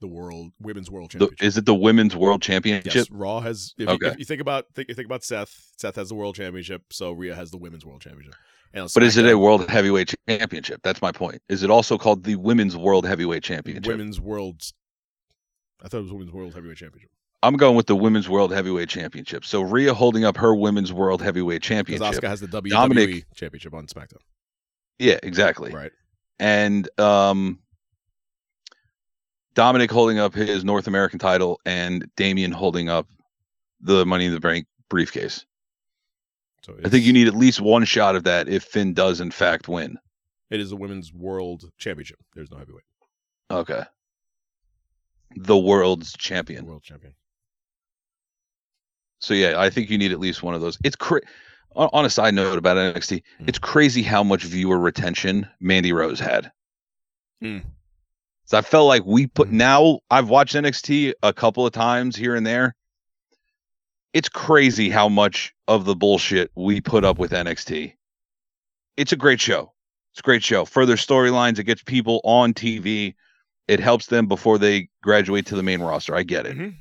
the 0.00 0.06
world 0.08 0.52
women's 0.60 0.90
world 0.90 1.10
the 1.10 1.18
championship. 1.18 1.42
is 1.46 1.56
it 1.58 1.66
the 1.66 1.74
women's 1.74 2.16
world 2.16 2.42
championship? 2.42 2.94
yes, 2.94 3.10
Raw 3.10 3.40
has. 3.40 3.74
If, 3.78 3.88
Okay. 3.88 4.06
you, 4.06 4.12
if 4.12 4.18
you 4.18 4.24
think 4.24 4.40
about 4.40 4.66
think, 4.74 4.88
you 4.88 4.94
think 4.94 5.06
about 5.06 5.22
Seth, 5.24 5.52
Seth 5.78 5.96
has 5.96 6.08
the 6.08 6.14
world 6.14 6.34
championship, 6.36 6.82
so 6.90 7.12
Rhea 7.12 7.34
has 7.34 7.50
the 7.50 7.58
women's 7.58 7.84
world 7.84 8.00
championship. 8.00 8.34
And 8.72 8.88
But 8.94 9.02
is 9.02 9.16
it 9.16 9.26
a 9.28 9.36
world 9.36 9.68
heavyweight 9.68 10.14
championship? 10.28 10.80
That's 10.84 11.02
my 11.02 11.10
point. 11.12 11.42
Is 11.48 11.62
it 11.64 11.70
also 11.70 11.98
called 11.98 12.22
the 12.24 12.36
women's 12.36 12.76
world 12.76 13.04
heavyweight 13.04 13.42
championship? 13.42 13.86
women's 13.86 14.20
world? 14.20 14.62
I 15.82 15.88
thought 15.88 15.98
it 15.98 16.02
was 16.02 16.12
women's 16.12 16.30
world 16.32 16.54
heavyweight 16.54 16.76
championship 16.76 17.10
I'm 17.42 17.56
going 17.56 17.74
with 17.74 17.86
the 17.86 17.96
women's 17.96 18.28
world 18.28 18.52
heavyweight 18.52 18.90
championship. 18.90 19.44
So 19.46 19.62
Rhea 19.62 19.94
holding 19.94 20.24
up 20.26 20.36
her 20.36 20.54
women's 20.54 20.92
world 20.92 21.22
heavyweight 21.22 21.62
championship. 21.62 22.22
Asuka 22.22 22.28
has 22.28 22.40
the 22.40 22.46
WWE 22.48 22.68
Dominic- 22.70 23.24
championship 23.34 23.72
on 23.74 23.86
SmackDown. 23.86 24.18
Yeah, 24.98 25.18
exactly. 25.22 25.72
Right. 25.72 25.92
and 26.38 26.88
um 27.00 27.58
Dominic 29.54 29.90
holding 29.90 30.18
up 30.18 30.34
his 30.34 30.64
North 30.64 30.86
American 30.86 31.18
title 31.18 31.60
and 31.66 32.08
Damian 32.16 32.52
holding 32.52 32.88
up 32.88 33.06
the 33.80 34.06
Money 34.06 34.26
in 34.26 34.32
the 34.32 34.40
Bank 34.40 34.66
briefcase. 34.88 35.44
So 36.64 36.76
I 36.84 36.88
think 36.88 37.04
you 37.04 37.12
need 37.12 37.26
at 37.26 37.34
least 37.34 37.60
one 37.60 37.84
shot 37.84 38.16
of 38.16 38.24
that 38.24 38.48
if 38.48 38.64
Finn 38.64 38.92
does 38.94 39.20
in 39.20 39.30
fact 39.30 39.68
win. 39.68 39.98
it 40.50 40.60
is 40.60 40.70
the 40.70 40.76
women's 40.76 41.12
world 41.12 41.70
championship. 41.78 42.18
There's 42.34 42.50
no 42.50 42.58
heavyweight 42.58 42.84
Okay. 43.50 43.82
The 45.36 45.56
world's 45.56 46.12
champion. 46.14 46.66
world 46.66 46.82
champion. 46.82 47.14
So 49.20 49.34
yeah, 49.34 49.60
I 49.60 49.70
think 49.70 49.90
you 49.90 49.98
need 49.98 50.12
at 50.12 50.20
least 50.20 50.42
one 50.42 50.54
of 50.54 50.60
those. 50.60 50.78
It's 50.84 50.96
cra- 50.96 51.20
on, 51.76 52.04
a 52.04 52.10
side 52.10 52.34
note 52.34 52.58
about 52.58 52.76
NXT, 52.76 53.22
Hmm. 53.38 53.44
it's 53.48 53.58
crazy 53.58 54.02
how 54.02 54.22
much 54.24 54.42
viewer 54.44 54.78
retention 54.78 55.48
Mandy 55.60 55.92
Rose 55.92 56.18
had. 56.20 56.50
Hmm. 57.40 57.58
So 58.50 58.58
I 58.58 58.62
felt 58.62 58.88
like 58.88 59.04
we 59.06 59.28
put 59.28 59.46
Hmm. 59.46 59.58
now 59.58 60.00
I've 60.10 60.28
watched 60.28 60.56
NXT 60.56 61.14
a 61.22 61.32
couple 61.32 61.64
of 61.64 61.72
times 61.72 62.16
here 62.16 62.34
and 62.34 62.44
there. 62.44 62.74
It's 64.12 64.28
crazy 64.28 64.90
how 64.90 65.08
much 65.08 65.54
of 65.68 65.84
the 65.84 65.94
bullshit 65.94 66.50
we 66.56 66.80
put 66.80 67.04
up 67.04 67.16
with 67.16 67.30
NXT. 67.30 67.94
It's 68.96 69.12
a 69.12 69.16
great 69.16 69.40
show. 69.40 69.72
It's 70.12 70.18
a 70.18 70.24
great 70.24 70.42
show. 70.42 70.64
Further 70.64 70.96
storylines, 70.96 71.60
it 71.60 71.64
gets 71.64 71.84
people 71.84 72.20
on 72.24 72.52
TV. 72.52 73.14
It 73.68 73.78
helps 73.78 74.06
them 74.06 74.26
before 74.26 74.58
they 74.58 74.88
graduate 75.00 75.46
to 75.46 75.54
the 75.54 75.62
main 75.62 75.80
roster. 75.80 76.16
I 76.16 76.24
get 76.24 76.44
it 76.44 76.56
Mhm. 76.58 76.74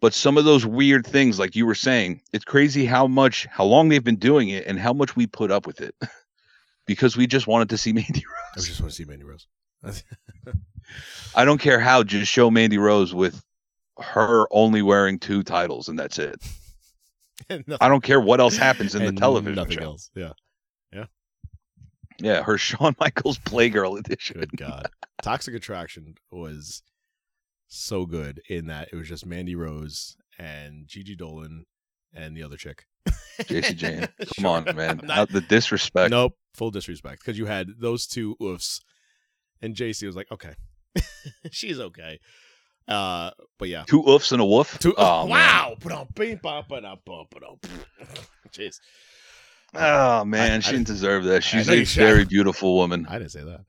but 0.00 0.14
some 0.14 0.36
of 0.36 0.44
those 0.44 0.66
weird 0.66 1.06
things 1.06 1.38
like 1.38 1.54
you 1.54 1.64
were 1.64 1.76
saying 1.76 2.20
it's 2.32 2.44
crazy 2.44 2.86
how 2.86 3.06
much 3.06 3.46
how 3.52 3.62
long 3.64 3.88
they've 3.88 4.02
been 4.02 4.16
doing 4.16 4.48
it 4.48 4.66
and 4.66 4.80
how 4.80 4.92
much 4.92 5.14
we 5.14 5.28
put 5.28 5.52
up 5.52 5.64
with 5.64 5.80
it 5.80 5.94
because 6.86 7.16
we 7.16 7.28
just 7.28 7.46
wanted 7.46 7.68
to 7.70 7.78
see 7.78 7.92
mandy 7.92 8.24
I 8.56 8.58
just 8.58 8.80
want 8.80 8.90
to 8.90 8.96
see 8.96 9.04
Mandy 9.04 9.22
Rose. 9.24 9.46
i 11.34 11.44
don't 11.44 11.58
care 11.60 11.80
how 11.80 12.02
just 12.02 12.30
show 12.30 12.50
mandy 12.50 12.78
rose 12.78 13.14
with 13.14 13.42
her 13.98 14.46
only 14.50 14.82
wearing 14.82 15.18
two 15.18 15.42
titles 15.42 15.88
and 15.88 15.98
that's 15.98 16.18
it 16.18 16.36
And 17.50 17.64
i 17.80 17.88
don't 17.88 18.02
care 18.02 18.20
what 18.20 18.40
else 18.40 18.56
happens 18.56 18.94
in 18.94 19.04
the 19.04 19.12
television 19.12 19.56
Nothing 19.56 19.78
show 19.78 19.84
else. 19.84 20.10
Yeah. 20.14 20.32
yeah 20.92 21.04
yeah. 22.20 22.42
her 22.42 22.56
Shawn 22.58 22.94
michaels 23.00 23.38
playgirl 23.38 23.98
edition 23.98 24.40
Good 24.40 24.56
God. 24.56 24.88
Toxic 25.22 25.54
Attraction 25.54 26.14
was 26.30 26.82
so 27.68 28.06
good 28.06 28.40
in 28.48 28.66
that 28.68 28.88
it 28.92 28.96
was 28.96 29.08
just 29.08 29.26
Mandy 29.26 29.54
Rose 29.56 30.16
and 30.38 30.86
Gigi 30.86 31.16
Dolin 31.16 31.62
and 32.12 32.36
the 32.36 32.42
other 32.44 32.56
chick. 32.56 32.84
Jacy 33.46 33.74
Jayne 33.74 34.00
come 34.18 34.28
Sure. 34.38 34.48
on 34.48 34.76
man 34.76 35.00
not- 35.02 35.28
the 35.30 35.40
disrespect 35.40 36.10
Nope. 36.10 36.36
Full 36.54 36.70
disrespect. 36.70 37.20
Because 37.24 37.36
you 37.38 37.46
had 37.46 37.68
those 37.80 38.06
two 38.06 38.36
oofs 38.40 38.80
and 39.64 39.74
JC 39.74 40.06
was 40.06 40.16
like, 40.16 40.30
okay. 40.30 40.54
She's 41.50 41.80
okay. 41.80 42.20
Uh 42.86 43.30
but 43.58 43.68
yeah. 43.68 43.84
two 43.86 44.02
oofs 44.02 44.30
and 44.32 44.40
a 44.42 44.44
woof 44.44 44.78
Two 44.78 44.94
oh, 44.98 45.22
man. 45.22 45.30
wow. 45.30 45.76
Ba-dum, 45.80 46.08
bing, 46.14 46.38
ba, 46.42 46.64
ba-dum, 46.68 46.98
ba, 47.06 47.22
ba-dum. 47.30 47.58
Jeez. 48.52 48.78
oh 49.74 50.24
man 50.24 50.52
I- 50.52 50.56
I 50.56 50.60
she 50.60 50.72
didn't 50.72 50.86
deserve 50.86 51.24
that 51.24 51.42
she's 51.42 51.68
a 51.68 51.84
should. 51.84 52.02
very 52.02 52.24
beautiful 52.24 52.76
woman 52.76 53.06
I 53.08 53.18
didn't 53.18 53.32
say 53.32 53.42
that. 53.42 53.60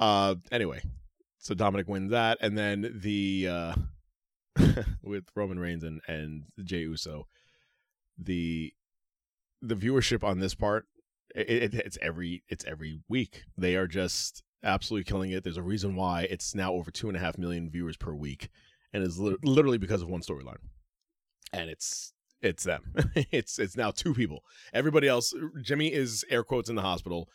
Uh, 0.00 0.34
anyway, 0.50 0.82
so 1.38 1.54
Dominic 1.54 1.86
wins 1.86 2.10
that, 2.10 2.38
and 2.40 2.58
then 2.58 3.00
the 3.02 3.46
uh, 3.48 3.74
with 5.02 5.24
Roman 5.36 5.60
Reigns 5.60 5.84
and 5.84 6.00
and 6.08 6.42
Jey 6.64 6.80
Uso, 6.80 7.28
the 8.18 8.72
the 9.60 9.76
viewership 9.76 10.24
on 10.24 10.40
this 10.40 10.56
part, 10.56 10.86
it, 11.36 11.48
it, 11.48 11.74
it's 11.74 11.98
every 12.02 12.42
it's 12.48 12.64
every 12.64 13.00
week. 13.08 13.44
They 13.56 13.76
are 13.76 13.86
just 13.86 14.42
absolutely 14.64 15.04
killing 15.04 15.30
it. 15.30 15.44
There's 15.44 15.56
a 15.56 15.62
reason 15.62 15.96
why 15.96 16.22
it's 16.30 16.54
now 16.54 16.72
over 16.72 16.90
two 16.90 17.08
and 17.08 17.16
a 17.16 17.20
half 17.20 17.38
million 17.38 17.70
viewers 17.70 17.96
per 17.96 18.12
week, 18.14 18.48
and 18.92 19.02
is 19.02 19.18
li- 19.18 19.36
literally 19.42 19.78
because 19.78 20.02
of 20.02 20.08
one 20.08 20.20
storyline, 20.20 20.58
and 21.52 21.68
it's 21.70 22.12
it's 22.40 22.64
them. 22.64 22.92
it's 23.30 23.58
it's 23.58 23.76
now 23.76 23.90
two 23.90 24.14
people. 24.14 24.44
Everybody 24.72 25.08
else, 25.08 25.34
Jimmy 25.62 25.92
is 25.92 26.24
air 26.30 26.42
quotes 26.44 26.68
in 26.70 26.76
the 26.76 26.82
hospital 26.82 27.28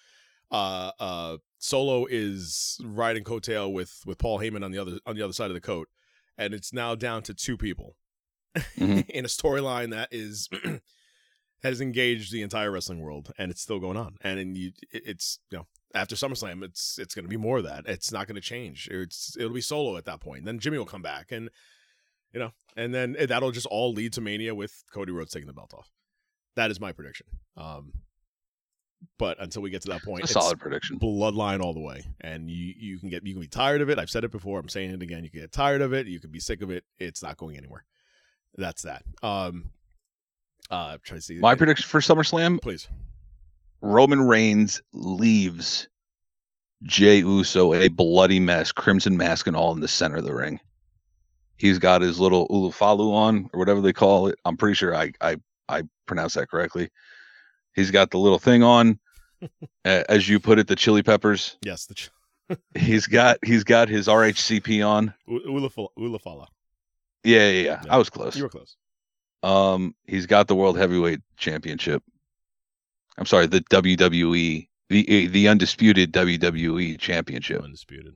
uh 0.49 0.91
uh 1.01 1.35
solo 1.57 2.05
is 2.09 2.79
riding 2.81 3.21
coattail 3.25 3.69
with 3.73 4.01
with 4.05 4.17
paul 4.17 4.39
heyman 4.39 4.63
on 4.63 4.71
the 4.71 4.77
other 4.77 4.97
on 5.05 5.13
the 5.13 5.21
other 5.21 5.33
side 5.33 5.49
of 5.51 5.53
the 5.53 5.59
coat 5.59 5.89
and 6.37 6.53
it's 6.53 6.71
now 6.71 6.95
down 6.95 7.21
to 7.21 7.33
two 7.33 7.57
people 7.57 7.97
Mhm. 8.77 9.05
in 9.09 9.25
a 9.25 9.27
storyline 9.27 9.89
that 9.91 10.07
is 10.09 10.47
has 11.63 11.81
engaged 11.81 12.31
the 12.31 12.41
entire 12.43 12.71
wrestling 12.71 13.01
world 13.01 13.33
and 13.37 13.51
it's 13.51 13.59
still 13.61 13.79
going 13.81 13.97
on 13.97 14.15
and, 14.21 14.39
and 14.39 14.55
you 14.57 14.71
it- 14.93 15.03
it's 15.05 15.39
you 15.51 15.57
know 15.57 15.67
after 15.93 16.15
SummerSlam, 16.15 16.63
it's 16.63 16.99
it's 16.99 17.15
going 17.15 17.25
to 17.25 17.29
be 17.29 17.37
more 17.37 17.57
of 17.57 17.63
that. 17.63 17.85
It's 17.87 18.11
not 18.11 18.27
going 18.27 18.35
to 18.35 18.41
change. 18.41 18.87
It's 18.91 19.35
it'll 19.37 19.53
be 19.53 19.61
solo 19.61 19.97
at 19.97 20.05
that 20.05 20.19
point. 20.19 20.45
Then 20.45 20.59
Jimmy 20.59 20.77
will 20.77 20.85
come 20.85 21.01
back, 21.01 21.31
and 21.31 21.49
you 22.33 22.39
know, 22.39 22.51
and 22.75 22.93
then 22.93 23.15
that'll 23.27 23.51
just 23.51 23.67
all 23.67 23.93
lead 23.93 24.13
to 24.13 24.21
Mania 24.21 24.53
with 24.53 24.83
Cody 24.93 25.11
Rhodes 25.11 25.31
taking 25.31 25.47
the 25.47 25.53
belt 25.53 25.73
off. 25.73 25.89
That 26.55 26.71
is 26.71 26.79
my 26.79 26.91
prediction. 26.91 27.27
Um, 27.55 27.93
but 29.19 29.37
until 29.39 29.61
we 29.61 29.69
get 29.69 29.83
to 29.83 29.89
that 29.89 30.03
point, 30.03 30.21
a 30.21 30.23
it's 30.23 30.33
solid 30.33 30.59
prediction. 30.59 30.99
bloodline 30.99 31.61
all 31.61 31.73
the 31.73 31.79
way, 31.79 32.03
and 32.21 32.49
you 32.49 32.73
you 32.77 32.99
can 32.99 33.09
get 33.09 33.25
you 33.25 33.33
can 33.33 33.41
be 33.41 33.47
tired 33.47 33.81
of 33.81 33.89
it. 33.89 33.99
I've 33.99 34.09
said 34.09 34.23
it 34.23 34.31
before. 34.31 34.59
I'm 34.59 34.69
saying 34.69 34.91
it 34.91 35.01
again. 35.01 35.23
You 35.23 35.29
can 35.29 35.41
get 35.41 35.51
tired 35.51 35.81
of 35.81 35.93
it. 35.93 36.07
You 36.07 36.19
can 36.19 36.31
be 36.31 36.39
sick 36.39 36.61
of 36.61 36.71
it. 36.71 36.83
It's 36.97 37.23
not 37.23 37.37
going 37.37 37.57
anywhere. 37.57 37.85
That's 38.55 38.81
that. 38.83 39.03
Um, 39.21 39.71
uh, 40.69 40.97
try 41.03 41.17
to 41.17 41.21
see 41.21 41.37
My 41.37 41.55
prediction 41.55 41.87
for 41.87 41.99
SummerSlam: 41.99 42.61
please. 42.61 42.87
Roman 43.87 44.21
Reigns 44.21 44.81
leaves 44.93 45.87
Jey 46.83 47.19
Uso 47.19 47.73
a 47.73 47.87
bloody 47.87 48.39
mess, 48.39 48.71
crimson 48.71 49.17
mask 49.17 49.47
and 49.47 49.55
all 49.55 49.71
in 49.71 49.79
the 49.79 49.87
center 49.87 50.17
of 50.17 50.25
the 50.25 50.33
ring. 50.35 50.59
He's 51.57 51.79
got 51.79 52.01
his 52.01 52.19
little 52.19 52.47
ulufalu 52.49 53.11
on, 53.13 53.49
or 53.53 53.59
whatever 53.59 53.81
they 53.81 53.93
call 53.93 54.27
it. 54.27 54.37
I'm 54.45 54.57
pretty 54.57 54.75
sure 54.75 54.95
I 54.95 55.11
I 55.21 55.37
I 55.67 55.83
pronounced 56.05 56.35
that 56.35 56.49
correctly. 56.49 56.89
He's 57.73 57.89
got 57.91 58.11
the 58.11 58.19
little 58.19 58.39
thing 58.39 58.61
on, 58.61 58.99
as 59.85 60.27
you 60.29 60.39
put 60.39 60.59
it, 60.59 60.67
the 60.67 60.75
chili 60.75 61.01
peppers. 61.01 61.57
Yes, 61.63 61.85
the 61.85 61.95
ch- 61.95 62.11
He's 62.75 63.07
got 63.07 63.37
he's 63.43 63.63
got 63.63 63.89
his 63.89 64.07
RHCP 64.07 64.85
on. 64.87 65.13
U- 65.27 65.41
Ulafala. 65.47 65.87
Ulafala. 65.97 66.47
Yeah, 67.23 67.49
yeah, 67.49 67.61
yeah. 67.61 67.81
Yeah. 67.85 67.93
I 67.93 67.97
was 67.97 68.09
close. 68.09 68.35
You 68.37 68.43
were 68.43 68.49
close. 68.49 68.75
Um, 69.43 69.95
he's 70.05 70.25
got 70.27 70.47
the 70.47 70.55
World 70.55 70.77
Heavyweight 70.77 71.19
Championship. 71.37 72.03
I'm 73.17 73.25
sorry, 73.25 73.47
the 73.47 73.61
WWE, 73.61 74.67
the 74.89 75.27
the 75.27 75.47
undisputed 75.47 76.13
WWE 76.13 76.99
Championship. 76.99 77.61
Undisputed. 77.63 78.13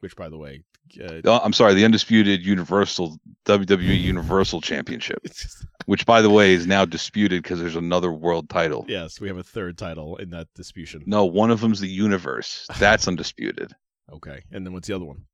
Which, 0.00 0.16
by 0.16 0.28
the 0.28 0.36
way, 0.36 0.64
uh, 1.00 1.20
Uh, 1.24 1.40
I'm 1.44 1.52
sorry, 1.52 1.74
the 1.74 1.84
undisputed 1.84 2.44
Universal 2.44 3.18
WWE 3.46 4.00
Universal 4.00 4.60
Championship, 4.62 5.22
just, 5.26 5.64
which 5.86 6.04
by 6.06 6.20
the 6.22 6.30
way 6.30 6.54
is 6.54 6.66
now 6.66 6.84
disputed 6.84 7.42
because 7.44 7.60
there's 7.60 7.76
another 7.76 8.10
world 8.12 8.48
title. 8.50 8.84
yes, 8.88 9.20
we 9.20 9.28
have 9.28 9.36
a 9.36 9.44
third 9.44 9.78
title 9.78 10.16
in 10.16 10.30
that 10.30 10.48
disputation. 10.56 11.04
No, 11.06 11.24
one 11.24 11.50
of 11.52 11.60
them's 11.60 11.78
the 11.80 11.86
Universe. 11.88 12.66
That's 12.80 13.06
undisputed. 13.06 13.72
Okay, 14.12 14.42
and 14.50 14.66
then 14.66 14.72
what's 14.72 14.88
the 14.88 14.94
other 14.96 15.04
one? 15.04 15.24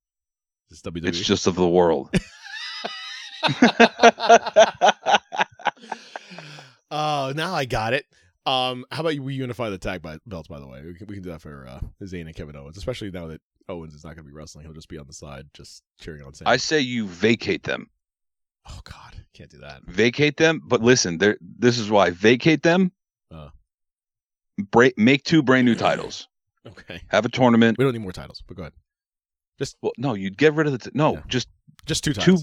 Is 0.70 0.82
this 0.82 0.92
WWE? 0.92 1.08
It's 1.08 1.18
just 1.20 1.46
of 1.46 1.54
the 1.54 1.66
world. 1.66 2.10
Oh, 6.90 7.32
now 7.36 7.54
I 7.54 7.66
got 7.66 7.92
it. 7.92 8.06
Um, 8.48 8.84
how 8.90 9.00
about 9.00 9.18
we 9.18 9.34
unify 9.34 9.68
the 9.68 9.78
tag 9.78 10.00
by, 10.02 10.18
belts? 10.26 10.48
By 10.48 10.58
the 10.60 10.66
way, 10.66 10.82
we 10.82 10.94
can, 10.94 11.06
we 11.06 11.14
can 11.14 11.22
do 11.22 11.30
that 11.30 11.40
for 11.42 11.66
uh, 11.68 11.80
Zayn 12.04 12.26
and 12.26 12.34
Kevin 12.34 12.56
Owens, 12.56 12.76
especially 12.78 13.10
now 13.10 13.26
that 13.28 13.40
Owens 13.68 13.94
is 13.94 14.04
not 14.04 14.14
going 14.14 14.24
to 14.24 14.30
be 14.30 14.32
wrestling. 14.32 14.64
He'll 14.64 14.74
just 14.74 14.88
be 14.88 14.98
on 14.98 15.06
the 15.06 15.12
side, 15.12 15.46
just 15.54 15.82
cheering 16.00 16.22
on 16.22 16.32
Zayn. 16.32 16.42
I 16.46 16.56
say 16.56 16.80
you 16.80 17.06
vacate 17.06 17.64
them. 17.64 17.90
Oh 18.68 18.80
God, 18.84 19.24
can't 19.34 19.50
do 19.50 19.58
that. 19.58 19.82
Vacate 19.84 20.36
them, 20.36 20.62
but 20.64 20.82
listen, 20.82 21.18
there. 21.18 21.36
This 21.40 21.78
is 21.78 21.90
why 21.90 22.10
vacate 22.10 22.62
them. 22.62 22.92
Uh. 23.30 23.48
break, 24.70 24.98
make 24.98 25.22
two 25.24 25.42
brand 25.42 25.66
new 25.66 25.74
titles. 25.74 26.28
Okay, 26.66 27.00
Have 27.08 27.24
a 27.24 27.30
tournament. 27.30 27.78
we 27.78 27.84
don't 27.84 27.94
need 27.94 28.02
more 28.02 28.12
titles, 28.12 28.42
but 28.46 28.54
go 28.54 28.62
ahead. 28.64 28.74
Just 29.58 29.78
well, 29.80 29.92
no, 29.96 30.12
you'd 30.12 30.36
get 30.36 30.52
rid 30.52 30.66
of 30.66 30.72
the. 30.74 30.78
T- 30.78 30.90
no, 30.92 31.14
Yeah. 31.14 31.22
just 31.26 31.48
Just 31.86 32.04
two 32.04 32.12
two. 32.12 32.36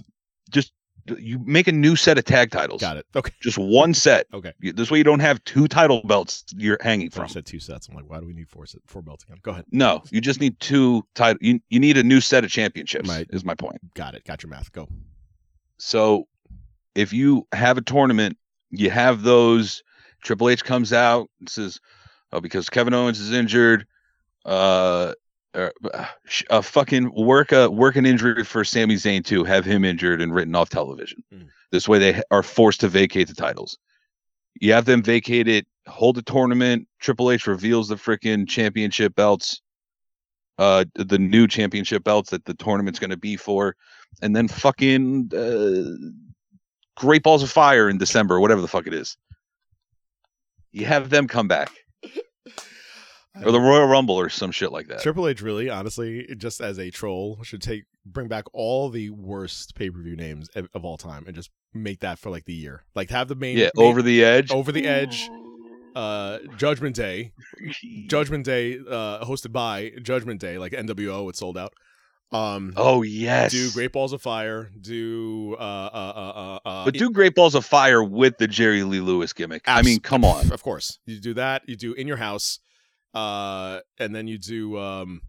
Just 0.50 0.72
you 1.20 1.40
make 1.40 1.68
a 1.68 1.72
new 1.72 1.96
set 1.96 2.18
of 2.18 2.26
tag 2.26 2.52
titles. 2.52 2.82
Got 2.82 2.98
it. 2.98 3.06
Okay. 3.16 3.32
Just 3.42 3.58
one 3.58 3.94
set. 3.94 4.26
Okay. 4.34 4.54
You- 4.60 4.74
This 4.74 4.90
way, 4.90 4.98
you 4.98 5.04
don't 5.04 5.20
have 5.20 5.44
two 5.44 5.68
title 5.68 6.02
belts 6.06 6.44
you're 6.58 6.78
hanging 6.82 7.12
So 7.12 7.22
I 7.22 7.26
from. 7.26 7.34
said 7.34 7.46
two 7.46 7.60
sets. 7.60 7.88
I'm 7.88 7.96
like, 7.96 8.10
why 8.10 8.20
do 8.20 8.26
we 8.26 8.34
need 8.34 8.50
four 8.50 8.66
set, 8.66 8.82
four 8.88 9.02
belts 9.02 9.24
again? 9.24 9.38
Go 9.44 9.52
ahead. 9.52 9.66
No, 9.72 10.02
you 10.12 10.22
just 10.22 10.40
need 10.40 10.60
two 10.60 11.06
title. 11.14 11.38
You, 11.42 11.60
you 11.70 11.80
need 11.80 11.98
a 11.98 12.04
new 12.04 12.22
set 12.22 12.44
of 12.44 12.50
championships. 12.52 13.08
Right. 13.10 13.28
Is 13.32 13.46
my 13.46 13.56
point. 13.56 13.78
Got 13.94 14.16
it. 14.16 14.24
Got 14.26 14.42
your 14.44 14.50
math. 14.50 14.72
Go. 14.72 14.88
So 15.78 16.28
if 16.96 17.12
you 17.14 17.48
have 17.52 17.78
a 17.78 17.82
tournament, 17.82 18.38
you 18.72 18.90
have 18.90 19.22
those. 19.24 19.84
Triple 20.24 20.50
H 20.50 20.64
comes 20.64 20.92
out 20.92 21.30
and 21.40 21.48
says, 21.48 21.80
"Oh, 22.32 22.40
because 22.42 22.70
Kevin 22.70 22.94
Owens 22.96 23.20
is 23.20 23.32
injured, 23.32 23.86
uh, 24.44 25.14
uh, 25.56 26.06
uh 26.50 26.62
fucking 26.62 27.12
work 27.14 27.52
a 27.52 27.70
work 27.70 27.96
an 27.96 28.06
injury 28.06 28.44
for 28.44 28.64
Sami 28.64 28.96
Zayn 28.96 29.24
too. 29.24 29.44
Have 29.44 29.66
him 29.66 29.86
injured 29.86 30.22
and 30.22 30.34
written 30.34 30.56
off 30.56 30.70
television. 30.70 31.24
Mm. 31.34 31.48
This 31.72 31.88
way, 31.88 32.00
they 32.00 32.22
are 32.32 32.44
forced 32.44 32.82
to 32.82 32.88
vacate 32.88 33.28
the 33.28 33.34
titles. 33.34 33.78
You 34.60 34.74
have 34.74 34.86
them 34.86 35.04
vacate 35.04 35.48
it, 35.48 35.68
hold 35.88 36.16
the 36.16 36.22
tournament. 36.22 36.88
Triple 37.00 37.32
H 37.32 37.48
reveals 37.48 37.90
the 37.90 37.96
freaking 37.96 38.48
championship 38.48 39.16
belts, 39.16 39.62
uh, 40.58 40.86
the 40.96 41.20
new 41.20 41.48
championship 41.48 42.04
belts 42.04 42.30
that 42.30 42.46
the 42.46 42.54
tournament's 42.54 43.00
going 43.00 43.10
to 43.10 43.18
be 43.18 43.36
for, 43.36 43.76
and 44.22 44.36
then 44.36 44.48
fucking 44.48 45.32
uh, 45.36 46.08
Great 46.96 47.24
Balls 47.24 47.44
of 47.44 47.52
Fire 47.52 47.90
in 47.90 47.98
December, 47.98 48.40
whatever 48.40 48.62
the 48.62 48.68
fuck 48.68 48.88
it 48.88 48.94
is. 48.94 49.18
You 50.72 50.86
have 50.86 51.10
them 51.10 51.28
come 51.28 51.48
back, 51.48 51.72
or 53.44 53.52
the 53.52 53.60
Royal 53.60 53.88
Rumble, 53.88 54.16
or 54.16 54.30
some 54.30 54.52
shit 54.52 54.72
like 54.72 54.88
that. 54.88 55.02
Triple 55.02 55.28
H 55.28 55.42
really, 55.42 55.70
honestly, 55.70 56.28
just 56.38 56.62
as 56.62 56.78
a 56.80 56.90
troll, 56.92 57.40
should 57.44 57.62
take 57.62 57.84
bring 58.06 58.28
back 58.28 58.46
all 58.54 58.90
the 58.90 59.10
worst 59.10 59.76
pay 59.76 59.90
per 59.90 60.00
view 60.02 60.16
names 60.16 60.48
of, 60.56 60.70
of 60.74 60.86
all 60.86 60.98
time 60.98 61.24
and 61.28 61.36
just 61.36 61.50
make 61.74 62.00
that 62.02 62.20
for 62.20 62.30
like 62.30 62.46
the 62.46 62.54
year. 62.54 62.84
Like 62.94 63.10
have 63.10 63.28
the 63.28 63.36
main 63.36 63.58
Yeah, 63.58 63.70
main- 63.76 63.88
over 63.88 64.02
the 64.02 64.24
edge. 64.24 64.52
over 64.52 64.72
the 64.72 64.88
edge. 64.88 65.30
Uh, 65.96 66.40
Judgment 66.58 66.94
Day, 66.96 67.32
Judgment 68.08 68.44
Day, 68.46 68.78
uh, 68.80 69.24
hosted 69.24 69.54
by 69.54 69.92
Judgment 70.02 70.42
Day, 70.42 70.58
like 70.58 70.74
NWO, 70.74 71.30
it 71.30 71.38
sold 71.38 71.58
out. 71.58 71.74
Um, 72.34 72.74
Oh 72.76 73.02
yes. 73.04 73.52
do 73.54 73.72
Great 73.72 73.94
Balls 73.94 74.12
of 74.12 74.22
Fire, 74.22 74.70
do 74.82 75.56
uh, 75.58 75.62
uh, 75.62 76.14
uh, 76.16 76.20
uh, 76.20 76.60
uh, 76.68 76.86
but 76.86 76.96
do 76.96 77.10
Great 77.12 77.34
Balls 77.34 77.56
of 77.56 77.64
Fire 77.66 78.04
with 78.04 78.38
the 78.40 78.48
Jerry 78.48 78.84
Lee 78.84 79.00
Lewis 79.00 79.32
gimmick. 79.32 79.62
I 79.68 79.84
mean, 79.84 80.00
come 80.02 80.26
on. 80.26 80.52
Of 80.52 80.64
course. 80.64 81.00
You 81.06 81.20
do 81.22 81.34
that. 81.36 81.62
You 81.68 81.78
do 81.78 81.94
in 81.94 82.08
your 82.08 82.18
house. 82.18 82.60
Uh 83.16 83.80
and 83.98 84.14
then 84.14 84.28
you 84.28 84.38
do 84.38 84.78
um 84.78 85.22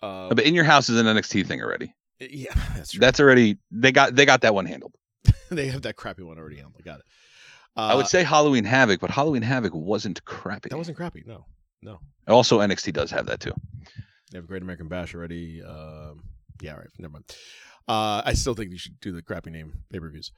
uh 0.00 0.28
But 0.28 0.44
in 0.44 0.54
your 0.54 0.64
house 0.64 0.88
is 0.88 0.98
an 1.00 1.06
NXT 1.06 1.46
thing 1.46 1.60
already. 1.62 1.92
yeah, 2.20 2.54
that's 2.76 2.92
true. 2.92 3.00
That's 3.00 3.20
already 3.20 3.58
they 3.70 3.92
got 3.92 4.14
they 4.14 4.24
got 4.24 4.42
that 4.42 4.54
one 4.54 4.64
handled. 4.66 4.94
they 5.50 5.66
have 5.68 5.82
that 5.82 5.96
crappy 5.96 6.22
one 6.22 6.38
already 6.38 6.56
handled. 6.56 6.82
Got 6.84 7.00
it. 7.00 7.06
Uh, 7.76 7.80
I 7.92 7.94
would 7.94 8.06
say 8.06 8.22
Halloween 8.24 8.64
Havoc, 8.64 9.00
but 9.00 9.10
Halloween 9.10 9.42
Havoc 9.42 9.72
wasn't 9.74 10.24
crappy. 10.24 10.68
that 10.68 10.76
wasn't 10.76 10.96
crappy. 10.96 11.22
No. 11.26 11.44
No. 11.82 12.00
Also, 12.26 12.58
NXT 12.58 12.92
does 12.92 13.10
have 13.10 13.26
that 13.26 13.38
too. 13.40 13.52
They 14.32 14.38
have 14.38 14.46
Great 14.46 14.62
American 14.62 14.88
Bash 14.88 15.14
already. 15.14 15.62
Um 15.62 16.22
yeah, 16.60 16.72
all 16.72 16.78
right. 16.78 16.88
Never 16.98 17.12
mind. 17.12 17.24
Uh 17.88 18.22
I 18.24 18.34
still 18.34 18.54
think 18.54 18.70
you 18.70 18.78
should 18.78 19.00
do 19.00 19.12
the 19.12 19.22
crappy 19.22 19.50
name 19.50 19.72
pay-per-views. 19.92 20.30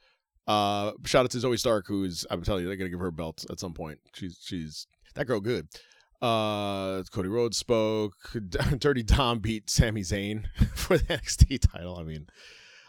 Uh 0.47 0.93
shout 1.05 1.25
out 1.25 1.31
to 1.31 1.37
Zoey 1.37 1.59
Stark, 1.59 1.85
who's 1.87 2.25
I'm 2.31 2.41
telling 2.41 2.61
you, 2.63 2.67
they're 2.67 2.77
gonna 2.77 2.89
give 2.89 2.99
her 2.99 3.07
a 3.07 3.11
belt 3.11 3.45
at 3.51 3.59
some 3.59 3.73
point. 3.73 3.99
She's 4.13 4.39
she's 4.41 4.87
that 5.15 5.25
girl 5.27 5.39
good. 5.39 5.67
Uh, 6.21 7.03
Cody 7.11 7.29
Rhodes 7.29 7.57
spoke. 7.57 8.15
Dirty 8.79 9.03
Dom 9.03 9.39
beat 9.39 9.69
Sami 9.69 10.01
Zayn 10.01 10.45
for 10.75 10.97
the 10.97 11.03
NXT 11.05 11.71
title. 11.71 11.97
I 11.97 12.03
mean, 12.03 12.27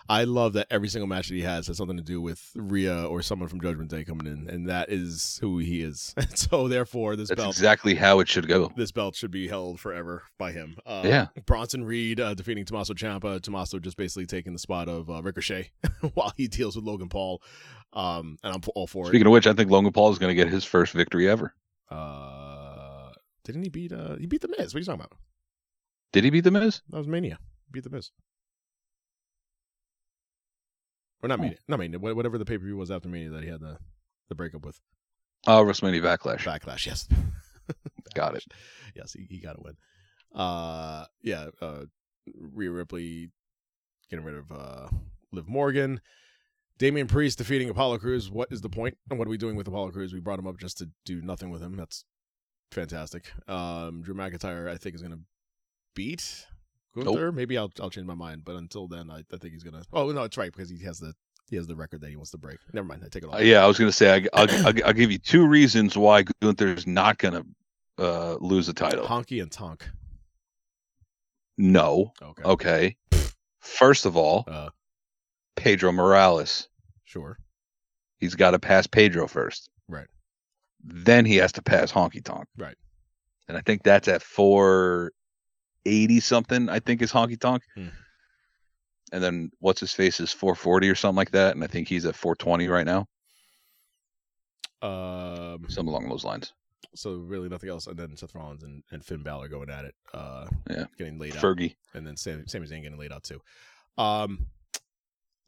I 0.09 0.24
love 0.24 0.53
that 0.55 0.66
every 0.70 0.89
single 0.89 1.07
match 1.07 1.28
that 1.28 1.35
he 1.35 1.43
has 1.43 1.68
has 1.68 1.76
something 1.78 1.97
to 1.97 2.03
do 2.03 2.20
with 2.20 2.51
Rhea 2.55 3.05
or 3.07 3.22
someone 3.22 3.49
from 3.49 3.61
Judgment 3.61 3.89
Day 3.91 4.05
coming 4.05 4.26
in, 4.26 4.51
and 4.51 4.68
that 4.68 4.91
is 4.91 5.39
who 5.41 5.59
he 5.59 5.80
is. 5.80 6.12
And 6.18 6.37
so 6.39 6.68
therefore, 6.68 7.16
this 7.16 7.28
That's 7.28 7.41
belt, 7.41 7.55
exactly 7.55 7.95
how 7.95 8.20
it 8.20 8.28
should 8.28 8.49
go. 8.49 8.70
this 8.76 8.93
belt 8.93 9.14
should 9.16 9.30
be 9.30 9.49
held 9.49 9.80
forever 9.80 10.24
by 10.39 10.53
him. 10.53 10.76
Uh, 10.85 11.03
Yeah. 11.05 11.28
Bronson 11.47 11.85
Reed 11.85 12.20
uh, 12.20 12.35
defeating 12.35 12.64
Tommaso 12.64 12.93
Ciampa. 12.95 13.41
Tommaso 13.41 13.78
just 13.78 13.97
basically 13.97 14.26
taking 14.26 14.53
the 14.53 14.59
spot 14.59 14.89
of 14.89 15.09
uh, 15.09 15.22
Ricochet 15.22 15.70
while 16.14 16.33
he 16.37 16.49
deals 16.49 16.76
with 16.76 16.85
Logan 16.85 17.09
Paul. 17.09 17.41
Um, 17.95 18.37
and 18.43 18.55
I'm 18.55 18.61
all 18.74 18.87
for 18.87 19.05
it. 19.07 19.09
Speaking 19.09 19.26
of 19.26 19.33
which, 19.33 19.47
I 19.47 19.53
think 19.53 19.70
Logan 19.70 19.93
Paul 19.93 20.11
is 20.11 20.18
going 20.18 20.30
to 20.30 20.45
get 20.45 20.53
his 20.53 20.64
first 20.64 20.93
victory 20.95 21.28
ever. 21.28 21.55
Uh, 21.91 22.51
didn't 23.45 23.62
he 23.62 23.68
beat? 23.68 23.93
Uh, 23.93 24.16
he 24.16 24.26
beat 24.26 24.40
the 24.43 24.49
Miz. 24.49 24.72
What 24.72 24.76
are 24.76 24.78
you 24.80 24.84
talking 24.84 25.01
about? 25.01 25.12
Did 26.12 26.24
he 26.24 26.30
beat 26.30 26.45
the 26.45 26.51
Miz? 26.51 26.82
That 26.90 26.99
was 26.99 27.09
Mania. 27.09 27.38
Beat 27.70 27.84
the 27.84 27.90
Miz. 27.90 28.11
Or 31.22 31.28
not 31.28 31.38
Oh. 31.38 31.43
Mania. 31.43 31.59
Not 31.68 31.78
Mania. 31.78 31.99
Whatever 31.99 32.38
the 32.38 32.45
pay 32.45 32.59
per 32.59 32.64
view 32.64 32.76
was 32.76 32.90
after 32.90 33.09
Mania 33.09 33.30
that 33.30 33.43
he 33.43 33.49
had 33.49 33.61
the, 33.61 33.78
the 34.28 34.34
breakup 34.34 34.64
with. 34.64 34.80
Oh, 35.47 35.64
WrestleMania 35.64 36.03
Backlash. 36.03 36.45
Backlash, 36.45 36.86
yes. 36.86 37.09
Got 38.14 38.36
it. 38.36 38.45
Yes, 38.95 39.14
he, 39.14 39.26
he 39.30 39.40
got 39.40 39.57
a 39.57 39.62
win. 39.62 39.74
Uh, 40.34 41.07
yeah. 41.22 41.47
Uh, 41.62 41.84
Rhea 42.36 42.70
Ripley 42.70 43.30
getting 44.11 44.22
rid 44.24 44.34
of 44.34 44.53
uh, 44.53 44.88
Liv 45.32 45.49
Morgan. 45.49 46.03
Damian 46.78 47.07
Priest 47.07 47.38
defeating 47.38 47.70
Apollo 47.70 47.99
Crews. 48.01 48.30
What 48.30 48.49
is 48.53 48.61
the 48.61 48.68
point? 48.68 48.99
And 49.09 49.18
what 49.18 49.26
are 49.26 49.30
we 49.30 49.38
doing 49.38 49.57
with 49.57 49.66
Apollo 49.66 49.93
Crews? 49.93 50.12
We 50.12 50.20
brought 50.20 50.38
him 50.38 50.47
up 50.47 50.59
just 50.59 50.76
to 50.78 50.90
do 51.07 51.22
nothing 51.22 51.49
with 51.49 51.62
him. 51.62 51.74
That's 51.74 52.05
fantastic. 52.72 53.30
Um, 53.48 54.02
Drew 54.02 54.14
McIntyre, 54.14 54.68
I 54.68 54.76
think, 54.76 54.94
is 54.94 55.02
going 55.02 55.12
to 55.14 55.20
beat 55.94 56.46
Gunther. 56.96 57.32
Maybe 57.32 57.56
I'll 57.58 57.70
I'll 57.80 57.90
change 57.90 58.06
my 58.06 58.14
mind, 58.14 58.42
but 58.44 58.56
until 58.56 58.88
then, 58.88 59.10
I, 59.10 59.18
I 59.32 59.36
think 59.38 59.52
he's 59.52 59.62
gonna. 59.62 59.82
Oh 59.92 60.10
no, 60.12 60.22
it's 60.24 60.36
right 60.36 60.52
because 60.52 60.68
he 60.70 60.82
has 60.84 60.98
the 60.98 61.14
he 61.48 61.56
has 61.56 61.66
the 61.66 61.76
record 61.76 62.00
that 62.00 62.10
he 62.10 62.16
wants 62.16 62.30
to 62.32 62.38
break. 62.38 62.58
Never 62.72 62.86
mind, 62.86 63.02
I 63.04 63.08
take 63.08 63.22
it 63.24 63.28
all. 63.28 63.34
Uh, 63.36 63.40
yeah, 63.40 63.62
I 63.62 63.66
was 63.66 63.78
going 63.78 63.90
to 63.90 63.96
say 63.96 64.14
I, 64.14 64.26
I'll, 64.32 64.66
I'll, 64.66 64.86
I'll 64.86 64.92
give 64.92 65.10
you 65.12 65.18
two 65.18 65.46
reasons 65.46 65.96
why 65.98 66.24
Gunther's 66.40 66.86
not 66.86 67.18
going 67.18 67.34
to 67.34 67.46
uh, 68.02 68.36
lose 68.40 68.66
the 68.68 68.72
title. 68.72 69.06
Honky 69.06 69.42
and 69.42 69.50
Tonk. 69.52 69.86
No. 71.58 72.12
Okay. 72.22 72.42
Okay. 72.42 72.96
First 73.60 74.06
of 74.06 74.16
all, 74.16 74.44
Uh, 74.46 74.70
Pedro 75.56 75.92
Morales. 75.92 76.68
sure. 77.04 77.38
He's 78.18 78.34
got 78.34 78.52
to 78.52 78.58
pass 78.58 78.86
Pedro 78.86 79.26
first. 79.26 79.68
Right. 79.88 80.06
Then 80.83 81.24
he 81.24 81.37
has 81.37 81.53
to 81.53 81.62
pass 81.62 81.93
Honky 81.93 82.22
Tonk. 82.24 82.47
Right. 82.57 82.76
And 83.49 83.57
I 83.57 83.61
think 83.61 83.83
that's 83.83 84.09
at 84.09 84.22
480 84.22 86.20
something, 86.20 86.68
I 86.68 86.80
think 86.80 87.03
is 87.03 87.12
Honky 87.12 87.39
Tonk. 87.39 87.62
Hmm. 87.74 87.89
And 89.12 89.22
then 89.22 89.51
what's 89.59 89.80
his 89.80 89.93
face 89.93 90.21
is 90.21 90.33
440 90.33 90.88
or 90.88 90.95
something 90.95 91.17
like 91.17 91.33
that. 91.33 91.54
And 91.54 91.63
I 91.63 91.67
think 91.67 91.88
he's 91.88 92.07
at 92.07 92.17
420 92.17 92.68
right 92.68 92.87
now. 92.87 93.07
Um. 94.80 95.64
Something 95.68 95.88
along 95.92 96.09
those 96.09 96.25
lines. 96.25 96.53
So 96.95 97.14
really 97.14 97.49
nothing 97.49 97.71
else, 97.71 97.87
and 97.87 97.96
then 97.96 98.17
Seth 98.17 98.34
Rollins 98.34 98.64
and, 98.64 98.83
and 98.91 99.03
Finn 99.04 99.22
Balor 99.22 99.49
going 99.49 99.71
at 99.71 99.84
it. 99.84 99.95
Uh. 100.13 100.46
Yeah. 100.68 100.84
Getting 100.99 101.18
laid 101.18 101.37
out, 101.37 101.42
Fergie. 101.42 101.76
and 101.95 102.07
then 102.07 102.17
Sam, 102.17 102.46
Sami 102.49 102.67
Zayn 102.67 102.83
getting 102.83 102.99
laid 102.99 103.13
out 103.13 103.22
too. 103.22 103.41
Um. 103.96 104.46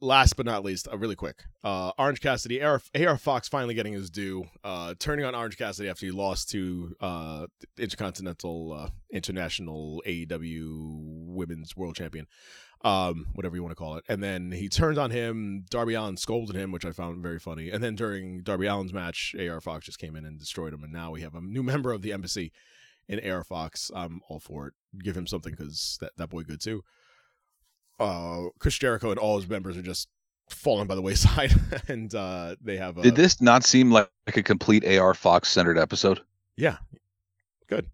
Last 0.05 0.37
but 0.37 0.45
not 0.45 0.63
least, 0.63 0.87
uh, 0.93 0.99
really 0.99 1.17
quick, 1.17 1.45
uh, 1.65 1.93
Orange 1.99 2.21
Cassidy, 2.21 2.63
AR, 2.63 2.79
Fox 3.17 3.49
finally 3.49 3.73
getting 3.73 3.95
his 3.95 4.11
due, 4.11 4.45
uh, 4.63 4.93
turning 4.99 5.25
on 5.25 5.35
Orange 5.35 5.57
Cassidy 5.57 5.89
after 5.89 6.05
he 6.05 6.13
lost 6.13 6.51
to 6.51 6.95
uh, 7.01 7.47
Intercontinental, 7.79 8.75
uh, 8.75 8.89
International 9.11 10.03
AEW 10.07 11.25
Women's 11.27 11.75
World 11.75 11.97
Champion, 11.97 12.27
um, 12.83 13.29
whatever 13.33 13.57
you 13.57 13.63
want 13.63 13.71
to 13.71 13.77
call 13.77 13.97
it. 13.97 14.05
And 14.07 14.23
then 14.23 14.53
he 14.53 14.69
turned 14.69 14.99
on 14.99 15.11
him. 15.11 15.65
Darby 15.71 15.95
Allin 15.95 16.19
scolded 16.19 16.55
him, 16.55 16.71
which 16.71 16.85
I 16.85 16.93
found 16.93 17.23
very 17.23 17.39
funny. 17.39 17.71
And 17.71 17.83
then 17.83 17.95
during 17.95 18.43
Darby 18.43 18.69
Allin's 18.69 18.93
match, 18.93 19.35
AR 19.41 19.63
Fox 19.63 19.87
just 19.87 19.99
came 19.99 20.17
in 20.17 20.27
and 20.27 20.39
destroyed 20.39 20.75
him. 20.75 20.85
And 20.85 20.93
now 20.93 21.13
we 21.13 21.23
have 21.23 21.35
a 21.35 21.41
new 21.41 21.63
member 21.63 21.93
of 21.93 22.03
the 22.03 22.13
embassy 22.13 22.53
in 23.09 23.27
AR 23.27 23.43
Fox. 23.43 23.91
I'm 23.97 24.21
all 24.29 24.39
for 24.39 24.67
it. 24.67 24.75
Give 25.03 25.17
him 25.17 25.27
something 25.27 25.55
because 25.57 25.97
that, 26.03 26.11
that 26.19 26.29
boy 26.29 26.43
good 26.43 26.61
too 26.61 26.85
uh 28.01 28.43
Chris 28.59 28.77
Jericho 28.79 29.11
and 29.11 29.19
all 29.19 29.37
his 29.39 29.49
members 29.49 29.77
are 29.77 29.83
just 29.83 30.09
falling 30.51 30.87
by 30.87 30.95
the 30.95 31.03
wayside. 31.03 31.53
And 31.89 32.15
uh 32.15 32.57
they 32.61 32.77
have 32.77 32.99
uh, 32.99 33.03
Did 33.03 33.17
this 33.17 33.41
not 33.41 33.65
seem 33.65 33.91
like, 33.91 34.11
like 34.27 34.37
a 34.37 34.43
complete 34.43 34.85
AR 34.87 35.15
Fox 35.15 35.49
centered 35.51 35.79
episode? 35.79 36.21
yeah. 36.57 36.77
Good. 37.67 37.89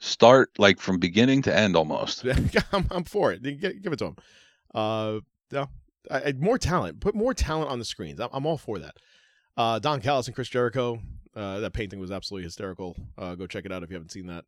Start 0.00 0.50
like 0.58 0.80
from 0.80 0.98
beginning 0.98 1.42
to 1.42 1.54
end 1.56 1.76
almost. 1.76 2.24
I'm, 2.72 2.86
I'm 2.90 3.04
for 3.04 3.32
it. 3.32 3.42
Give, 3.42 3.82
give 3.82 3.92
it 3.92 3.98
to 3.98 4.06
him. 4.06 4.16
Uh 4.74 5.20
yeah. 5.50 5.66
I, 6.10 6.20
I- 6.28 6.32
more 6.38 6.58
talent. 6.58 7.00
Put 7.00 7.14
more 7.14 7.34
talent 7.34 7.70
on 7.70 7.78
the 7.78 7.84
screens. 7.84 8.20
I'm, 8.20 8.28
I'm 8.32 8.46
all 8.46 8.58
for 8.58 8.78
that. 8.78 8.96
Uh 9.56 9.78
Don 9.78 10.00
Callis 10.00 10.26
and 10.26 10.34
Chris 10.34 10.48
Jericho 10.48 11.00
uh 11.36 11.60
that 11.60 11.72
painting 11.72 11.98
was 12.00 12.10
absolutely 12.10 12.44
hysterical. 12.44 12.96
Uh 13.16 13.34
go 13.34 13.46
check 13.46 13.64
it 13.66 13.72
out 13.72 13.82
if 13.82 13.90
you 13.90 13.94
haven't 13.94 14.12
seen 14.12 14.26
that. 14.28 14.44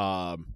Um 0.00 0.54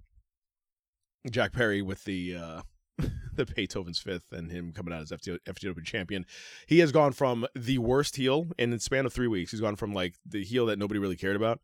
Jack 1.29 1.51
Perry 1.51 1.81
with 1.81 2.03
the 2.05 2.35
uh 2.35 2.61
the 3.35 3.45
Beethoven's 3.45 3.99
fifth 3.99 4.31
and 4.31 4.51
him 4.51 4.71
coming 4.71 4.93
out 4.93 5.01
as 5.01 5.11
FT, 5.11 5.37
FTW 5.47 5.83
champion. 5.83 6.25
He 6.67 6.79
has 6.79 6.91
gone 6.91 7.11
from 7.13 7.45
the 7.55 7.77
worst 7.77 8.15
heel 8.15 8.47
in 8.57 8.71
the 8.71 8.79
span 8.79 9.05
of 9.05 9.13
three 9.13 9.27
weeks. 9.27 9.51
He's 9.51 9.61
gone 9.61 9.75
from 9.75 9.93
like 9.93 10.15
the 10.25 10.43
heel 10.43 10.65
that 10.67 10.79
nobody 10.79 10.99
really 10.99 11.15
cared 11.15 11.35
about 11.35 11.59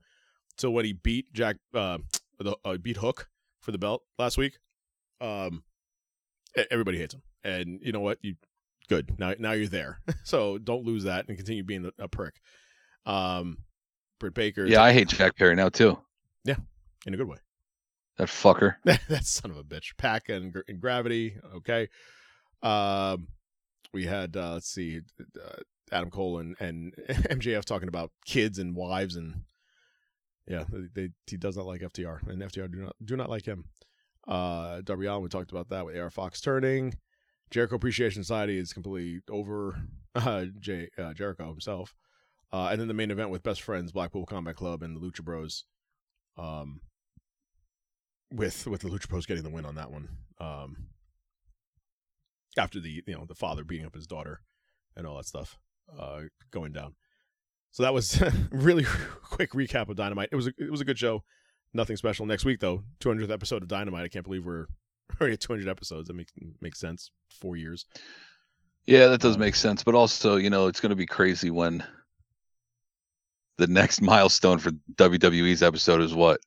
to 0.58 0.72
when 0.72 0.86
he 0.86 0.94
beat 0.94 1.32
Jack, 1.34 1.58
uh, 1.74 2.00
the 2.40 2.56
uh, 2.64 2.78
beat 2.78 2.98
Hook 2.98 3.30
for 3.62 3.72
the 3.72 3.78
belt 3.78 4.04
last 4.18 4.38
week. 4.38 4.58
Um, 5.22 5.64
everybody 6.72 6.98
hates 6.98 7.14
him, 7.14 7.22
and 7.44 7.80
you 7.82 7.92
know 7.92 8.00
what? 8.00 8.20
You 8.22 8.36
good 8.90 9.20
now. 9.20 9.34
Now 9.40 9.54
you're 9.54 9.68
there, 9.68 10.00
so 10.24 10.58
don't 10.58 10.86
lose 10.86 11.04
that 11.04 11.28
and 11.28 11.38
continue 11.38 11.64
being 11.64 11.86
a, 12.00 12.04
a 12.04 12.08
prick. 12.08 12.36
Um, 13.06 13.60
Britt 14.20 14.34
Baker, 14.34 14.66
Yeah, 14.66 14.82
I 14.82 14.94
hate 14.94 15.10
Jack 15.10 15.36
Perry 15.36 15.56
now 15.56 15.70
too. 15.70 15.98
Yeah, 16.44 16.56
in 17.06 17.14
a 17.14 17.18
good 17.18 17.28
way. 17.28 17.38
That 18.18 18.28
fucker. 18.28 18.76
that 18.84 19.26
son 19.26 19.52
of 19.52 19.58
a 19.58 19.64
bitch. 19.64 19.98
PAC 19.98 20.30
and, 20.30 20.56
and 20.68 20.80
Gravity. 20.80 21.38
Okay. 21.56 21.90
Um, 22.64 23.28
we 23.94 24.06
had 24.06 24.36
uh, 24.36 24.54
let's 24.54 24.70
see, 24.70 25.02
uh, 25.20 25.58
Adam 25.92 26.10
Cole 26.10 26.40
and, 26.40 26.56
and 26.60 26.94
MJF 27.10 27.66
talking 27.66 27.88
about 27.88 28.12
kids 28.26 28.60
and 28.60 28.76
wives 28.76 29.16
and 29.16 29.44
yeah, 30.48 30.64
they, 30.70 30.88
they 30.94 31.10
he 31.28 31.38
does 31.38 31.58
not 31.58 31.66
like 31.66 31.82
FTR 31.82 32.28
and 32.28 32.42
FTR 32.42 32.72
do 32.72 32.78
not 32.80 32.96
do 33.04 33.16
not 33.16 33.30
like 33.30 33.46
him. 33.46 33.66
Uh, 34.28 34.82
Darby 34.84 35.06
Allin, 35.06 35.24
we 35.24 35.30
talked 35.30 35.52
about 35.52 35.70
that 35.70 35.86
with 35.86 35.98
AR 35.98 36.10
Fox 36.10 36.42
turning. 36.42 36.96
Jericho 37.52 37.76
Appreciation 37.76 38.24
Society 38.24 38.58
is 38.58 38.74
completely 38.74 39.22
over. 39.30 39.76
Uh, 40.18 40.46
Jay, 40.62 40.88
uh, 40.98 41.14
Jericho 41.14 41.46
himself. 41.50 41.94
Uh, 42.50 42.70
and 42.72 42.80
then 42.80 42.88
the 42.88 42.94
main 42.94 43.12
event 43.12 43.32
with 43.32 43.44
best 43.44 43.62
friends, 43.62 43.92
Blackpool 43.92 44.26
Combat 44.26 44.56
Club 44.56 44.82
and 44.82 44.96
the 44.96 45.02
Lucha 45.02 45.22
Bros. 45.22 45.66
Um, 46.38 46.80
with 48.36 48.68
with 48.68 48.82
the 48.82 48.90
Lucha 48.90 49.08
Bros 49.08 49.26
getting 49.26 49.44
the 49.44 49.50
win 49.50 49.66
on 49.66 49.76
that 49.76 49.92
one. 49.92 50.10
Um, 50.40 50.88
after 52.58 52.80
the 52.80 53.04
you 53.06 53.16
know 53.16 53.26
the 53.28 53.36
father 53.36 53.64
beating 53.64 53.86
up 53.86 53.96
his 53.96 54.08
daughter 54.08 54.42
and 54.96 55.06
all 55.06 55.18
that 55.18 55.26
stuff 55.26 55.58
uh, 55.98 56.22
going 56.52 56.72
down. 56.72 56.96
So 57.72 57.84
that 57.84 57.94
was 57.94 58.22
really 58.52 58.86
quick 59.24 59.52
recap 59.52 59.90
of 59.90 59.98
Dynamite. 59.98 60.30
It 60.32 60.36
was 60.36 60.48
a, 60.48 60.54
it 60.58 60.72
was 60.72 60.82
a 60.82 60.86
good 60.86 60.98
show. 60.98 61.24
Nothing 61.74 61.98
special. 61.98 62.26
Next 62.26 62.46
week 62.46 62.60
though, 62.62 62.84
200th 63.02 63.30
episode 63.30 63.62
of 63.62 63.68
Dynamite. 63.68 64.06
I 64.06 64.08
can't 64.08 64.24
believe 64.24 64.46
we're 64.46 64.68
already 65.20 65.34
at 65.34 65.42
200 65.42 65.68
episodes. 65.68 66.08
That 66.08 66.14
makes 66.16 66.32
makes 66.62 66.80
sense. 66.80 67.12
Four 67.30 67.58
years. 67.58 67.86
Yeah, 68.86 69.08
that 69.08 69.20
does 69.20 69.36
Um, 69.36 69.42
make 69.42 69.56
sense. 69.56 69.84
But 69.84 69.96
also, 69.96 70.38
you 70.38 70.50
know, 70.50 70.68
it's 70.68 70.80
going 70.80 70.92
to 70.92 70.96
be 70.96 71.08
crazy 71.08 71.50
when 71.50 71.84
the 73.58 73.68
next 73.68 74.02
milestone 74.02 74.60
for 74.60 74.72
WWE's 74.96 75.64
episode 75.64 76.02
is 76.02 76.14
what 76.14 76.40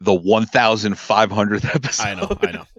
the 0.00 0.12
1,500th 0.12 1.74
episode. 1.74 2.02
I 2.06 2.14
know. 2.14 2.38
I 2.40 2.52
know. 2.52 2.64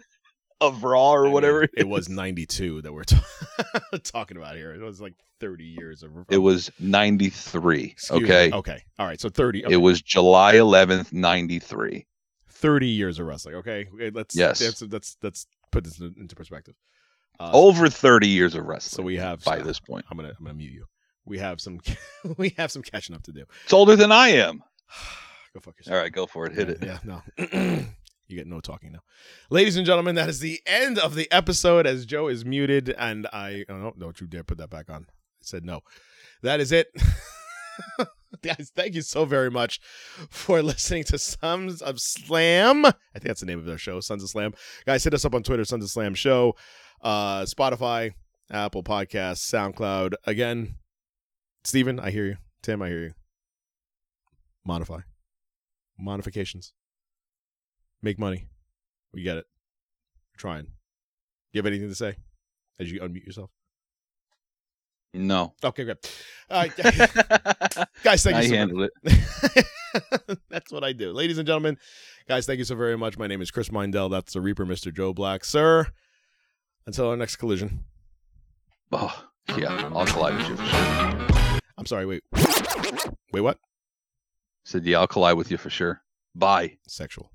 of 0.62 0.84
Raw 0.84 1.12
or 1.14 1.22
I 1.22 1.24
mean, 1.26 1.34
whatever. 1.34 1.68
it 1.76 1.88
was 1.88 2.10
92 2.10 2.82
that 2.82 2.94
we're 2.94 3.04
t- 3.04 3.18
talking 4.04 4.38
about 4.38 4.56
here. 4.56 4.74
It 4.74 4.82
was 4.82 5.00
like 5.00 5.14
30 5.40 5.66
years 5.66 6.04
of. 6.04 6.12
It 6.30 6.40
was 6.40 6.72
93. 6.80 7.84
Excuse 7.84 8.22
me. 8.22 8.26
okay. 8.26 8.52
Okay. 8.52 8.84
All 8.98 9.06
right. 9.06 9.20
So 9.20 9.30
30. 9.30 9.66
Okay. 9.66 9.74
It 9.74 9.78
was 9.78 10.02
July 10.02 10.56
11th, 10.56 11.14
93. 11.14 12.06
30 12.50 12.88
years 12.88 13.20
of 13.20 13.28
wrestling. 13.28 13.56
Okay. 13.56 13.88
Okay, 13.94 14.10
Let's 14.10 14.36
Yes. 14.36 14.62
Let's 14.62 14.82
let's, 14.82 15.18
let's 15.22 15.48
put 15.72 15.84
this 15.84 16.00
into 16.00 16.36
perspective. 16.36 16.76
Uh, 17.40 17.52
Over 17.54 17.88
30 17.88 18.28
years 18.28 18.56
of 18.56 18.66
wrestling. 18.66 19.04
so 19.04 19.06
we 19.06 19.18
have 19.18 19.44
by 19.44 19.60
this 19.60 19.80
point. 19.80 20.06
I'm 20.10 20.18
gonna 20.18 20.34
I'm 20.40 20.44
gonna 20.44 20.56
mute 20.56 20.74
you. 20.74 20.86
We 21.26 21.38
have 21.38 21.62
some 21.62 21.80
we 22.38 22.56
have 22.58 22.72
some 22.72 22.82
catching 22.82 23.16
up 23.16 23.22
to 23.24 23.32
do. 23.32 23.46
It's 23.64 23.74
older 23.74 23.96
than 23.96 24.12
I 24.12 24.30
am. 24.30 24.64
Go 25.58 25.62
fuck 25.62 25.80
yourself. 25.80 25.96
All 25.96 26.02
right, 26.04 26.12
go 26.12 26.28
for 26.28 26.46
it. 26.46 26.54
Hit 26.54 26.70
it. 26.70 26.84
Yeah. 26.84 27.00
No. 27.04 27.24
you 28.28 28.38
get 28.38 28.46
no 28.46 28.60
talking 28.60 28.92
now, 28.92 29.00
ladies 29.50 29.76
and 29.76 29.88
gentlemen. 29.88 30.14
That 30.14 30.30
is 30.30 30.40
the 30.40 30.62
end 30.68 31.00
of 31.00 31.16
the 31.16 31.28
episode. 31.32 31.88
As 31.88 32.06
Joe 32.06 32.28
is 32.28 32.46
muted, 32.46 32.90
and 32.90 33.26
I 33.34 33.66
oh, 33.68 33.76
no, 33.76 33.94
don't 33.98 34.22
you 34.22 34.28
dare 34.28 34.44
put 34.44 34.60
that 34.60 34.70
back 34.70 34.92
on. 34.92 35.08
I 35.10 35.42
said 35.42 35.66
no. 35.66 35.80
That 36.44 36.60
is 36.60 36.72
it. 36.72 36.90
Guys, 38.44 38.72
thank 38.76 38.94
you 38.94 39.02
so 39.02 39.26
very 39.26 39.50
much 39.50 39.80
for 40.30 40.62
listening 40.62 41.06
to 41.06 41.18
Sons 41.18 41.82
of 41.82 42.00
Slam. 42.00 42.86
I 42.86 42.92
think 43.14 43.24
that's 43.24 43.40
the 43.40 43.48
name 43.48 43.58
of 43.58 43.66
their 43.66 43.80
show, 43.80 44.00
Sons 44.00 44.22
of 44.22 44.30
Slam. 44.30 44.54
Guys, 44.86 45.04
hit 45.04 45.16
us 45.16 45.26
up 45.26 45.34
on 45.34 45.42
Twitter, 45.42 45.66
Sons 45.66 45.84
of 45.84 45.90
Slam 45.90 46.14
Show, 46.14 46.56
uh, 47.02 47.42
Spotify, 47.46 48.12
Apple 48.52 48.84
Podcasts, 48.84 49.52
SoundCloud. 49.52 50.14
Again, 50.28 50.76
Steven, 51.64 52.00
I 52.00 52.12
hear 52.12 52.26
you. 52.26 52.38
Tim, 52.62 52.84
I 52.84 52.90
hear 52.90 53.02
you. 53.02 53.14
Modify. 54.64 55.00
Modifications. 56.00 56.74
Make 58.02 58.20
money. 58.20 58.48
We 59.14 59.24
get 59.24 59.38
it. 59.38 59.46
trying. 60.38 60.64
Do 60.66 60.70
you 61.54 61.60
have 61.60 61.66
anything 61.66 61.90
to 61.90 61.96
say 61.96 62.16
as 62.80 62.92
you 62.92 63.00
unmute 63.02 63.26
yourself? 63.26 63.50
No. 65.14 65.54
Okay, 65.64 65.84
good. 65.86 65.98
All 66.50 66.62
right, 66.62 66.76
guys, 68.04 68.24
thank 68.24 68.36
I 68.38 68.42
you 68.42 68.50
so 68.50 68.56
handled 68.56 68.90
it. 69.04 69.68
That's 70.50 70.72
what 70.72 70.84
I 70.84 70.94
do. 70.94 71.12
Ladies 71.12 71.38
and 71.40 71.48
gentlemen, 71.48 71.78
guys, 72.28 72.46
thank 72.46 72.60
you 72.60 72.66
so 72.66 72.76
very 72.76 72.98
much. 72.98 73.18
My 73.18 73.26
name 73.26 73.42
is 73.42 73.50
Chris 73.50 73.70
Mindell. 73.70 74.12
That's 74.12 74.34
the 74.34 74.42
Reaper, 74.42 74.66
Mr. 74.66 74.94
Joe 74.94 75.14
Black. 75.14 75.44
Sir, 75.44 75.88
until 76.86 77.08
our 77.10 77.18
next 77.18 77.38
collision. 77.38 77.86
Oh, 78.92 79.26
yeah, 79.58 79.90
I'll 79.96 80.06
collide 80.06 80.36
with 80.38 80.50
you. 80.50 81.60
I'm 81.78 81.86
sorry, 81.86 82.06
wait. 82.06 82.24
Wait, 83.34 83.42
what? 83.42 83.58
Said, 84.68 84.86
yeah, 84.86 85.00
I'll 85.00 85.08
collide 85.08 85.38
with 85.38 85.50
you 85.50 85.56
for 85.56 85.70
sure. 85.70 86.02
Bye. 86.36 86.78
Sexual. 86.90 87.32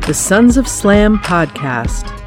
The 0.00 0.12
Sons 0.12 0.56
of 0.56 0.66
Slam 0.66 1.18
podcast 1.18 2.21